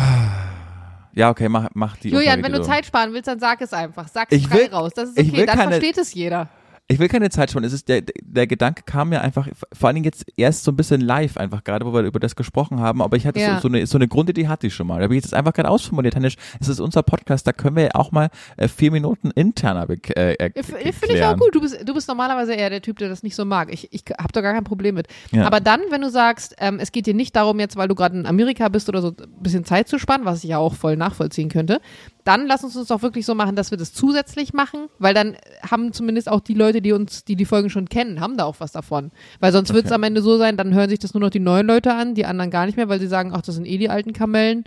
Ja, 1.14 1.30
okay, 1.30 1.50
mach, 1.50 1.68
mach 1.74 1.98
die. 1.98 2.08
Julian, 2.08 2.42
wenn 2.42 2.54
du 2.54 2.62
Zeit 2.62 2.86
sparen 2.86 3.12
willst, 3.12 3.28
dann 3.28 3.38
sag 3.38 3.60
es 3.60 3.74
einfach. 3.74 4.08
Sag 4.08 4.32
es 4.32 4.46
frei 4.46 4.70
raus. 4.72 4.94
Das 4.96 5.10
ist 5.10 5.20
okay, 5.20 5.46
dann 5.46 5.58
keine, 5.58 5.72
versteht 5.72 5.98
es 5.98 6.14
jeder. 6.14 6.48
Ich 6.92 7.00
will 7.00 7.08
keine 7.08 7.30
Zeit 7.30 7.52
schon. 7.52 7.64
Es 7.64 7.72
ist 7.72 7.88
der, 7.88 8.02
der 8.02 8.48
Gedanke 8.48 8.84
kam 8.86 9.10
mir 9.10 9.22
einfach, 9.22 9.48
vor 9.72 9.88
allen 9.88 9.96
Dingen 9.96 10.04
jetzt 10.04 10.26
erst 10.36 10.66
so 10.66 10.72
ein 10.72 10.76
bisschen 10.76 11.00
live, 11.00 11.38
einfach 11.38 11.64
gerade, 11.64 11.86
wo 11.86 11.94
wir 11.94 12.02
über 12.02 12.20
das 12.20 12.36
gesprochen 12.36 12.82
haben. 12.82 13.02
Aber 13.02 13.16
ich 13.16 13.26
hatte 13.26 13.40
ja. 13.40 13.56
so, 13.56 13.62
so, 13.62 13.68
eine, 13.70 13.88
so 13.88 13.98
eine 13.98 14.10
Grundidee 14.10 14.50
hatte 14.50 14.68
ich 14.68 14.76
schon 14.76 14.88
mal. 14.88 14.98
Da 14.98 15.04
habe 15.04 15.16
ich 15.16 15.24
jetzt 15.24 15.34
einfach 15.34 15.54
gerade 15.54 15.70
ausformuliert. 15.70 16.16
Hannisch, 16.16 16.36
es 16.60 16.68
ist 16.68 16.82
unser 16.82 17.02
Podcast, 17.02 17.48
da 17.48 17.54
können 17.54 17.78
wir 17.78 17.96
auch 17.96 18.12
mal 18.12 18.30
äh, 18.58 18.68
vier 18.68 18.92
Minuten 18.92 19.32
interner 19.32 19.90
äh, 19.90 20.36
erklären. 20.36 20.94
Finde 20.94 21.16
ich 21.16 21.24
auch 21.24 21.38
gut. 21.38 21.56
Du 21.56 21.62
bist, 21.62 21.88
du 21.88 21.94
bist 21.94 22.10
normalerweise 22.10 22.54
eher 22.54 22.70
der 22.70 22.82
Typ, 22.82 22.98
der 22.98 23.08
das 23.08 23.24
nicht 23.24 23.36
so 23.36 23.46
mag. 23.46 23.72
Ich, 23.72 23.88
ich 23.94 24.04
habe 24.18 24.34
da 24.34 24.42
gar 24.42 24.54
kein 24.54 24.66
Problem 24.66 24.96
mit. 24.96 25.08
Ja. 25.32 25.46
Aber 25.46 25.62
dann, 25.62 25.80
wenn 25.92 26.02
du 26.02 26.10
sagst, 26.10 26.56
ähm, 26.60 26.80
es 26.82 26.92
geht 26.92 27.06
dir 27.06 27.14
nicht 27.14 27.36
darum 27.38 27.60
jetzt, 27.62 27.78
weil 27.78 27.88
du 27.88 27.96
gerade 27.96 28.18
in 28.18 28.26
Amerika 28.26 28.68
bist 28.68 28.90
oder 28.90 29.02
so, 29.02 29.10
ein 29.10 29.42
bisschen 29.42 29.64
Zeit 29.64 29.88
zu 29.88 29.98
spannen, 29.98 30.26
was 30.26 30.44
ich 30.44 30.50
ja 30.50 30.58
auch 30.58 30.74
voll 30.74 30.98
nachvollziehen 30.98 31.48
könnte, 31.48 31.80
dann 32.24 32.48
lass 32.48 32.64
uns 32.64 32.76
uns 32.76 32.88
doch 32.88 33.02
wirklich 33.02 33.26
so 33.26 33.36
machen, 33.36 33.56
dass 33.56 33.72
wir 33.72 33.78
das 33.78 33.94
zusätzlich 33.94 34.54
machen, 34.54 34.88
weil 35.00 35.14
dann 35.14 35.36
haben 35.70 35.94
zumindest 35.94 36.30
auch 36.30 36.40
die 36.40 36.54
Leute, 36.54 36.82
die 36.82 36.92
uns, 36.92 37.24
die 37.24 37.36
die 37.36 37.46
Folgen 37.46 37.70
schon 37.70 37.90
kennen, 37.90 38.20
haben 38.20 38.38
da 38.38 38.46
auch 38.46 38.60
was 38.60 38.72
davon. 38.72 39.12
Weil 39.40 39.52
sonst 39.52 39.70
okay. 39.70 39.78
wird 39.78 39.86
es 39.88 39.92
am 39.92 40.04
Ende 40.04 40.22
so 40.22 40.38
sein, 40.38 40.58
dann 40.58 40.74
hören 40.74 40.90
sich 40.90 41.00
das 41.00 41.14
nur 41.14 41.22
noch 41.22 41.30
die 41.30 41.40
neuen 41.40 41.68
Leute 41.68 41.94
an, 41.94 42.16
die 42.16 42.26
anderen 42.26 42.52
gar 42.52 42.66
nicht 42.66 42.78
mehr, 42.78 42.90
weil 42.90 43.00
sie 43.00 43.08
sagen, 43.08 43.32
ach, 43.34 43.42
das 43.42 43.56
sind 43.56 43.66
eh 43.66 43.78
die 43.78 43.90
alten 43.90 44.14
Kamellen 44.14 44.64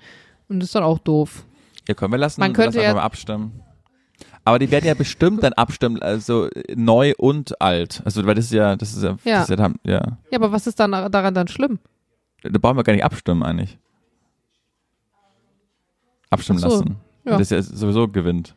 und 0.48 0.60
das 0.60 0.68
ist 0.68 0.74
dann 0.74 0.82
auch 0.82 0.98
doof. 0.98 1.44
Ja, 1.88 1.94
können 1.94 2.12
wir 2.12 2.18
lassen, 2.18 2.40
Man 2.40 2.52
könnte 2.52 2.82
ja, 2.82 2.94
mal 2.94 3.02
abstimmen. 3.02 3.60
Aber 4.46 4.58
die 4.58 4.70
werden 4.70 4.84
ja 4.84 4.94
bestimmt 4.94 5.42
dann 5.42 5.54
abstimmen, 5.54 6.02
also 6.02 6.48
neu 6.74 7.14
und 7.16 7.60
alt. 7.62 8.02
Also, 8.04 8.24
weil 8.26 8.34
das 8.34 8.46
ist 8.46 8.52
ja, 8.52 8.76
das 8.76 8.92
ist 8.92 9.02
ja, 9.02 9.16
ja. 9.24 9.38
Das 9.40 9.48
ist 9.48 9.58
ja, 9.58 9.72
ja. 9.84 10.18
ja, 10.30 10.38
aber 10.38 10.52
was 10.52 10.66
ist 10.66 10.78
dann 10.78 10.90
daran 10.90 11.32
dann 11.32 11.48
schlimm? 11.48 11.78
Da 12.42 12.58
brauchen 12.58 12.76
wir 12.76 12.84
gar 12.84 12.92
nicht 12.92 13.04
abstimmen 13.04 13.42
eigentlich. 13.42 13.78
Abstimmen 16.28 16.58
so. 16.58 16.68
lassen. 16.68 16.96
Ja. 17.24 17.38
Das 17.38 17.50
ja 17.50 17.62
sowieso 17.62 18.08
gewinnt. 18.08 18.54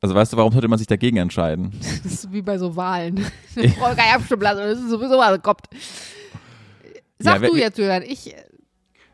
Also 0.00 0.14
weißt 0.14 0.32
du, 0.32 0.36
warum 0.36 0.52
sollte 0.52 0.68
man 0.68 0.78
sich 0.78 0.86
dagegen 0.86 1.16
entscheiden? 1.16 1.72
Das 2.04 2.12
ist 2.12 2.32
wie 2.32 2.42
bei 2.42 2.58
so 2.58 2.76
Wahlen. 2.76 3.24
Ich 3.56 3.76
brauche 3.76 3.96
gar 3.96 4.04
nicht 4.04 4.14
abstimmen 4.14 4.42
lassen, 4.42 4.60
das 4.60 4.78
ist 4.78 4.90
sowieso 4.90 5.18
was 5.18 5.42
kommt. 5.42 5.62
Sag 7.18 7.42
ja, 7.42 7.48
du 7.48 7.56
jetzt, 7.56 7.78
Jürgen, 7.78 8.04
ich. 8.08 8.34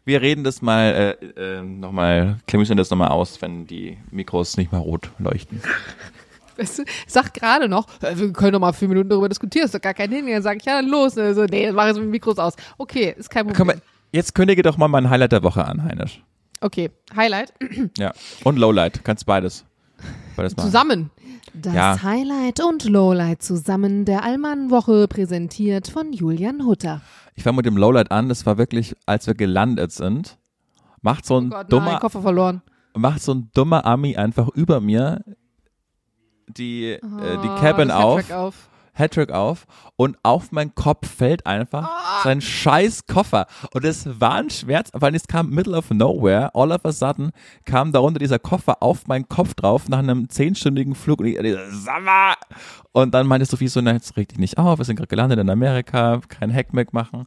Wir 0.04 0.20
reden 0.20 0.44
das 0.44 0.60
mal 0.60 1.16
äh, 1.36 1.58
äh, 1.58 1.62
nochmal, 1.62 2.36
klemmieren 2.46 2.76
das 2.76 2.90
nochmal 2.90 3.08
aus, 3.08 3.40
wenn 3.40 3.66
die 3.66 3.96
Mikros 4.10 4.58
nicht 4.58 4.70
mal 4.70 4.78
rot 4.78 5.10
leuchten. 5.18 5.62
Weißt 6.56 6.80
du, 6.80 6.84
sag 7.06 7.32
gerade 7.32 7.68
noch, 7.68 7.88
wir 8.00 8.32
können 8.32 8.52
doch 8.52 8.60
mal 8.60 8.72
vier 8.74 8.88
Minuten 8.88 9.08
darüber 9.08 9.28
diskutieren, 9.28 9.64
ist 9.64 9.74
doch 9.74 9.80
gar 9.80 9.94
kein 9.94 10.10
Ding. 10.10 10.26
Dann 10.26 10.42
sag 10.42 10.58
ich, 10.58 10.64
ja, 10.66 10.80
dann 10.80 10.90
los. 10.90 11.16
Also, 11.16 11.46
nee, 11.46 11.72
mach 11.72 11.86
jetzt 11.86 11.98
mit 11.98 12.10
Mikros 12.10 12.38
aus. 12.38 12.54
Okay, 12.76 13.14
ist 13.16 13.30
kein 13.30 13.46
Problem. 13.46 13.76
Komm, 13.76 13.82
jetzt 14.12 14.34
kündige 14.34 14.62
doch 14.62 14.76
mal 14.76 14.88
mein 14.88 15.08
Highlight 15.08 15.32
der 15.32 15.42
Woche 15.42 15.64
an, 15.64 15.82
Heinisch. 15.82 16.22
Okay, 16.64 16.90
Highlight. 17.14 17.52
Ja, 17.98 18.12
und 18.42 18.58
Lowlight, 18.58 19.04
kannst 19.04 19.26
beides. 19.26 19.66
beides 20.34 20.56
machen. 20.56 20.66
Zusammen. 20.66 21.10
Das 21.52 21.74
ja. 21.74 22.02
Highlight 22.02 22.60
und 22.64 22.84
Lowlight 22.84 23.42
zusammen 23.42 24.06
der 24.06 24.24
Allmann-Woche 24.24 25.06
präsentiert 25.06 25.88
von 25.88 26.14
Julian 26.14 26.64
Hutter. 26.64 27.02
Ich 27.34 27.42
fange 27.42 27.56
mit 27.56 27.66
dem 27.66 27.76
Lowlight 27.76 28.10
an, 28.10 28.30
das 28.30 28.46
war 28.46 28.56
wirklich, 28.56 28.96
als 29.04 29.26
wir 29.26 29.34
gelandet 29.34 29.92
sind, 29.92 30.38
macht 31.02 31.26
so 31.26 31.38
ein 31.38 31.48
oh 31.48 31.50
Gott, 31.50 31.70
dummer, 31.70 31.92
nein, 31.92 32.00
Koffer 32.00 32.22
verloren. 32.22 32.62
macht 32.96 33.20
so 33.20 33.34
ein 33.34 33.50
dummer 33.52 33.84
Ami 33.84 34.16
einfach 34.16 34.48
über 34.48 34.80
mir 34.80 35.22
die, 36.48 36.98
oh, 37.02 37.18
äh, 37.22 37.42
die 37.42 37.48
oh, 37.48 37.56
Cabin 37.56 37.90
auf. 37.90 38.30
auf. 38.30 38.70
Hattrick 38.94 39.30
auf 39.30 39.66
und 39.96 40.16
auf 40.22 40.52
meinen 40.52 40.74
Kopf 40.74 41.08
fällt 41.08 41.46
einfach 41.46 42.22
sein 42.24 42.40
scheiß 42.40 43.06
Koffer. 43.06 43.46
Und 43.72 43.84
es 43.84 44.20
war 44.20 44.34
ein 44.34 44.50
Schmerz, 44.50 44.90
weil 44.92 45.14
es 45.14 45.26
kam 45.26 45.50
middle 45.50 45.76
of 45.76 45.90
nowhere, 45.90 46.54
all 46.54 46.72
of 46.72 46.84
a 46.84 46.92
sudden 46.92 47.30
kam 47.64 47.92
darunter 47.92 48.18
dieser 48.18 48.38
Koffer 48.38 48.82
auf 48.82 49.06
meinen 49.06 49.28
Kopf 49.28 49.54
drauf 49.54 49.88
nach 49.88 49.98
einem 49.98 50.28
zehnstündigen 50.28 50.94
Flug 50.94 51.20
und 51.20 51.26
ich, 51.26 51.36
ich 51.36 51.58
Sommer! 51.70 52.34
Und 52.92 53.12
dann 53.12 53.26
meinte 53.26 53.46
Sophie 53.46 53.68
so, 53.68 53.80
na, 53.80 53.92
jetzt 53.92 54.16
reg 54.16 54.28
dich 54.28 54.38
nicht 54.38 54.58
auf, 54.58 54.78
wir 54.78 54.84
sind 54.84 54.96
gerade 54.96 55.08
gelandet 55.08 55.38
in 55.38 55.50
Amerika, 55.50 56.20
kein 56.28 56.54
Hackmack 56.54 56.92
machen 56.92 57.26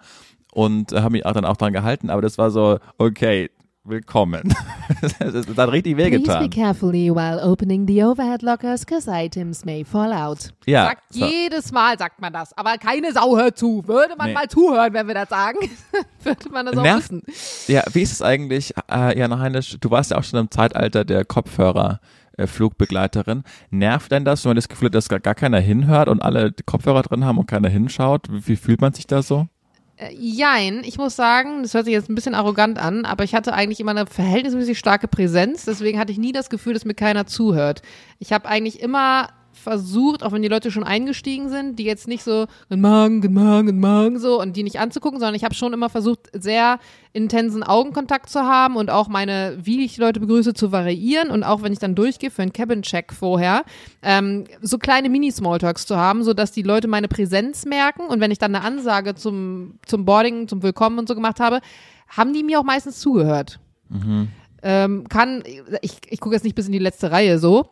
und 0.53 0.91
äh, 0.91 1.01
habe 1.01 1.11
mich 1.11 1.26
auch 1.26 1.34
dann 1.34 1.45
auch 1.45 1.57
dran 1.57 1.74
gehalten, 1.74 2.09
aber 2.09 2.22
das 2.22 2.38
war 2.38 2.49
so, 2.49 2.80
okay, 2.97 3.49
willkommen. 3.88 4.54
das 5.02 5.14
hat 5.20 5.72
richtig 5.72 5.96
Please 5.96 6.10
be 6.10 6.18
wehgetan. 6.18 6.50
carefully 6.50 7.10
while 7.10 7.40
opening 7.44 7.88
the 7.88 8.04
overhead 8.04 8.42
lockers, 8.42 8.86
cause 8.86 9.10
items 9.12 9.64
may 9.66 9.84
fall 9.84 10.12
out. 10.14 10.54
Ja, 10.66 10.86
Sagt 10.88 11.04
so. 11.14 11.26
jedes 11.26 11.72
Mal 11.72 11.98
sagt 11.98 12.20
man 12.22 12.34
das, 12.34 12.56
aber 12.58 12.78
keine 12.78 13.12
Sau 13.14 13.38
hört 13.38 13.58
zu. 13.58 13.84
Würde 13.88 14.16
man 14.18 14.28
Nee. 14.28 14.34
mal 14.34 14.48
zuhören, 14.48 14.94
wenn 14.94 15.08
wir 15.08 15.16
das 15.16 15.30
sagen, 15.30 15.58
würde 16.24 16.50
man 16.52 16.66
das 16.66 16.78
auch 16.78 16.84
Nervt- 16.84 17.12
wissen. 17.12 17.24
Ja, 17.68 17.84
wie 17.94 18.02
ist 18.02 18.12
es 18.14 18.22
eigentlich, 18.22 18.74
äh, 18.92 19.18
Jana 19.18 19.40
Heinisch, 19.40 19.78
du 19.80 19.90
warst 19.92 20.12
ja 20.12 20.18
auch 20.18 20.24
schon 20.24 20.40
im 20.40 20.52
Zeitalter 20.52 21.06
der 21.06 21.26
Kopfhörer. 21.26 22.00
Flugbegleiterin. 22.46 23.44
Nervt 23.72 24.12
denn 24.12 24.24
das, 24.24 24.44
wenn 24.46 24.50
man 24.50 24.56
das 24.58 24.70
Gefühl 24.70 24.88
hat, 24.90 24.94
dass 24.96 25.10
gar 25.10 25.20
gar 25.20 25.34
keiner 25.34 25.60
hinhört 25.60 26.08
und 26.08 26.22
alle 26.22 26.52
Kopfhörer 26.68 27.02
drin 27.02 27.26
haben 27.26 27.40
und 27.40 27.48
keiner 27.48 27.68
hinschaut? 27.70 28.28
Wie, 28.32 28.48
wie 28.48 28.56
fühlt 28.56 28.80
man 28.80 28.94
sich 28.94 29.08
da 29.08 29.24
so? 29.24 29.48
Äh, 29.98 30.14
Jein, 30.14 30.84
ich 30.84 30.98
muss 30.98 31.16
sagen, 31.16 31.64
das 31.64 31.74
hört 31.74 31.86
sich 31.86 31.93
jetzt 31.93 32.10
ein 32.10 32.16
bisschen 32.16 32.36
arrogant 32.36 32.78
an, 32.78 33.06
aber 33.06 33.24
ich 33.24 33.34
hatte 33.36 33.54
eigentlich 33.54 33.80
immer 33.80 33.91
eine 33.91 34.06
verhältnismäßig 34.06 34.78
starke 34.78 35.08
Präsenz, 35.08 35.66
deswegen 35.66 36.00
hatte 36.00 36.12
ich 36.12 36.20
nie 36.20 36.32
das 36.32 36.50
Gefühl, 36.50 36.74
dass 36.74 36.86
mir 36.86 36.93
keiner 36.93 37.26
zuhört. 37.26 37.82
Ich 38.20 38.32
habe 38.32 38.48
eigentlich 38.48 38.80
immer 38.80 39.30
versucht, 39.58 40.24
auch 40.24 40.32
wenn 40.32 40.41
die 40.41 40.47
Leute 40.47 40.72
schon 40.72 40.84
eingestiegen 40.84 41.49
sind, 41.49 41.78
die 41.78 41.84
jetzt 41.84 42.08
nicht 42.08 42.24
so 42.24 42.45
Guten 42.70 42.82
Morgen, 42.82 43.22
Guten 43.22 43.34
Morgen, 43.34 43.66
Guten 43.68 43.80
Morgen 43.80 44.20
so 44.20 44.41
und 44.41 44.55
die 44.55 44.64
nicht 44.64 44.80
anzugucken, 44.80 45.20
sondern 45.20 45.36
ich 45.36 45.43
habe 45.43 45.55
schon 45.55 45.74
immer 45.74 45.89
versucht, 45.89 46.30
sehr 46.34 46.80
intensen 47.14 47.64
Augenkontakt 47.64 48.30
zu 48.30 48.41
haben 48.41 48.76
und 48.76 48.89
auch 48.89 49.08
meine, 49.08 49.58
wie 49.62 49.84
ich 49.84 49.95
die 49.95 50.01
Leute 50.01 50.20
begrüße, 50.20 50.53
zu 50.53 50.72
variieren. 50.72 51.32
Und 51.32 51.43
auch 51.43 51.64
wenn 51.64 51.74
ich 51.74 51.80
dann 51.80 51.95
durchgehe 51.95 52.30
für 52.30 52.43
einen 52.43 52.53
Cabin-Check 52.53 53.12
vorher, 53.12 53.64
ähm, 54.03 54.45
so 54.62 54.78
kleine 54.78 55.10
Mini-Smalltalks 55.10 55.86
zu 55.86 55.97
haben, 55.97 56.24
sodass 56.24 56.51
die 56.51 56.62
Leute 56.62 56.88
meine 56.88 57.08
Präsenz 57.08 57.66
merken. 57.66 58.01
Und 58.08 58.20
wenn 58.20 58.32
ich 58.32 58.38
dann 58.38 58.55
eine 58.55 58.64
Ansage 58.64 59.16
zum, 59.16 59.80
zum 59.86 60.05
Boarding, 60.05 60.47
zum 60.47 60.62
Willkommen 60.62 60.99
und 60.99 61.08
so 61.08 61.16
gemacht 61.16 61.39
habe, 61.39 61.62
haben 62.08 62.34
die 62.34 62.43
mir 62.43 62.60
auch 62.60 62.64
meistens 62.64 62.99
zugehört. 62.99 63.60
Ähm, 64.64 65.08
kann, 65.08 65.43
ich, 65.82 65.97
ich 66.10 66.20
gucke 66.20 66.36
jetzt 66.36 66.43
nicht 66.43 66.55
bis 66.55 66.68
in 66.68 66.72
die 66.72 66.80
letzte 66.80 67.12
Reihe 67.12 67.39
so, 67.39 67.70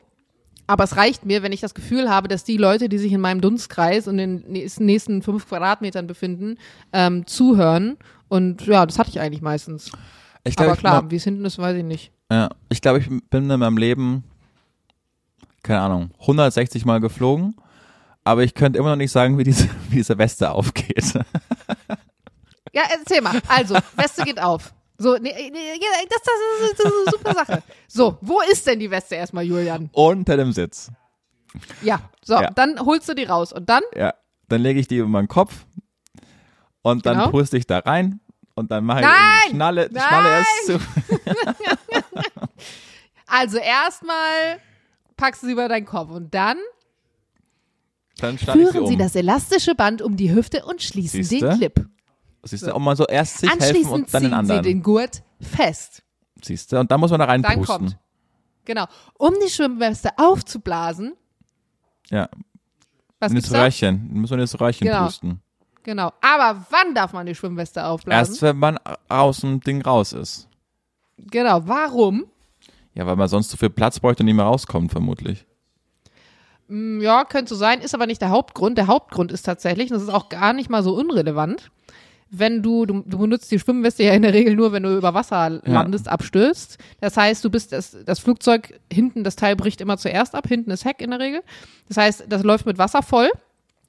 aber 0.68 0.84
es 0.84 0.98
reicht 0.98 1.26
mir, 1.26 1.44
wenn 1.44 1.52
ich 1.52 1.62
das 1.62 1.74
Gefühl 1.74 2.10
habe, 2.10 2.28
dass 2.28 2.44
die 2.44 2.58
Leute, 2.58 2.90
die 2.90 2.98
sich 2.98 3.12
in 3.12 3.22
meinem 3.22 3.42
Dunstkreis 3.42 4.08
und 4.08 4.20
in 4.20 4.44
den 4.44 4.68
nächsten- 4.80 5.22
fünf 5.22 5.48
Quadratmetern 5.48 6.08
befinden, 6.08 6.58
ähm, 6.94 7.26
zuhören. 7.28 7.98
Und 8.28 8.66
ja, 8.66 8.86
das 8.86 8.98
hatte 9.00 9.10
ich 9.10 9.20
eigentlich 9.20 9.42
meistens. 9.42 9.92
Ich 10.44 10.56
glaub, 10.56 10.70
aber 10.70 10.78
klar, 10.78 11.12
wie 11.12 11.16
es 11.16 11.24
hinten 11.24 11.46
ist, 11.46 11.58
weiß 11.58 11.78
ich 11.78 11.84
nicht. 11.84 12.12
Ja, 12.32 12.50
ich 12.70 12.82
glaube, 12.82 13.00
ich 13.00 13.08
bin 13.30 13.50
in 13.50 13.60
meinem 13.60 13.78
Leben, 13.78 14.24
keine 15.64 15.82
Ahnung, 15.82 16.12
160 16.20 16.86
Mal 16.86 17.00
geflogen, 17.00 17.56
aber 18.24 18.44
ich 18.44 18.54
könnte 18.54 18.78
immer 18.80 18.90
noch 18.90 18.96
nicht 18.96 19.12
sagen, 19.12 19.38
wie 19.38 19.44
diese, 19.44 19.68
wie 19.90 19.96
diese 19.98 20.18
Weste 20.18 20.52
aufgeht. 20.52 21.14
Ja, 22.74 22.84
erzähl 23.00 23.22
mal. 23.22 23.40
Also, 23.48 23.76
Weste 23.96 24.24
geht 24.24 24.40
auf. 24.42 24.75
So, 24.98 25.18
nee, 25.18 25.34
nee, 25.52 25.80
das, 26.10 26.22
das, 26.22 26.70
ist, 26.72 26.80
das 26.80 26.86
ist 26.88 26.96
eine 26.96 27.12
super 27.12 27.34
Sache. 27.34 27.64
So, 27.88 28.18
wo 28.22 28.40
ist 28.50 28.66
denn 28.66 28.80
die 28.80 28.90
Weste 28.90 29.16
erstmal, 29.16 29.44
Julian? 29.44 29.90
Unter 29.94 30.38
dem 30.38 30.52
Sitz. 30.54 30.90
Ja, 31.82 32.00
so, 32.24 32.34
Ja. 32.36 32.50
dann 32.52 32.80
holst 32.80 33.08
du 33.10 33.14
die 33.14 33.24
raus. 33.26 33.52
Und 33.54 33.70
dann? 33.70 33.84
Ja, 33.96 34.14
dann 34.48 34.62
lege 34.62 34.80
ich 34.80 34.88
die 34.88 34.98
über 34.98 35.08
meinen 35.10 35.28
Kopf 35.28 35.66
und 36.82 37.06
dann 37.06 37.18
Genau. 37.18 37.32
puste 37.32 37.58
ich 37.58 37.68
da 37.68 37.80
rein 37.80 38.20
und 38.56 38.72
dann 38.72 38.86
mache 38.86 39.00
ich 39.02 39.06
Nein! 39.06 39.18
die 39.48 39.50
Schnalle, 39.56 39.90
Schnalle 39.90 40.30
erst 40.30 40.66
zu. 40.66 40.80
Also, 43.28 43.58
erstmal 43.58 44.60
packst 45.18 45.42
du 45.44 45.48
sie 45.48 45.54
über 45.54 45.68
deinen 45.68 45.86
Kopf 45.86 46.12
und 46.12 46.34
dann 46.34 46.58
Dann 48.20 48.36
ich 48.36 48.42
sie 48.42 48.46
führen 48.52 48.82
um. 48.84 48.88
sie 48.88 48.98
das 48.98 49.16
elastische 49.16 49.76
Band 49.76 50.02
um 50.02 50.16
die 50.16 50.34
Hüfte 50.34 50.64
und 50.66 50.82
schließen 50.82 51.24
Siehste? 51.24 51.50
den 51.50 51.58
Clip. 51.58 51.86
Siehst 52.46 52.68
du, 52.68 52.74
auch 52.76 52.80
mal 52.80 52.96
so 52.96 53.06
erst 53.08 53.40
sich 53.40 53.50
helfen 53.50 53.86
und 53.90 54.14
dann 54.14 54.22
den 54.24 54.30
ziehen 54.30 54.30
sie 54.30 54.36
anderen. 54.36 54.64
den 54.64 54.84
Gurt 54.84 55.24
fest. 55.42 56.04
Siehst 56.44 56.72
du, 56.72 56.80
und 56.80 56.92
dann 56.92 57.00
muss 57.00 57.12
man 57.12 57.20
da 57.20 57.26
Dann 57.28 57.44
reinpusten. 57.44 57.78
kommt. 57.88 57.98
Genau. 58.66 58.86
Um 59.18 59.34
die 59.46 59.50
Schwimmweste 59.50 60.12
aufzublasen, 60.18 61.14
Ja, 62.10 62.30
was 63.20 63.32
in 63.32 63.38
das 63.40 63.50
da? 63.50 63.64
Röhrchen. 63.64 64.10
Muss 64.14 64.30
man 64.30 64.40
das 64.40 64.60
Röhrchen 64.60 64.88
Genau. 64.88 65.06
pusten. 65.06 65.42
Genau. 65.84 66.12
Aber 66.22 66.66
wann 66.70 66.94
darf 66.96 67.14
man 67.14 67.26
die 67.26 67.36
Schwimmweste 67.36 67.86
aufblasen? 67.86 68.32
Erst 68.34 68.42
wenn 68.42 68.58
man 68.58 68.78
aus 69.08 69.38
dem 69.42 69.60
Ding 69.62 69.82
raus 69.82 70.14
ist. 70.14 70.48
Genau. 71.18 71.62
Warum? 71.68 72.26
Ja, 72.94 73.06
weil 73.06 73.16
man 73.16 73.28
sonst 73.28 73.50
zu 73.50 73.58
viel 73.58 73.70
Platz 73.70 74.00
bräuchte 74.00 74.24
und 74.24 74.26
nicht 74.26 74.36
mehr 74.36 74.46
rauskommt, 74.46 74.92
vermutlich. 74.92 75.46
Hm, 76.68 77.02
Ja, 77.02 77.24
könnte 77.26 77.50
so 77.50 77.56
sein, 77.56 77.82
ist 77.82 77.94
aber 77.94 78.08
nicht 78.08 78.22
der 78.22 78.30
Hauptgrund. 78.30 78.78
Der 78.78 78.88
Hauptgrund 78.88 79.32
ist 79.32 79.44
tatsächlich, 79.44 79.92
und 79.92 79.96
das 79.96 80.04
ist 80.04 80.14
auch 80.14 80.30
gar 80.30 80.54
nicht 80.54 80.70
mal 80.70 80.82
so 80.84 80.96
unrelevant, 80.96 81.72
wenn 82.40 82.62
du, 82.62 82.86
du, 82.86 83.04
du 83.06 83.18
benutzt 83.18 83.52
die 83.52 83.60
Schwimmweste 83.60 84.04
ja 84.04 84.14
in 84.14 84.22
der 84.22 84.34
Regel 84.34 84.56
nur, 84.56 84.72
wenn 84.72 84.84
du 84.84 84.98
über 84.98 85.14
Wasser 85.14 85.62
landest, 85.64 86.08
abstürzt. 86.08 86.78
Das 87.02 87.18
heißt, 87.18 87.44
du 87.44 87.50
bist 87.50 87.72
das, 87.72 87.98
das 88.06 88.20
Flugzeug 88.20 88.80
hinten, 88.92 89.24
das 89.24 89.36
Teil 89.36 89.56
bricht 89.56 89.82
immer 89.82 89.98
zuerst 89.98 90.36
ab, 90.36 90.48
hinten 90.48 90.72
ist 90.72 90.86
Heck 90.86 91.02
in 91.02 91.12
der 91.12 91.20
Regel. 91.20 91.42
Das 91.88 91.98
heißt, 91.98 92.26
das 92.30 92.44
läuft 92.44 92.66
mit 92.66 92.78
Wasser 92.78 93.02
voll. 93.02 93.30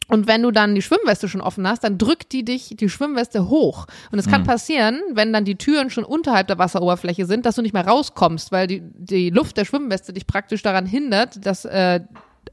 Und 0.09 0.29
wenn 0.29 0.43
du 0.43 0.53
dann 0.53 0.75
die 0.75 0.83
Schwimmweste 0.83 1.29
schon 1.29 1.41
offen 1.41 1.67
hast, 1.67 1.83
dann 1.83 1.99
drückt 1.99 2.33
die 2.33 2.45
dich, 2.45 2.77
die 2.77 2.89
Schwimmweste 2.89 3.49
hoch. 3.49 3.87
Und 4.13 4.21
es 4.21 4.29
kann 4.29 4.45
passieren, 4.45 5.01
wenn 5.13 5.33
dann 5.33 5.45
die 5.45 5.57
Türen 5.57 5.91
schon 5.91 6.05
unterhalb 6.05 6.47
der 6.47 6.59
Wasseroberfläche 6.59 7.27
sind, 7.27 7.45
dass 7.45 7.57
du 7.57 7.63
nicht 7.63 7.73
mehr 7.73 7.87
rauskommst, 7.87 8.53
weil 8.53 8.69
die, 8.69 8.83
die 8.83 9.31
Luft 9.31 9.57
der 9.57 9.65
Schwimmweste 9.65 10.13
dich 10.13 10.29
praktisch 10.29 10.63
daran 10.63 10.87
hindert, 10.87 11.45
das 11.45 11.65
äh, 11.65 12.01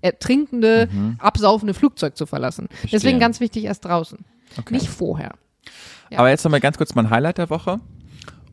ertrinkende, 0.01 0.89
absaufende 1.19 1.75
Flugzeug 1.75 2.17
zu 2.17 2.25
verlassen. 2.25 2.67
Deswegen 2.91 3.19
ganz 3.19 3.39
wichtig 3.39 3.65
erst 3.65 3.85
draußen. 3.85 4.19
Okay. 4.57 4.73
Nicht 4.73 4.89
vorher. 4.89 5.33
Ja. 6.13 6.19
Aber 6.19 6.29
jetzt 6.29 6.43
nochmal 6.43 6.59
ganz 6.59 6.77
kurz 6.77 6.95
mein 6.95 7.09
Highlight 7.09 7.37
der 7.37 7.49
Woche. 7.49 7.79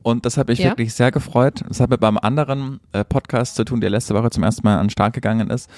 Und 0.03 0.25
das 0.25 0.37
hat 0.37 0.49
mich 0.49 0.59
Ja. 0.59 0.71
wirklich 0.71 0.95
sehr 0.95 1.11
gefreut. 1.11 1.61
Das 1.69 1.79
hat 1.81 1.91
mit 1.91 2.01
beim 2.01 2.17
anderen 2.19 2.81
äh, 2.93 3.05
Podcast 3.05 3.55
zu 3.57 3.65
tun, 3.65 3.81
der 3.81 3.91
letzte 3.91 4.15
Woche 4.15 4.31
zum 4.31 4.43
ersten 4.43 4.63
Mal 4.67 4.79
an 4.79 4.87
den 4.87 4.91
Start 4.91 5.13
gegangen 5.13 5.51
ist. 5.51 5.69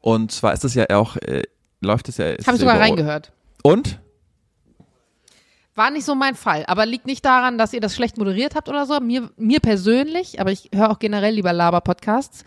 Und 0.00 0.30
zwar 0.32 0.52
ist 0.52 0.64
es 0.64 0.74
ja 0.74 0.86
auch, 0.90 1.16
äh, 1.16 1.42
läuft 1.80 2.08
es 2.08 2.18
ja. 2.18 2.26
Habe 2.26 2.36
ich 2.38 2.60
sogar 2.60 2.78
reingehört. 2.78 3.32
Und? 3.62 3.98
War 5.76 5.90
nicht 5.90 6.04
so 6.04 6.14
mein 6.14 6.36
Fall, 6.36 6.64
aber 6.68 6.86
liegt 6.86 7.06
nicht 7.06 7.24
daran, 7.24 7.58
dass 7.58 7.72
ihr 7.72 7.80
das 7.80 7.96
schlecht 7.96 8.16
moderiert 8.16 8.54
habt 8.54 8.68
oder 8.68 8.86
so. 8.86 9.00
Mir, 9.00 9.30
mir 9.36 9.58
persönlich, 9.58 10.40
aber 10.40 10.52
ich 10.52 10.70
höre 10.72 10.92
auch 10.92 11.00
generell 11.00 11.34
lieber 11.34 11.52
Laber-Podcasts, 11.52 12.44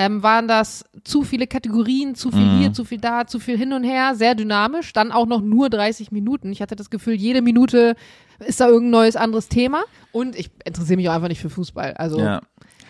ähm, 0.00 0.22
waren 0.22 0.48
das 0.48 0.82
zu 1.04 1.24
viele 1.24 1.46
Kategorien, 1.46 2.14
zu 2.14 2.30
viel 2.30 2.58
hier, 2.58 2.72
zu 2.72 2.86
viel 2.86 2.96
da, 2.98 3.26
zu 3.26 3.38
viel 3.38 3.58
hin 3.58 3.74
und 3.74 3.84
her, 3.84 4.14
sehr 4.14 4.34
dynamisch. 4.34 4.94
Dann 4.94 5.12
auch 5.12 5.26
noch 5.26 5.42
nur 5.42 5.68
30 5.68 6.10
Minuten. 6.10 6.50
Ich 6.52 6.62
hatte 6.62 6.74
das 6.74 6.88
Gefühl, 6.88 7.12
jede 7.14 7.42
Minute 7.42 7.96
ist 8.38 8.60
da 8.60 8.68
irgendein 8.68 8.92
neues 8.92 9.16
anderes 9.16 9.48
Thema. 9.48 9.82
Und 10.10 10.36
ich 10.36 10.50
interessiere 10.64 10.96
mich 10.96 11.10
auch 11.10 11.12
einfach 11.12 11.28
nicht 11.28 11.42
für 11.42 11.50
Fußball. 11.50 11.92
Also 11.92 12.18
Ja. 12.18 12.40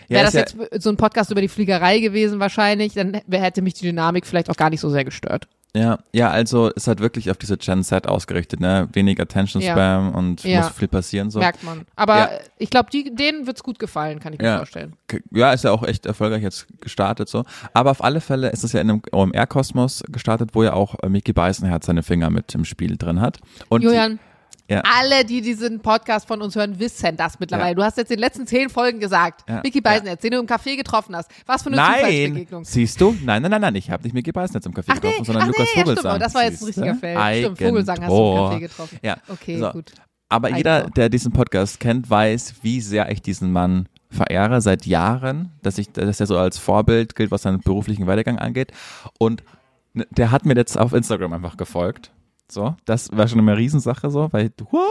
wäre 0.07 0.25
ist 0.25 0.35
das 0.35 0.53
ja, 0.53 0.63
jetzt 0.71 0.83
so 0.83 0.89
ein 0.89 0.95
Podcast 0.95 1.31
über 1.31 1.41
die 1.41 1.49
Fliegerei 1.49 1.99
gewesen 1.99 2.39
wahrscheinlich, 2.39 2.93
dann 2.93 3.19
hätte 3.29 3.61
mich 3.61 3.73
die 3.73 3.87
Dynamik 3.87 4.25
vielleicht 4.25 4.49
auch 4.49 4.55
gar 4.55 4.69
nicht 4.69 4.79
so 4.79 4.89
sehr 4.89 5.03
gestört. 5.03 5.49
Ja, 5.73 5.99
ja, 6.11 6.29
also 6.29 6.67
ist 6.67 6.87
halt 6.87 6.99
wirklich 6.99 7.31
auf 7.31 7.37
diese 7.37 7.57
Gen 7.57 7.81
Z 7.83 8.05
ausgerichtet, 8.05 8.59
ne? 8.59 8.89
Wenig 8.91 9.21
Attention 9.21 9.61
Ja. 9.63 9.71
Spam 9.71 10.13
und 10.13 10.43
Ja. 10.43 10.59
muss 10.63 10.69
viel 10.71 10.89
passieren 10.89 11.31
so. 11.31 11.39
Merkt 11.39 11.63
man. 11.63 11.85
Aber 11.95 12.17
Ja. 12.17 12.29
ich 12.57 12.69
glaube, 12.69 12.89
denen 12.91 13.47
wird's 13.47 13.63
gut 13.63 13.79
gefallen, 13.79 14.19
kann 14.19 14.33
ich 14.33 14.39
mir 14.39 14.45
Ja. 14.47 14.57
vorstellen. 14.57 14.95
Ja, 15.31 15.53
ist 15.53 15.63
ja 15.63 15.71
auch 15.71 15.83
echt 15.83 16.05
erfolgreich 16.05 16.43
jetzt 16.43 16.67
gestartet 16.81 17.29
so. 17.29 17.45
Aber 17.73 17.91
auf 17.91 18.03
alle 18.03 18.19
Fälle 18.19 18.49
ist 18.49 18.65
es 18.65 18.73
ja 18.73 18.81
in 18.81 18.89
einem 18.89 19.01
OMR-Kosmos 19.13 20.03
gestartet, 20.09 20.49
wo 20.53 20.63
ja 20.63 20.73
auch 20.73 20.95
äh, 21.03 21.07
Mickey 21.09 21.31
Beisenherz 21.31 21.85
seine 21.85 22.03
Finger 22.03 22.29
mit 22.29 22.53
im 22.53 22.65
Spiel 22.65 22.97
drin 22.97 23.21
hat. 23.21 23.39
Und 23.69 23.83
Julian, 23.83 24.19
Ja. 24.71 24.81
alle, 24.99 25.25
die 25.25 25.41
diesen 25.41 25.79
Podcast 25.81 26.27
von 26.27 26.41
uns 26.41 26.55
hören, 26.55 26.79
wissen 26.79 27.17
das 27.17 27.39
mittlerweile. 27.39 27.69
Ja. 27.69 27.75
Du 27.75 27.83
hast 27.83 27.97
jetzt 27.97 28.09
in 28.11 28.17
den 28.17 28.21
letzten 28.21 28.47
zehn 28.47 28.69
Folgen 28.69 28.99
gesagt, 28.99 29.47
Ja. 29.49 29.63
Vicky 29.63 29.81
Beisenherz, 29.81 30.21
den 30.21 30.31
du 30.31 30.39
im 30.39 30.45
Café 30.47 30.75
getroffen 30.77 31.15
hast. 31.15 31.29
Was 31.45 31.63
für 31.63 31.67
eine 31.67 31.75
Nein, 31.77 31.95
Zufallsbegegnung. 31.99 32.63
siehst 32.65 32.99
du? 33.01 33.11
Nein, 33.23 33.41
nein, 33.41 33.51
nein, 33.51 33.61
nein, 33.61 33.75
ich 33.75 33.91
habe 33.91 34.03
nicht 34.03 34.13
Mickey 34.13 34.31
Beisenherz 34.31 34.65
im 34.65 34.73
Café 34.73 34.85
Ach 34.87 34.95
nee, 34.95 35.01
getroffen, 35.01 35.25
sondern 35.25 35.43
ach 35.43 35.47
Lukas 35.47 35.67
nee. 35.75 35.81
Vogelsang. 35.81 36.19
Das 36.19 36.33
war 36.33 36.43
jetzt 36.43 36.61
ein 36.61 36.65
richtiger 36.65 36.95
Fail. 36.95 37.39
Stimmt, 37.43 37.57
Vogelsang 37.59 37.97
hast 38.01 38.09
du 38.09 38.13
im 38.15 38.19
Eigentor. 38.21 38.51
Café 38.51 38.59
getroffen. 38.59 38.99
Ja, 39.03 39.17
Okay, 39.27 39.59
so. 39.59 39.69
gut. 39.71 39.91
Aber 40.29 40.47
Eigentor. 40.47 40.57
jeder, 40.57 40.89
der 40.91 41.09
diesen 41.09 41.33
Podcast 41.33 41.79
kennt, 41.79 42.09
weiß, 42.09 42.55
wie 42.61 42.79
sehr 42.79 43.11
ich 43.11 43.21
diesen 43.21 43.51
Mann 43.51 43.89
verehre 44.09 44.61
seit 44.61 44.85
Jahren, 44.85 45.51
dass 45.61 45.77
ich, 45.77 45.91
dass 45.91 46.19
er 46.19 46.25
so 46.27 46.37
als 46.37 46.57
Vorbild 46.57 47.15
gilt, 47.15 47.31
was 47.31 47.41
seinen 47.41 47.59
beruflichen 47.59 48.07
Werdegang 48.07 48.39
angeht. 48.39 48.71
Und 49.19 49.43
ne, 49.93 50.05
der 50.11 50.31
hat 50.31 50.45
mir 50.45 50.55
jetzt 50.55 50.77
auf 50.77 50.93
Instagram 50.93 51.33
einfach 51.33 51.57
gefolgt. 51.57 52.11
So, 52.51 52.75
das 52.85 53.09
war 53.13 53.27
schon 53.27 53.39
eine 53.39 53.55
Riesensache 53.55 54.11
so, 54.11 54.27
weil 54.31 54.49
du, 54.49 54.65
wow, 54.71 54.81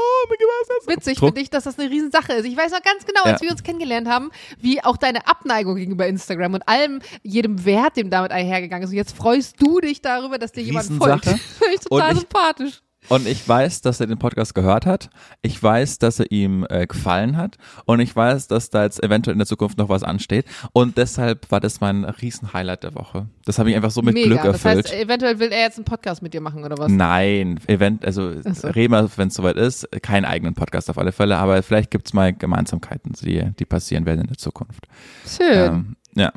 ist 0.80 0.88
Witzig 0.88 1.18
Druck. 1.18 1.30
für 1.30 1.34
dich, 1.40 1.50
dass 1.50 1.64
das 1.64 1.78
eine 1.78 1.90
Riesensache 1.90 2.32
ist. 2.32 2.46
Ich 2.46 2.56
weiß 2.56 2.72
noch 2.72 2.82
ganz 2.82 3.04
genau, 3.04 3.22
als 3.24 3.40
Ja. 3.40 3.46
wir 3.46 3.50
uns 3.52 3.62
kennengelernt 3.62 4.08
haben, 4.08 4.30
wie 4.58 4.82
auch 4.82 4.96
deine 4.96 5.26
Abneigung 5.26 5.76
gegenüber 5.76 6.06
Instagram 6.06 6.54
und 6.54 6.66
allem, 6.68 7.00
jedem 7.22 7.64
Wert, 7.64 7.96
dem 7.96 8.08
damit 8.11 8.30
einhergegangen 8.32 8.84
ist. 8.84 8.90
Und 8.90 8.96
jetzt 8.96 9.14
freust 9.16 9.61
du 9.61 9.80
dich 9.80 10.00
darüber, 10.00 10.38
dass 10.38 10.52
dir 10.52 10.62
jemand 10.62 10.86
folgt. 10.86 11.24
Finde 11.26 11.40
ich 11.74 11.80
total 11.80 12.08
Und 12.11 12.14
ich- 12.14 12.20
sympathisch. 12.20 12.80
Und 13.11 13.26
ich 13.26 13.46
weiß, 13.46 13.80
dass 13.82 13.98
er 13.98 14.06
den 14.06 14.18
Podcast 14.18 14.54
gehört 14.54 14.86
hat. 14.86 15.11
Ich 15.42 15.61
weiß, 15.61 15.98
dass 15.98 16.20
er 16.20 16.30
ihm 16.30 16.64
äh, 16.70 16.86
gefallen 16.86 17.36
hat. 17.36 17.58
Und 17.84 17.98
ich 17.98 18.14
weiß, 18.14 18.46
dass 18.46 18.70
da 18.70 18.84
jetzt 18.84 19.02
eventuell 19.02 19.32
in 19.32 19.38
der 19.40 19.48
Zukunft 19.48 19.78
noch 19.78 19.88
was 19.88 20.04
ansteht. 20.04 20.46
Und 20.72 20.96
deshalb 20.96 21.50
war 21.50 21.58
das 21.58 21.80
mein 21.80 22.04
Riesen-Highlight 22.04 22.84
der 22.84 22.94
Woche. 22.94 23.26
Das 23.44 23.58
habe 23.58 23.68
ich 23.68 23.74
einfach 23.74 23.90
so 23.90 24.00
mit 24.00 24.14
Mega. 24.14 24.28
Glück 24.28 24.42
das 24.44 24.64
erfüllt. 24.64 24.86
heißt, 24.86 24.94
eventuell 24.94 25.40
will 25.40 25.50
er 25.50 25.62
jetzt 25.62 25.76
einen 25.76 25.86
Podcast 25.86 26.22
mit 26.22 26.34
dir 26.34 26.40
machen 26.40 26.62
oder 26.62 26.78
was? 26.78 26.88
Nein, 26.88 27.58
Event, 27.66 28.04
also 28.04 28.32
so. 28.42 28.68
reden 28.68 28.92
wir, 28.92 29.11
wenn 29.16 29.26
es 29.26 29.34
soweit 29.34 29.56
ist, 29.56 29.88
keinen 30.02 30.24
eigenen 30.24 30.54
Podcast 30.54 30.88
auf 30.88 30.96
alle 30.96 31.11
Fälle, 31.11 31.36
aber 31.36 31.64
vielleicht 31.64 31.90
gibt's 31.90 32.12
mal 32.12 32.32
Gemeinsamkeiten, 32.32 33.14
die, 33.20 33.50
die 33.58 33.64
passieren 33.64 34.06
werden 34.06 34.20
in 34.20 34.26
der 34.28 34.38
Zukunft. 34.38 34.86
Schön. 35.26 35.68
Ähm, 35.68 35.96
ja. 36.14 36.32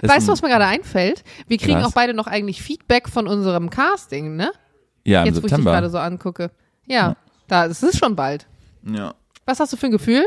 Das 0.00 0.10
weißt 0.10 0.28
du, 0.28 0.32
was 0.32 0.40
mir 0.40 0.48
gerade 0.48 0.64
einfällt? 0.66 1.22
Wir 1.48 1.58
kriegen 1.58 1.80
Was? 1.80 1.88
auch 1.88 1.92
beide 1.92 2.14
noch 2.14 2.26
eigentlich 2.26 2.62
Feedback 2.62 3.10
von 3.10 3.26
unserem 3.26 3.68
Casting, 3.68 4.36
ne? 4.36 4.50
Ja, 5.04 5.20
im 5.20 5.26
Jetzt, 5.26 5.34
wo 5.36 5.38
ich 5.38 5.42
dich 5.44 5.50
September. 5.50 5.70
gerade 5.72 5.90
so 5.90 5.98
angucke. 5.98 6.50
Ja, 6.86 7.16
da, 7.48 7.66
es 7.66 7.82
ist 7.82 7.98
schon 7.98 8.16
bald. 8.16 8.46
ja. 8.82 9.14
Was 9.46 9.60
hast 9.60 9.72
du 9.74 9.76
für 9.76 9.86
ein 9.86 9.92
Gefühl? 9.92 10.26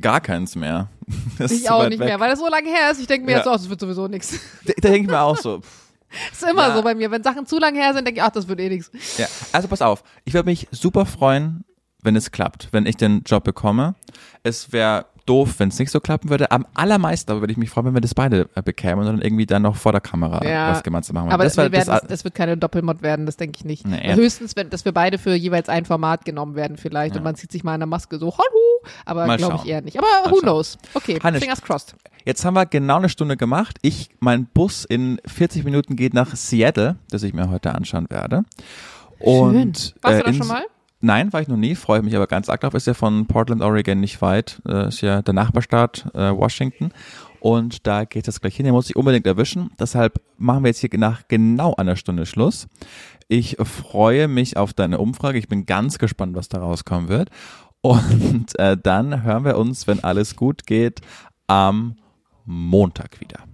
Gar 0.00 0.20
keins 0.20 0.56
mehr. 0.56 0.88
Das 1.38 1.52
Ich 1.52 1.70
auch 1.70 1.88
nicht 1.88 1.98
weg. 2.00 2.08
mehr, 2.08 2.20
weil 2.20 2.28
das 2.30 2.40
so 2.40 2.48
lange 2.48 2.68
her 2.68 2.90
ist. 2.90 3.00
Ich 3.00 3.06
denke 3.06 3.24
mir 3.24 3.32
Ja. 3.32 3.38
jetzt, 3.38 3.46
oh, 3.46 3.52
das 3.52 3.70
wird 3.70 3.80
sowieso 3.80 4.08
nichts. 4.08 4.32
Da, 4.66 4.72
da 4.76 4.88
denke 4.88 5.02
ich 5.02 5.06
mir 5.06 5.20
auch 5.20 5.36
so. 5.36 5.60
pff, 5.60 5.92
ist 6.32 6.42
immer 6.42 6.68
Ja. 6.68 6.74
so 6.76 6.82
bei 6.82 6.94
mir. 6.96 7.10
Wenn 7.12 7.22
Sachen 7.22 7.46
zu 7.46 7.58
lange 7.60 7.78
her 7.78 7.94
sind, 7.94 8.04
denke 8.06 8.18
ich, 8.20 8.24
ach, 8.24 8.30
das 8.30 8.48
wird 8.48 8.58
eh 8.60 8.68
nichts. 8.68 8.90
Ja. 9.16 9.26
Also 9.52 9.68
pass 9.68 9.80
auf, 9.80 10.02
ich 10.24 10.34
würde 10.34 10.46
mich 10.50 10.66
super 10.72 11.06
freuen, 11.06 11.64
wenn 12.02 12.16
es 12.16 12.30
klappt, 12.32 12.68
wenn 12.72 12.84
ich 12.86 12.96
den 12.96 13.22
Job 13.24 13.44
bekomme. 13.44 13.94
Es 14.42 14.72
wäre 14.72 15.06
doof, 15.28 15.56
wenn 15.58 15.68
es 15.68 15.78
nicht 15.78 15.90
so 15.90 16.00
klappen 16.00 16.30
würde. 16.30 16.50
Am 16.50 16.66
allermeisten 16.74 17.30
aber 17.30 17.40
würde 17.40 17.52
ich 17.52 17.58
mich 17.58 17.70
freuen, 17.70 17.86
wenn 17.86 17.94
wir 17.94 18.00
das 18.00 18.14
beide 18.14 18.48
äh, 18.54 18.62
bekämen 18.62 19.00
und 19.00 19.06
dann 19.06 19.20
irgendwie 19.20 19.46
dann 19.46 19.62
noch 19.62 19.76
vor 19.76 19.92
der 19.92 20.00
Kamera 20.00 20.44
Ja. 20.44 20.70
was 20.70 20.82
gemeinsam 20.82 21.14
machen. 21.14 21.30
Aber 21.30 21.44
das 21.44 21.56
wir 21.56 21.68
das, 21.68 21.86
das, 21.86 22.02
das 22.02 22.24
wird 22.24 22.34
keine 22.34 22.56
Doppelmod 22.56 23.02
werden, 23.02 23.26
das 23.26 23.36
denke 23.36 23.58
ich 23.58 23.64
nicht. 23.64 23.86
Nee. 23.86 24.14
Höchstens, 24.14 24.56
wenn, 24.56 24.70
dass 24.70 24.84
wir 24.84 24.92
beide 24.92 25.18
für 25.18 25.34
jeweils 25.34 25.68
ein 25.68 25.84
Format 25.84 26.24
genommen 26.24 26.54
werden 26.54 26.76
vielleicht 26.76 27.16
und 27.16 27.22
man 27.24 27.34
zieht 27.34 27.52
sich 27.52 27.64
mal 27.64 27.74
in 27.74 27.80
der 27.80 27.86
Maske 27.86 28.18
so, 28.18 28.32
hallo, 28.36 28.92
aber 29.04 29.36
glaube 29.36 29.60
ich 29.62 29.70
eher 29.70 29.82
nicht. 29.82 29.98
Aber 29.98 30.06
Mal 30.06 30.30
who 30.30 30.36
schauen. 30.36 30.42
knows? 30.42 30.78
Okay, 30.94 31.18
Hannes, 31.22 31.40
fingers 31.40 31.62
crossed. 31.62 31.94
Jetzt 32.24 32.44
haben 32.44 32.54
wir 32.54 32.66
genau 32.66 32.96
eine 32.96 33.08
Stunde 33.08 33.36
gemacht. 33.36 33.78
Ich, 33.82 34.10
mein 34.20 34.46
Bus 34.46 34.84
in 34.84 35.20
40 35.26 35.64
Minuten 35.64 35.96
geht 35.96 36.14
nach 36.14 36.34
Seattle, 36.36 36.96
das 37.10 37.22
ich 37.22 37.32
mir 37.34 37.50
heute 37.50 37.74
anschauen 37.74 38.06
werde. 38.10 38.44
Und, 39.18 39.94
Warst 40.02 40.20
äh, 40.20 40.22
du 40.22 40.30
da 40.30 40.32
schon 40.32 40.46
mal? 40.46 40.62
Nein, 41.00 41.32
war 41.32 41.40
ich 41.40 41.48
noch 41.48 41.56
nie, 41.56 41.76
freue 41.76 42.02
mich 42.02 42.16
aber 42.16 42.26
ganz 42.26 42.48
arg 42.48 42.60
drauf. 42.60 42.74
Ist 42.74 42.88
ja 42.88 42.94
von 42.94 43.26
Portland, 43.26 43.62
Oregon 43.62 44.00
nicht 44.00 44.20
weit. 44.20 44.60
Äh, 44.66 44.88
ist 44.88 45.00
ja 45.00 45.22
der 45.22 45.34
Nachbarstaat 45.34 46.06
äh, 46.14 46.36
Washington. 46.36 46.90
Und 47.40 47.86
da 47.86 48.04
geht 48.04 48.26
das 48.26 48.40
gleich 48.40 48.56
hin. 48.56 48.64
Den 48.64 48.74
muss 48.74 48.90
ich 48.90 48.96
unbedingt 48.96 49.26
erwischen. 49.26 49.70
Deshalb 49.78 50.20
machen 50.38 50.64
wir 50.64 50.70
jetzt 50.70 50.80
hier 50.80 50.90
nach 50.98 51.28
genau 51.28 51.74
einer 51.76 51.94
Stunde 51.94 52.26
Schluss. 52.26 52.66
Ich 53.28 53.56
freue 53.60 54.26
mich 54.26 54.56
auf 54.56 54.72
deine 54.72 54.98
Umfrage. 54.98 55.38
Ich 55.38 55.46
bin 55.46 55.66
ganz 55.66 55.98
gespannt, 55.98 56.34
was 56.34 56.48
da 56.48 56.58
rauskommen 56.58 57.08
wird. 57.08 57.30
Und 57.80 58.58
äh, 58.58 58.76
dann 58.76 59.22
hören 59.22 59.44
wir 59.44 59.56
uns, 59.56 59.86
wenn 59.86 60.02
alles 60.02 60.34
gut 60.34 60.66
geht, 60.66 61.00
am 61.46 61.96
Montag 62.44 63.20
wieder. 63.20 63.44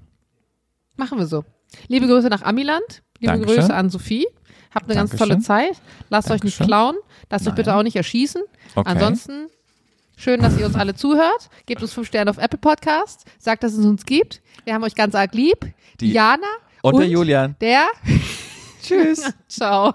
Machen 0.97 1.19
wir 1.19 1.27
so. 1.27 1.45
Liebe 1.89 2.07
Grüße 2.07 2.29
nach 2.29 2.43
Amiland. 2.43 3.03
Liebe 3.27 3.39
Dankeschön. 3.39 3.61
Grüße 3.61 3.75
an 3.75 3.91
Sophie. 3.91 4.27
Habt 4.75 4.87
eine 4.87 4.95
ganz 4.95 5.11
Dankeschön. 5.11 5.29
tolle 5.29 5.41
Zeit. 5.43 5.77
Lasst 6.11 6.31
euch 6.31 6.43
nicht 6.43 6.59
Dankeschön. 6.61 6.67
klauen. 6.67 6.97
Lasst 7.31 7.45
euch 7.45 7.49
Nein. 7.49 7.55
bitte 7.57 7.75
auch 7.77 7.83
nicht 7.83 7.97
erschießen. 7.97 8.43
Okay. 8.75 8.91
Ansonsten 8.91 9.47
schön, 10.17 10.41
dass 10.43 10.59
ihr 10.59 10.67
uns 10.67 10.75
alle 10.75 10.95
zuhört. 10.95 11.49
Gebt 11.67 11.81
uns 11.83 11.93
fünf 11.93 12.09
Sterne 12.09 12.31
auf 12.31 12.39
Apple 12.39 12.59
Podcast. 12.59 13.25
Sagt, 13.39 13.63
dass 13.63 13.73
es 13.75 13.85
uns 13.85 14.05
gibt. 14.05 14.41
Wir 14.65 14.75
haben 14.75 14.83
euch 14.85 14.95
ganz 14.95 15.15
arg 15.15 15.35
lieb. 15.35 15.59
Die- 16.01 16.13
Jana 16.13 16.47
Und 16.83 16.99
der 16.99 17.07
Julian. 17.09 17.57
Der. 17.61 17.87
Tschüss. 18.83 19.33
Ciao. 19.49 19.95